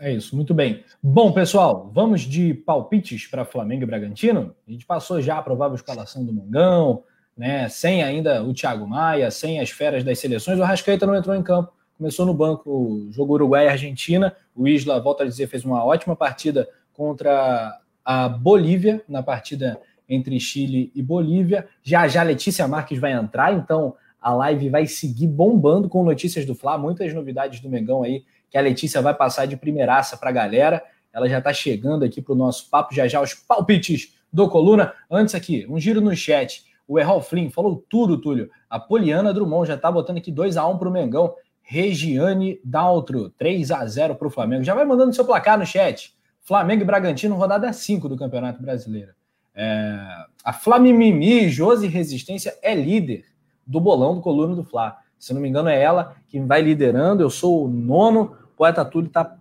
é 0.00 0.12
isso 0.12 0.36
muito 0.36 0.52
bem. 0.52 0.84
Bom, 1.02 1.32
pessoal, 1.32 1.90
vamos 1.92 2.22
de 2.22 2.52
palpites 2.52 3.26
para 3.26 3.44
Flamengo 3.44 3.82
e 3.82 3.86
Bragantino. 3.86 4.54
A 4.66 4.70
gente 4.70 4.84
passou 4.84 5.20
já 5.20 5.38
a 5.38 5.42
provável 5.42 5.74
escalação 5.74 6.24
do 6.24 6.32
Mengão, 6.32 7.02
né? 7.36 7.68
Sem 7.68 8.02
ainda 8.02 8.42
o 8.42 8.52
Thiago 8.52 8.86
Maia, 8.86 9.30
sem 9.30 9.60
as 9.60 9.70
feras 9.70 10.04
das 10.04 10.18
seleções, 10.18 10.58
o 10.58 10.62
Rascaeta 10.62 11.06
não 11.06 11.16
entrou 11.16 11.34
em 11.34 11.42
campo. 11.42 11.72
Começou 11.96 12.26
no 12.26 12.34
banco, 12.34 13.08
jogo 13.10 13.34
Uruguai 13.34 13.66
e 13.66 13.68
Argentina. 13.68 14.36
O 14.54 14.68
Isla, 14.68 15.00
volta 15.00 15.22
a 15.22 15.26
dizer, 15.26 15.46
fez 15.46 15.64
uma 15.64 15.82
ótima 15.82 16.14
partida 16.14 16.68
contra 16.92 17.78
a 18.06 18.28
Bolívia, 18.28 19.02
na 19.08 19.20
partida 19.20 19.80
entre 20.08 20.38
Chile 20.38 20.92
e 20.94 21.02
Bolívia. 21.02 21.66
Já 21.82 22.06
já 22.06 22.22
Letícia 22.22 22.68
Marques 22.68 23.00
vai 23.00 23.12
entrar, 23.12 23.52
então 23.52 23.96
a 24.20 24.32
live 24.32 24.70
vai 24.70 24.86
seguir 24.86 25.26
bombando 25.26 25.88
com 25.88 26.04
notícias 26.04 26.46
do 26.46 26.54
Fla, 26.54 26.78
muitas 26.78 27.12
novidades 27.12 27.58
do 27.58 27.68
Megão 27.68 28.04
aí, 28.04 28.24
que 28.48 28.56
a 28.56 28.60
Letícia 28.60 29.02
vai 29.02 29.12
passar 29.12 29.46
de 29.46 29.56
primeiraça 29.56 30.16
para 30.16 30.30
a 30.30 30.32
galera. 30.32 30.80
Ela 31.12 31.28
já 31.28 31.38
está 31.38 31.52
chegando 31.52 32.04
aqui 32.04 32.22
para 32.22 32.32
o 32.32 32.36
nosso 32.36 32.70
papo, 32.70 32.94
já 32.94 33.08
já 33.08 33.20
os 33.20 33.34
palpites 33.34 34.14
do 34.32 34.48
Coluna. 34.48 34.92
Antes 35.10 35.34
aqui, 35.34 35.66
um 35.68 35.80
giro 35.80 36.00
no 36.00 36.14
chat. 36.14 36.64
O 36.86 37.00
Errol 37.00 37.20
Flynn 37.20 37.50
falou 37.50 37.84
tudo, 37.88 38.20
Túlio. 38.20 38.48
A 38.70 38.78
Poliana 38.78 39.34
Drummond 39.34 39.66
já 39.66 39.76
tá 39.76 39.90
botando 39.90 40.18
aqui 40.18 40.30
2 40.30 40.56
a 40.56 40.64
1 40.68 40.78
pro 40.78 40.92
Mengão. 40.92 41.34
Regiane 41.60 42.60
Daltro, 42.62 43.30
3 43.30 43.72
a 43.72 43.84
0 43.84 44.14
pro 44.14 44.30
Flamengo. 44.30 44.62
Já 44.62 44.74
vai 44.74 44.84
mandando 44.84 45.12
seu 45.12 45.24
placar 45.24 45.58
no 45.58 45.66
chat. 45.66 46.15
Flamengo 46.46 46.82
e 46.82 46.86
Bragantino, 46.86 47.34
rodada 47.34 47.72
5 47.72 48.08
do 48.08 48.16
Campeonato 48.16 48.62
Brasileiro. 48.62 49.12
É... 49.52 49.98
A 50.44 50.52
Flamimimi, 50.52 51.48
Josi 51.48 51.88
Resistência, 51.88 52.56
é 52.62 52.72
líder 52.72 53.24
do 53.66 53.80
bolão 53.80 54.14
do 54.14 54.20
Coluna 54.20 54.54
do 54.54 54.62
Fla. 54.62 54.96
Se 55.18 55.34
não 55.34 55.40
me 55.40 55.48
engano, 55.48 55.68
é 55.68 55.82
ela 55.82 56.14
que 56.28 56.38
vai 56.40 56.62
liderando. 56.62 57.20
Eu 57.20 57.30
sou 57.30 57.64
o 57.64 57.68
nono. 57.68 58.36
O 58.44 58.56
Poeta 58.56 58.84
Túlio 58.84 59.10
tá 59.10 59.36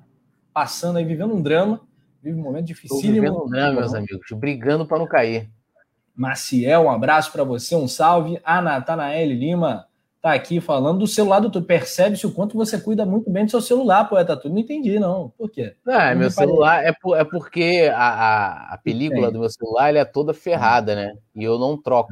passando 0.52 0.98
aí, 0.98 1.06
vivendo 1.06 1.36
um 1.36 1.41
drama. 1.41 1.80
Vive 2.23 2.40
um 2.40 2.44
momento 2.44 2.65
difícil. 2.65 2.99
Vivendo 2.99 3.44
um 3.44 3.48
drama, 3.48 3.82
meus 3.82 3.94
amigos. 3.94 4.26
Brigando 4.32 4.88
para 4.88 4.98
não 4.98 5.06
cair. 5.07 5.48
Maciel, 6.15 6.84
um 6.84 6.90
abraço 6.90 7.32
para 7.32 7.44
você, 7.44 7.76
um 7.76 7.88
salve. 7.88 8.40
A 8.44 8.61
Natanael 8.61 9.27
Lima 9.27 9.86
tá 10.26 10.34
aqui 10.34 10.60
falando 10.60 10.97
do 10.97 11.07
celular 11.07 11.39
do 11.39 11.52
tu. 11.52 11.61
Percebe-se 11.61 12.26
o 12.26 12.31
quanto 12.31 12.57
você 12.57 12.80
cuida 12.80 13.06
muito 13.06 13.30
bem 13.30 13.45
do 13.45 13.52
seu 13.52 13.61
celular, 13.61 14.10
poeta 14.10 14.35
tudo. 14.35 14.53
Não 14.53 14.60
entendi, 14.60 14.97
não. 14.97 15.31
Por 15.38 15.52
quê? 15.52 15.76
Não, 15.85 16.02
é, 16.02 16.15
meu 16.15 16.31
celular 16.31 16.84
é, 16.84 16.91
por, 16.91 17.15
é 17.15 17.23
porque 17.23 17.91
a, 17.93 18.07
a, 18.07 18.73
a 18.73 18.77
película 18.80 19.30
do 19.30 19.41
meu 19.41 19.49
celular 19.49 19.95
é 19.95 20.03
toda 20.03 20.34
ferrada, 20.34 20.95
né? 20.95 21.14
E 21.35 21.43
eu 21.43 21.60
não 21.60 21.80
troco. 21.80 22.10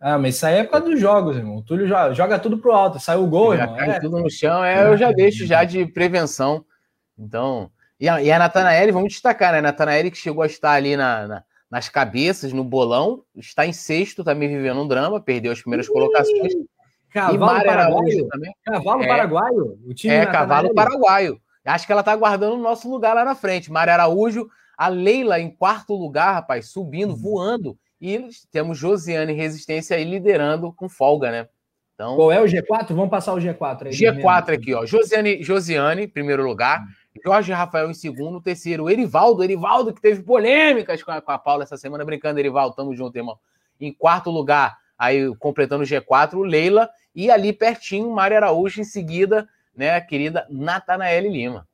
Ah, 0.00 0.12
ah, 0.12 0.18
mas 0.18 0.36
isso 0.36 0.46
aí 0.46 0.58
é 0.58 0.62
por 0.64 0.70
causa 0.70 0.86
dos 0.86 1.00
jogos, 1.00 1.36
irmão. 1.36 1.56
O 1.56 1.62
Túlio 1.62 1.88
joga, 1.88 2.14
joga 2.14 2.38
tudo 2.38 2.56
pro 2.56 2.70
alto, 2.70 3.00
sai 3.00 3.16
o 3.16 3.26
gol, 3.26 3.56
já 3.56 3.64
irmão. 3.64 3.76
Cai 3.76 3.90
é. 3.90 3.98
tudo 4.00 4.20
no 4.20 4.30
chão, 4.30 4.62
é, 4.62 4.86
eu 4.86 4.96
já 4.96 5.10
deixo 5.10 5.44
já 5.44 5.64
de 5.64 5.84
prevenção. 5.86 6.64
Então. 7.18 7.68
E 7.98 8.08
a, 8.08 8.22
e 8.22 8.30
a 8.30 8.38
Natanael, 8.38 8.92
vamos 8.92 9.12
destacar, 9.12 9.50
né? 9.52 9.58
A 9.58 9.62
Natanael 9.62 10.08
que 10.08 10.16
chegou 10.16 10.44
a 10.44 10.46
estar 10.46 10.70
ali 10.70 10.96
na, 10.96 11.26
na 11.26 11.42
nas 11.68 11.88
cabeças, 11.88 12.52
no 12.52 12.64
bolão, 12.64 13.22
está 13.36 13.64
em 13.64 13.72
sexto, 13.72 14.24
também 14.24 14.48
vivendo 14.48 14.80
um 14.80 14.88
drama, 14.88 15.20
perdeu 15.20 15.52
as 15.52 15.60
primeiras 15.60 15.88
colocações. 15.88 16.52
Cavalo 17.10 17.64
paraguaio 17.64 18.28
também. 18.28 18.54
Cavalo 18.64 19.02
é, 19.02 19.08
paraguaio. 19.08 19.78
O 19.86 19.94
time 19.94 20.14
é, 20.14 20.26
cavalo 20.26 20.74
paraguaio. 20.74 21.40
Acho 21.64 21.86
que 21.86 21.92
ela 21.92 22.00
está 22.00 22.16
guardando 22.16 22.54
o 22.54 22.62
nosso 22.62 22.90
lugar 22.90 23.14
lá 23.14 23.24
na 23.24 23.34
frente. 23.34 23.70
Mário 23.70 23.92
Araújo, 23.92 24.48
a 24.76 24.88
Leila 24.88 25.38
em 25.38 25.50
quarto 25.50 25.94
lugar, 25.94 26.32
rapaz, 26.32 26.70
subindo, 26.70 27.10
uhum. 27.10 27.16
voando. 27.16 27.78
E 28.00 28.28
temos 28.50 28.78
Josiane 28.78 29.32
Resistência 29.32 29.96
aí 29.96 30.04
liderando 30.04 30.72
com 30.72 30.88
folga, 30.88 31.30
né? 31.30 31.48
Então, 31.94 32.16
Qual 32.16 32.32
é 32.32 32.40
o 32.40 32.46
G4? 32.46 32.94
Vamos 32.94 33.10
passar 33.10 33.34
o 33.34 33.36
G4 33.36 33.88
aí. 33.88 33.92
G4 33.92 34.54
aqui, 34.54 34.72
ó. 34.72 34.86
Josiane, 34.86 35.42
Josiane, 35.42 36.06
primeiro 36.08 36.42
lugar. 36.42 36.80
Hum. 36.80 37.20
Jorge 37.22 37.52
Rafael 37.52 37.90
em 37.90 37.94
segundo. 37.94 38.40
Terceiro, 38.40 38.88
Erivaldo. 38.88 39.44
Erivaldo, 39.44 39.92
que 39.92 40.00
teve 40.00 40.22
polêmicas 40.22 41.02
com 41.02 41.10
a, 41.10 41.20
com 41.20 41.30
a 41.30 41.38
Paula 41.38 41.64
essa 41.64 41.76
semana. 41.76 42.02
Brincando, 42.02 42.40
Erivaldo, 42.40 42.74
tamo 42.74 42.94
junto, 42.96 43.14
irmão. 43.16 43.38
Em 43.78 43.92
quarto 43.92 44.30
lugar, 44.30 44.78
aí 45.00 45.34
completando 45.36 45.82
o 45.82 45.86
G4, 45.86 46.42
Leila. 46.44 46.90
E 47.16 47.30
ali 47.30 47.52
pertinho, 47.52 48.10
Mário 48.10 48.36
Araújo 48.36 48.80
em 48.80 48.84
seguida, 48.84 49.48
né, 49.74 49.94
a 49.94 50.00
querida 50.00 50.46
Natanael 50.50 51.22
Lima. 51.22 51.66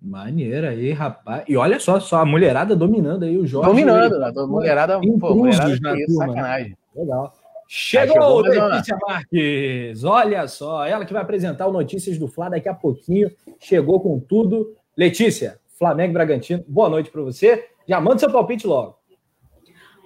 Maneira 0.00 0.70
aí, 0.70 0.92
rapaz. 0.92 1.44
E 1.48 1.56
olha 1.56 1.80
só, 1.80 1.98
só 1.98 2.18
a 2.18 2.24
mulherada 2.24 2.76
dominando 2.76 3.24
aí 3.24 3.36
o 3.36 3.46
Jorge. 3.46 3.68
Dominando, 3.68 4.22
a 4.22 4.46
mulherada, 4.46 5.00
pô, 5.18 5.34
mulherada 5.34 5.74
que 5.96 6.12
sacanagem. 6.12 6.76
Legal. 6.94 7.34
Chegou, 7.68 8.40
Letícia 8.42 8.96
Marques. 9.06 10.04
Olha 10.04 10.46
só, 10.46 10.86
ela 10.86 11.04
que 11.04 11.12
vai 11.12 11.22
apresentar 11.22 11.66
o 11.66 11.72
Notícias 11.72 12.16
do 12.16 12.28
Fla 12.28 12.48
daqui 12.50 12.68
a 12.68 12.74
pouquinho. 12.74 13.30
Chegou 13.58 13.98
com 13.98 14.20
tudo. 14.20 14.76
Letícia, 14.96 15.58
Flamengo 15.76 16.12
Bragantino, 16.12 16.64
boa 16.68 16.88
noite 16.88 17.10
para 17.10 17.22
você. 17.22 17.66
Já 17.88 18.00
manda 18.00 18.18
seu 18.18 18.30
palpite 18.30 18.66
logo. 18.66 18.96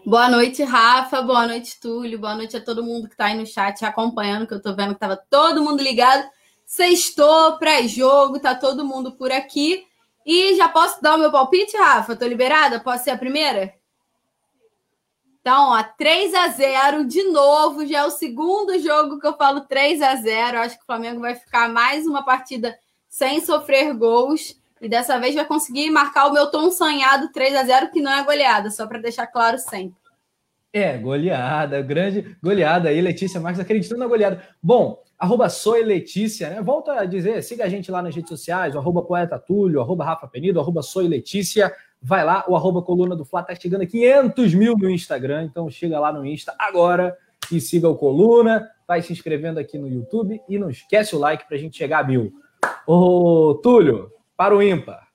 Boa 0.05 0.31
noite, 0.31 0.63
Rafa. 0.63 1.21
Boa 1.21 1.47
noite, 1.47 1.79
Túlio. 1.79 2.19
Boa 2.19 2.35
noite 2.35 2.57
a 2.57 2.61
todo 2.61 2.83
mundo 2.83 3.07
que 3.07 3.15
está 3.15 3.27
aí 3.27 3.37
no 3.37 3.47
chat 3.47 3.85
acompanhando, 3.85 4.47
que 4.47 4.55
eu 4.55 4.59
estou 4.59 4.75
vendo 4.75 4.89
que 4.89 4.95
estava 4.95 5.17
todo 5.17 5.63
mundo 5.63 5.83
ligado. 5.83 6.27
Sextou, 6.65 7.59
pré-jogo, 7.59 8.41
tá 8.41 8.55
todo 8.55 8.85
mundo 8.85 9.13
por 9.13 9.31
aqui. 9.31 9.87
E 10.25 10.57
já 10.57 10.69
posso 10.69 11.03
dar 11.03 11.17
o 11.17 11.19
meu 11.19 11.31
palpite, 11.31 11.77
Rafa? 11.77 12.17
Tô 12.17 12.27
liberada? 12.27 12.81
Posso 12.81 13.05
ser 13.05 13.11
a 13.11 13.19
primeira? 13.19 13.75
Então, 15.41 15.71
ó, 15.71 15.83
3 15.83 16.35
a 16.35 16.49
0 16.49 17.05
de 17.05 17.23
novo, 17.25 17.87
já 17.87 17.99
é 17.99 18.05
o 18.05 18.11
segundo 18.11 18.79
jogo 18.79 19.19
que 19.21 19.27
eu 19.27 19.37
falo 19.37 19.61
3 19.63 20.01
a 20.01 20.17
0. 20.17 20.59
Acho 20.61 20.77
que 20.77 20.83
o 20.83 20.87
Flamengo 20.87 21.21
vai 21.21 21.35
ficar 21.35 21.69
mais 21.69 22.07
uma 22.07 22.25
partida 22.25 22.79
sem 23.07 23.41
sofrer 23.41 23.93
gols 23.95 24.60
e 24.81 24.89
dessa 24.89 25.19
vez 25.19 25.35
vai 25.35 25.45
conseguir 25.45 25.91
marcar 25.91 26.27
o 26.27 26.33
meu 26.33 26.51
tom 26.51 26.71
sonhado 26.71 27.31
3 27.33 27.55
a 27.55 27.65
0, 27.65 27.91
que 27.91 28.01
não 28.01 28.13
é 28.13 28.25
goleada, 28.25 28.71
só 28.71 28.87
para 28.87 28.99
deixar 28.99 29.27
claro 29.27 29.59
sempre. 29.59 30.01
É, 30.73 30.97
goleada, 30.97 31.83
grande 31.83 32.37
goleada 32.41 32.89
aí, 32.89 33.01
Letícia 33.01 33.41
Marques 33.41 33.61
acreditando 33.61 34.01
na 34.01 34.07
goleada. 34.07 34.41
Bom, 34.63 35.03
arroba 35.19 35.49
Soy 35.49 35.83
Letícia, 35.83 36.49
né? 36.49 36.63
Volto 36.63 36.91
a 36.93 37.05
dizer, 37.05 37.43
siga 37.43 37.65
a 37.65 37.69
gente 37.69 37.91
lá 37.91 38.01
nas 38.01 38.15
redes 38.15 38.31
sociais, 38.31 38.75
o 38.75 38.79
arroba 38.79 39.03
Poeta 39.03 39.39
Túlio, 39.39 39.81
arroba 39.81 40.05
Rafa 40.05 40.29
Penido, 40.29 40.61
arroba 40.61 40.81
Soy 40.81 41.09
Letícia. 41.09 41.73
Vai 42.01 42.25
lá, 42.25 42.45
o 42.49 42.57
arroba 42.57 42.81
Coluna 42.83 43.17
do 43.17 43.25
Fla 43.25 43.43
tá 43.43 43.55
chegando 43.55 43.83
a 43.83 43.87
500 43.87 44.55
mil 44.55 44.77
no 44.79 44.89
Instagram, 44.89 45.45
então 45.45 45.69
chega 45.69 45.99
lá 45.99 46.13
no 46.13 46.25
Insta 46.25 46.55
agora 46.59 47.19
e 47.53 47.61
siga 47.61 47.89
o 47.89 47.97
Coluna, 47.97 48.67
vai 48.87 49.03
se 49.03 49.13
inscrevendo 49.13 49.59
aqui 49.59 49.77
no 49.77 49.89
YouTube 49.89 50.41
e 50.49 50.59
não 50.59 50.71
esquece 50.71 51.15
o 51.15 51.19
like 51.19 51.47
pra 51.49 51.59
gente 51.59 51.77
chegar 51.77 51.99
a 51.99 52.05
mil. 52.05 52.33
Ô, 52.87 53.61
Túlio, 53.63 54.11
para 54.41 54.57
o 54.57 54.63
ímpar. 54.63 55.07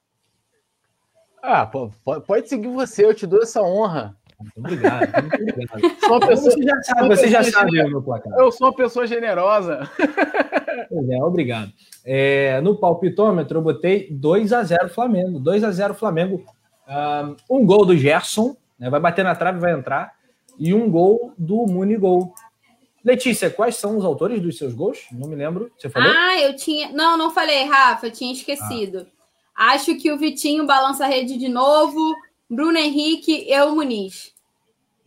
Ah, 1.42 1.66
pode 1.66 2.48
seguir 2.48 2.68
você, 2.68 3.04
eu 3.04 3.12
te 3.16 3.26
dou 3.26 3.42
essa 3.42 3.60
honra. 3.60 4.16
Muito 4.40 4.60
obrigado, 4.60 5.24
muito 5.24 5.52
obrigado. 5.52 5.98
Sou 6.00 6.12
uma 6.12 6.28
pessoa, 6.28 6.52
você 6.52 6.62
já 6.62 6.84
sabe, 6.84 7.08
você 7.08 7.28
já 7.30 7.44
sabe 7.44 7.82
o 7.82 7.90
meu 7.90 8.04
placar. 8.04 8.38
Eu 8.38 8.52
sou 8.52 8.68
uma 8.68 8.76
pessoa 8.76 9.08
generosa. 9.08 9.90
Pois 10.90 11.10
é, 11.10 11.24
obrigado. 11.24 11.72
É, 12.06 12.62
no 12.62 12.76
palpitômetro, 12.76 13.58
eu 13.58 13.64
botei 13.64 14.08
2 14.12 14.54
a 14.54 14.62
0 14.62 14.90
Flamengo. 14.90 15.40
2 15.40 15.64
a 15.64 15.72
0 15.72 15.96
Flamengo 15.96 16.46
um 17.50 17.66
gol 17.66 17.86
do 17.86 17.98
Gerson, 17.98 18.56
né, 18.78 18.90
vai 18.90 19.00
bater 19.00 19.24
na 19.24 19.34
trave, 19.34 19.58
vai 19.58 19.72
entrar, 19.72 20.14
e 20.60 20.74
um 20.74 20.92
gol 20.92 21.34
do 21.38 21.66
Munigol. 21.66 22.36
Letícia, 23.04 23.50
quais 23.50 23.78
são 23.78 23.98
os 23.98 24.04
autores 24.04 24.42
dos 24.42 24.58
seus 24.58 24.74
gols? 24.74 25.06
Não 25.12 25.30
me 25.30 25.36
lembro. 25.36 25.72
Você 25.78 25.90
falou? 25.90 26.12
Ah, 26.12 26.40
eu 26.42 26.56
tinha. 26.56 26.90
Não, 26.92 27.18
não 27.18 27.32
falei, 27.32 27.64
Rafa, 27.64 28.08
eu 28.08 28.12
tinha 28.12 28.34
esquecido. 28.34 29.08
Ah. 29.10 29.15
Acho 29.56 29.96
que 29.96 30.12
o 30.12 30.18
Vitinho 30.18 30.66
balança 30.66 31.06
a 31.06 31.08
rede 31.08 31.38
de 31.38 31.48
novo. 31.48 32.14
Bruno 32.50 32.78
Henrique 32.78 33.46
e 33.50 33.62
o 33.62 33.76
Muniz. 33.76 34.34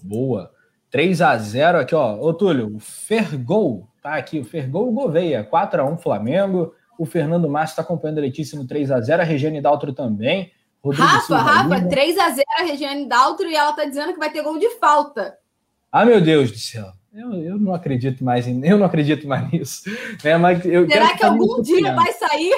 Boa. 0.02 0.50
3 0.90 1.20
a 1.20 1.36
0 1.36 1.78
aqui, 1.78 1.94
ó. 1.94 2.18
Ô, 2.18 2.32
Túlio, 2.32 2.74
o 2.74 2.80
Fergol 2.80 3.88
tá 4.02 4.14
aqui. 4.14 4.40
O 4.40 4.44
Fergol 4.44 4.90
Gouveia. 4.90 5.44
4 5.44 5.82
a 5.82 5.84
1 5.84 5.98
Flamengo. 5.98 6.74
O 6.98 7.04
Fernando 7.04 7.48
Márcio 7.48 7.74
está 7.74 7.82
acompanhando 7.82 8.18
a 8.18 8.22
Letícia 8.22 8.58
no 8.58 8.66
3 8.66 8.90
a 8.90 9.00
0 9.00 9.22
A 9.22 9.24
Regiane 9.24 9.60
Daltro 9.60 9.92
também. 9.92 10.50
Rodrigo 10.82 11.06
Rafa, 11.06 11.26
Silva, 11.26 11.42
Rafa, 11.42 11.76
Lima. 11.76 11.90
3x0 11.90 12.42
a 12.58 12.62
Regiane 12.62 13.06
Daltro 13.06 13.46
e 13.48 13.54
ela 13.54 13.72
tá 13.72 13.84
dizendo 13.84 14.12
que 14.12 14.18
vai 14.18 14.30
ter 14.30 14.42
gol 14.42 14.58
de 14.58 14.70
falta. 14.78 15.36
Ah, 15.90 16.04
meu 16.04 16.20
Deus 16.20 16.50
do 16.50 16.58
céu. 16.58 16.92
Eu, 17.12 17.32
eu 17.34 17.58
não 17.58 17.74
acredito 17.74 18.22
mais 18.22 18.46
em, 18.46 18.64
eu 18.64 18.78
não 18.78 18.86
acredito 18.86 19.26
mais 19.26 19.50
nisso. 19.50 19.82
É, 20.22 20.36
mas 20.36 20.64
eu 20.64 20.88
Será 20.88 21.10
que, 21.10 21.18
que 21.18 21.24
algum 21.24 21.60
dia 21.62 21.94
vai 21.94 22.12
sair? 22.12 22.54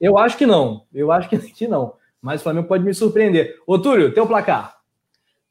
Eu 0.00 0.16
acho 0.16 0.36
que 0.36 0.46
não. 0.46 0.86
Eu 0.92 1.12
acho 1.12 1.28
que, 1.54 1.68
não. 1.68 1.94
Mas 2.20 2.40
o 2.40 2.44
Flamengo 2.44 2.68
pode 2.68 2.84
me 2.84 2.94
surpreender. 2.94 3.60
Ô, 3.66 3.78
Túlio, 3.78 4.14
teu 4.14 4.26
placar. 4.26 4.80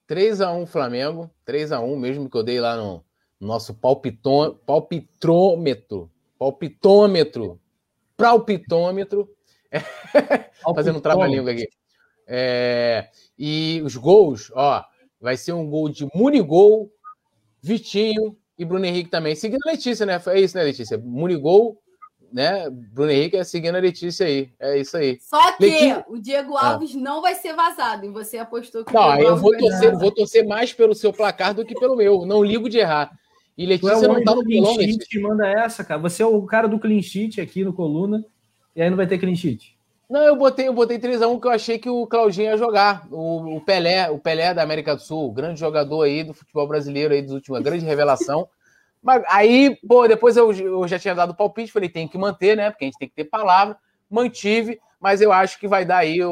3x1 0.09 0.65
Flamengo. 0.65 1.29
3x1, 1.47 1.97
mesmo 1.97 2.29
que 2.29 2.35
eu 2.35 2.43
dei 2.43 2.59
lá 2.59 2.75
no 2.75 3.03
nosso 3.39 3.73
palpitom, 3.73 4.55
palpitrômetro. 4.65 6.11
Palpitômetro. 6.37 7.59
Palpitômetro. 8.17 9.29
Fazendo 10.75 10.97
um 10.97 11.01
trava-língua 11.01 11.51
aqui. 11.51 11.67
É, 12.27 13.09
e 13.37 13.81
os 13.83 13.95
gols, 13.95 14.51
ó, 14.53 14.83
vai 15.19 15.35
ser 15.35 15.53
um 15.53 15.67
gol 15.67 15.89
de 15.89 16.07
Munigol, 16.13 16.91
Vitinho 17.61 18.37
e 18.57 18.65
Bruno 18.65 18.85
Henrique 18.85 19.09
também. 19.09 19.35
Seguindo 19.35 19.61
a 19.65 19.71
Letícia, 19.71 20.05
né? 20.05 20.21
É 20.27 20.39
isso, 20.39 20.57
né, 20.57 20.63
Letícia? 20.63 20.97
Munigol, 20.97 21.81
né? 22.31 22.69
Bruno 22.69 23.11
Henrique 23.11 23.37
é 23.37 23.43
seguindo 23.43 23.75
a 23.75 23.79
Letícia 23.79 24.25
aí. 24.25 24.49
É 24.59 24.79
isso 24.79 24.97
aí. 24.97 25.17
Só 25.21 25.51
que 25.53 25.65
Letícia... 25.65 26.05
o 26.07 26.17
Diego 26.17 26.55
ah. 26.55 26.71
Alves 26.71 26.95
ah. 26.95 26.99
não 26.99 27.21
vai 27.21 27.35
ser 27.35 27.53
vazado. 27.53 28.05
E 28.05 28.09
você 28.09 28.37
apostou 28.37 28.85
que. 28.85 28.93
Não, 28.93 29.19
eu 29.19 29.37
vou 29.37 29.57
torcer, 29.57 29.97
vou 29.97 30.11
torcer 30.11 30.47
mais 30.47 30.73
pelo 30.73 30.95
seu 30.95 31.11
placar 31.11 31.53
do 31.53 31.65
que 31.65 31.75
pelo 31.75 31.95
meu. 31.95 32.25
Não 32.25 32.43
ligo 32.43 32.69
de 32.69 32.77
errar. 32.77 33.11
E 33.57 33.65
Letícia 33.65 34.05
é 34.05 34.07
não 34.07 34.23
tá 34.23 34.33
no 34.33 34.43
pilão, 34.43 34.75
Letícia. 34.75 35.21
manda 35.21 35.47
essa, 35.47 35.83
cara. 35.83 35.99
Você 36.01 36.23
é 36.23 36.25
o 36.25 36.41
cara 36.43 36.67
do 36.67 36.79
clean 36.79 37.01
sheet 37.01 37.41
aqui 37.41 37.63
no 37.63 37.73
coluna. 37.73 38.23
E 38.75 38.81
aí 38.81 38.89
não 38.89 38.97
vai 38.97 39.07
ter 39.07 39.17
clean 39.17 39.35
sheet. 39.35 39.77
Não, 40.09 40.21
eu 40.21 40.35
botei, 40.35 40.67
eu 40.67 40.73
botei 40.73 40.97
3x1 40.97 41.39
que 41.39 41.47
eu 41.47 41.51
achei 41.51 41.77
que 41.77 41.89
o 41.89 42.07
Claudinho 42.07 42.49
ia 42.49 42.57
jogar. 42.57 43.07
O, 43.11 43.57
o, 43.57 43.61
Pelé, 43.61 44.09
o 44.09 44.17
Pelé 44.17 44.53
da 44.55 44.63
América 44.63 44.95
do 44.95 45.01
Sul, 45.01 45.31
grande 45.31 45.59
jogador 45.59 46.01
aí 46.01 46.23
do 46.23 46.33
futebol 46.33 46.67
brasileiro 46.67 47.13
aí 47.13 47.21
dos 47.21 47.33
últimos, 47.33 47.61
grande 47.61 47.85
revelação. 47.85 48.47
Mas 49.01 49.23
aí, 49.29 49.77
pô, 49.87 50.07
depois 50.07 50.35
eu, 50.35 50.51
eu 50.51 50.87
já 50.87 50.99
tinha 50.99 51.15
dado 51.15 51.35
palpite, 51.35 51.71
falei, 51.71 51.89
tem 51.89 52.07
que 52.07 52.17
manter, 52.17 52.55
né? 52.55 52.69
Porque 52.69 52.85
a 52.85 52.87
gente 52.87 52.99
tem 52.99 53.07
que 53.07 53.15
ter 53.15 53.25
palavra. 53.25 53.77
Mantive, 54.09 54.79
mas 54.99 55.21
eu 55.21 55.31
acho 55.31 55.59
que 55.59 55.67
vai 55.67 55.85
dar 55.85 55.99
aí 55.99 56.21
o, 56.23 56.31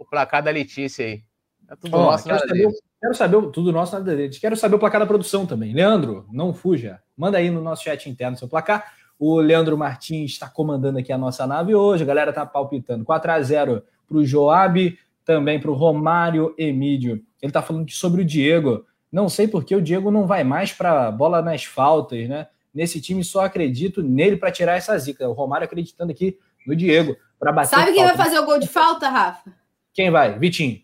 o 0.00 0.06
placar 0.10 0.42
da 0.42 0.50
Letícia 0.50 1.06
aí. 1.06 1.22
É 1.70 1.76
tudo 1.76 1.96
oh, 1.96 2.02
nosso, 2.02 2.24
quero 2.24 2.40
saber, 2.40 2.68
quero 3.00 3.14
saber 3.14 3.50
tudo 3.50 3.72
nosso, 3.72 3.92
nada 3.92 4.16
deles. 4.16 4.38
Quero 4.38 4.56
saber 4.56 4.76
o 4.76 4.78
placar 4.78 5.00
da 5.00 5.06
produção 5.06 5.46
também. 5.46 5.72
Leandro, 5.72 6.26
não 6.32 6.54
fuja. 6.54 7.00
Manda 7.16 7.38
aí 7.38 7.50
no 7.50 7.60
nosso 7.60 7.84
chat 7.84 8.08
interno 8.08 8.36
seu 8.36 8.48
placar. 8.48 8.92
O 9.18 9.38
Leandro 9.38 9.76
Martins 9.76 10.32
está 10.32 10.48
comandando 10.48 10.98
aqui 10.98 11.12
a 11.12 11.18
nossa 11.18 11.46
nave 11.46 11.74
hoje. 11.74 12.04
A 12.04 12.06
galera 12.06 12.30
está 12.30 12.46
palpitando 12.46 13.04
4 13.04 13.30
a 13.30 13.42
0 13.42 13.82
para 14.08 14.16
o 14.16 14.24
Joab, 14.24 14.98
também 15.24 15.60
para 15.60 15.70
o 15.70 15.74
Romário 15.74 16.54
Emílio. 16.56 17.22
Ele 17.42 17.50
está 17.50 17.60
falando 17.60 17.90
sobre 17.90 18.22
o 18.22 18.24
Diego. 18.24 18.86
Não 19.10 19.28
sei 19.28 19.48
porque 19.48 19.74
o 19.74 19.82
Diego 19.82 20.10
não 20.10 20.26
vai 20.26 20.44
mais 20.44 20.72
para 20.72 21.10
bola 21.10 21.40
nas 21.40 21.64
faltas, 21.64 22.28
né? 22.28 22.46
Nesse 22.74 23.00
time 23.00 23.24
só 23.24 23.44
acredito 23.44 24.02
nele 24.02 24.36
para 24.36 24.52
tirar 24.52 24.76
essa 24.76 24.96
zica. 24.98 25.28
O 25.28 25.32
Romário 25.32 25.64
acreditando 25.64 26.12
aqui 26.12 26.38
no 26.66 26.76
Diego 26.76 27.16
para 27.38 27.52
bater. 27.52 27.70
Sabe 27.70 27.92
quem 27.92 28.04
vai 28.04 28.16
fazer 28.16 28.38
o 28.38 28.44
gol 28.44 28.58
de 28.58 28.68
falta, 28.68 29.08
Rafa? 29.08 29.50
Quem 29.94 30.10
vai? 30.10 30.38
Vitinho. 30.38 30.80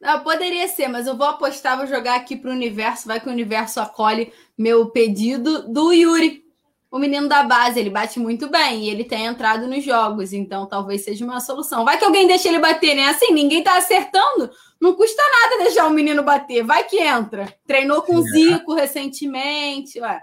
Não, 0.00 0.22
poderia 0.22 0.68
ser, 0.68 0.88
mas 0.88 1.06
eu 1.06 1.16
vou 1.16 1.26
apostar, 1.26 1.76
vou 1.76 1.86
jogar 1.86 2.16
aqui 2.16 2.36
para 2.36 2.50
o 2.50 2.54
universo. 2.54 3.08
Vai 3.08 3.20
que 3.20 3.28
o 3.28 3.32
universo 3.32 3.80
acolhe 3.80 4.32
meu 4.56 4.86
pedido 4.90 5.72
do 5.72 5.92
Yuri 5.92 6.45
o 6.90 6.98
menino 6.98 7.28
da 7.28 7.42
base, 7.42 7.80
ele 7.80 7.90
bate 7.90 8.18
muito 8.18 8.48
bem 8.48 8.84
e 8.84 8.90
ele 8.90 9.04
tem 9.04 9.26
entrado 9.26 9.66
nos 9.66 9.84
jogos, 9.84 10.32
então 10.32 10.66
talvez 10.66 11.02
seja 11.02 11.24
uma 11.24 11.40
solução. 11.40 11.84
Vai 11.84 11.98
que 11.98 12.04
alguém 12.04 12.26
deixa 12.26 12.48
ele 12.48 12.58
bater, 12.58 12.94
né? 12.94 13.08
Assim, 13.08 13.32
ninguém 13.32 13.62
tá 13.62 13.76
acertando, 13.76 14.50
não 14.80 14.94
custa 14.94 15.22
nada 15.22 15.64
deixar 15.64 15.86
o 15.86 15.90
menino 15.90 16.22
bater, 16.22 16.62
vai 16.62 16.84
que 16.84 16.98
entra. 16.98 17.52
Treinou 17.66 18.02
com 18.02 18.16
o 18.16 18.26
é. 18.26 18.30
Zico 18.30 18.74
recentemente, 18.74 20.00
ué. 20.00 20.20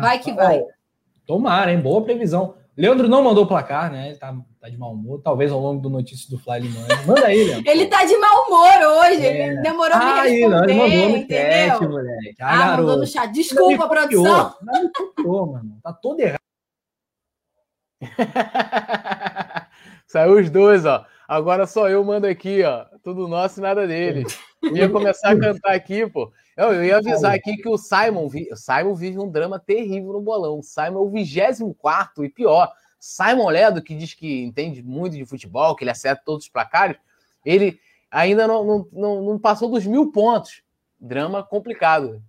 Vai 0.00 0.18
que 0.18 0.32
vai. 0.32 0.62
Tomara, 1.26 1.72
hein? 1.72 1.80
Boa 1.80 2.02
previsão. 2.02 2.57
Leandro 2.78 3.08
não 3.08 3.24
mandou 3.24 3.44
placar, 3.44 3.90
né? 3.90 4.10
Ele 4.10 4.18
tá, 4.18 4.32
tá 4.60 4.68
de 4.68 4.78
mau 4.78 4.92
humor. 4.92 5.20
Talvez 5.20 5.50
ao 5.50 5.58
longo 5.58 5.82
do 5.82 5.90
notício 5.90 6.30
do 6.30 6.38
Fly 6.38 6.58
ele 6.58 6.68
manda. 6.68 6.96
Manda 7.04 7.26
aí, 7.26 7.42
Leandro. 7.42 7.68
ele 7.68 7.86
tá 7.86 8.04
de 8.04 8.16
mau 8.16 8.46
humor 8.46 8.70
hoje. 9.02 9.26
É. 9.26 9.48
Ele 9.48 9.60
demorou 9.62 9.96
ah, 9.96 9.98
me 9.98 10.12
responder, 10.12 10.48
não, 10.48 10.62
ele 10.62 10.74
mandou 10.74 11.08
no 11.08 11.16
entendeu? 11.16 11.68
chat, 11.68 11.88
moleque. 11.88 12.36
Ah, 12.40 12.62
ah 12.62 12.76
mandou 12.76 12.96
no 12.98 13.06
chat. 13.06 13.32
Desculpa, 13.32 13.88
produção. 13.88 14.54
Não 14.62 14.82
me 14.84 14.90
copiou, 14.92 15.46
mano. 15.46 15.76
Tá 15.82 15.92
todo 15.92 16.20
errado. 16.20 16.38
Saiu 20.06 20.38
os 20.38 20.48
dois, 20.48 20.86
ó. 20.86 21.04
Agora 21.26 21.66
só 21.66 21.88
eu 21.88 22.04
mando 22.04 22.28
aqui, 22.28 22.62
ó. 22.62 22.84
Tudo 23.02 23.26
nosso 23.26 23.58
e 23.58 23.62
nada 23.62 23.88
dele. 23.88 24.24
Ia 24.72 24.88
começar 24.88 25.30
a 25.30 25.38
cantar 25.38 25.74
aqui, 25.74 26.06
pô. 26.06 26.32
Eu, 26.58 26.74
eu 26.74 26.84
ia 26.84 26.96
avisar 26.96 27.32
aqui 27.32 27.56
que 27.56 27.68
o 27.68 27.78
Simon, 27.78 28.26
o 28.26 28.56
Simon 28.56 28.92
vive 28.92 29.16
um 29.16 29.30
drama 29.30 29.60
terrível 29.60 30.12
no 30.12 30.20
bolão. 30.20 30.58
O 30.58 30.62
Simon 30.64 30.98
é 30.98 31.02
o 31.02 31.08
24 31.08 32.24
e 32.24 32.28
pior. 32.28 32.72
Simon 32.98 33.48
Ledo, 33.48 33.80
que 33.80 33.94
diz 33.94 34.12
que 34.12 34.42
entende 34.42 34.82
muito 34.82 35.16
de 35.16 35.24
futebol, 35.24 35.76
que 35.76 35.84
ele 35.84 35.92
acerta 35.92 36.20
todos 36.26 36.46
os 36.46 36.50
placares, 36.50 36.96
ele 37.46 37.78
ainda 38.10 38.48
não, 38.48 38.64
não, 38.64 38.88
não, 38.92 39.22
não 39.22 39.38
passou 39.38 39.70
dos 39.70 39.86
mil 39.86 40.10
pontos. 40.10 40.64
Drama 41.00 41.44
complicado. 41.44 42.20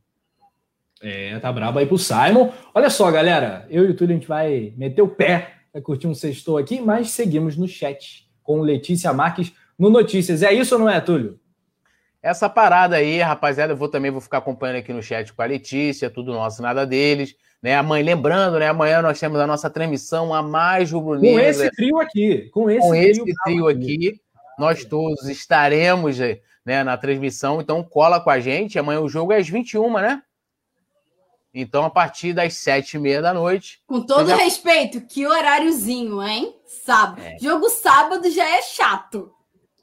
É, 1.01 1.39
tá 1.39 1.51
brabo 1.51 1.79
aí 1.79 1.87
pro 1.87 1.97
Simon. 1.97 2.51
Olha 2.71 2.91
só, 2.91 3.09
galera, 3.09 3.65
eu 3.67 3.83
e 3.85 3.89
o 3.89 3.95
Túlio 3.95 4.15
a 4.15 4.19
gente 4.19 4.27
vai 4.27 4.75
meter 4.77 5.01
o 5.01 5.07
pé, 5.07 5.55
vai 5.73 5.81
curtir 5.81 6.05
um 6.05 6.13
sextou 6.13 6.59
aqui, 6.59 6.79
mas 6.79 7.09
seguimos 7.09 7.57
no 7.57 7.67
chat 7.67 8.29
com 8.43 8.61
Letícia 8.61 9.11
Marques 9.11 9.51
no 9.75 9.89
Notícias. 9.89 10.43
É 10.43 10.53
isso 10.53 10.75
ou 10.75 10.81
não 10.81 10.89
é, 10.89 11.01
Túlio? 11.01 11.39
Essa 12.21 12.49
parada 12.49 12.97
aí, 12.97 13.21
rapaziada, 13.21 13.73
eu 13.73 13.77
vou 13.77 13.87
também 13.87 14.11
vou 14.11 14.19
ficar 14.19 14.39
acompanhando 14.39 14.77
aqui 14.77 14.91
no 14.91 15.01
chat 15.01 15.31
com 15.33 15.41
a 15.41 15.45
Letícia, 15.45 16.09
tudo 16.09 16.33
nosso, 16.33 16.61
nada 16.61 16.85
deles. 16.85 17.35
Né, 17.61 17.75
amanhã, 17.75 18.05
lembrando, 18.05 18.57
né? 18.57 18.67
Amanhã 18.67 19.01
nós 19.01 19.19
temos 19.19 19.39
a 19.39 19.47
nossa 19.47 19.69
transmissão 19.69 20.33
a 20.33 20.41
mais 20.41 20.91
rubro-negra. 20.91 21.41
Com 21.41 21.49
esse 21.49 21.71
trio 21.71 21.99
aqui. 21.99 22.49
Com 22.53 22.69
esse, 22.69 22.87
com 22.87 22.95
esse 22.95 23.21
trio, 23.21 23.35
trio 23.43 23.67
aqui. 23.67 24.21
Nós 24.57 24.85
todos 24.85 25.27
estaremos 25.27 26.17
né, 26.65 26.83
na 26.83 26.97
transmissão, 26.97 27.59
então 27.59 27.83
cola 27.83 28.19
com 28.19 28.29
a 28.29 28.39
gente. 28.39 28.79
Amanhã 28.79 29.01
o 29.01 29.09
jogo 29.09 29.33
é 29.33 29.37
às 29.37 29.49
21, 29.49 29.93
né? 29.93 30.21
Então, 31.53 31.83
a 31.83 31.89
partir 31.89 32.31
das 32.31 32.53
sete 32.53 32.95
e 32.95 32.99
meia 32.99 33.21
da 33.21 33.33
noite. 33.33 33.81
Com 33.87 34.01
todo 34.01 34.27
já... 34.27 34.35
respeito, 34.35 35.01
que 35.01 35.25
horáriozinho, 35.25 36.21
hein? 36.21 36.55
Sábado. 36.65 37.21
É. 37.21 37.37
Jogo 37.39 37.69
sábado 37.69 38.29
já 38.29 38.47
é 38.47 38.61
chato. 38.61 39.33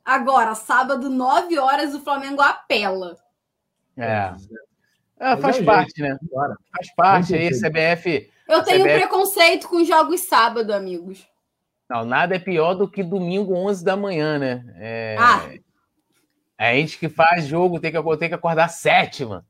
Agora, 0.06 0.54
sábado, 0.54 1.10
nove 1.10 1.58
horas, 1.58 1.92
o 1.92 2.00
Flamengo 2.00 2.40
apela. 2.40 3.16
É. 3.96 4.32
é 5.18 5.36
faz 5.36 5.58
é 5.58 5.64
parte, 5.64 6.00
né? 6.00 6.16
Faz 6.72 6.94
parte 6.94 7.34
aí, 7.34 7.50
CBF. 7.50 8.30
Eu 8.48 8.62
tenho 8.62 8.84
CBF... 8.84 8.98
preconceito 9.00 9.68
com 9.68 9.82
jogos 9.82 10.20
sábado, 10.20 10.72
amigos. 10.72 11.26
Não, 11.90 12.04
nada 12.04 12.36
é 12.36 12.38
pior 12.38 12.74
do 12.74 12.88
que 12.88 13.02
domingo, 13.02 13.52
11 13.52 13.84
da 13.84 13.96
manhã, 13.96 14.38
né? 14.38 14.64
É... 14.76 15.16
Ah. 15.18 15.50
É 16.56 16.70
a 16.70 16.74
gente 16.74 16.98
que 16.98 17.08
faz 17.08 17.44
jogo 17.46 17.80
tem 17.80 17.90
que, 17.90 18.16
tem 18.16 18.28
que 18.28 18.34
acordar 18.34 18.68
sete, 18.68 19.24
mano. 19.24 19.44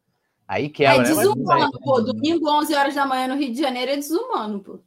Aí 0.48 0.70
quebra, 0.70 0.94
é 0.94 0.98
né? 0.98 1.04
desumano, 1.04 1.60
né? 1.60 1.78
pô. 1.84 2.00
Domingo, 2.00 2.50
11 2.50 2.74
horas 2.74 2.94
da 2.94 3.04
manhã 3.04 3.28
no 3.28 3.36
Rio 3.36 3.52
de 3.52 3.60
Janeiro 3.60 3.92
é 3.92 3.96
desumano, 3.96 4.60
pô. 4.60 4.80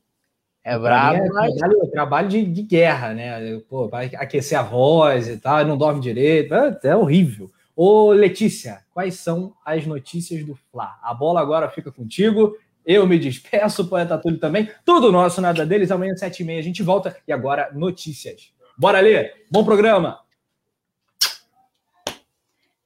É 0.63 0.77
brabo, 0.77 1.17
é 1.17 1.29
mas... 1.29 1.55
trabalho, 1.55 1.91
trabalho 1.91 2.29
de, 2.29 2.45
de, 2.45 2.61
guerra, 2.63 3.13
né? 3.13 3.59
Pô, 3.69 3.87
vai 3.87 4.11
aquecer 4.15 4.59
a 4.59 4.61
voz 4.61 5.27
e 5.27 5.37
tal, 5.37 5.65
não 5.65 5.77
dorme 5.77 6.01
direito, 6.01 6.53
é, 6.53 6.79
é 6.83 6.95
horrível. 6.95 7.49
Ô, 7.75 8.11
Letícia, 8.11 8.83
quais 8.93 9.15
são 9.15 9.53
as 9.65 9.85
notícias 9.85 10.43
do 10.43 10.53
Fla? 10.69 10.99
A 11.01 11.13
bola 11.13 11.39
agora 11.39 11.69
fica 11.69 11.91
contigo. 11.91 12.57
Eu 12.85 13.07
me 13.07 13.17
despeço, 13.17 13.83
o 13.83 13.87
Poeta 13.87 14.17
Túlio 14.17 14.39
também. 14.39 14.69
Tudo 14.83 15.11
nosso, 15.11 15.39
nada 15.39 15.65
deles. 15.65 15.91
Amanhã, 15.91 16.15
sete 16.15 16.41
e 16.41 16.45
meia, 16.45 16.59
a 16.59 16.63
gente 16.63 16.83
volta. 16.83 17.15
E 17.25 17.31
agora, 17.31 17.71
notícias. 17.73 18.51
Bora 18.77 18.99
ler. 18.99 19.45
Bom 19.49 19.63
programa. 19.63 20.19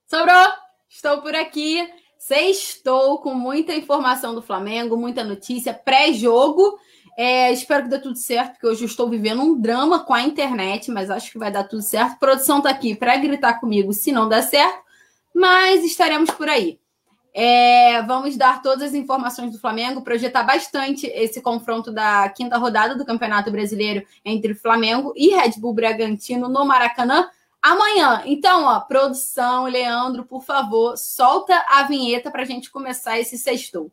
Sobrou. 0.05 0.47
Estou 0.87 1.21
por 1.21 1.33
aqui. 1.33 1.87
Sextou 2.19 3.17
com 3.17 3.33
muita 3.33 3.73
informação 3.73 4.35
do 4.35 4.41
Flamengo, 4.41 4.95
muita 4.95 5.23
notícia, 5.23 5.73
pré-jogo. 5.73 6.79
É, 7.15 7.51
espero 7.51 7.83
que 7.83 7.89
dê 7.89 7.99
tudo 7.99 8.17
certo, 8.17 8.53
porque 8.53 8.67
hoje 8.67 8.83
eu 8.83 8.87
estou 8.87 9.09
vivendo 9.09 9.41
um 9.41 9.59
drama 9.59 10.03
com 10.03 10.13
a 10.13 10.23
internet, 10.23 10.89
mas 10.89 11.09
acho 11.09 11.31
que 11.31 11.37
vai 11.37 11.51
dar 11.51 11.63
tudo 11.65 11.81
certo. 11.81 12.13
A 12.13 12.17
produção 12.17 12.57
está 12.57 12.69
aqui 12.69 12.95
para 12.95 13.15
gritar 13.17 13.59
comigo 13.59 13.93
se 13.93 14.11
não 14.11 14.27
der 14.27 14.41
certo, 14.43 14.81
mas 15.33 15.83
estaremos 15.83 16.31
por 16.31 16.49
aí. 16.49 16.79
É, 17.35 18.01
vamos 18.03 18.37
dar 18.37 18.61
todas 18.61 18.89
as 18.89 18.93
informações 18.93 19.51
do 19.51 19.59
Flamengo, 19.59 20.03
projetar 20.03 20.43
bastante 20.43 21.07
esse 21.07 21.41
confronto 21.41 21.91
da 21.91 22.29
quinta 22.29 22.57
rodada 22.57 22.95
do 22.95 23.05
Campeonato 23.05 23.49
Brasileiro 23.49 24.05
entre 24.23 24.53
Flamengo 24.53 25.13
e 25.15 25.29
Red 25.29 25.53
Bull 25.57 25.73
Bragantino 25.73 26.47
no 26.47 26.63
Maracanã 26.63 27.27
amanhã. 27.59 28.21
Então, 28.25 28.65
ó, 28.65 28.79
produção, 28.81 29.65
Leandro, 29.65 30.25
por 30.25 30.43
favor, 30.43 30.95
solta 30.95 31.65
a 31.69 31.83
vinheta 31.83 32.29
para 32.29 32.43
a 32.43 32.45
gente 32.45 32.69
começar 32.69 33.19
esse 33.19 33.37
sextou. 33.37 33.91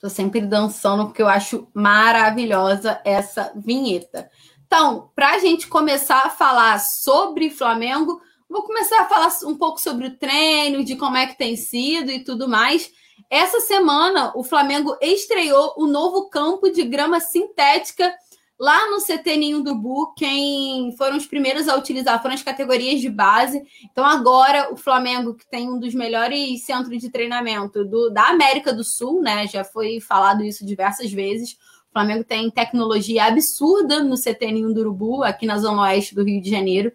Tô 0.00 0.08
sempre 0.08 0.40
dançando 0.40 1.06
porque 1.06 1.22
eu 1.22 1.28
acho 1.28 1.68
maravilhosa 1.74 3.00
essa 3.04 3.52
vinheta. 3.56 4.30
Então, 4.66 5.10
para 5.14 5.32
a 5.32 5.38
gente 5.38 5.66
começar 5.66 6.26
a 6.26 6.30
falar 6.30 6.78
sobre 6.78 7.50
Flamengo, 7.50 8.20
vou 8.48 8.62
começar 8.62 9.00
a 9.00 9.06
falar 9.06 9.30
um 9.44 9.56
pouco 9.56 9.80
sobre 9.80 10.06
o 10.06 10.16
treino, 10.16 10.84
de 10.84 10.94
como 10.94 11.16
é 11.16 11.26
que 11.26 11.38
tem 11.38 11.56
sido 11.56 12.10
e 12.10 12.22
tudo 12.22 12.48
mais. 12.48 12.92
Essa 13.28 13.60
semana, 13.60 14.32
o 14.36 14.44
Flamengo 14.44 14.96
estreou 15.02 15.74
o 15.76 15.86
novo 15.86 16.28
campo 16.28 16.70
de 16.70 16.84
grama 16.84 17.18
sintética 17.18 18.14
lá 18.58 18.90
no 18.90 18.98
CT 18.98 19.36
Ninho 19.36 19.62
do 19.62 19.74
Bu. 19.74 20.12
Quem 20.14 20.94
foram 20.96 21.16
os 21.16 21.26
primeiros 21.26 21.68
a 21.68 21.76
utilizar 21.76 22.20
foram 22.20 22.34
as 22.34 22.42
categorias 22.42 23.00
de 23.00 23.08
base. 23.08 23.62
Então, 23.90 24.04
agora, 24.04 24.72
o 24.72 24.76
Flamengo, 24.76 25.34
que 25.34 25.48
tem 25.48 25.68
um 25.68 25.78
dos 25.78 25.94
melhores 25.94 26.64
centros 26.64 26.98
de 27.00 27.10
treinamento 27.10 27.84
do, 27.84 28.10
da 28.10 28.28
América 28.28 28.72
do 28.72 28.82
Sul, 28.82 29.22
né? 29.22 29.46
Já 29.46 29.62
foi 29.62 30.00
falado 30.00 30.42
isso 30.42 30.66
diversas 30.66 31.12
vezes. 31.12 31.52
O 31.88 31.92
Flamengo 31.92 32.24
tem 32.24 32.50
tecnologia 32.50 33.24
absurda 33.24 34.02
no 34.02 34.16
CT 34.16 34.52
Ninho 34.52 34.74
do 34.74 34.80
Urubu, 34.80 35.22
aqui 35.22 35.46
na 35.46 35.58
Zona 35.58 35.82
Oeste 35.82 36.14
do 36.14 36.24
Rio 36.24 36.42
de 36.42 36.50
Janeiro. 36.50 36.92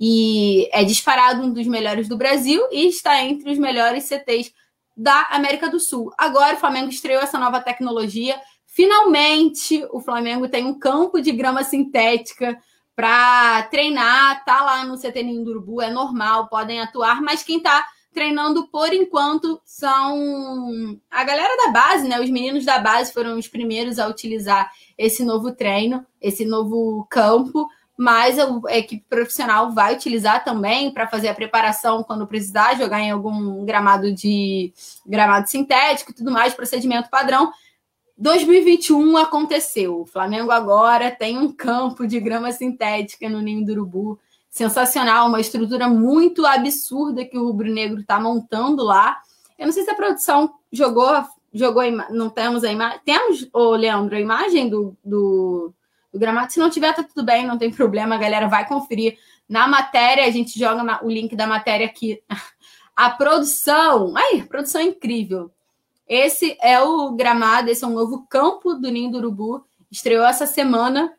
E 0.00 0.68
é 0.72 0.82
disparado 0.82 1.42
um 1.42 1.52
dos 1.52 1.66
melhores 1.66 2.08
do 2.08 2.16
Brasil 2.16 2.66
e 2.72 2.88
está 2.88 3.22
entre 3.22 3.52
os 3.52 3.58
melhores 3.58 4.04
CTs 4.04 4.52
da 4.96 5.28
América 5.30 5.68
do 5.70 5.80
Sul. 5.80 6.12
Agora 6.18 6.54
o 6.56 6.58
Flamengo 6.58 6.88
estreou 6.88 7.22
essa 7.22 7.38
nova 7.38 7.60
tecnologia. 7.60 8.38
Finalmente, 8.74 9.86
o 9.92 10.00
Flamengo 10.00 10.48
tem 10.48 10.64
um 10.64 10.78
campo 10.78 11.20
de 11.20 11.30
grama 11.30 11.62
sintética 11.62 12.58
para 12.96 13.64
treinar, 13.64 14.42
tá 14.46 14.62
lá 14.62 14.84
no 14.86 14.96
CT 14.96 15.22
do 15.44 15.50
Urubu, 15.50 15.82
é 15.82 15.90
normal, 15.90 16.48
podem 16.48 16.80
atuar, 16.80 17.20
mas 17.20 17.42
quem 17.42 17.58
está 17.58 17.86
treinando 18.14 18.66
por 18.68 18.90
enquanto 18.94 19.60
são 19.62 20.98
a 21.10 21.22
galera 21.22 21.54
da 21.66 21.70
base, 21.70 22.08
né? 22.08 22.18
Os 22.18 22.30
meninos 22.30 22.64
da 22.64 22.78
base 22.78 23.12
foram 23.12 23.38
os 23.38 23.46
primeiros 23.46 23.98
a 23.98 24.08
utilizar 24.08 24.70
esse 24.96 25.22
novo 25.22 25.52
treino, 25.52 26.06
esse 26.18 26.46
novo 26.46 27.06
campo 27.10 27.68
mas 27.94 28.38
a 28.38 28.76
equipe 28.76 29.04
profissional 29.08 29.70
vai 29.70 29.94
utilizar 29.94 30.42
também 30.42 30.90
para 30.90 31.06
fazer 31.06 31.28
a 31.28 31.34
preparação 31.34 32.02
quando 32.02 32.26
precisar 32.26 32.74
jogar 32.74 33.00
em 33.00 33.10
algum 33.10 33.64
gramado 33.64 34.12
de 34.12 34.72
gramado 35.06 35.48
sintético 35.48 36.10
e 36.10 36.14
tudo 36.14 36.32
mais, 36.32 36.54
procedimento 36.54 37.10
padrão. 37.10 37.52
2021 38.22 39.16
aconteceu. 39.16 40.00
O 40.02 40.06
Flamengo 40.06 40.52
agora 40.52 41.10
tem 41.10 41.36
um 41.36 41.52
campo 41.52 42.06
de 42.06 42.20
grama 42.20 42.52
sintética 42.52 43.28
no 43.28 43.40
Ninho 43.40 43.66
do 43.66 43.72
Urubu. 43.72 44.18
Sensacional, 44.48 45.26
uma 45.26 45.40
estrutura 45.40 45.88
muito 45.88 46.46
absurda 46.46 47.24
que 47.24 47.36
o 47.36 47.46
Rubro 47.46 47.68
Negro 47.72 48.00
está 48.00 48.20
montando 48.20 48.84
lá. 48.84 49.20
Eu 49.58 49.66
não 49.66 49.72
sei 49.72 49.82
se 49.82 49.90
a 49.90 49.94
produção 49.94 50.54
jogou, 50.70 51.10
jogou 51.52 51.82
não 52.10 52.30
temos 52.30 52.62
a 52.62 52.70
imagem. 52.70 53.00
Temos, 53.04 53.48
ô 53.52 53.70
Leandro, 53.70 54.14
a 54.14 54.20
imagem 54.20 54.68
do, 54.68 54.96
do 55.04 55.74
do 56.12 56.18
gramado. 56.18 56.52
Se 56.52 56.60
não 56.60 56.70
tiver, 56.70 56.94
tá 56.94 57.02
tudo 57.02 57.24
bem, 57.24 57.44
não 57.44 57.58
tem 57.58 57.72
problema, 57.72 58.14
a 58.14 58.18
galera 58.18 58.46
vai 58.46 58.68
conferir. 58.68 59.18
Na 59.48 59.66
matéria, 59.66 60.26
a 60.26 60.30
gente 60.30 60.56
joga 60.58 61.04
o 61.04 61.10
link 61.10 61.34
da 61.34 61.46
matéria 61.46 61.86
aqui. 61.86 62.22
A 62.94 63.08
produção, 63.08 64.12
ai, 64.14 64.40
a 64.40 64.44
produção 64.44 64.78
é 64.78 64.84
incrível. 64.84 65.50
Esse 66.12 66.58
é 66.60 66.78
o 66.78 67.12
gramado, 67.12 67.70
esse 67.70 67.82
é 67.82 67.86
um 67.86 67.94
novo 67.94 68.26
campo 68.28 68.74
do 68.74 68.90
Ninho 68.90 69.10
do 69.10 69.16
Urubu. 69.16 69.64
Estreou 69.90 70.26
essa 70.26 70.46
semana. 70.46 71.10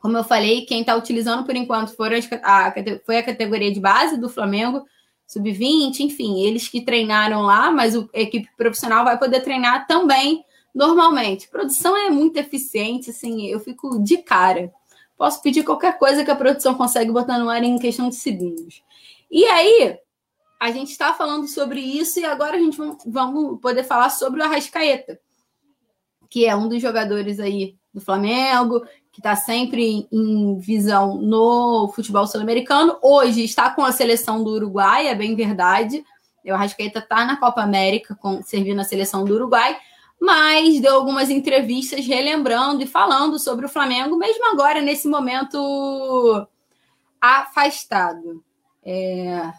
Como 0.00 0.16
eu 0.16 0.24
falei, 0.24 0.64
quem 0.64 0.80
está 0.80 0.96
utilizando 0.96 1.44
por 1.44 1.54
enquanto 1.54 1.94
foram 1.94 2.16
a, 2.42 2.72
foi 3.04 3.18
a 3.18 3.22
categoria 3.22 3.70
de 3.70 3.78
base 3.78 4.16
do 4.16 4.30
Flamengo, 4.30 4.82
sub-20, 5.26 6.00
enfim, 6.00 6.42
eles 6.42 6.68
que 6.68 6.80
treinaram 6.80 7.42
lá, 7.42 7.70
mas 7.70 7.94
a 7.94 8.06
equipe 8.14 8.48
profissional 8.56 9.04
vai 9.04 9.18
poder 9.18 9.42
treinar 9.42 9.86
também 9.86 10.42
normalmente. 10.74 11.46
Produção 11.48 11.94
é 11.94 12.08
muito 12.08 12.38
eficiente, 12.38 13.10
assim, 13.10 13.44
eu 13.48 13.60
fico 13.60 14.02
de 14.02 14.16
cara. 14.16 14.72
Posso 15.18 15.42
pedir 15.42 15.64
qualquer 15.64 15.98
coisa 15.98 16.24
que 16.24 16.30
a 16.30 16.36
produção 16.36 16.74
consegue 16.74 17.12
botar 17.12 17.36
no 17.36 17.50
ar 17.50 17.62
em 17.62 17.78
questão 17.78 18.08
de 18.08 18.14
segundos. 18.14 18.82
E 19.30 19.44
aí, 19.44 19.98
a 20.64 20.70
gente 20.70 20.92
está 20.92 21.12
falando 21.12 21.46
sobre 21.46 21.78
isso 21.78 22.18
e 22.18 22.24
agora 22.24 22.56
a 22.56 22.58
gente 22.58 22.78
vamos 23.06 23.60
poder 23.60 23.84
falar 23.84 24.08
sobre 24.08 24.40
o 24.40 24.44
Arrascaeta, 24.44 25.20
que 26.30 26.46
é 26.46 26.56
um 26.56 26.68
dos 26.68 26.80
jogadores 26.80 27.38
aí 27.38 27.76
do 27.92 28.00
Flamengo, 28.00 28.80
que 29.12 29.20
está 29.20 29.36
sempre 29.36 30.08
em 30.10 30.58
visão 30.58 31.18
no 31.18 31.92
futebol 31.94 32.26
sul-americano. 32.26 32.96
Hoje 33.02 33.44
está 33.44 33.68
com 33.68 33.84
a 33.84 33.92
seleção 33.92 34.42
do 34.42 34.52
Uruguai, 34.52 35.06
é 35.06 35.14
bem 35.14 35.36
verdade. 35.36 36.02
O 36.42 36.54
Arrascaeta 36.54 37.00
está 37.00 37.26
na 37.26 37.36
Copa 37.36 37.60
América, 37.60 38.14
com, 38.14 38.42
servindo 38.42 38.80
a 38.80 38.84
seleção 38.84 39.22
do 39.22 39.34
Uruguai 39.34 39.78
mas 40.18 40.80
deu 40.80 40.94
algumas 40.94 41.28
entrevistas 41.28 42.06
relembrando 42.06 42.82
e 42.82 42.86
falando 42.86 43.38
sobre 43.38 43.66
o 43.66 43.68
Flamengo, 43.68 44.16
mesmo 44.16 44.46
agora, 44.50 44.80
nesse 44.80 45.06
momento 45.06 46.48
afastado. 47.20 48.42
É... 48.82 49.52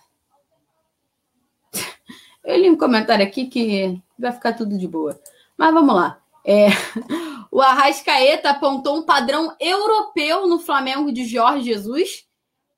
Eu 2.45 2.57
li 2.57 2.69
um 2.69 2.77
comentário 2.77 3.25
aqui 3.25 3.47
que 3.47 3.99
vai 4.17 4.31
ficar 4.31 4.53
tudo 4.53 4.77
de 4.77 4.87
boa. 4.87 5.19
Mas 5.57 5.73
vamos 5.73 5.95
lá. 5.95 6.19
É... 6.45 6.67
O 7.51 7.61
Arrascaeta 7.61 8.49
apontou 8.49 8.97
um 8.97 9.03
padrão 9.03 9.55
europeu 9.61 10.45
no 10.45 10.59
Flamengo 10.59 11.09
de 11.09 11.23
Jorge 11.23 11.71
Jesus 11.71 12.25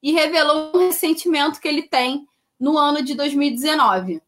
e 0.04 0.12
revelou 0.12 0.72
um 0.76 0.78
ressentimento 0.78 1.60
que 1.60 1.68
ele 1.68 1.82
tem 1.82 2.28
no 2.60 2.78
ano 2.78 3.02
de 3.02 3.16
2019. 3.16 4.22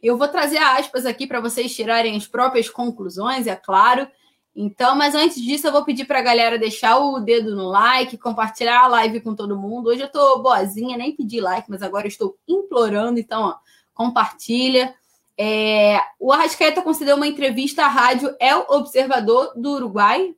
Eu 0.00 0.16
vou 0.16 0.28
trazer 0.28 0.58
aspas 0.58 1.04
aqui 1.04 1.26
para 1.26 1.40
vocês 1.40 1.74
tirarem 1.74 2.16
as 2.16 2.26
próprias 2.26 2.70
conclusões, 2.70 3.48
é 3.48 3.56
claro. 3.56 4.06
Então, 4.54 4.94
mas 4.94 5.16
antes 5.16 5.42
disso, 5.42 5.66
eu 5.66 5.72
vou 5.72 5.84
pedir 5.84 6.04
para 6.04 6.20
a 6.20 6.22
galera 6.22 6.56
deixar 6.56 6.98
o 6.98 7.18
dedo 7.18 7.56
no 7.56 7.66
like, 7.66 8.16
compartilhar 8.16 8.84
a 8.84 8.86
live 8.86 9.20
com 9.20 9.34
todo 9.34 9.58
mundo. 9.58 9.88
Hoje 9.88 10.02
eu 10.02 10.06
estou 10.06 10.40
boazinha, 10.40 10.96
nem 10.96 11.16
pedi 11.16 11.40
like, 11.40 11.68
mas 11.68 11.82
agora 11.82 12.06
estou 12.06 12.36
implorando. 12.46 13.18
Então, 13.18 13.42
ó, 13.42 13.54
compartilha. 14.00 14.94
É, 15.36 16.00
o 16.18 16.32
Arrascaeta 16.32 16.80
concedeu 16.80 17.16
uma 17.16 17.26
entrevista 17.26 17.84
à 17.84 17.88
rádio 17.88 18.34
El 18.40 18.64
Observador 18.70 19.52
do 19.54 19.72
Uruguai, 19.72 20.34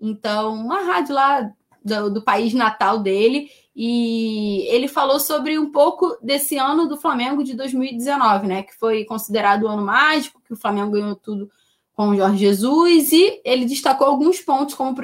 então, 0.00 0.54
uma 0.54 0.82
rádio 0.82 1.14
lá 1.14 1.48
do, 1.84 2.10
do, 2.10 2.22
país 2.22 2.52
natal 2.52 2.98
dele, 2.98 3.48
e 3.74 4.66
ele 4.68 4.88
falou 4.88 5.20
sobre 5.20 5.56
um 5.56 5.70
pouco 5.70 6.18
desse 6.20 6.58
ano 6.58 6.88
do 6.88 6.96
Flamengo 6.96 7.44
de 7.44 7.54
2019, 7.54 8.48
né? 8.48 8.62
Que 8.64 8.74
foi 8.74 9.04
considerado 9.04 9.62
o 9.62 9.68
ano 9.68 9.84
mágico, 9.84 10.42
que 10.44 10.52
o 10.52 10.56
Flamengo 10.56 10.90
ganhou 10.90 11.14
tudo 11.14 11.48
com 11.94 12.08
o 12.08 12.16
Jorge 12.16 12.38
Jesus, 12.38 13.12
e 13.12 13.40
ele 13.44 13.66
destacou 13.66 14.08
alguns 14.08 14.40
pontos, 14.40 14.74
como, 14.74 14.96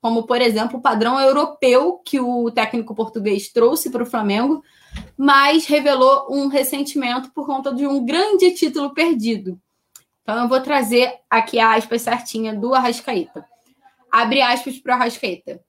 como 0.00 0.22
por 0.22 0.40
exemplo, 0.40 0.78
o 0.78 0.82
padrão 0.82 1.20
europeu 1.20 2.00
que 2.04 2.20
o 2.20 2.50
técnico 2.52 2.94
português 2.94 3.48
trouxe 3.48 3.90
para 3.90 4.04
o 4.04 4.06
Flamengo 4.06 4.62
mas 5.16 5.66
revelou 5.66 6.26
um 6.30 6.48
ressentimento 6.48 7.30
por 7.32 7.46
conta 7.46 7.72
de 7.72 7.86
um 7.86 8.04
grande 8.04 8.50
título 8.52 8.92
perdido. 8.92 9.60
Então 10.22 10.42
eu 10.42 10.48
vou 10.48 10.60
trazer 10.60 11.14
aqui 11.28 11.58
a 11.58 11.74
aspas 11.74 12.02
certinha 12.02 12.54
do 12.54 12.74
Arrascaeta. 12.74 13.44
Abre 14.10 14.40
aspas 14.40 14.78
para 14.78 14.92
o 14.92 14.94
Arrascaeta. 14.94 15.60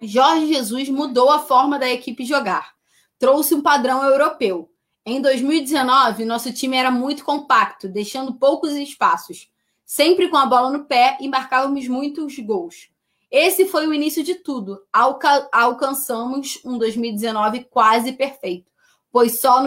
Jorge 0.00 0.46
Jesus 0.46 0.88
mudou 0.88 1.30
a 1.30 1.40
forma 1.40 1.78
da 1.78 1.88
equipe 1.88 2.24
jogar. 2.24 2.72
Trouxe 3.18 3.54
um 3.54 3.62
padrão 3.62 4.02
europeu. 4.02 4.68
Em 5.04 5.20
2019, 5.20 6.24
nosso 6.24 6.52
time 6.52 6.76
era 6.76 6.90
muito 6.90 7.24
compacto, 7.24 7.88
deixando 7.88 8.34
poucos 8.34 8.72
espaços. 8.72 9.48
Sempre 9.84 10.28
com 10.28 10.36
a 10.36 10.46
bola 10.46 10.70
no 10.70 10.84
pé 10.84 11.16
e 11.20 11.28
marcávamos 11.28 11.88
muitos 11.88 12.38
gols. 12.38 12.91
Esse 13.32 13.64
foi 13.64 13.86
o 13.86 13.94
início 13.94 14.22
de 14.22 14.34
tudo. 14.34 14.82
Alca 14.92 15.48
alcançamos 15.50 16.60
um 16.62 16.76
2019 16.76 17.64
quase 17.64 18.12
perfeito, 18.12 18.70
pois 19.10 19.40
só, 19.40 19.64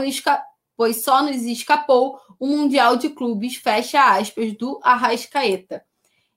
pois 0.78 1.04
só 1.04 1.24
nos 1.24 1.42
escapou 1.42 2.20
o 2.40 2.46
Mundial 2.46 2.96
de 2.96 3.10
Clubes, 3.10 3.56
fecha 3.56 4.18
aspas, 4.18 4.56
do 4.56 4.80
Arrascaeta. 4.84 5.84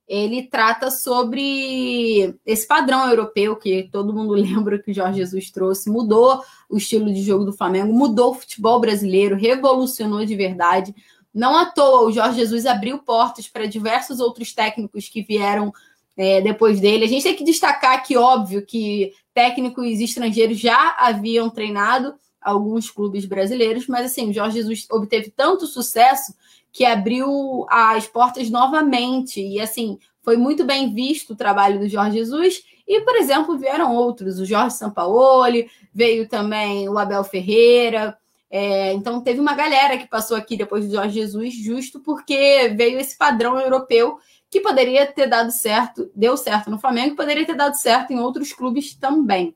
Ele 0.09 0.45
trata 0.45 0.91
sobre 0.91 2.35
esse 2.47 2.67
padrão 2.67 3.07
europeu 3.11 3.57
que 3.57 3.91
todo 3.93 4.15
mundo 4.15 4.33
lembra 4.33 4.79
que 4.79 4.91
o 4.91 4.95
Jorge 4.95 5.19
Jesus 5.19 5.51
trouxe, 5.51 5.91
mudou 5.91 6.43
o 6.67 6.79
estilo 6.79 7.13
de 7.13 7.23
jogo 7.23 7.45
do 7.45 7.53
Flamengo, 7.53 7.93
mudou 7.93 8.31
o 8.31 8.35
futebol 8.37 8.81
brasileiro, 8.81 9.37
revolucionou 9.37 10.25
de 10.25 10.35
verdade. 10.35 10.95
Não 11.35 11.55
à 11.55 11.67
toa, 11.67 12.07
o 12.07 12.11
Jorge 12.11 12.39
Jesus 12.39 12.65
abriu 12.65 13.01
portas 13.01 13.47
para 13.47 13.67
diversos 13.67 14.19
outros 14.19 14.55
técnicos 14.55 15.11
que 15.11 15.21
vieram 15.21 15.75
é, 16.19 16.41
depois 16.41 16.81
dele. 16.81 17.05
A 17.05 17.09
gente 17.09 17.23
tem 17.23 17.37
que 17.37 17.45
destacar 17.45 18.03
que, 18.03 18.17
óbvio, 18.17 18.67
que 18.67 19.13
técnicos 19.33 20.01
estrangeiros 20.01 20.59
já 20.59 20.97
haviam 20.99 21.49
treinado 21.49 22.13
alguns 22.41 22.91
clubes 22.91 23.25
brasileiros, 23.25 23.87
mas 23.87 24.07
assim, 24.07 24.29
o 24.29 24.33
Jorge 24.33 24.57
Jesus 24.57 24.87
obteve 24.91 25.31
tanto 25.31 25.67
sucesso 25.67 26.35
que 26.73 26.85
abriu 26.85 27.65
as 27.71 28.09
portas 28.09 28.51
novamente. 28.51 29.41
E 29.41 29.61
assim, 29.61 29.97
foi 30.23 30.37
muito 30.37 30.65
bem 30.65 30.93
visto 30.93 31.33
o 31.33 31.37
trabalho 31.37 31.79
do 31.79 31.89
Jorge 31.89 32.19
Jesus. 32.19 32.65
E, 32.87 33.01
por 33.03 33.15
exemplo, 33.17 33.57
vieram 33.57 33.95
outros, 33.95 34.41
o 34.41 34.47
Jorge 34.47 34.77
Sampaoli, 34.77 35.71
veio 35.95 36.29
também 36.29 36.89
o 36.89 36.99
Abel 36.99 37.23
Ferreira. 37.23 38.17
É, 38.51 38.93
então, 38.95 39.21
teve 39.21 39.39
uma 39.39 39.55
galera 39.55 39.99
que 39.99 40.09
passou 40.09 40.37
aqui 40.37 40.57
depois 40.57 40.87
do 40.87 40.95
Jorge 40.95 41.21
Jesus, 41.21 41.55
justo 41.55 42.01
porque 42.01 42.73
veio 42.77 42.99
esse 42.99 43.17
padrão 43.17 43.61
europeu 43.61 44.19
que 44.51 44.61
poderia 44.61 45.07
ter 45.07 45.27
dado 45.27 45.51
certo, 45.51 46.11
deu 46.15 46.37
certo 46.37 46.71
no 46.71 46.79
Flamengo, 46.79 47.17
poderia 47.17 47.45
ter 47.45 47.55
dado 47.55 47.75
certo 47.75 48.13
em 48.13 48.19
outros 48.19 48.53
clubes 48.53 48.95
também. 48.95 49.55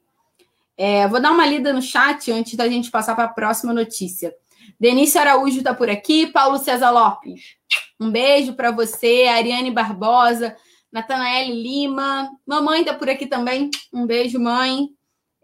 É, 0.76 1.06
vou 1.08 1.20
dar 1.20 1.30
uma 1.30 1.46
lida 1.46 1.72
no 1.72 1.82
chat 1.82 2.30
antes 2.30 2.54
da 2.54 2.68
gente 2.68 2.90
passar 2.90 3.14
para 3.14 3.24
a 3.24 3.32
próxima 3.32 3.72
notícia. 3.72 4.34
Denise 4.78 5.18
Araújo 5.18 5.58
está 5.58 5.74
por 5.74 5.88
aqui, 5.88 6.26
Paulo 6.26 6.58
César 6.58 6.90
Lopes. 6.90 7.56
Um 8.00 8.10
beijo 8.10 8.54
para 8.54 8.70
você, 8.70 9.26
Ariane 9.28 9.70
Barbosa, 9.70 10.56
Natanael 10.90 11.54
Lima, 11.54 12.30
mamãe 12.46 12.80
está 12.80 12.94
por 12.94 13.08
aqui 13.08 13.26
também. 13.26 13.70
Um 13.92 14.06
beijo, 14.06 14.38
mãe. 14.38 14.88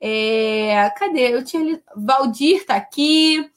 É, 0.01 0.91
cadê? 0.97 1.35
Eu 1.35 1.45
tinha. 1.45 1.81
Valdir 1.97 2.57
está 2.57 2.77
aqui, 2.77 3.51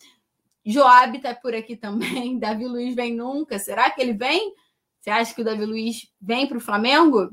Joab 0.65 1.17
está 1.17 1.33
por 1.33 1.53
aqui 1.55 1.75
também, 1.75 2.37
Davi 2.39 2.65
Luiz 2.65 2.95
vem 2.95 3.13
nunca. 3.13 3.59
Será 3.59 3.89
que 3.89 4.01
ele 4.01 4.13
vem? 4.13 4.53
Você 5.01 5.09
acha 5.09 5.33
que 5.33 5.41
o 5.41 5.45
Davi 5.45 5.65
Luiz 5.65 6.07
vem 6.21 6.45
para 6.45 6.57
o 6.57 6.61
Flamengo? 6.61 7.31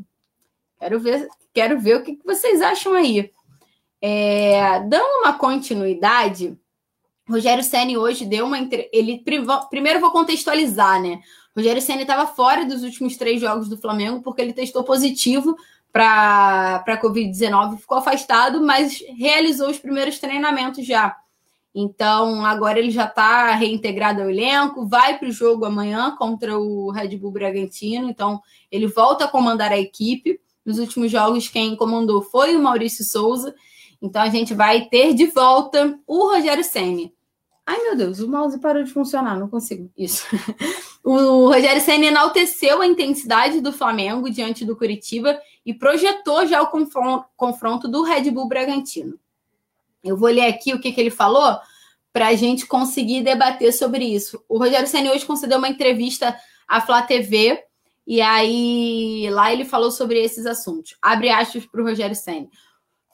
Quero 0.80 0.98
ver, 0.98 1.28
quero 1.52 1.78
ver 1.78 1.96
o 1.96 2.02
que 2.02 2.18
vocês 2.24 2.62
acham 2.62 2.94
aí. 2.94 3.30
É, 4.00 4.80
dando 4.80 5.20
uma 5.20 5.34
continuidade, 5.34 6.56
Rogério 7.28 7.62
Ceni 7.62 7.98
hoje 7.98 8.24
deu 8.24 8.46
uma 8.46 8.58
ele 8.92 9.22
primeiro 9.68 10.00
vou 10.00 10.10
contextualizar, 10.10 11.02
né? 11.02 11.20
Rogério 11.54 11.82
Ceni 11.82 12.02
estava 12.02 12.26
fora 12.26 12.64
dos 12.64 12.82
últimos 12.82 13.16
três 13.16 13.40
jogos 13.40 13.68
do 13.68 13.76
Flamengo 13.76 14.22
porque 14.22 14.40
ele 14.40 14.52
testou 14.52 14.82
positivo 14.82 15.54
para 15.92 16.76
a 16.86 17.00
Covid-19, 17.02 17.78
ficou 17.78 17.98
afastado, 17.98 18.64
mas 18.64 19.02
realizou 19.18 19.68
os 19.68 19.78
primeiros 19.78 20.18
treinamentos 20.18 20.86
já. 20.86 21.16
Então, 21.80 22.44
agora 22.44 22.80
ele 22.80 22.90
já 22.90 23.04
está 23.04 23.54
reintegrado 23.54 24.20
ao 24.20 24.28
elenco, 24.28 24.88
vai 24.88 25.16
para 25.16 25.28
o 25.28 25.30
jogo 25.30 25.64
amanhã 25.64 26.10
contra 26.18 26.58
o 26.58 26.90
Red 26.90 27.16
Bull 27.16 27.30
Bragantino. 27.30 28.10
Então, 28.10 28.42
ele 28.68 28.88
volta 28.88 29.26
a 29.26 29.28
comandar 29.28 29.70
a 29.70 29.78
equipe. 29.78 30.40
Nos 30.66 30.80
últimos 30.80 31.08
jogos, 31.08 31.46
quem 31.46 31.76
comandou 31.76 32.20
foi 32.20 32.56
o 32.56 32.60
Maurício 32.60 33.04
Souza. 33.04 33.54
Então, 34.02 34.20
a 34.20 34.28
gente 34.28 34.54
vai 34.54 34.86
ter 34.86 35.14
de 35.14 35.26
volta 35.26 35.96
o 36.04 36.26
Rogério 36.26 36.64
Senni. 36.64 37.14
Ai, 37.64 37.80
meu 37.84 37.94
Deus, 37.94 38.18
o 38.18 38.28
mouse 38.28 38.58
parou 38.58 38.82
de 38.82 38.90
funcionar, 38.90 39.38
não 39.38 39.46
consigo. 39.48 39.88
Isso. 39.96 40.26
o 41.04 41.46
Rogério 41.46 41.80
Senna 41.80 42.06
enalteceu 42.06 42.82
a 42.82 42.86
intensidade 42.88 43.60
do 43.60 43.72
Flamengo 43.72 44.28
diante 44.28 44.64
do 44.64 44.74
Curitiba 44.74 45.38
e 45.64 45.72
projetou 45.72 46.44
já 46.44 46.60
o 46.60 46.72
confronto 47.36 47.86
do 47.86 48.02
Red 48.02 48.32
Bull 48.32 48.48
Bragantino. 48.48 49.16
Eu 50.02 50.16
vou 50.16 50.28
ler 50.28 50.46
aqui 50.46 50.72
o 50.72 50.80
que, 50.80 50.92
que 50.92 51.00
ele 51.00 51.10
falou 51.10 51.58
para 52.12 52.28
a 52.28 52.34
gente 52.34 52.66
conseguir 52.66 53.22
debater 53.22 53.72
sobre 53.72 54.04
isso. 54.04 54.42
O 54.48 54.58
Rogério 54.58 54.86
Senna 54.86 55.12
hoje 55.12 55.26
concedeu 55.26 55.58
uma 55.58 55.68
entrevista 55.68 56.36
à 56.66 56.80
Flá 56.80 57.02
TV 57.02 57.62
e 58.06 58.20
aí 58.20 59.28
lá 59.30 59.52
ele 59.52 59.64
falou 59.64 59.90
sobre 59.90 60.18
esses 60.22 60.46
assuntos. 60.46 60.96
Abre 61.02 61.28
aspas 61.28 61.66
para 61.66 61.80
o 61.80 61.84
Rogério 61.84 62.16
Senna. 62.16 62.48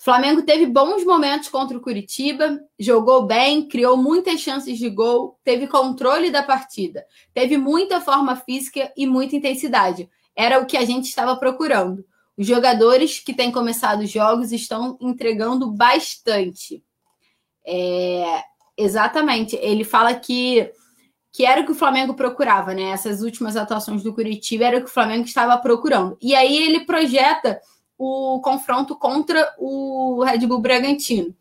Flamengo 0.05 0.43
teve 0.43 0.66
bons 0.66 1.02
momentos 1.02 1.48
contra 1.48 1.77
o 1.78 1.81
Curitiba, 1.81 2.61
jogou 2.78 3.24
bem, 3.24 3.66
criou 3.66 3.97
muitas 3.97 4.39
chances 4.39 4.78
de 4.78 4.90
gol, 4.90 5.40
teve 5.43 5.66
controle 5.66 6.31
da 6.31 6.43
partida, 6.43 7.06
teve 7.32 7.56
muita 7.56 8.02
forma 8.02 8.36
física 8.36 8.93
e 8.94 9.06
muita 9.06 9.35
intensidade. 9.35 10.09
Era 10.36 10.61
o 10.61 10.66
que 10.66 10.77
a 10.77 10.85
gente 10.85 11.06
estava 11.06 11.35
procurando. 11.36 12.05
Os 12.36 12.47
jogadores 12.47 13.20
que 13.20 13.32
têm 13.32 13.52
começado 13.52 14.02
os 14.02 14.11
jogos 14.11 14.52
estão 14.52 14.98
entregando 15.01 15.70
bastante. 15.70 16.82
É, 17.66 18.43
exatamente. 18.77 19.56
Ele 19.56 19.85
fala 19.85 20.15
que, 20.15 20.70
que 21.32 21.47
era 21.47 21.61
o 21.61 21.65
que 21.65 21.73
o 21.73 21.77
Flamengo 21.77 22.15
procurava, 22.15 22.74
né? 22.74 22.90
Essas 22.90 23.23
últimas 23.23 23.56
atuações 23.56 24.02
do 24.02 24.12
Curitiba 24.12 24.65
era 24.65 24.78
o 24.78 24.81
que 24.81 24.90
o 24.90 24.93
Flamengo 24.93 25.24
estava 25.24 25.56
procurando. 25.59 26.19
E 26.20 26.35
aí 26.35 26.56
ele 26.56 26.85
projeta 26.85 27.61
o 27.97 28.40
confronto 28.43 28.97
contra 28.97 29.55
o 29.59 30.23
Red 30.24 30.47
Bull 30.47 30.61
Bragantino. 30.61 31.35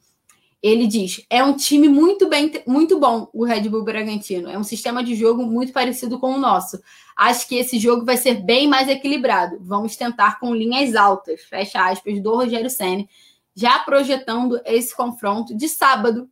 Ele 0.63 0.87
diz: 0.87 1.25
é 1.29 1.43
um 1.43 1.53
time 1.53 1.89
muito 1.89 2.29
bem, 2.29 2.49
muito 2.65 2.97
bom, 2.97 3.27
o 3.33 3.43
Red 3.43 3.67
Bull 3.67 3.83
Bragantino. 3.83 4.49
É 4.49 4.57
um 4.57 4.63
sistema 4.63 5.03
de 5.03 5.13
jogo 5.13 5.43
muito 5.43 5.73
parecido 5.73 6.17
com 6.17 6.33
o 6.33 6.39
nosso. 6.39 6.81
Acho 7.17 7.47
que 7.49 7.55
esse 7.55 7.77
jogo 7.77 8.05
vai 8.05 8.15
ser 8.15 8.35
bem 8.35 8.65
mais 8.65 8.87
equilibrado. 8.87 9.57
Vamos 9.59 9.97
tentar 9.97 10.39
com 10.39 10.55
linhas 10.55 10.95
altas, 10.95 11.41
fecha 11.41 11.85
aspas, 11.89 12.23
do 12.23 12.33
Rogério 12.33 12.69
Senna, 12.69 13.05
já 13.53 13.77
projetando 13.79 14.59
esse 14.65 14.95
confronto 14.95 15.53
de 15.53 15.67
sábado. 15.67 16.29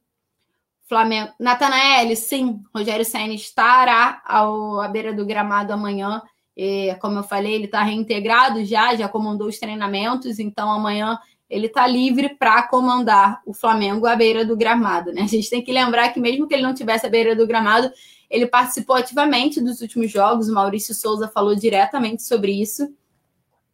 Flamengo. 0.87 1.31
Natanael, 1.39 2.15
sim, 2.15 2.61
Rogério 2.73 3.05
Senna 3.05 3.33
estará 3.33 4.21
ao, 4.25 4.81
à 4.81 4.87
beira 4.87 5.13
do 5.13 5.25
gramado 5.25 5.71
amanhã 5.71 6.21
E, 6.55 6.95
como 7.01 7.19
eu 7.19 7.23
falei, 7.23 7.53
ele 7.53 7.65
está 7.65 7.81
reintegrado 7.81 8.63
já, 8.65 8.93
já 8.95 9.07
comandou 9.07 9.47
os 9.47 9.57
treinamentos, 9.57 10.37
então 10.37 10.69
amanhã 10.69 11.17
ele 11.51 11.67
está 11.67 11.85
livre 11.85 12.29
para 12.29 12.63
comandar 12.63 13.41
o 13.45 13.53
Flamengo 13.53 14.07
à 14.07 14.15
beira 14.15 14.45
do 14.45 14.55
gramado. 14.55 15.11
Né? 15.11 15.23
A 15.23 15.27
gente 15.27 15.49
tem 15.49 15.61
que 15.61 15.73
lembrar 15.73 16.07
que, 16.13 16.19
mesmo 16.19 16.47
que 16.47 16.53
ele 16.53 16.63
não 16.63 16.73
tivesse 16.73 17.05
à 17.05 17.09
beira 17.09 17.35
do 17.35 17.45
gramado, 17.45 17.91
ele 18.29 18.47
participou 18.47 18.95
ativamente 18.95 19.59
dos 19.59 19.81
últimos 19.81 20.09
jogos. 20.09 20.47
O 20.47 20.53
Maurício 20.53 20.95
Souza 20.95 21.27
falou 21.27 21.53
diretamente 21.53 22.23
sobre 22.23 22.53
isso. 22.53 22.89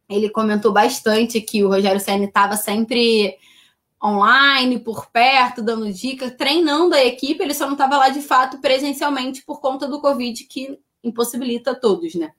Ele 0.08 0.28
comentou 0.28 0.72
bastante 0.72 1.40
que 1.40 1.62
o 1.62 1.68
Rogério 1.68 2.00
Senna 2.00 2.24
estava 2.24 2.56
sempre 2.56 3.36
online, 4.02 4.80
por 4.80 5.06
perto, 5.12 5.62
dando 5.62 5.92
dicas, 5.92 6.34
treinando 6.34 6.96
a 6.96 7.04
equipe. 7.04 7.44
Ele 7.44 7.54
só 7.54 7.66
não 7.66 7.74
estava 7.74 7.96
lá 7.96 8.08
de 8.08 8.22
fato 8.22 8.58
presencialmente 8.58 9.44
por 9.44 9.60
conta 9.60 9.86
do 9.86 10.00
Covid, 10.00 10.42
que 10.44 10.80
impossibilita 11.04 11.76
todos, 11.76 12.16
né? 12.16 12.32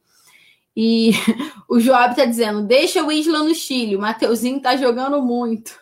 E 0.75 1.11
o 1.67 1.79
Joab 1.79 2.15
tá 2.15 2.25
dizendo: 2.25 2.63
deixa 2.63 3.03
o 3.03 3.11
Isla 3.11 3.39
no 3.39 3.53
Chile, 3.53 3.95
o 3.95 4.01
Mateuzinho 4.01 4.61
tá 4.61 4.75
jogando 4.75 5.21
muito. 5.21 5.79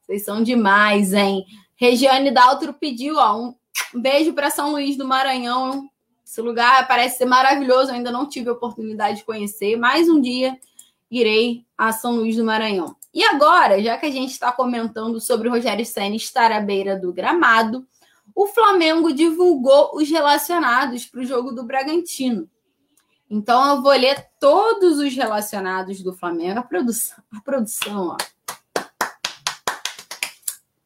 Vocês 0.00 0.24
são 0.24 0.42
demais, 0.42 1.12
hein? 1.12 1.44
Regiane 1.76 2.30
Daltro 2.30 2.74
pediu 2.74 3.16
ó, 3.16 3.36
um 3.38 3.54
beijo 3.94 4.32
para 4.32 4.50
São 4.50 4.72
Luís 4.72 4.96
do 4.96 5.06
Maranhão. 5.06 5.88
Esse 6.24 6.40
lugar 6.40 6.86
parece 6.88 7.18
ser 7.18 7.26
maravilhoso, 7.26 7.90
eu 7.90 7.94
ainda 7.94 8.10
não 8.10 8.28
tive 8.28 8.48
a 8.48 8.52
oportunidade 8.52 9.18
de 9.18 9.24
conhecer. 9.24 9.76
Mais 9.76 10.08
um 10.08 10.20
dia 10.20 10.58
irei 11.10 11.64
a 11.76 11.92
São 11.92 12.16
Luís 12.16 12.36
do 12.36 12.44
Maranhão. 12.44 12.96
E 13.12 13.22
agora, 13.22 13.80
já 13.82 13.96
que 13.96 14.06
a 14.06 14.10
gente 14.10 14.30
está 14.30 14.50
comentando 14.50 15.20
sobre 15.20 15.48
o 15.48 15.50
Rogério 15.50 15.86
Senna 15.86 16.16
estar 16.16 16.50
à 16.50 16.60
beira 16.60 16.96
do 16.98 17.12
gramado, 17.12 17.86
o 18.34 18.46
Flamengo 18.48 19.12
divulgou 19.12 19.92
os 19.94 20.10
relacionados 20.10 21.06
para 21.06 21.20
o 21.20 21.24
jogo 21.24 21.52
do 21.52 21.62
Bragantino. 21.62 22.50
Então 23.34 23.74
eu 23.74 23.82
vou 23.82 23.90
ler 23.90 24.28
todos 24.38 25.00
os 25.00 25.12
relacionados 25.12 26.00
do 26.00 26.12
Flamengo. 26.12 26.60
A 26.60 26.62
produção, 26.62 27.16
a 27.36 27.40
produção, 27.40 28.10
ó. 28.10 28.16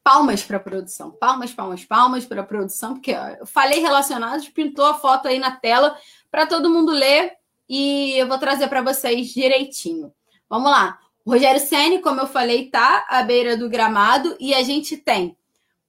Palmas 0.02 0.42
para 0.42 0.56
a 0.56 0.60
produção. 0.60 1.10
Palmas, 1.10 1.52
palmas, 1.52 1.84
palmas 1.84 2.24
para 2.24 2.40
a 2.40 2.46
produção, 2.46 2.94
porque 2.94 3.14
ó, 3.14 3.28
eu 3.38 3.44
falei 3.44 3.80
relacionados, 3.80 4.48
pintou 4.48 4.86
a 4.86 4.94
foto 4.94 5.28
aí 5.28 5.38
na 5.38 5.50
tela 5.50 5.94
para 6.30 6.46
todo 6.46 6.70
mundo 6.70 6.90
ler 6.90 7.32
e 7.68 8.14
eu 8.16 8.26
vou 8.26 8.38
trazer 8.38 8.66
para 8.68 8.80
vocês 8.80 9.28
direitinho. 9.28 10.10
Vamos 10.48 10.70
lá. 10.70 10.98
O 11.26 11.32
Rogério 11.32 11.60
Ceni, 11.60 12.00
como 12.00 12.22
eu 12.22 12.26
falei, 12.26 12.70
tá 12.70 13.04
à 13.10 13.22
beira 13.22 13.58
do 13.58 13.68
gramado 13.68 14.34
e 14.40 14.54
a 14.54 14.62
gente 14.62 14.96
tem 14.96 15.36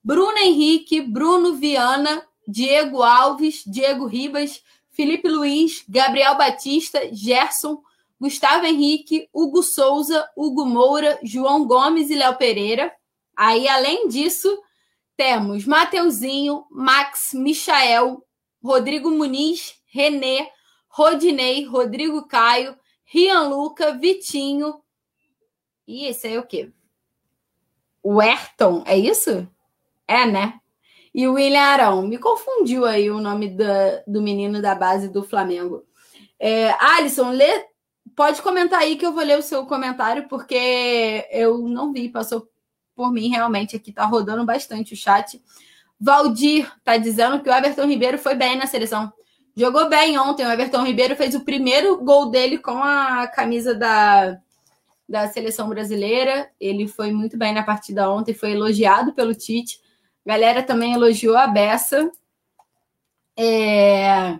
Bruno 0.03 0.37
Henrique, 0.37 0.99
Bruno 0.99 1.55
Viana, 1.55 2.21
Diego 2.45 3.01
Alves, 3.01 3.63
Diego 3.65 4.05
Ribas, 4.05 4.61
Felipe 4.99 5.29
Luiz, 5.29 5.85
Gabriel 5.87 6.35
Batista, 6.35 6.99
Gerson, 7.13 7.81
Gustavo 8.19 8.65
Henrique, 8.65 9.29
Hugo 9.31 9.63
Souza, 9.63 10.29
Hugo 10.35 10.65
Moura, 10.65 11.17
João 11.23 11.65
Gomes 11.65 12.09
e 12.09 12.15
Léo 12.15 12.35
Pereira. 12.35 12.93
Aí, 13.33 13.65
além 13.69 14.09
disso, 14.09 14.61
temos 15.15 15.63
Mateuzinho, 15.65 16.65
Max, 16.69 17.29
Michael, 17.33 18.21
Rodrigo 18.61 19.09
Muniz, 19.09 19.75
Renê, 19.85 20.49
Rodinei, 20.89 21.63
Rodrigo 21.63 22.27
Caio, 22.27 22.77
Rian 23.05 23.43
Luca, 23.43 23.93
Vitinho. 23.93 24.81
E 25.87 26.07
esse 26.07 26.27
aí 26.27 26.33
é 26.33 26.39
o 26.41 26.45
quê? 26.45 26.73
O 28.03 28.19
Ayrton, 28.19 28.83
é 28.85 28.97
isso? 28.97 29.47
É, 30.05 30.25
né? 30.25 30.59
E 31.13 31.27
o 31.27 31.33
William 31.33 31.61
Arão. 31.61 32.01
Me 32.07 32.17
confundiu 32.17 32.85
aí 32.85 33.09
o 33.09 33.19
nome 33.19 33.49
da, 33.49 34.03
do 34.07 34.21
menino 34.21 34.61
da 34.61 34.75
base 34.75 35.09
do 35.09 35.23
Flamengo. 35.23 35.83
É, 36.39 36.71
Alisson, 36.79 37.31
lê, 37.31 37.65
pode 38.15 38.41
comentar 38.41 38.79
aí 38.79 38.95
que 38.95 39.05
eu 39.05 39.13
vou 39.13 39.23
ler 39.23 39.37
o 39.37 39.43
seu 39.43 39.65
comentário, 39.65 40.27
porque 40.27 41.27
eu 41.31 41.57
não 41.67 41.91
vi, 41.91 42.09
passou 42.09 42.49
por 42.95 43.11
mim 43.11 43.29
realmente 43.29 43.75
aqui, 43.75 43.91
tá 43.91 44.05
rodando 44.05 44.45
bastante 44.45 44.93
o 44.93 44.97
chat. 44.97 45.41
Valdir 45.99 46.71
tá 46.83 46.97
dizendo 46.97 47.41
que 47.41 47.49
o 47.49 47.53
Everton 47.53 47.85
Ribeiro 47.85 48.17
foi 48.17 48.35
bem 48.35 48.57
na 48.57 48.67
seleção. 48.67 49.11
Jogou 49.55 49.89
bem 49.89 50.17
ontem. 50.17 50.45
O 50.45 50.51
Everton 50.51 50.83
Ribeiro 50.83 51.15
fez 51.15 51.35
o 51.35 51.43
primeiro 51.43 51.97
gol 51.97 52.29
dele 52.29 52.57
com 52.57 52.81
a 52.81 53.27
camisa 53.27 53.75
da, 53.75 54.37
da 55.07 55.27
seleção 55.27 55.67
brasileira. 55.67 56.49
Ele 56.59 56.87
foi 56.87 57.11
muito 57.11 57.37
bem 57.37 57.53
na 57.53 57.63
partida 57.63 58.09
ontem, 58.09 58.33
foi 58.33 58.51
elogiado 58.51 59.13
pelo 59.13 59.35
Tite. 59.35 59.81
Galera 60.29 60.61
também 60.61 60.93
elogiou 60.93 61.35
a 61.35 61.47
beça. 61.47 62.11
É... 63.35 64.39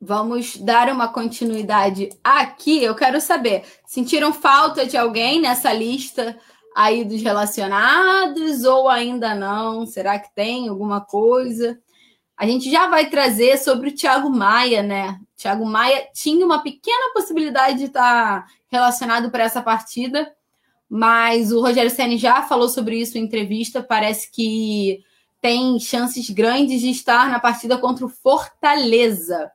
Vamos 0.00 0.56
dar 0.58 0.88
uma 0.88 1.08
continuidade 1.08 2.10
aqui. 2.22 2.84
Eu 2.84 2.94
quero 2.94 3.20
saber: 3.20 3.64
sentiram 3.84 4.32
falta 4.32 4.86
de 4.86 4.96
alguém 4.96 5.40
nessa 5.40 5.72
lista 5.72 6.38
aí 6.72 7.04
dos 7.04 7.20
relacionados 7.20 8.62
ou 8.62 8.88
ainda 8.88 9.34
não? 9.34 9.86
Será 9.86 10.20
que 10.20 10.32
tem 10.36 10.68
alguma 10.68 11.00
coisa? 11.00 11.80
A 12.36 12.46
gente 12.46 12.70
já 12.70 12.86
vai 12.86 13.10
trazer 13.10 13.58
sobre 13.58 13.88
o 13.88 13.94
Thiago 13.94 14.30
Maia, 14.30 14.84
né? 14.84 15.18
Thiago 15.34 15.66
Maia 15.66 16.08
tinha 16.14 16.46
uma 16.46 16.62
pequena 16.62 17.12
possibilidade 17.12 17.78
de 17.78 17.84
estar 17.86 18.46
relacionado 18.68 19.32
para 19.32 19.42
essa 19.42 19.60
partida, 19.60 20.32
mas 20.94 21.50
o 21.50 21.62
Rogério 21.62 21.90
Senna 21.90 22.18
já 22.18 22.42
falou 22.42 22.68
sobre 22.68 23.00
isso 23.00 23.16
em 23.16 23.22
entrevista. 23.22 23.82
Parece 23.82 24.30
que 24.30 25.02
tem 25.40 25.80
chances 25.80 26.28
grandes 26.28 26.82
de 26.82 26.90
estar 26.90 27.30
na 27.30 27.40
partida 27.40 27.78
contra 27.78 28.04
o 28.04 28.10
Fortaleza, 28.10 29.50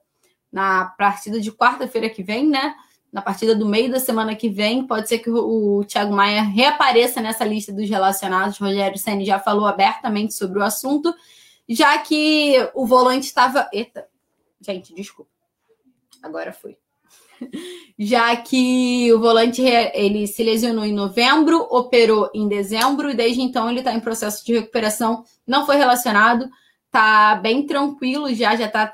na 0.51 0.85
partida 0.97 1.39
de 1.39 1.51
quarta-feira 1.51 2.09
que 2.09 2.23
vem, 2.23 2.47
né? 2.47 2.73
Na 3.13 3.21
partida 3.21 3.53
do 3.53 3.67
meio 3.67 3.91
da 3.91 3.99
semana 3.99 4.35
que 4.35 4.49
vem, 4.49 4.87
pode 4.87 5.07
ser 5.07 5.19
que 5.19 5.29
o, 5.29 5.83
Thiago 5.83 6.11
Maia 6.11 6.41
reapareça 6.41 7.21
nessa 7.21 7.45
lista 7.45 7.71
dos 7.71 7.87
relacionados. 7.87 8.59
O 8.59 8.63
Rogério 8.63 8.97
Senna 8.97 9.23
já 9.23 9.37
falou 9.37 9.67
abertamente 9.67 10.33
sobre 10.33 10.57
o 10.57 10.63
assunto, 10.63 11.13
já 11.69 11.95
que 11.99 12.67
o 12.73 12.83
volante 12.83 13.27
estava. 13.27 13.69
Eita, 13.71 14.07
gente, 14.59 14.91
desculpa. 14.91 15.29
Agora 16.23 16.51
foi 16.51 16.79
já 17.97 18.35
que 18.35 19.11
o 19.13 19.19
volante 19.19 19.61
ele 19.61 20.27
se 20.27 20.43
lesionou 20.43 20.85
em 20.85 20.93
novembro, 20.93 21.67
operou 21.69 22.29
em 22.33 22.47
dezembro 22.47 23.09
e 23.09 23.15
desde 23.15 23.41
então 23.41 23.69
ele 23.69 23.79
está 23.79 23.93
em 23.93 23.99
processo 23.99 24.45
de 24.45 24.53
recuperação, 24.53 25.23
não 25.45 25.65
foi 25.65 25.77
relacionado, 25.77 26.49
tá 26.91 27.35
bem 27.35 27.65
tranquilo 27.65 28.33
já, 28.33 28.55
já 28.55 28.65
está 28.65 28.91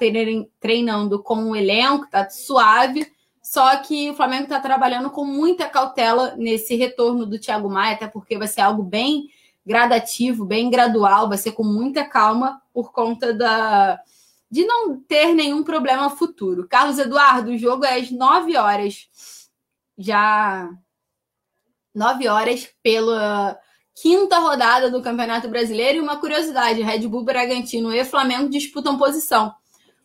treinando 0.59 1.21
com 1.21 1.51
o 1.51 1.55
elenco, 1.55 2.09
tá 2.09 2.29
suave. 2.29 3.11
Só 3.41 3.75
que 3.77 4.09
o 4.09 4.15
Flamengo 4.15 4.43
está 4.43 4.59
trabalhando 4.59 5.09
com 5.09 5.25
muita 5.25 5.67
cautela 5.67 6.33
nesse 6.37 6.75
retorno 6.75 7.25
do 7.25 7.37
Thiago 7.37 7.69
Maia, 7.69 7.95
até 7.95 8.07
porque 8.07 8.37
vai 8.37 8.47
ser 8.47 8.61
algo 8.61 8.81
bem 8.81 9.27
gradativo, 9.65 10.45
bem 10.45 10.69
gradual, 10.69 11.29
vai 11.29 11.37
ser 11.37 11.51
com 11.51 11.63
muita 11.63 12.03
calma 12.03 12.61
por 12.73 12.91
conta 12.91 13.33
da, 13.33 13.99
de 14.53 14.63
não 14.67 14.95
ter 14.99 15.33
nenhum 15.33 15.63
problema 15.63 16.11
futuro. 16.11 16.67
Carlos 16.67 16.99
Eduardo, 16.99 17.49
o 17.49 17.57
jogo 17.57 17.85
é 17.85 17.95
às 17.95 18.11
9 18.11 18.55
horas. 18.55 19.09
Já 19.97 20.69
9 21.91 22.27
horas 22.27 22.69
pela 22.83 23.57
quinta 23.95 24.37
rodada 24.37 24.91
do 24.91 25.01
Campeonato 25.01 25.47
Brasileiro. 25.47 25.97
E 25.97 26.01
uma 26.01 26.17
curiosidade: 26.19 26.83
Red 26.83 27.07
Bull 27.07 27.23
Bragantino 27.23 27.91
e 27.91 28.05
Flamengo 28.05 28.47
disputam 28.47 28.95
posição. 28.95 29.51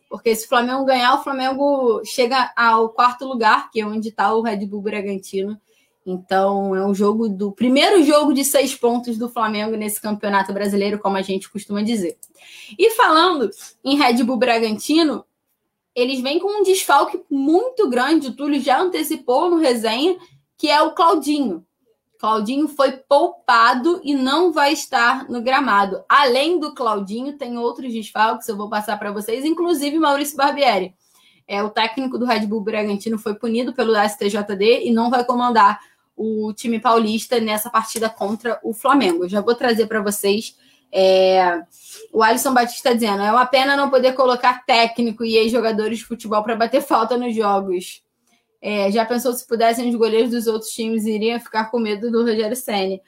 Porque 0.09 0.35
se 0.35 0.47
o 0.47 0.49
Flamengo 0.49 0.83
ganhar, 0.83 1.13
o 1.13 1.23
Flamengo 1.23 2.01
chega 2.03 2.51
ao 2.55 2.89
quarto 2.89 3.25
lugar, 3.25 3.69
que 3.69 3.79
é 3.79 3.85
onde 3.85 4.09
está 4.09 4.33
o 4.33 4.41
Red 4.41 4.65
Bull 4.65 4.81
Bragantino. 4.81 5.61
Então, 6.05 6.75
é 6.75 6.85
um 6.85 6.95
jogo 6.95 7.27
do 7.29 7.51
primeiro 7.51 8.03
jogo 8.03 8.33
de 8.33 8.43
seis 8.43 8.73
pontos 8.73 9.17
do 9.17 9.29
Flamengo 9.29 9.75
nesse 9.75 10.01
campeonato 10.01 10.53
brasileiro, 10.53 10.99
como 10.99 11.17
a 11.17 11.21
gente 11.21 11.49
costuma 11.49 11.81
dizer. 11.81 12.17
E 12.77 12.91
falando 12.91 13.49
em 13.83 13.97
Red 13.97 14.23
Bull 14.23 14.37
Bragantino, 14.37 15.25
eles 15.93 16.21
vêm 16.21 16.39
com 16.39 16.61
um 16.61 16.63
desfalque 16.63 17.21
muito 17.29 17.89
grande. 17.89 18.27
O 18.27 18.35
Túlio 18.35 18.61
já 18.61 18.81
antecipou 18.81 19.49
no 19.49 19.57
resenha, 19.57 20.17
que 20.57 20.69
é 20.69 20.81
o 20.81 20.93
Claudinho. 20.93 21.65
Claudinho 22.17 22.67
foi 22.67 22.91
poupado 22.91 24.01
e 24.03 24.13
não 24.13 24.51
vai 24.51 24.73
estar 24.73 25.29
no 25.29 25.41
gramado. 25.41 26.03
Além 26.07 26.59
do 26.59 26.73
Claudinho, 26.73 27.37
tem 27.37 27.57
outros 27.57 27.93
desfalques, 27.93 28.47
eu 28.49 28.57
vou 28.57 28.69
passar 28.69 28.99
para 28.99 29.11
vocês, 29.11 29.45
inclusive 29.45 29.97
Maurício 29.97 30.35
Barbieri. 30.35 30.93
É, 31.49 31.63
o 31.63 31.69
técnico 31.71 32.19
do 32.19 32.25
Red 32.25 32.45
Bull 32.45 32.61
Bragantino 32.61 33.17
foi 33.17 33.33
punido 33.33 33.73
pelo 33.73 33.95
STJD 33.95 34.83
e 34.85 34.91
não 34.91 35.09
vai 35.09 35.25
comandar 35.25 35.79
o 36.15 36.53
time 36.53 36.79
paulista 36.79 37.39
nessa 37.39 37.71
partida 37.71 38.07
contra 38.07 38.59
o 38.61 38.71
Flamengo. 38.71 39.27
Já 39.27 39.41
vou 39.41 39.55
trazer 39.55 39.87
para 39.87 39.99
vocês. 39.99 40.55
É... 40.91 41.59
O 42.13 42.21
Alisson 42.21 42.53
Batista 42.53 42.93
dizendo: 42.93 43.23
é 43.23 43.31
uma 43.31 43.47
pena 43.47 43.75
não 43.75 43.89
poder 43.89 44.13
colocar 44.13 44.63
técnico 44.63 45.25
e 45.25 45.37
ex-jogadores 45.37 45.97
de 45.97 46.05
futebol 46.05 46.43
para 46.43 46.55
bater 46.55 46.83
falta 46.83 47.17
nos 47.17 47.35
jogos. 47.35 48.03
É, 48.61 48.91
já 48.91 49.03
pensou 49.03 49.33
se 49.33 49.47
pudessem 49.47 49.89
os 49.89 49.95
goleiros 49.95 50.29
dos 50.29 50.45
outros 50.45 50.69
times 50.69 51.05
iriam 51.05 51.39
ficar 51.39 51.71
com 51.71 51.79
medo 51.79 52.11
do 52.11 52.21
Rogério 52.21 52.55
Ceni? 52.55 53.01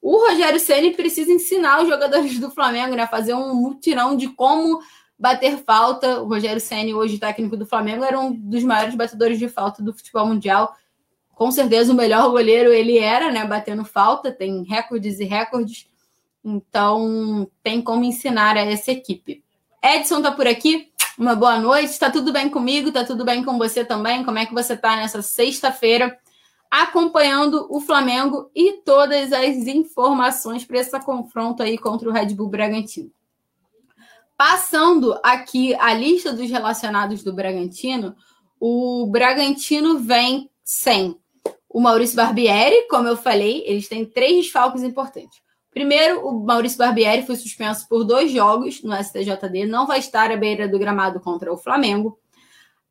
O 0.00 0.28
Rogério 0.28 0.60
Ceni 0.60 0.94
precisa 0.94 1.32
ensinar 1.32 1.82
os 1.82 1.88
jogadores 1.88 2.38
do 2.38 2.48
Flamengo, 2.48 2.94
né, 2.94 3.08
fazer 3.08 3.34
um 3.34 3.54
mutirão 3.54 4.16
de 4.16 4.28
como 4.28 4.78
bater 5.18 5.58
falta. 5.58 6.20
O 6.20 6.28
Rogério 6.28 6.60
Ceni, 6.60 6.94
hoje 6.94 7.18
técnico 7.18 7.56
do 7.56 7.66
Flamengo, 7.66 8.04
era 8.04 8.18
um 8.18 8.32
dos 8.32 8.62
maiores 8.62 8.94
batedores 8.94 9.38
de 9.38 9.48
falta 9.48 9.82
do 9.82 9.92
futebol 9.92 10.26
mundial. 10.26 10.74
Com 11.34 11.50
certeza 11.50 11.92
o 11.92 11.96
melhor 11.96 12.30
goleiro 12.30 12.72
ele 12.72 12.98
era, 12.98 13.30
né? 13.30 13.44
Batendo 13.44 13.84
falta, 13.84 14.32
tem 14.32 14.62
recordes 14.64 15.20
e 15.20 15.24
recordes. 15.24 15.88
Então 16.44 17.48
tem 17.62 17.82
como 17.82 18.04
ensinar 18.04 18.56
a 18.56 18.60
essa 18.60 18.92
equipe. 18.92 19.42
Edson 19.82 20.22
tá 20.22 20.32
por 20.32 20.46
aqui. 20.46 20.90
Uma 21.16 21.34
boa 21.34 21.58
noite. 21.58 21.90
Está 21.90 22.10
tudo 22.10 22.32
bem 22.32 22.48
comigo? 22.48 22.92
Tá 22.92 23.04
tudo 23.04 23.24
bem 23.24 23.44
com 23.44 23.58
você 23.58 23.84
também? 23.84 24.24
Como 24.24 24.38
é 24.38 24.46
que 24.46 24.54
você 24.54 24.76
tá 24.76 24.96
nessa 24.96 25.20
sexta-feira? 25.22 26.18
acompanhando 26.70 27.66
o 27.70 27.80
Flamengo 27.80 28.50
e 28.54 28.74
todas 28.84 29.32
as 29.32 29.56
informações 29.66 30.64
para 30.64 30.78
esse 30.78 30.98
confronto 31.00 31.62
aí 31.62 31.78
contra 31.78 32.08
o 32.08 32.12
Red 32.12 32.34
Bull 32.34 32.48
Bragantino. 32.48 33.10
Passando 34.38 35.18
aqui 35.24 35.74
a 35.74 35.92
lista 35.92 36.32
dos 36.32 36.48
relacionados 36.48 37.24
do 37.24 37.32
Bragantino, 37.32 38.14
o 38.60 39.04
Bragantino 39.10 39.98
vem 39.98 40.48
sem 40.62 41.18
o 41.68 41.80
Maurício 41.80 42.14
Barbieri, 42.14 42.86
como 42.88 43.08
eu 43.08 43.16
falei, 43.16 43.64
eles 43.66 43.88
têm 43.88 44.04
três 44.04 44.44
desfalques 44.44 44.84
importantes. 44.84 45.40
Primeiro, 45.72 46.24
o 46.24 46.44
Maurício 46.46 46.78
Barbieri 46.78 47.26
foi 47.26 47.34
suspenso 47.34 47.88
por 47.88 48.04
dois 48.04 48.30
jogos 48.30 48.80
no 48.80 48.94
STJD, 48.94 49.66
não 49.66 49.88
vai 49.88 49.98
estar 49.98 50.30
à 50.30 50.36
beira 50.36 50.68
do 50.68 50.78
gramado 50.78 51.18
contra 51.18 51.52
o 51.52 51.58
Flamengo. 51.58 52.16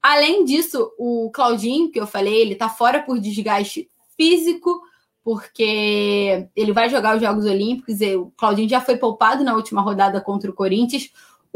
Além 0.02 0.44
disso, 0.44 0.92
o 1.00 1.32
Claudinho, 1.34 1.90
que 1.90 2.00
eu 2.00 2.06
falei, 2.06 2.42
ele 2.42 2.56
tá 2.56 2.68
fora 2.68 3.02
por 3.02 3.18
desgaste 3.20 3.90
físico, 4.18 4.82
porque 5.24 6.50
ele 6.54 6.74
vai 6.74 6.90
jogar 6.90 7.16
os 7.16 7.22
Jogos 7.22 7.46
Olímpicos. 7.46 8.02
O 8.02 8.32
Claudinho 8.38 8.68
já 8.68 8.82
foi 8.82 8.98
poupado 8.98 9.46
na 9.46 9.56
última 9.56 9.82
rodada 9.82 10.20
contra 10.20 10.52
o 10.52 10.54
Corinthians. 10.54 11.10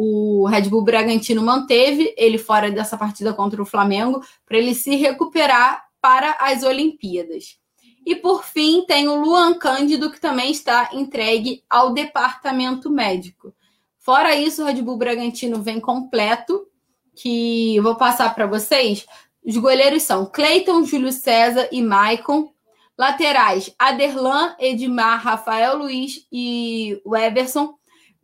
O 0.03 0.47
Red 0.47 0.63
Bull 0.63 0.81
Bragantino 0.81 1.43
manteve 1.43 2.11
ele 2.17 2.39
fora 2.39 2.71
dessa 2.71 2.97
partida 2.97 3.35
contra 3.35 3.61
o 3.61 3.65
Flamengo 3.67 4.25
para 4.47 4.57
ele 4.57 4.73
se 4.73 4.95
recuperar 4.95 5.85
para 6.01 6.37
as 6.39 6.63
Olimpíadas. 6.63 7.59
E 8.03 8.15
por 8.15 8.43
fim, 8.43 8.83
tem 8.87 9.07
o 9.07 9.21
Luan 9.21 9.53
Cândido, 9.53 10.11
que 10.11 10.19
também 10.19 10.49
está 10.49 10.89
entregue 10.91 11.63
ao 11.69 11.93
departamento 11.93 12.89
médico. 12.89 13.53
Fora 13.99 14.35
isso, 14.35 14.63
o 14.63 14.65
Red 14.65 14.81
Bull 14.81 14.97
Bragantino 14.97 15.61
vem 15.61 15.79
completo 15.79 16.65
que 17.13 17.79
vou 17.81 17.95
passar 17.95 18.33
para 18.33 18.47
vocês. 18.47 19.05
Os 19.45 19.55
goleiros 19.55 20.01
são 20.01 20.25
Cleiton, 20.25 20.83
Júlio 20.83 21.11
César 21.11 21.69
e 21.71 21.79
Maicon. 21.79 22.51
Laterais, 22.97 23.71
Aderlan, 23.77 24.55
Edmar, 24.57 25.21
Rafael 25.21 25.77
Luiz 25.77 26.25
e 26.31 26.99
Weberson. 27.05 27.75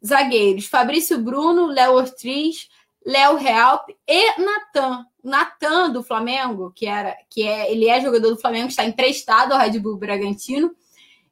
Zagueiros, 0.06 0.68
Fabrício 0.68 1.18
Bruno, 1.19 1.68
Léo 1.68 1.94
Ortiz, 1.94 2.69
Léo 3.06 3.36
Realp 3.36 3.90
e 4.07 4.41
Natan. 4.41 5.06
Natan 5.24 5.90
do 5.90 6.03
Flamengo, 6.03 6.72
que 6.74 6.86
era 6.86 7.15
que 7.30 7.44
é, 7.44 7.72
ele 7.72 7.88
é 7.88 7.99
jogador 8.02 8.30
do 8.30 8.40
Flamengo, 8.40 8.69
está 8.69 8.86
emprestado 8.86 9.52
ao 9.52 9.60
Red 9.60 9.80
Bull 9.80 9.98
Bragantino. 9.98 10.72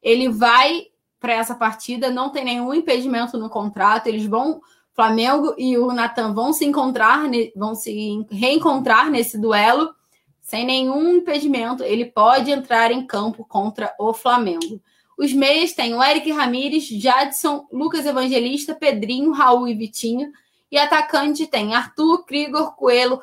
Ele 0.01 0.29
vai 0.29 0.87
para 1.19 1.33
essa 1.33 1.55
partida, 1.55 2.11
não 2.11 2.29
tem 2.29 2.43
nenhum 2.43 2.73
impedimento 2.73 3.37
no 3.37 3.49
contrato, 3.49 4.07
eles 4.07 4.25
vão 4.25 4.61
Flamengo 4.93 5.53
e 5.57 5.77
o 5.77 5.91
Natan 5.91 6.33
vão 6.33 6.53
se 6.53 6.63
encontrar, 6.63 7.23
vão 7.55 7.75
se 7.75 8.25
reencontrar 8.31 9.09
nesse 9.09 9.37
duelo 9.37 9.93
sem 10.41 10.65
nenhum 10.65 11.17
impedimento. 11.17 11.83
Ele 11.83 12.05
pode 12.05 12.49
entrar 12.49 12.91
em 12.91 13.05
campo 13.05 13.43
contra 13.43 13.93
o 13.99 14.13
Flamengo. 14.13 14.81
Os 15.17 15.31
meias 15.33 15.73
têm 15.73 15.93
o 15.93 16.03
Eric 16.03 16.31
Ramires, 16.31 16.87
Jadson, 16.87 17.67
Lucas 17.71 18.05
Evangelista, 18.05 18.75
Pedrinho, 18.75 19.31
Raul 19.31 19.67
e 19.67 19.73
Vitinho. 19.73 20.31
E 20.71 20.77
atacante 20.77 21.47
tem 21.47 21.73
Arthur, 21.73 22.25
Krigor, 22.25 22.75
Coelho, 22.75 23.21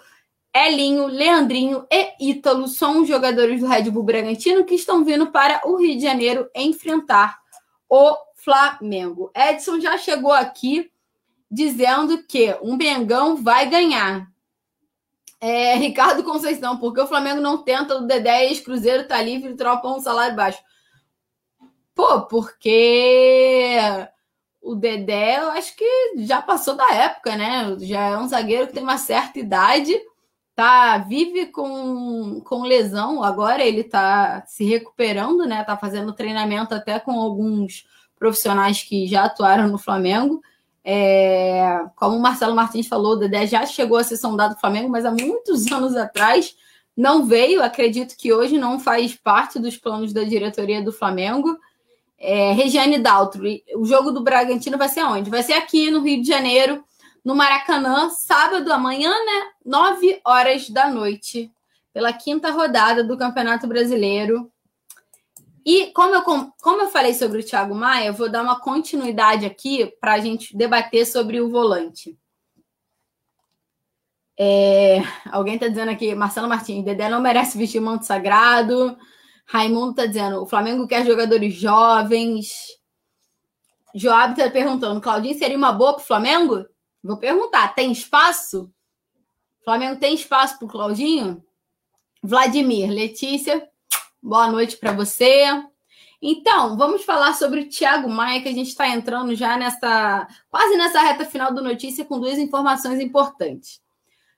Elinho, 0.55 1.07
Leandrinho 1.07 1.87
e 1.91 2.31
Ítalo. 2.31 2.67
São 2.69 3.03
os 3.03 3.09
jogadores 3.09 3.61
do 3.61 3.67
Red 3.67 3.91
Bull 3.91 4.03
Bragantino 4.03 4.65
que 4.65 4.75
estão 4.75 5.05
vindo 5.05 5.31
para 5.31 5.61
o 5.65 5.77
Rio 5.77 5.95
de 5.97 6.03
Janeiro 6.03 6.49
enfrentar 6.55 7.39
o 7.89 8.17
Flamengo. 8.37 9.31
Edson 9.37 9.79
já 9.79 9.99
chegou 9.99 10.33
aqui 10.33 10.91
dizendo 11.51 12.23
que 12.23 12.57
um 12.63 12.79
Bengão 12.79 13.37
vai 13.37 13.69
ganhar. 13.69 14.27
É, 15.39 15.75
Ricardo 15.75 16.23
Conceição, 16.23 16.79
porque 16.79 17.01
o 17.01 17.07
Flamengo 17.07 17.41
não 17.41 17.59
tenta 17.59 17.97
o 17.97 18.07
Dedé 18.07 18.47
e 18.47 18.61
Cruzeiro 18.61 19.07
tá 19.09 19.21
livre 19.21 19.55
troca 19.55 19.89
um 19.89 20.01
salário 20.01 20.37
baixo. 20.37 20.63
Pô, 22.03 22.23
porque 22.23 23.79
o 24.61 24.75
Dedé, 24.75 25.39
eu 25.39 25.51
acho 25.51 25.77
que 25.77 25.87
já 26.17 26.43
passou 26.43 26.75
da 26.75 26.93
época, 26.93 27.37
né? 27.37 27.77
Já 27.79 28.09
é 28.09 28.19
um 28.19 28.27
zagueiro 28.27 28.67
que 28.67 28.73
tem 28.73 28.83
uma 28.83 28.99
certa 28.99 29.39
idade, 29.39 29.97
tá 30.53 30.99
vive 30.99 31.47
com, 31.47 32.41
com 32.41 32.65
lesão, 32.65 33.23
agora 33.23 33.63
ele 33.63 33.85
tá 33.85 34.43
se 34.49 34.65
recuperando, 34.65 35.47
né? 35.47 35.63
Tá 35.63 35.77
fazendo 35.77 36.13
treinamento 36.13 36.75
até 36.75 36.99
com 36.99 37.13
alguns 37.21 37.87
profissionais 38.19 38.83
que 38.83 39.07
já 39.07 39.27
atuaram 39.27 39.69
no 39.69 39.79
Flamengo. 39.79 40.43
É, 40.85 41.85
como 41.95 42.17
o 42.17 42.21
Marcelo 42.21 42.57
Martins 42.57 42.89
falou, 42.89 43.13
o 43.13 43.17
Dedé 43.17 43.47
já 43.47 43.65
chegou 43.65 43.97
a 43.97 44.03
ser 44.03 44.17
sondado 44.17 44.55
do 44.55 44.61
Flamengo, 44.61 44.89
mas 44.89 45.05
há 45.05 45.13
muitos 45.13 45.67
anos 45.71 45.95
atrás 45.95 46.57
não 46.97 47.25
veio. 47.25 47.63
Acredito 47.63 48.17
que 48.17 48.33
hoje 48.33 48.59
não 48.59 48.81
faz 48.81 49.15
parte 49.15 49.61
dos 49.61 49.77
planos 49.77 50.13
da 50.13 50.25
diretoria 50.25 50.83
do 50.83 50.93
Flamengo. 50.93 51.57
É, 52.25 52.53
Regiane 52.53 52.99
Daltro, 52.99 53.43
o 53.75 53.85
jogo 53.85 54.13
do 54.13 54.23
Bragantino 54.23 54.79
vai 54.79 54.89
ser 54.89 55.03
onde? 55.03 55.29
Vai 55.29 55.43
ser 55.43 55.55
aqui 55.55 55.91
no 55.91 56.01
Rio 56.01 56.23
de 56.23 56.29
Janeiro, 56.29 56.85
no 57.25 57.35
Maracanã, 57.35 58.11
sábado 58.11 58.73
amanhã, 58.73 59.11
né? 59.11 59.51
9 59.67 60.21
horas 60.25 60.71
da 60.71 60.89
noite, 60.89 61.51
pela 61.93 62.13
quinta 62.13 62.53
rodada 62.53 63.03
do 63.03 63.19
Campeonato 63.19 63.67
Brasileiro. 63.67 64.49
E 65.67 65.87
como 65.87 66.15
eu, 66.15 66.23
como 66.23 66.83
eu 66.83 66.91
falei 66.91 67.13
sobre 67.13 67.41
o 67.41 67.45
Thiago 67.45 67.75
Maia, 67.75 68.07
eu 68.07 68.15
vou 68.15 68.31
dar 68.31 68.43
uma 68.45 68.61
continuidade 68.61 69.45
aqui 69.45 69.93
para 70.01 70.13
a 70.13 70.21
gente 70.21 70.57
debater 70.57 71.05
sobre 71.05 71.41
o 71.41 71.51
volante. 71.51 72.17
É, 74.39 75.03
alguém 75.33 75.55
está 75.55 75.67
dizendo 75.67 75.91
aqui, 75.91 76.15
Marcelo 76.15 76.49
Martins, 76.49 76.85
Dedé 76.85 77.09
não 77.09 77.21
merece 77.21 77.59
vestir 77.59 77.81
manto 77.81 78.07
sagrado. 78.07 78.97
Raimundo 79.53 79.91
está 79.91 80.07
dizendo, 80.07 80.43
o 80.43 80.47
Flamengo 80.47 80.89
quer 80.89 81.05
jogadores 81.05 81.53
jovens. 81.53 82.55
Joab 83.95 84.33
está 84.33 84.51
perguntando, 84.51 84.99
Claudinho 84.99 85.39
seria 85.39 85.59
uma 85.59 85.73
boa 85.73 85.93
para 85.93 86.03
o 86.03 86.07
Flamengo? 86.07 86.65
Vou 87.05 87.19
perguntar, 87.19 87.75
tem 87.75 87.93
espaço? 87.93 88.73
O 89.61 89.65
Flamengo 89.65 90.01
tem 90.01 90.15
espaço 90.15 90.59
para 90.59 90.65
o 90.65 90.71
Claudinho? 90.71 91.45
Vladimir, 92.23 92.91
Letícia, 92.91 93.69
Boa 94.23 94.51
noite 94.51 94.79
para 94.79 94.93
você. 94.93 95.45
Então, 96.23 96.79
vamos 96.79 97.05
falar 97.05 97.35
sobre 97.35 97.61
o 97.61 97.69
Thiago 97.69 98.09
Maia, 98.09 98.41
que 98.41 98.49
a 98.49 98.55
gente 98.55 98.69
está 98.69 98.89
entrando 98.89 99.35
já 99.35 99.59
nessa 99.59 100.29
quase 100.49 100.77
nessa 100.79 101.03
reta 101.03 101.27
final 101.27 101.53
do 101.53 101.61
notícia 101.61 102.07
com 102.07 102.19
duas 102.19 102.39
informações 102.39 103.01
importantes. 103.01 103.83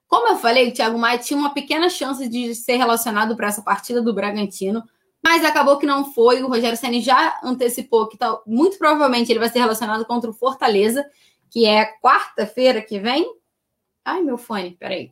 Como 0.08 0.26
eu 0.28 0.38
falei, 0.38 0.70
o 0.70 0.72
Thiago 0.72 0.98
Maia 0.98 1.18
tinha 1.18 1.38
uma 1.38 1.52
pequena 1.52 1.90
chance 1.90 2.26
de 2.26 2.54
ser 2.54 2.76
relacionado 2.76 3.36
para 3.36 3.48
essa 3.48 3.62
partida 3.62 4.00
do 4.00 4.14
Bragantino, 4.14 4.82
mas 5.24 5.42
acabou 5.42 5.78
que 5.78 5.86
não 5.86 6.12
foi. 6.12 6.42
O 6.42 6.48
Rogério 6.48 6.76
Ceni 6.76 7.00
já 7.00 7.40
antecipou 7.42 8.06
que 8.06 8.18
tá, 8.18 8.38
muito 8.46 8.76
provavelmente 8.76 9.32
ele 9.32 9.38
vai 9.38 9.48
ser 9.48 9.60
relacionado 9.60 10.04
contra 10.04 10.28
o 10.28 10.34
Fortaleza, 10.34 11.02
que 11.50 11.64
é 11.64 11.86
quarta-feira 11.98 12.82
que 12.82 12.98
vem. 12.98 13.26
Ai, 14.04 14.20
meu 14.20 14.36
fone, 14.36 14.72
peraí. 14.72 15.10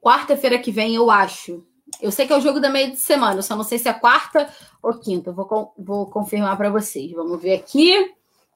Quarta-feira 0.00 0.58
que 0.58 0.72
vem, 0.72 0.94
eu 0.94 1.10
acho. 1.10 1.62
Eu 2.00 2.10
sei 2.10 2.26
que 2.26 2.32
é 2.32 2.36
o 2.36 2.40
jogo 2.40 2.58
da 2.58 2.70
meia 2.70 2.90
de 2.90 2.96
semana, 2.96 3.42
só 3.42 3.54
não 3.54 3.64
sei 3.64 3.78
se 3.78 3.86
é 3.86 3.92
quarta 3.92 4.50
ou 4.82 4.98
quinta. 4.98 5.30
vou, 5.30 5.74
vou 5.76 6.06
confirmar 6.06 6.56
para 6.56 6.70
vocês. 6.70 7.12
Vamos 7.12 7.40
ver 7.40 7.56
aqui. 7.56 8.14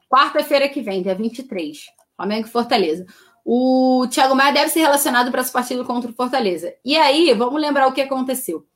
Quarta-feira 0.09 0.70
que 0.70 0.81
vem, 0.81 1.03
dia 1.03 1.15
23. 1.15 1.85
Flamengo 2.16 2.47
e 2.47 2.51
Fortaleza. 2.51 3.05
O 3.44 4.07
Thiago 4.11 4.35
Maia 4.35 4.55
deve 4.55 4.70
ser 4.70 4.81
relacionado 4.81 5.31
para 5.31 5.43
essa 5.43 5.53
partida 5.53 5.85
contra 5.85 6.11
o 6.11 6.15
Fortaleza. 6.15 6.74
E 6.82 6.97
aí, 6.97 7.35
vamos 7.35 7.61
lembrar 7.61 7.86
o 7.86 7.93
que 7.93 8.01
aconteceu. 8.01 8.66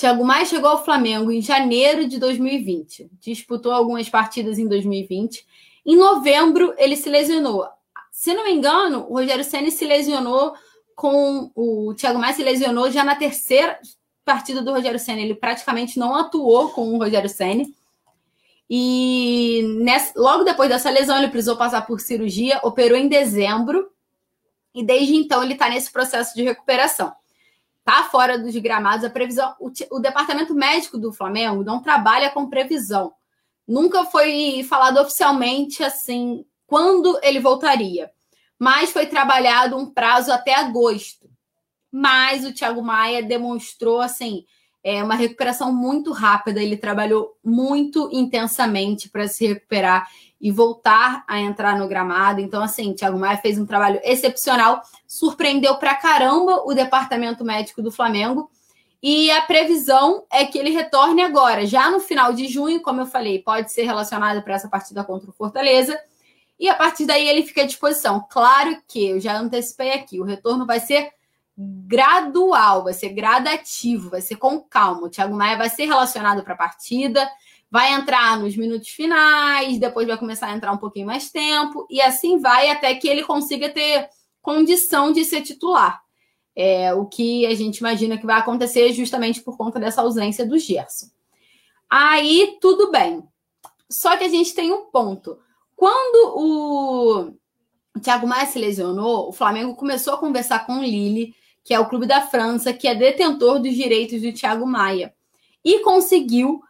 Thiago 0.00 0.24
Maia 0.24 0.46
chegou 0.46 0.70
ao 0.70 0.82
Flamengo 0.82 1.30
em 1.30 1.42
janeiro 1.42 2.08
de 2.08 2.18
2020. 2.18 3.10
Disputou 3.20 3.70
algumas 3.70 4.08
partidas 4.08 4.58
em 4.58 4.66
2020. 4.66 5.46
Em 5.84 5.94
novembro, 5.94 6.72
ele 6.78 6.96
se 6.96 7.10
lesionou. 7.10 7.68
Se 8.10 8.32
não 8.32 8.44
me 8.44 8.50
engano, 8.50 9.04
o 9.10 9.18
Rogério 9.18 9.44
Senna 9.44 9.70
se 9.70 9.84
lesionou 9.84 10.54
com 10.96 11.50
o 11.54 11.92
Thiago 11.94 12.18
Maia 12.18 12.32
se 12.32 12.42
lesionou 12.42 12.90
já 12.90 13.04
na 13.04 13.14
terceira, 13.14 13.78
partida 14.24 14.62
do 14.62 14.72
Rogério 14.72 14.98
Senna. 14.98 15.20
Ele 15.20 15.34
praticamente 15.34 15.98
não 15.98 16.14
atuou 16.14 16.70
com 16.70 16.94
o 16.94 16.98
Rogério 16.98 17.28
Senna. 17.28 17.66
E 18.70 19.60
nessa, 19.82 20.18
logo 20.18 20.44
depois 20.44 20.70
dessa 20.70 20.88
lesão, 20.88 21.18
ele 21.18 21.28
precisou 21.28 21.58
passar 21.58 21.82
por 21.86 22.00
cirurgia, 22.00 22.58
operou 22.62 22.96
em 22.96 23.06
dezembro. 23.06 23.90
E 24.74 24.82
desde 24.82 25.14
então 25.14 25.42
ele 25.42 25.52
está 25.52 25.68
nesse 25.68 25.92
processo 25.92 26.34
de 26.34 26.42
recuperação. 26.42 27.12
Tá 27.84 28.04
fora 28.04 28.38
dos 28.38 28.54
gramados 28.56 29.04
a 29.04 29.10
previsão. 29.10 29.54
O, 29.58 29.70
o 29.90 29.98
departamento 29.98 30.54
médico 30.54 30.98
do 30.98 31.12
Flamengo 31.12 31.64
não 31.64 31.82
trabalha 31.82 32.30
com 32.30 32.48
previsão. 32.48 33.12
Nunca 33.66 34.04
foi 34.04 34.64
falado 34.68 34.98
oficialmente 34.98 35.82
assim 35.82 36.44
quando 36.66 37.18
ele 37.22 37.40
voltaria. 37.40 38.10
mas 38.60 38.92
foi 38.92 39.06
trabalhado 39.06 39.74
um 39.74 39.86
prazo 39.86 40.30
até 40.30 40.54
agosto. 40.54 41.30
Mas 41.90 42.44
o 42.44 42.52
Thiago 42.52 42.82
Maia 42.82 43.22
demonstrou 43.22 44.00
assim 44.00 44.44
é, 44.84 45.02
uma 45.02 45.14
recuperação 45.14 45.72
muito 45.72 46.12
rápida. 46.12 46.62
Ele 46.62 46.76
trabalhou 46.76 47.38
muito 47.42 48.10
intensamente 48.12 49.08
para 49.08 49.26
se 49.26 49.46
recuperar 49.46 50.06
e 50.40 50.50
voltar 50.50 51.22
a 51.28 51.38
entrar 51.38 51.76
no 51.78 51.86
gramado. 51.86 52.40
Então, 52.40 52.62
assim, 52.62 52.94
Thiago 52.94 53.18
Maia 53.18 53.36
fez 53.36 53.58
um 53.58 53.66
trabalho 53.66 54.00
excepcional, 54.02 54.80
surpreendeu 55.06 55.76
pra 55.76 55.94
caramba 55.94 56.62
o 56.64 56.72
departamento 56.72 57.44
médico 57.44 57.82
do 57.82 57.92
Flamengo. 57.92 58.50
E 59.02 59.30
a 59.30 59.42
previsão 59.42 60.24
é 60.30 60.44
que 60.44 60.58
ele 60.58 60.70
retorne 60.70 61.22
agora, 61.22 61.66
já 61.66 61.90
no 61.90 62.00
final 62.00 62.32
de 62.32 62.48
junho, 62.48 62.82
como 62.82 63.00
eu 63.00 63.06
falei, 63.06 63.42
pode 63.42 63.72
ser 63.72 63.84
relacionado 63.84 64.42
para 64.42 64.54
essa 64.54 64.68
partida 64.68 65.02
contra 65.04 65.30
o 65.30 65.32
Fortaleza. 65.32 65.98
E 66.58 66.68
a 66.68 66.74
partir 66.74 67.06
daí 67.06 67.26
ele 67.26 67.42
fica 67.42 67.62
à 67.62 67.66
disposição. 67.66 68.26
Claro 68.28 68.76
que 68.86 69.08
eu 69.08 69.20
já 69.20 69.38
antecipei 69.38 69.92
aqui, 69.92 70.20
o 70.20 70.24
retorno 70.24 70.66
vai 70.66 70.80
ser 70.80 71.10
gradual, 71.56 72.84
vai 72.84 72.92
ser 72.92 73.10
gradativo, 73.10 74.10
vai 74.10 74.20
ser 74.20 74.36
com 74.36 74.60
calma. 74.60 75.06
O 75.06 75.10
Thiago 75.10 75.34
Maia 75.34 75.56
vai 75.56 75.68
ser 75.68 75.86
relacionado 75.86 76.42
para 76.42 76.54
a 76.54 76.58
partida, 76.58 77.26
vai 77.70 77.92
entrar 77.92 78.38
nos 78.38 78.56
minutos 78.56 78.88
finais, 78.88 79.78
depois 79.78 80.06
vai 80.06 80.18
começar 80.18 80.48
a 80.48 80.56
entrar 80.56 80.72
um 80.72 80.78
pouquinho 80.78 81.06
mais 81.06 81.30
tempo, 81.30 81.86
e 81.88 82.00
assim 82.00 82.38
vai 82.38 82.68
até 82.68 82.94
que 82.94 83.08
ele 83.08 83.22
consiga 83.22 83.68
ter 83.68 84.08
condição 84.42 85.12
de 85.12 85.24
ser 85.24 85.42
titular. 85.42 86.02
É, 86.56 86.92
o 86.92 87.06
que 87.06 87.46
a 87.46 87.54
gente 87.54 87.78
imagina 87.78 88.18
que 88.18 88.26
vai 88.26 88.36
acontecer 88.36 88.92
justamente 88.92 89.40
por 89.40 89.56
conta 89.56 89.78
dessa 89.78 90.02
ausência 90.02 90.44
do 90.44 90.58
Gerson. 90.58 91.06
Aí 91.88 92.58
tudo 92.60 92.90
bem. 92.90 93.22
Só 93.88 94.16
que 94.16 94.24
a 94.24 94.28
gente 94.28 94.54
tem 94.54 94.72
um 94.72 94.86
ponto. 94.86 95.38
Quando 95.76 96.36
o 96.36 98.00
Thiago 98.00 98.26
Maia 98.26 98.46
se 98.46 98.58
lesionou, 98.58 99.28
o 99.28 99.32
Flamengo 99.32 99.74
começou 99.74 100.14
a 100.14 100.18
conversar 100.18 100.66
com 100.66 100.78
o 100.78 100.82
Lille, 100.82 101.34
que 101.64 101.72
é 101.72 101.80
o 101.80 101.88
clube 101.88 102.06
da 102.06 102.20
França, 102.20 102.72
que 102.72 102.86
é 102.86 102.94
detentor 102.94 103.60
dos 103.60 103.74
direitos 103.74 104.20
do 104.22 104.32
Thiago 104.32 104.66
Maia, 104.66 105.14
e 105.64 105.80
conseguiu 105.80 106.60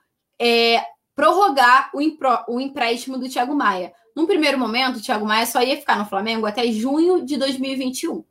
é, 0.41 0.83
prorrogar 1.15 1.91
o, 1.93 2.01
impro, 2.01 2.31
o 2.49 2.59
empréstimo 2.59 3.19
do 3.19 3.29
Thiago 3.29 3.55
Maia. 3.55 3.93
Num 4.17 4.27
primeiro 4.27 4.59
momento, 4.59 4.97
o 4.97 5.03
Thiago 5.03 5.27
Maia 5.27 5.45
só 5.45 5.63
ia 5.63 5.77
ficar 5.77 5.99
no 5.99 6.07
Flamengo 6.07 6.47
até 6.47 6.67
junho 6.73 7.25
de 7.25 7.37
2021. 7.37 8.25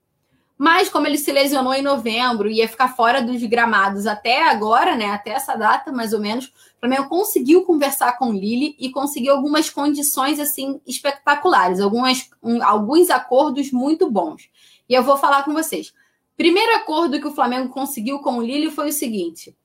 Mas 0.57 0.89
como 0.89 1.07
ele 1.07 1.17
se 1.17 1.31
lesionou 1.31 1.73
em 1.73 1.81
novembro 1.81 2.49
ia 2.49 2.67
ficar 2.67 2.89
fora 2.89 3.21
dos 3.21 3.41
gramados 3.43 4.05
até 4.05 4.43
agora, 4.49 4.93
né, 4.93 5.11
até 5.11 5.29
essa 5.29 5.55
data, 5.55 5.89
mais 5.89 6.11
ou 6.11 6.19
menos, 6.19 6.47
o 6.47 6.79
Flamengo 6.81 7.07
conseguiu 7.07 7.63
conversar 7.63 8.17
com 8.17 8.25
o 8.25 8.33
Lille 8.33 8.75
e 8.77 8.89
conseguiu 8.89 9.33
algumas 9.33 9.69
condições 9.69 10.37
assim 10.37 10.81
espetaculares, 10.85 11.79
algumas, 11.79 12.29
um, 12.43 12.61
alguns 12.61 13.09
acordos 13.09 13.71
muito 13.71 14.11
bons. 14.11 14.49
E 14.89 14.93
eu 14.93 15.01
vou 15.01 15.15
falar 15.15 15.43
com 15.43 15.53
vocês. 15.53 15.93
Primeiro 16.35 16.75
acordo 16.75 17.21
que 17.21 17.27
o 17.27 17.33
Flamengo 17.33 17.69
conseguiu 17.69 18.19
com 18.19 18.37
o 18.37 18.41
Lille 18.41 18.71
foi 18.71 18.89
o 18.89 18.93
seguinte: 18.93 19.55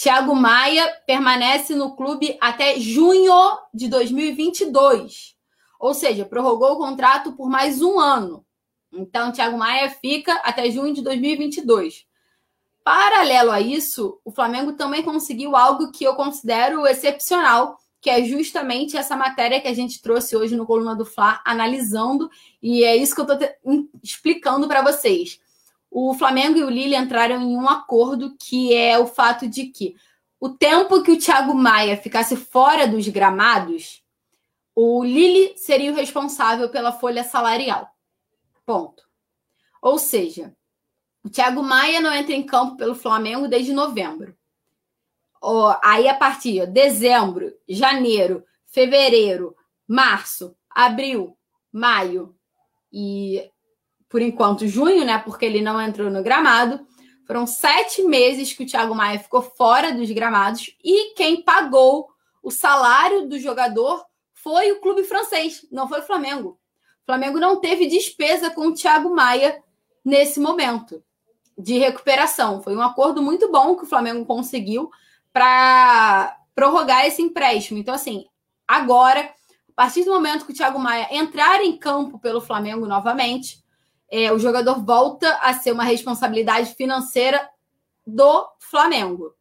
Thiago 0.00 0.32
Maia 0.32 0.88
permanece 1.08 1.74
no 1.74 1.96
clube 1.96 2.38
até 2.40 2.78
junho 2.78 3.34
de 3.74 3.88
2022. 3.88 5.34
Ou 5.80 5.92
seja, 5.92 6.24
prorrogou 6.24 6.74
o 6.74 6.78
contrato 6.78 7.32
por 7.32 7.50
mais 7.50 7.82
um 7.82 7.98
ano. 7.98 8.46
Então, 8.92 9.32
Thiago 9.32 9.58
Maia 9.58 9.90
fica 9.90 10.34
até 10.44 10.70
junho 10.70 10.94
de 10.94 11.02
2022. 11.02 12.06
Paralelo 12.84 13.50
a 13.50 13.60
isso, 13.60 14.20
o 14.24 14.30
Flamengo 14.30 14.74
também 14.74 15.02
conseguiu 15.02 15.56
algo 15.56 15.90
que 15.90 16.04
eu 16.04 16.14
considero 16.14 16.86
excepcional, 16.86 17.76
que 18.00 18.08
é 18.08 18.22
justamente 18.22 18.96
essa 18.96 19.16
matéria 19.16 19.60
que 19.60 19.66
a 19.66 19.74
gente 19.74 20.00
trouxe 20.00 20.36
hoje 20.36 20.54
no 20.54 20.64
Coluna 20.64 20.94
do 20.94 21.04
Fla, 21.04 21.42
analisando, 21.44 22.30
e 22.62 22.84
é 22.84 22.94
isso 22.94 23.16
que 23.16 23.20
eu 23.20 23.26
estou 23.26 23.48
explicando 24.00 24.68
para 24.68 24.80
vocês 24.80 25.40
o 25.90 26.14
Flamengo 26.14 26.58
e 26.58 26.64
o 26.64 26.70
Lille 26.70 26.94
entraram 26.94 27.40
em 27.40 27.56
um 27.56 27.68
acordo 27.68 28.36
que 28.38 28.74
é 28.74 28.98
o 28.98 29.06
fato 29.06 29.48
de 29.48 29.66
que 29.66 29.96
o 30.40 30.48
tempo 30.48 31.02
que 31.02 31.10
o 31.10 31.18
Thiago 31.18 31.54
Maia 31.54 31.96
ficasse 31.96 32.36
fora 32.36 32.86
dos 32.86 33.08
gramados, 33.08 34.02
o 34.74 35.02
Lille 35.02 35.56
seria 35.56 35.90
o 35.90 35.94
responsável 35.94 36.68
pela 36.68 36.92
folha 36.92 37.24
salarial. 37.24 37.90
Ponto. 38.64 39.02
Ou 39.82 39.98
seja, 39.98 40.54
o 41.24 41.28
Thiago 41.28 41.62
Maia 41.62 42.00
não 42.00 42.12
entra 42.12 42.34
em 42.34 42.44
campo 42.44 42.76
pelo 42.76 42.94
Flamengo 42.94 43.48
desde 43.48 43.72
novembro. 43.72 44.36
Aí, 45.82 46.08
a 46.08 46.14
partir 46.14 46.60
de 46.60 46.66
dezembro, 46.66 47.52
janeiro, 47.68 48.44
fevereiro, 48.66 49.56
março, 49.86 50.56
abril, 50.70 51.36
maio 51.72 52.36
e 52.92 53.50
por 54.08 54.22
enquanto, 54.22 54.66
junho, 54.66 55.04
né? 55.04 55.18
Porque 55.18 55.44
ele 55.44 55.60
não 55.60 55.80
entrou 55.80 56.10
no 56.10 56.22
gramado. 56.22 56.86
Foram 57.26 57.46
sete 57.46 58.02
meses 58.02 58.52
que 58.52 58.64
o 58.64 58.66
Thiago 58.66 58.94
Maia 58.94 59.18
ficou 59.18 59.42
fora 59.42 59.92
dos 59.92 60.10
gramados 60.10 60.74
e 60.82 61.14
quem 61.14 61.42
pagou 61.42 62.08
o 62.42 62.50
salário 62.50 63.28
do 63.28 63.38
jogador 63.38 64.04
foi 64.32 64.72
o 64.72 64.80
clube 64.80 65.04
francês, 65.04 65.66
não 65.70 65.88
foi 65.88 66.00
o 66.00 66.06
Flamengo. 66.06 66.58
O 67.02 67.06
Flamengo 67.06 67.38
não 67.38 67.60
teve 67.60 67.86
despesa 67.86 68.50
com 68.50 68.68
o 68.68 68.74
Thiago 68.74 69.14
Maia 69.14 69.62
nesse 70.04 70.40
momento 70.40 71.02
de 71.56 71.76
recuperação. 71.76 72.62
Foi 72.62 72.74
um 72.74 72.80
acordo 72.80 73.20
muito 73.20 73.50
bom 73.50 73.76
que 73.76 73.84
o 73.84 73.88
Flamengo 73.88 74.24
conseguiu 74.24 74.90
para 75.32 76.36
prorrogar 76.54 77.04
esse 77.04 77.20
empréstimo. 77.20 77.78
Então, 77.78 77.94
assim, 77.94 78.24
agora, 78.66 79.20
a 79.20 79.72
partir 79.74 80.04
do 80.04 80.12
momento 80.12 80.46
que 80.46 80.52
o 80.52 80.54
Thiago 80.54 80.78
Maia 80.78 81.08
entrar 81.10 81.62
em 81.62 81.76
campo 81.76 82.18
pelo 82.18 82.40
Flamengo 82.40 82.86
novamente, 82.86 83.62
é, 84.10 84.32
o 84.32 84.38
jogador 84.38 84.84
volta 84.84 85.34
a 85.42 85.52
ser 85.52 85.72
uma 85.72 85.84
responsabilidade 85.84 86.74
financeira 86.74 87.48
do 88.06 88.48
Flamengo. 88.58 89.34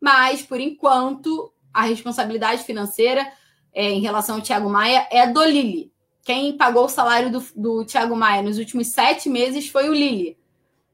Mas, 0.00 0.42
por 0.42 0.60
enquanto, 0.60 1.52
a 1.72 1.82
responsabilidade 1.82 2.62
financeira 2.62 3.26
é, 3.72 3.90
em 3.90 4.00
relação 4.00 4.36
ao 4.36 4.42
Thiago 4.42 4.70
Maia 4.70 5.08
é 5.10 5.26
do 5.26 5.42
Lille. 5.42 5.92
Quem 6.22 6.56
pagou 6.56 6.84
o 6.84 6.88
salário 6.88 7.30
do, 7.30 7.44
do 7.54 7.84
Thiago 7.84 8.16
Maia 8.16 8.42
nos 8.42 8.58
últimos 8.58 8.88
sete 8.88 9.28
meses 9.28 9.68
foi 9.68 9.88
o 9.88 9.94
Lille. 9.94 10.38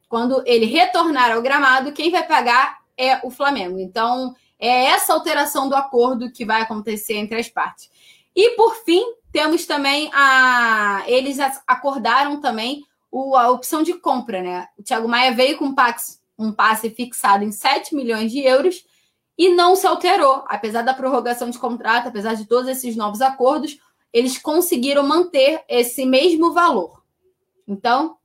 Quando 0.09 0.43
ele 0.47 0.67
retornar 0.67 1.31
ao 1.31 1.43
gramado, 1.43 1.93
quem 1.93 2.11
vai 2.11 2.27
pagar 2.27 2.81
é 2.97 3.21
o 3.25 3.31
Flamengo. 3.31 3.79
Então, 3.79 4.35
é 4.59 4.87
essa 4.87 5.13
alteração 5.13 5.69
do 5.69 5.77
acordo 5.77 6.33
que 6.33 6.45
vai 6.45 6.63
acontecer 6.63 7.15
entre 7.15 7.39
as 7.39 7.49
partes. 7.49 7.91
E, 8.35 8.51
por 8.57 8.75
fim, 8.85 9.05
temos 9.33 9.67
também 9.67 10.11
a. 10.13 11.03
Eles 11.07 11.39
acordaram 11.67 12.41
também 12.41 12.85
o, 13.11 13.37
a 13.37 13.51
opção 13.51 13.83
de 13.83 13.95
compra, 13.95 14.43
né? 14.43 14.69
O 14.79 14.83
Thiago 14.83 15.09
Maia 15.09 15.33
veio 15.33 15.59
com 15.59 15.67
um 15.67 15.75
passe, 15.75 16.21
um 16.39 16.53
passe 16.53 16.91
fixado 16.91 17.45
em 17.45 17.53
7 17.53 17.95
milhões 17.95 18.31
de 18.31 18.41
euros 18.41 18.85
e 19.37 19.51
não 19.51 19.75
se 19.75 19.87
alterou. 19.87 20.45
Apesar 20.49 20.83
da 20.83 20.95
prorrogação 20.95 21.51
de 21.51 21.59
contrato, 21.59 22.09
apesar 22.09 22.35
de 22.35 22.47
todos 22.47 22.69
esses 22.69 22.97
novos 22.97 23.21
acordos, 23.21 23.79
eles 24.13 24.39
conseguiram 24.39 25.03
manter 25.03 25.63
esse 25.69 26.05
mesmo 26.05 26.53
valor. 26.53 27.03
Então, 27.67 28.17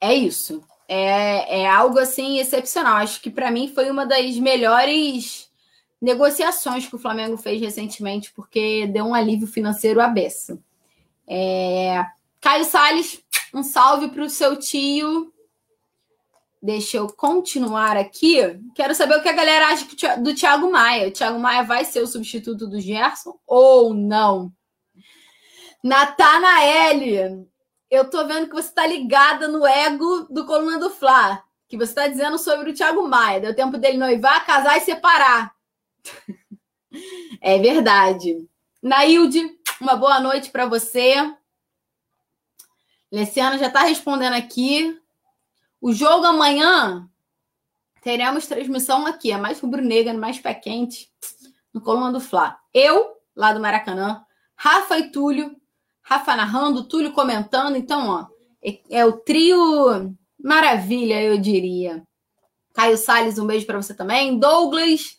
é 0.00 0.14
isso. 0.14 0.62
É, 0.88 1.62
é 1.62 1.68
algo 1.68 1.98
assim 1.98 2.38
excepcional. 2.38 2.96
Acho 2.96 3.20
que 3.20 3.30
para 3.30 3.50
mim 3.50 3.68
foi 3.68 3.90
uma 3.90 4.06
das 4.06 4.36
melhores 4.36 5.43
negociações 6.04 6.86
que 6.86 6.94
o 6.94 6.98
Flamengo 6.98 7.38
fez 7.38 7.58
recentemente, 7.60 8.30
porque 8.32 8.86
deu 8.88 9.06
um 9.06 9.14
alívio 9.14 9.46
financeiro 9.46 10.00
à 10.00 10.06
beça. 10.06 10.58
É... 11.26 12.04
Caio 12.40 12.64
Salles, 12.66 13.24
um 13.54 13.62
salve 13.62 14.08
para 14.08 14.22
o 14.22 14.28
seu 14.28 14.54
tio. 14.56 15.32
Deixa 16.62 16.98
eu 16.98 17.08
continuar 17.08 17.96
aqui. 17.96 18.36
Quero 18.74 18.94
saber 18.94 19.16
o 19.16 19.22
que 19.22 19.28
a 19.30 19.34
galera 19.34 19.68
acha 19.68 20.16
do 20.18 20.34
Thiago 20.34 20.70
Maia. 20.70 21.08
O 21.08 21.10
Thiago 21.10 21.38
Maia 21.38 21.62
vai 21.62 21.86
ser 21.86 22.00
o 22.00 22.06
substituto 22.06 22.66
do 22.66 22.80
Gerson 22.80 23.38
ou 23.46 23.94
não? 23.94 24.52
Natanael, 25.82 27.46
eu 27.90 28.10
tô 28.10 28.26
vendo 28.26 28.48
que 28.48 28.54
você 28.54 28.68
está 28.68 28.86
ligada 28.86 29.48
no 29.48 29.66
ego 29.66 30.26
do 30.30 30.46
Coluna 30.46 30.78
do 30.78 30.90
Fla, 30.90 31.42
que 31.68 31.76
você 31.76 31.90
está 31.90 32.08
dizendo 32.08 32.38
sobre 32.38 32.70
o 32.70 32.74
Thiago 32.74 33.06
Maia. 33.08 33.40
Deu 33.40 33.54
tempo 33.54 33.78
dele 33.78 33.98
noivar, 33.98 34.46
casar 34.46 34.78
e 34.78 34.80
separar. 34.82 35.54
É 37.40 37.58
verdade. 37.58 38.48
Nailde, 38.82 39.58
uma 39.80 39.96
boa 39.96 40.20
noite 40.20 40.50
para 40.50 40.66
você. 40.66 41.14
Leciana 43.10 43.58
já 43.58 43.66
está 43.66 43.82
respondendo 43.82 44.34
aqui. 44.34 44.98
O 45.80 45.92
jogo 45.92 46.24
amanhã 46.24 47.08
teremos 48.00 48.46
transmissão 48.46 49.06
aqui, 49.06 49.32
é 49.32 49.36
mais 49.38 49.60
rubro-negra, 49.60 50.12
mais 50.14 50.38
pé 50.38 50.54
quente, 50.54 51.10
no 51.72 51.80
Coluna 51.80 52.12
do 52.12 52.20
Fla. 52.20 52.58
Eu, 52.72 53.16
lá 53.34 53.52
do 53.52 53.60
Maracanã, 53.60 54.24
Rafa 54.56 54.98
e 54.98 55.10
Túlio, 55.10 55.56
Rafa 56.02 56.36
narrando, 56.36 56.84
Túlio 56.84 57.12
comentando. 57.12 57.76
Então, 57.76 58.08
ó, 58.08 58.26
é, 58.62 58.78
é 58.90 59.06
o 59.06 59.12
trio 59.12 60.14
maravilha, 60.38 61.22
eu 61.22 61.38
diria. 61.38 62.02
Caio 62.74 62.96
Salles, 62.96 63.38
um 63.38 63.46
beijo 63.46 63.66
para 63.66 63.80
você 63.80 63.94
também. 63.94 64.38
Douglas, 64.38 65.18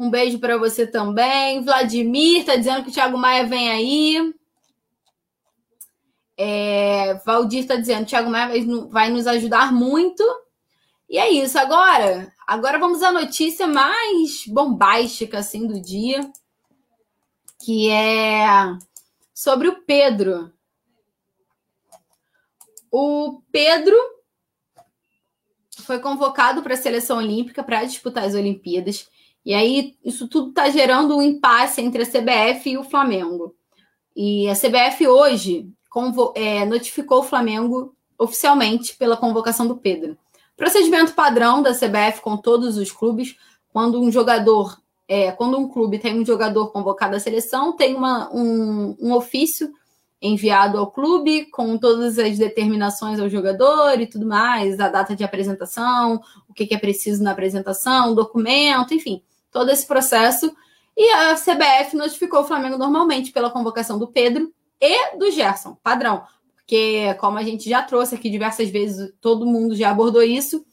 um 0.00 0.08
beijo 0.08 0.38
para 0.38 0.56
você 0.56 0.86
também. 0.86 1.62
Vladimir 1.62 2.40
está 2.40 2.56
dizendo 2.56 2.82
que 2.82 2.88
o 2.88 2.92
Thiago 2.92 3.18
Maia 3.18 3.44
vem 3.44 3.70
aí. 3.70 4.34
É, 6.38 7.20
Valdir 7.26 7.60
está 7.60 7.76
dizendo, 7.76 8.06
Thiago 8.06 8.30
Maia 8.30 8.64
vai 8.88 9.10
nos 9.10 9.26
ajudar 9.26 9.70
muito. 9.70 10.24
E 11.06 11.18
é 11.18 11.28
isso. 11.28 11.58
Agora, 11.58 12.32
agora 12.46 12.78
vamos 12.78 13.02
à 13.02 13.12
notícia 13.12 13.66
mais 13.66 14.46
bombástica 14.46 15.40
assim 15.40 15.66
do 15.66 15.78
dia, 15.78 16.32
que 17.62 17.90
é 17.90 18.46
sobre 19.34 19.68
o 19.68 19.82
Pedro. 19.82 20.50
O 22.90 23.42
Pedro 23.52 23.94
foi 25.84 25.98
convocado 25.98 26.62
para 26.62 26.72
a 26.72 26.78
seleção 26.78 27.18
olímpica 27.18 27.62
para 27.62 27.84
disputar 27.84 28.24
as 28.24 28.34
Olimpíadas. 28.34 29.06
E 29.44 29.54
aí, 29.54 29.96
isso 30.04 30.28
tudo 30.28 30.50
está 30.50 30.68
gerando 30.68 31.16
um 31.16 31.22
impasse 31.22 31.80
entre 31.80 32.02
a 32.02 32.06
CBF 32.06 32.70
e 32.70 32.78
o 32.78 32.84
Flamengo. 32.84 33.54
E 34.14 34.48
a 34.48 34.54
CBF 34.54 35.06
hoje 35.08 35.68
é, 36.34 36.64
notificou 36.66 37.20
o 37.20 37.24
Flamengo 37.24 37.94
oficialmente 38.18 38.96
pela 38.96 39.16
convocação 39.16 39.66
do 39.66 39.76
Pedro. 39.76 40.16
Procedimento 40.56 41.14
padrão 41.14 41.62
da 41.62 41.72
CBF 41.72 42.20
com 42.20 42.36
todos 42.36 42.76
os 42.76 42.92
clubes, 42.92 43.34
quando 43.72 44.00
um 44.00 44.12
jogador, 44.12 44.78
é, 45.08 45.32
quando 45.32 45.58
um 45.58 45.66
clube 45.66 45.98
tem 45.98 46.20
um 46.20 46.26
jogador 46.26 46.70
convocado 46.70 47.16
à 47.16 47.20
seleção, 47.20 47.72
tem 47.72 47.94
uma, 47.94 48.30
um, 48.34 48.94
um 49.00 49.12
ofício 49.14 49.72
enviado 50.20 50.76
ao 50.76 50.90
clube 50.90 51.46
com 51.46 51.78
todas 51.78 52.18
as 52.18 52.36
determinações 52.36 53.18
ao 53.18 53.28
jogador 53.28 53.98
e 53.98 54.06
tudo 54.06 54.26
mais, 54.26 54.78
a 54.78 54.88
data 54.88 55.16
de 55.16 55.24
apresentação, 55.24 56.20
o 56.46 56.52
que, 56.52 56.74
é 56.74 56.78
preciso 56.78 57.22
na 57.22 57.30
apresentação, 57.30 58.14
documento, 58.14 58.92
enfim, 58.92 59.22
todo 59.50 59.70
esse 59.70 59.86
processo. 59.86 60.54
E 60.96 61.10
a 61.12 61.34
CBF 61.34 61.96
notificou 61.96 62.40
o 62.40 62.44
Flamengo 62.44 62.76
normalmente 62.76 63.32
pela 63.32 63.50
convocação 63.50 63.98
do 63.98 64.08
Pedro 64.08 64.52
e 64.80 65.16
do 65.16 65.30
Gerson, 65.30 65.76
padrão. 65.82 66.24
Porque, 66.56 67.14
como 67.18 67.38
a 67.38 67.42
gente 67.42 67.68
já 67.68 67.82
trouxe 67.82 68.14
aqui 68.14 68.30
diversas 68.30 68.70
vezes, 68.70 69.12
todo 69.20 69.46
mundo 69.46 69.74
já 69.74 69.90
abordou 69.90 70.22
isso. 70.22 70.64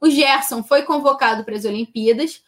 O 0.00 0.10
Gerson 0.10 0.62
foi 0.62 0.82
convocado 0.82 1.44
para 1.44 1.56
as 1.56 1.64
Olimpíadas 1.64 2.42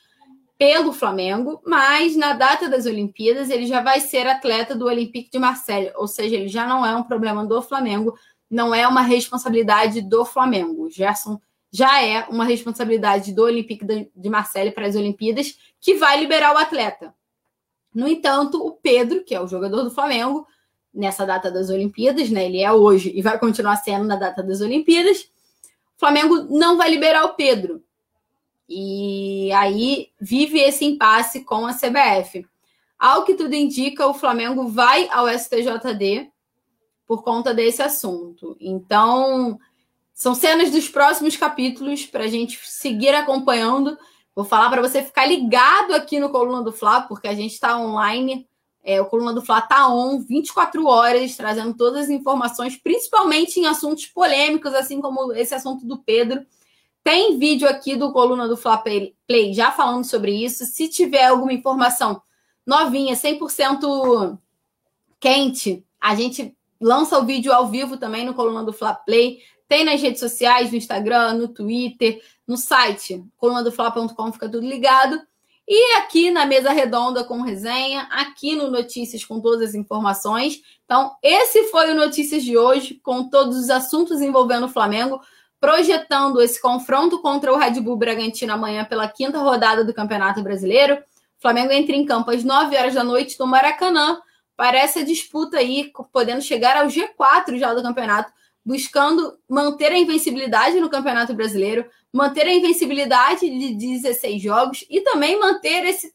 pelo 0.58 0.92
Flamengo, 0.92 1.60
mas 1.66 2.16
na 2.16 2.32
data 2.32 2.68
das 2.68 2.86
Olimpíadas 2.86 3.50
ele 3.50 3.66
já 3.66 3.82
vai 3.82 4.00
ser 4.00 4.26
atleta 4.26 4.74
do 4.74 4.86
Olympique 4.86 5.30
de 5.30 5.38
Marseille, 5.38 5.92
ou 5.96 6.06
seja, 6.06 6.36
ele 6.36 6.48
já 6.48 6.66
não 6.66 6.86
é 6.86 6.94
um 6.94 7.02
problema 7.02 7.44
do 7.44 7.60
Flamengo, 7.60 8.16
não 8.48 8.74
é 8.74 8.86
uma 8.86 9.02
responsabilidade 9.02 10.00
do 10.00 10.24
Flamengo. 10.24 10.84
O 10.84 10.90
Gerson 10.90 11.40
já 11.74 12.00
é 12.00 12.24
uma 12.28 12.44
responsabilidade 12.44 13.32
do 13.32 13.42
Olympique 13.42 13.84
de 14.14 14.30
Marseille 14.30 14.70
para 14.70 14.86
as 14.86 14.94
Olimpíadas, 14.94 15.58
que 15.80 15.96
vai 15.96 16.20
liberar 16.20 16.54
o 16.54 16.56
atleta. 16.56 17.12
No 17.92 18.06
entanto, 18.06 18.64
o 18.64 18.70
Pedro, 18.70 19.24
que 19.24 19.34
é 19.34 19.40
o 19.40 19.48
jogador 19.48 19.82
do 19.82 19.90
Flamengo, 19.90 20.46
nessa 20.94 21.26
data 21.26 21.50
das 21.50 21.70
Olimpíadas, 21.70 22.30
né? 22.30 22.44
Ele 22.44 22.60
é 22.60 22.72
hoje 22.72 23.10
e 23.12 23.20
vai 23.20 23.40
continuar 23.40 23.74
sendo 23.74 24.04
na 24.04 24.14
data 24.14 24.40
das 24.40 24.60
Olimpíadas. 24.60 25.22
O 25.96 25.98
Flamengo 25.98 26.44
não 26.48 26.76
vai 26.76 26.88
liberar 26.88 27.24
o 27.24 27.34
Pedro. 27.34 27.82
E 28.68 29.50
aí 29.50 30.10
vive 30.20 30.60
esse 30.60 30.84
impasse 30.84 31.42
com 31.42 31.66
a 31.66 31.74
CBF. 31.74 32.46
Ao 32.96 33.24
que 33.24 33.34
tudo 33.34 33.52
indica, 33.52 34.06
o 34.06 34.14
Flamengo 34.14 34.68
vai 34.68 35.08
ao 35.10 35.28
STJD 35.28 36.30
por 37.04 37.24
conta 37.24 37.52
desse 37.52 37.82
assunto. 37.82 38.56
Então, 38.60 39.58
são 40.14 40.34
cenas 40.34 40.70
dos 40.70 40.88
próximos 40.88 41.36
capítulos 41.36 42.06
para 42.06 42.24
a 42.24 42.28
gente 42.28 42.58
seguir 42.62 43.14
acompanhando. 43.14 43.98
Vou 44.34 44.44
falar 44.44 44.70
para 44.70 44.80
você 44.80 45.02
ficar 45.02 45.26
ligado 45.26 45.92
aqui 45.92 46.20
no 46.20 46.30
Coluna 46.30 46.62
do 46.62 46.72
Fla, 46.72 47.02
porque 47.02 47.26
a 47.26 47.34
gente 47.34 47.52
está 47.52 47.76
online. 47.76 48.48
É, 48.82 49.00
o 49.00 49.06
Coluna 49.06 49.32
do 49.32 49.42
Fla 49.42 49.58
está 49.58 49.88
on 49.88 50.20
24 50.20 50.86
horas, 50.86 51.36
trazendo 51.36 51.74
todas 51.74 52.04
as 52.04 52.10
informações, 52.10 52.76
principalmente 52.76 53.58
em 53.58 53.66
assuntos 53.66 54.06
polêmicos, 54.06 54.72
assim 54.72 55.00
como 55.00 55.32
esse 55.32 55.54
assunto 55.54 55.84
do 55.84 55.98
Pedro. 55.98 56.46
Tem 57.02 57.36
vídeo 57.38 57.68
aqui 57.68 57.96
do 57.96 58.12
Coluna 58.12 58.46
do 58.46 58.56
Fla 58.56 58.78
Play 58.78 59.52
já 59.52 59.72
falando 59.72 60.04
sobre 60.04 60.32
isso. 60.32 60.64
Se 60.64 60.88
tiver 60.88 61.26
alguma 61.26 61.52
informação 61.52 62.22
novinha, 62.64 63.14
100% 63.14 64.38
quente, 65.18 65.84
a 66.00 66.14
gente 66.14 66.56
lança 66.80 67.18
o 67.18 67.24
vídeo 67.24 67.52
ao 67.52 67.68
vivo 67.68 67.96
também 67.96 68.24
no 68.24 68.34
Coluna 68.34 68.62
do 68.62 68.72
Fla 68.72 68.94
Play. 68.94 69.40
Tem 69.74 69.84
nas 69.84 70.00
redes 70.00 70.20
sociais, 70.20 70.70
no 70.70 70.76
Instagram, 70.76 71.32
no 71.32 71.48
Twitter, 71.48 72.22
no 72.46 72.56
site, 72.56 73.24
colunadofla.com, 73.36 74.32
fica 74.32 74.48
tudo 74.48 74.64
ligado. 74.64 75.20
E 75.66 75.96
aqui 75.96 76.30
na 76.30 76.46
mesa 76.46 76.70
redonda 76.70 77.24
com 77.24 77.42
resenha, 77.42 78.02
aqui 78.02 78.54
no 78.54 78.70
Notícias 78.70 79.24
com 79.24 79.40
todas 79.40 79.70
as 79.70 79.74
informações. 79.74 80.62
Então, 80.84 81.16
esse 81.20 81.64
foi 81.72 81.90
o 81.90 81.94
Notícias 81.96 82.44
de 82.44 82.56
hoje, 82.56 83.00
com 83.02 83.28
todos 83.28 83.56
os 83.56 83.68
assuntos 83.68 84.20
envolvendo 84.20 84.66
o 84.66 84.68
Flamengo 84.68 85.20
projetando 85.58 86.40
esse 86.40 86.62
confronto 86.62 87.20
contra 87.20 87.52
o 87.52 87.56
Red 87.56 87.80
Bull 87.80 87.96
Bragantino 87.96 88.52
amanhã 88.52 88.84
pela 88.84 89.08
quinta 89.08 89.40
rodada 89.40 89.82
do 89.82 89.92
Campeonato 89.92 90.40
Brasileiro. 90.40 90.94
O 91.36 91.42
Flamengo 91.42 91.72
entra 91.72 91.96
em 91.96 92.06
campo 92.06 92.30
às 92.30 92.44
9 92.44 92.76
horas 92.76 92.94
da 92.94 93.02
noite 93.02 93.36
no 93.40 93.46
Maracanã 93.48 94.20
para 94.56 94.78
essa 94.78 95.02
disputa 95.02 95.58
aí, 95.58 95.90
podendo 96.12 96.42
chegar 96.42 96.76
ao 96.76 96.86
G4 96.86 97.58
já 97.58 97.74
do 97.74 97.82
campeonato, 97.82 98.32
buscando 98.64 99.38
manter 99.48 99.92
a 99.92 99.98
invencibilidade 99.98 100.80
no 100.80 100.88
Campeonato 100.88 101.34
Brasileiro, 101.34 101.84
manter 102.12 102.46
a 102.46 102.54
invencibilidade 102.54 103.40
de 103.40 103.74
16 103.74 104.40
jogos 104.40 104.84
e 104.88 105.00
também 105.02 105.38
manter 105.38 105.84
esse, 105.84 106.12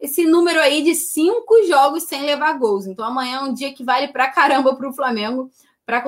esse 0.00 0.24
número 0.24 0.60
aí 0.60 0.82
de 0.82 0.94
cinco 0.94 1.66
jogos 1.66 2.04
sem 2.04 2.22
levar 2.22 2.54
gols. 2.54 2.86
Então 2.86 3.04
amanhã 3.04 3.38
é 3.38 3.42
um 3.42 3.52
dia 3.52 3.72
que 3.72 3.84
vale 3.84 4.08
pra 4.08 4.28
caramba 4.28 4.74
para 4.74 4.88
o 4.88 4.94
Flamengo 4.94 5.50
para 5.84 6.02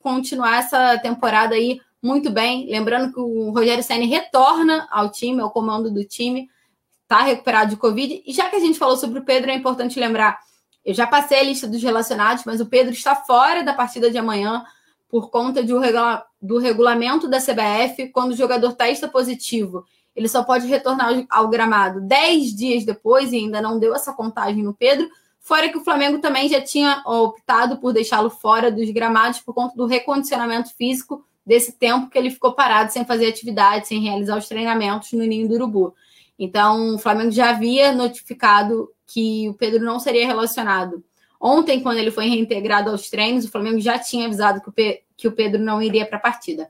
continuar 0.00 0.58
essa 0.58 0.98
temporada 0.98 1.54
aí 1.54 1.80
muito 2.02 2.30
bem. 2.30 2.66
Lembrando 2.68 3.12
que 3.12 3.20
o 3.20 3.50
Rogério 3.50 3.84
Senna 3.84 4.06
retorna 4.06 4.88
ao 4.90 5.10
time, 5.10 5.40
ao 5.40 5.50
comando 5.50 5.90
do 5.90 6.04
time, 6.04 6.48
está 7.02 7.22
recuperado 7.22 7.70
de 7.70 7.76
Covid. 7.76 8.22
E 8.26 8.32
já 8.32 8.48
que 8.48 8.56
a 8.56 8.60
gente 8.60 8.78
falou 8.78 8.96
sobre 8.96 9.18
o 9.18 9.24
Pedro, 9.24 9.50
é 9.50 9.54
importante 9.54 10.00
lembrar: 10.00 10.38
eu 10.84 10.94
já 10.94 11.06
passei 11.06 11.38
a 11.38 11.42
lista 11.42 11.66
dos 11.66 11.82
relacionados, 11.82 12.44
mas 12.44 12.60
o 12.60 12.66
Pedro 12.66 12.92
está 12.92 13.14
fora 13.14 13.62
da 13.62 13.74
partida 13.74 14.10
de 14.10 14.18
amanhã 14.18 14.64
por 15.08 15.30
conta 15.30 15.62
de, 15.62 15.72
do 16.40 16.58
regulamento 16.58 17.28
da 17.28 17.38
CBF. 17.38 18.08
Quando 18.12 18.32
o 18.32 18.36
jogador 18.36 18.72
testa 18.74 19.08
positivo, 19.08 19.84
ele 20.14 20.28
só 20.28 20.42
pode 20.42 20.66
retornar 20.66 21.24
ao 21.28 21.48
gramado 21.48 22.00
10 22.00 22.54
dias 22.54 22.84
depois 22.84 23.32
e 23.32 23.36
ainda 23.36 23.60
não 23.60 23.78
deu 23.78 23.94
essa 23.94 24.12
contagem 24.12 24.62
no 24.62 24.74
Pedro. 24.74 25.08
Fora 25.40 25.68
que 25.68 25.78
o 25.78 25.84
Flamengo 25.84 26.18
também 26.18 26.48
já 26.48 26.60
tinha 26.60 27.02
optado 27.06 27.76
por 27.76 27.92
deixá-lo 27.92 28.30
fora 28.30 28.70
dos 28.70 28.90
gramados 28.90 29.38
por 29.40 29.54
conta 29.54 29.76
do 29.76 29.86
recondicionamento 29.86 30.74
físico 30.74 31.24
desse 31.46 31.72
tempo 31.72 32.10
que 32.10 32.18
ele 32.18 32.30
ficou 32.30 32.52
parado 32.52 32.92
sem 32.92 33.04
fazer 33.04 33.26
atividade, 33.28 33.86
sem 33.86 34.00
realizar 34.00 34.36
os 34.36 34.48
treinamentos 34.48 35.12
no 35.12 35.24
Ninho 35.24 35.46
do 35.46 35.54
Urubu. 35.54 35.94
Então, 36.36 36.96
o 36.96 36.98
Flamengo 36.98 37.30
já 37.30 37.50
havia 37.50 37.92
notificado 37.92 38.90
que 39.06 39.48
o 39.48 39.54
Pedro 39.54 39.84
não 39.84 40.00
seria 40.00 40.26
relacionado. 40.26 41.04
Ontem, 41.46 41.80
quando 41.80 41.98
ele 41.98 42.10
foi 42.10 42.26
reintegrado 42.26 42.90
aos 42.90 43.08
treinos, 43.08 43.44
o 43.44 43.48
Flamengo 43.48 43.78
já 43.78 43.96
tinha 44.00 44.26
avisado 44.26 44.60
que 44.60 44.68
o, 44.68 44.72
Pe 44.72 45.04
que 45.16 45.28
o 45.28 45.32
Pedro 45.32 45.62
não 45.62 45.80
iria 45.80 46.04
para 46.04 46.18
a 46.18 46.20
partida. 46.20 46.68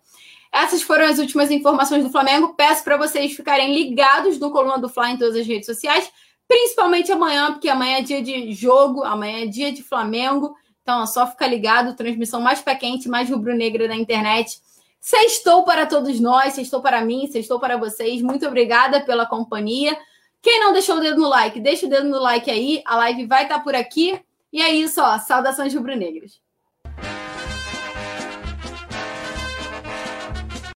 Essas 0.53 0.83
foram 0.83 1.07
as 1.07 1.19
últimas 1.19 1.51
informações 1.51 2.05
do 2.05 2.11
Flamengo. 2.11 2.53
Peço 2.55 2.85
para 2.85 2.99
vocês 2.99 3.33
ficarem 3.33 3.75
ligados 3.75 4.39
no 4.39 4.51
Coluna 4.51 4.79
do 4.79 4.87
Fly 4.87 5.13
em 5.13 5.17
todas 5.17 5.35
as 5.35 5.47
redes 5.47 5.65
sociais, 5.65 6.13
principalmente 6.47 7.11
amanhã, 7.11 7.53
porque 7.53 7.71
amanhã 7.71 8.01
é 8.01 8.03
dia 8.03 8.23
de 8.23 8.53
jogo, 8.53 9.03
amanhã 9.03 9.45
é 9.45 9.47
dia 9.47 9.73
de 9.73 9.83
Flamengo. 9.83 10.55
Então, 10.83 11.03
é 11.03 11.07
só 11.07 11.27
ficar 11.27 11.47
ligado, 11.47 11.97
transmissão 11.97 12.43
mais 12.43 12.61
pé 12.61 12.75
quente, 12.75 13.09
mais 13.09 13.31
rubro-negra 13.31 13.89
da 13.89 13.97
internet. 13.97 14.61
Sextou 15.01 15.65
para 15.65 15.87
todos 15.87 16.21
nós, 16.21 16.53
sextou 16.53 16.83
para 16.83 17.03
mim, 17.03 17.27
sextou 17.29 17.59
para 17.59 17.79
vocês. 17.79 18.21
Muito 18.21 18.47
obrigada 18.47 19.01
pela 19.01 19.25
companhia. 19.25 19.97
Quem 20.43 20.61
não 20.61 20.75
deixou 20.75 20.99
o 20.99 21.01
dedo 21.01 21.19
no 21.19 21.29
like, 21.29 21.59
deixa 21.61 21.87
o 21.87 21.89
dedo 21.89 22.07
no 22.11 22.21
like 22.21 22.51
aí. 22.51 22.83
A 22.85 22.97
live 22.97 23.25
vai 23.25 23.45
estar 23.45 23.61
por 23.61 23.75
aqui. 23.75 24.21
E 24.53 24.61
é 24.63 24.73
isso, 24.75 25.01
ó. 25.01 25.19
Saudações 25.19 25.75
rubro-negras. 25.75 26.41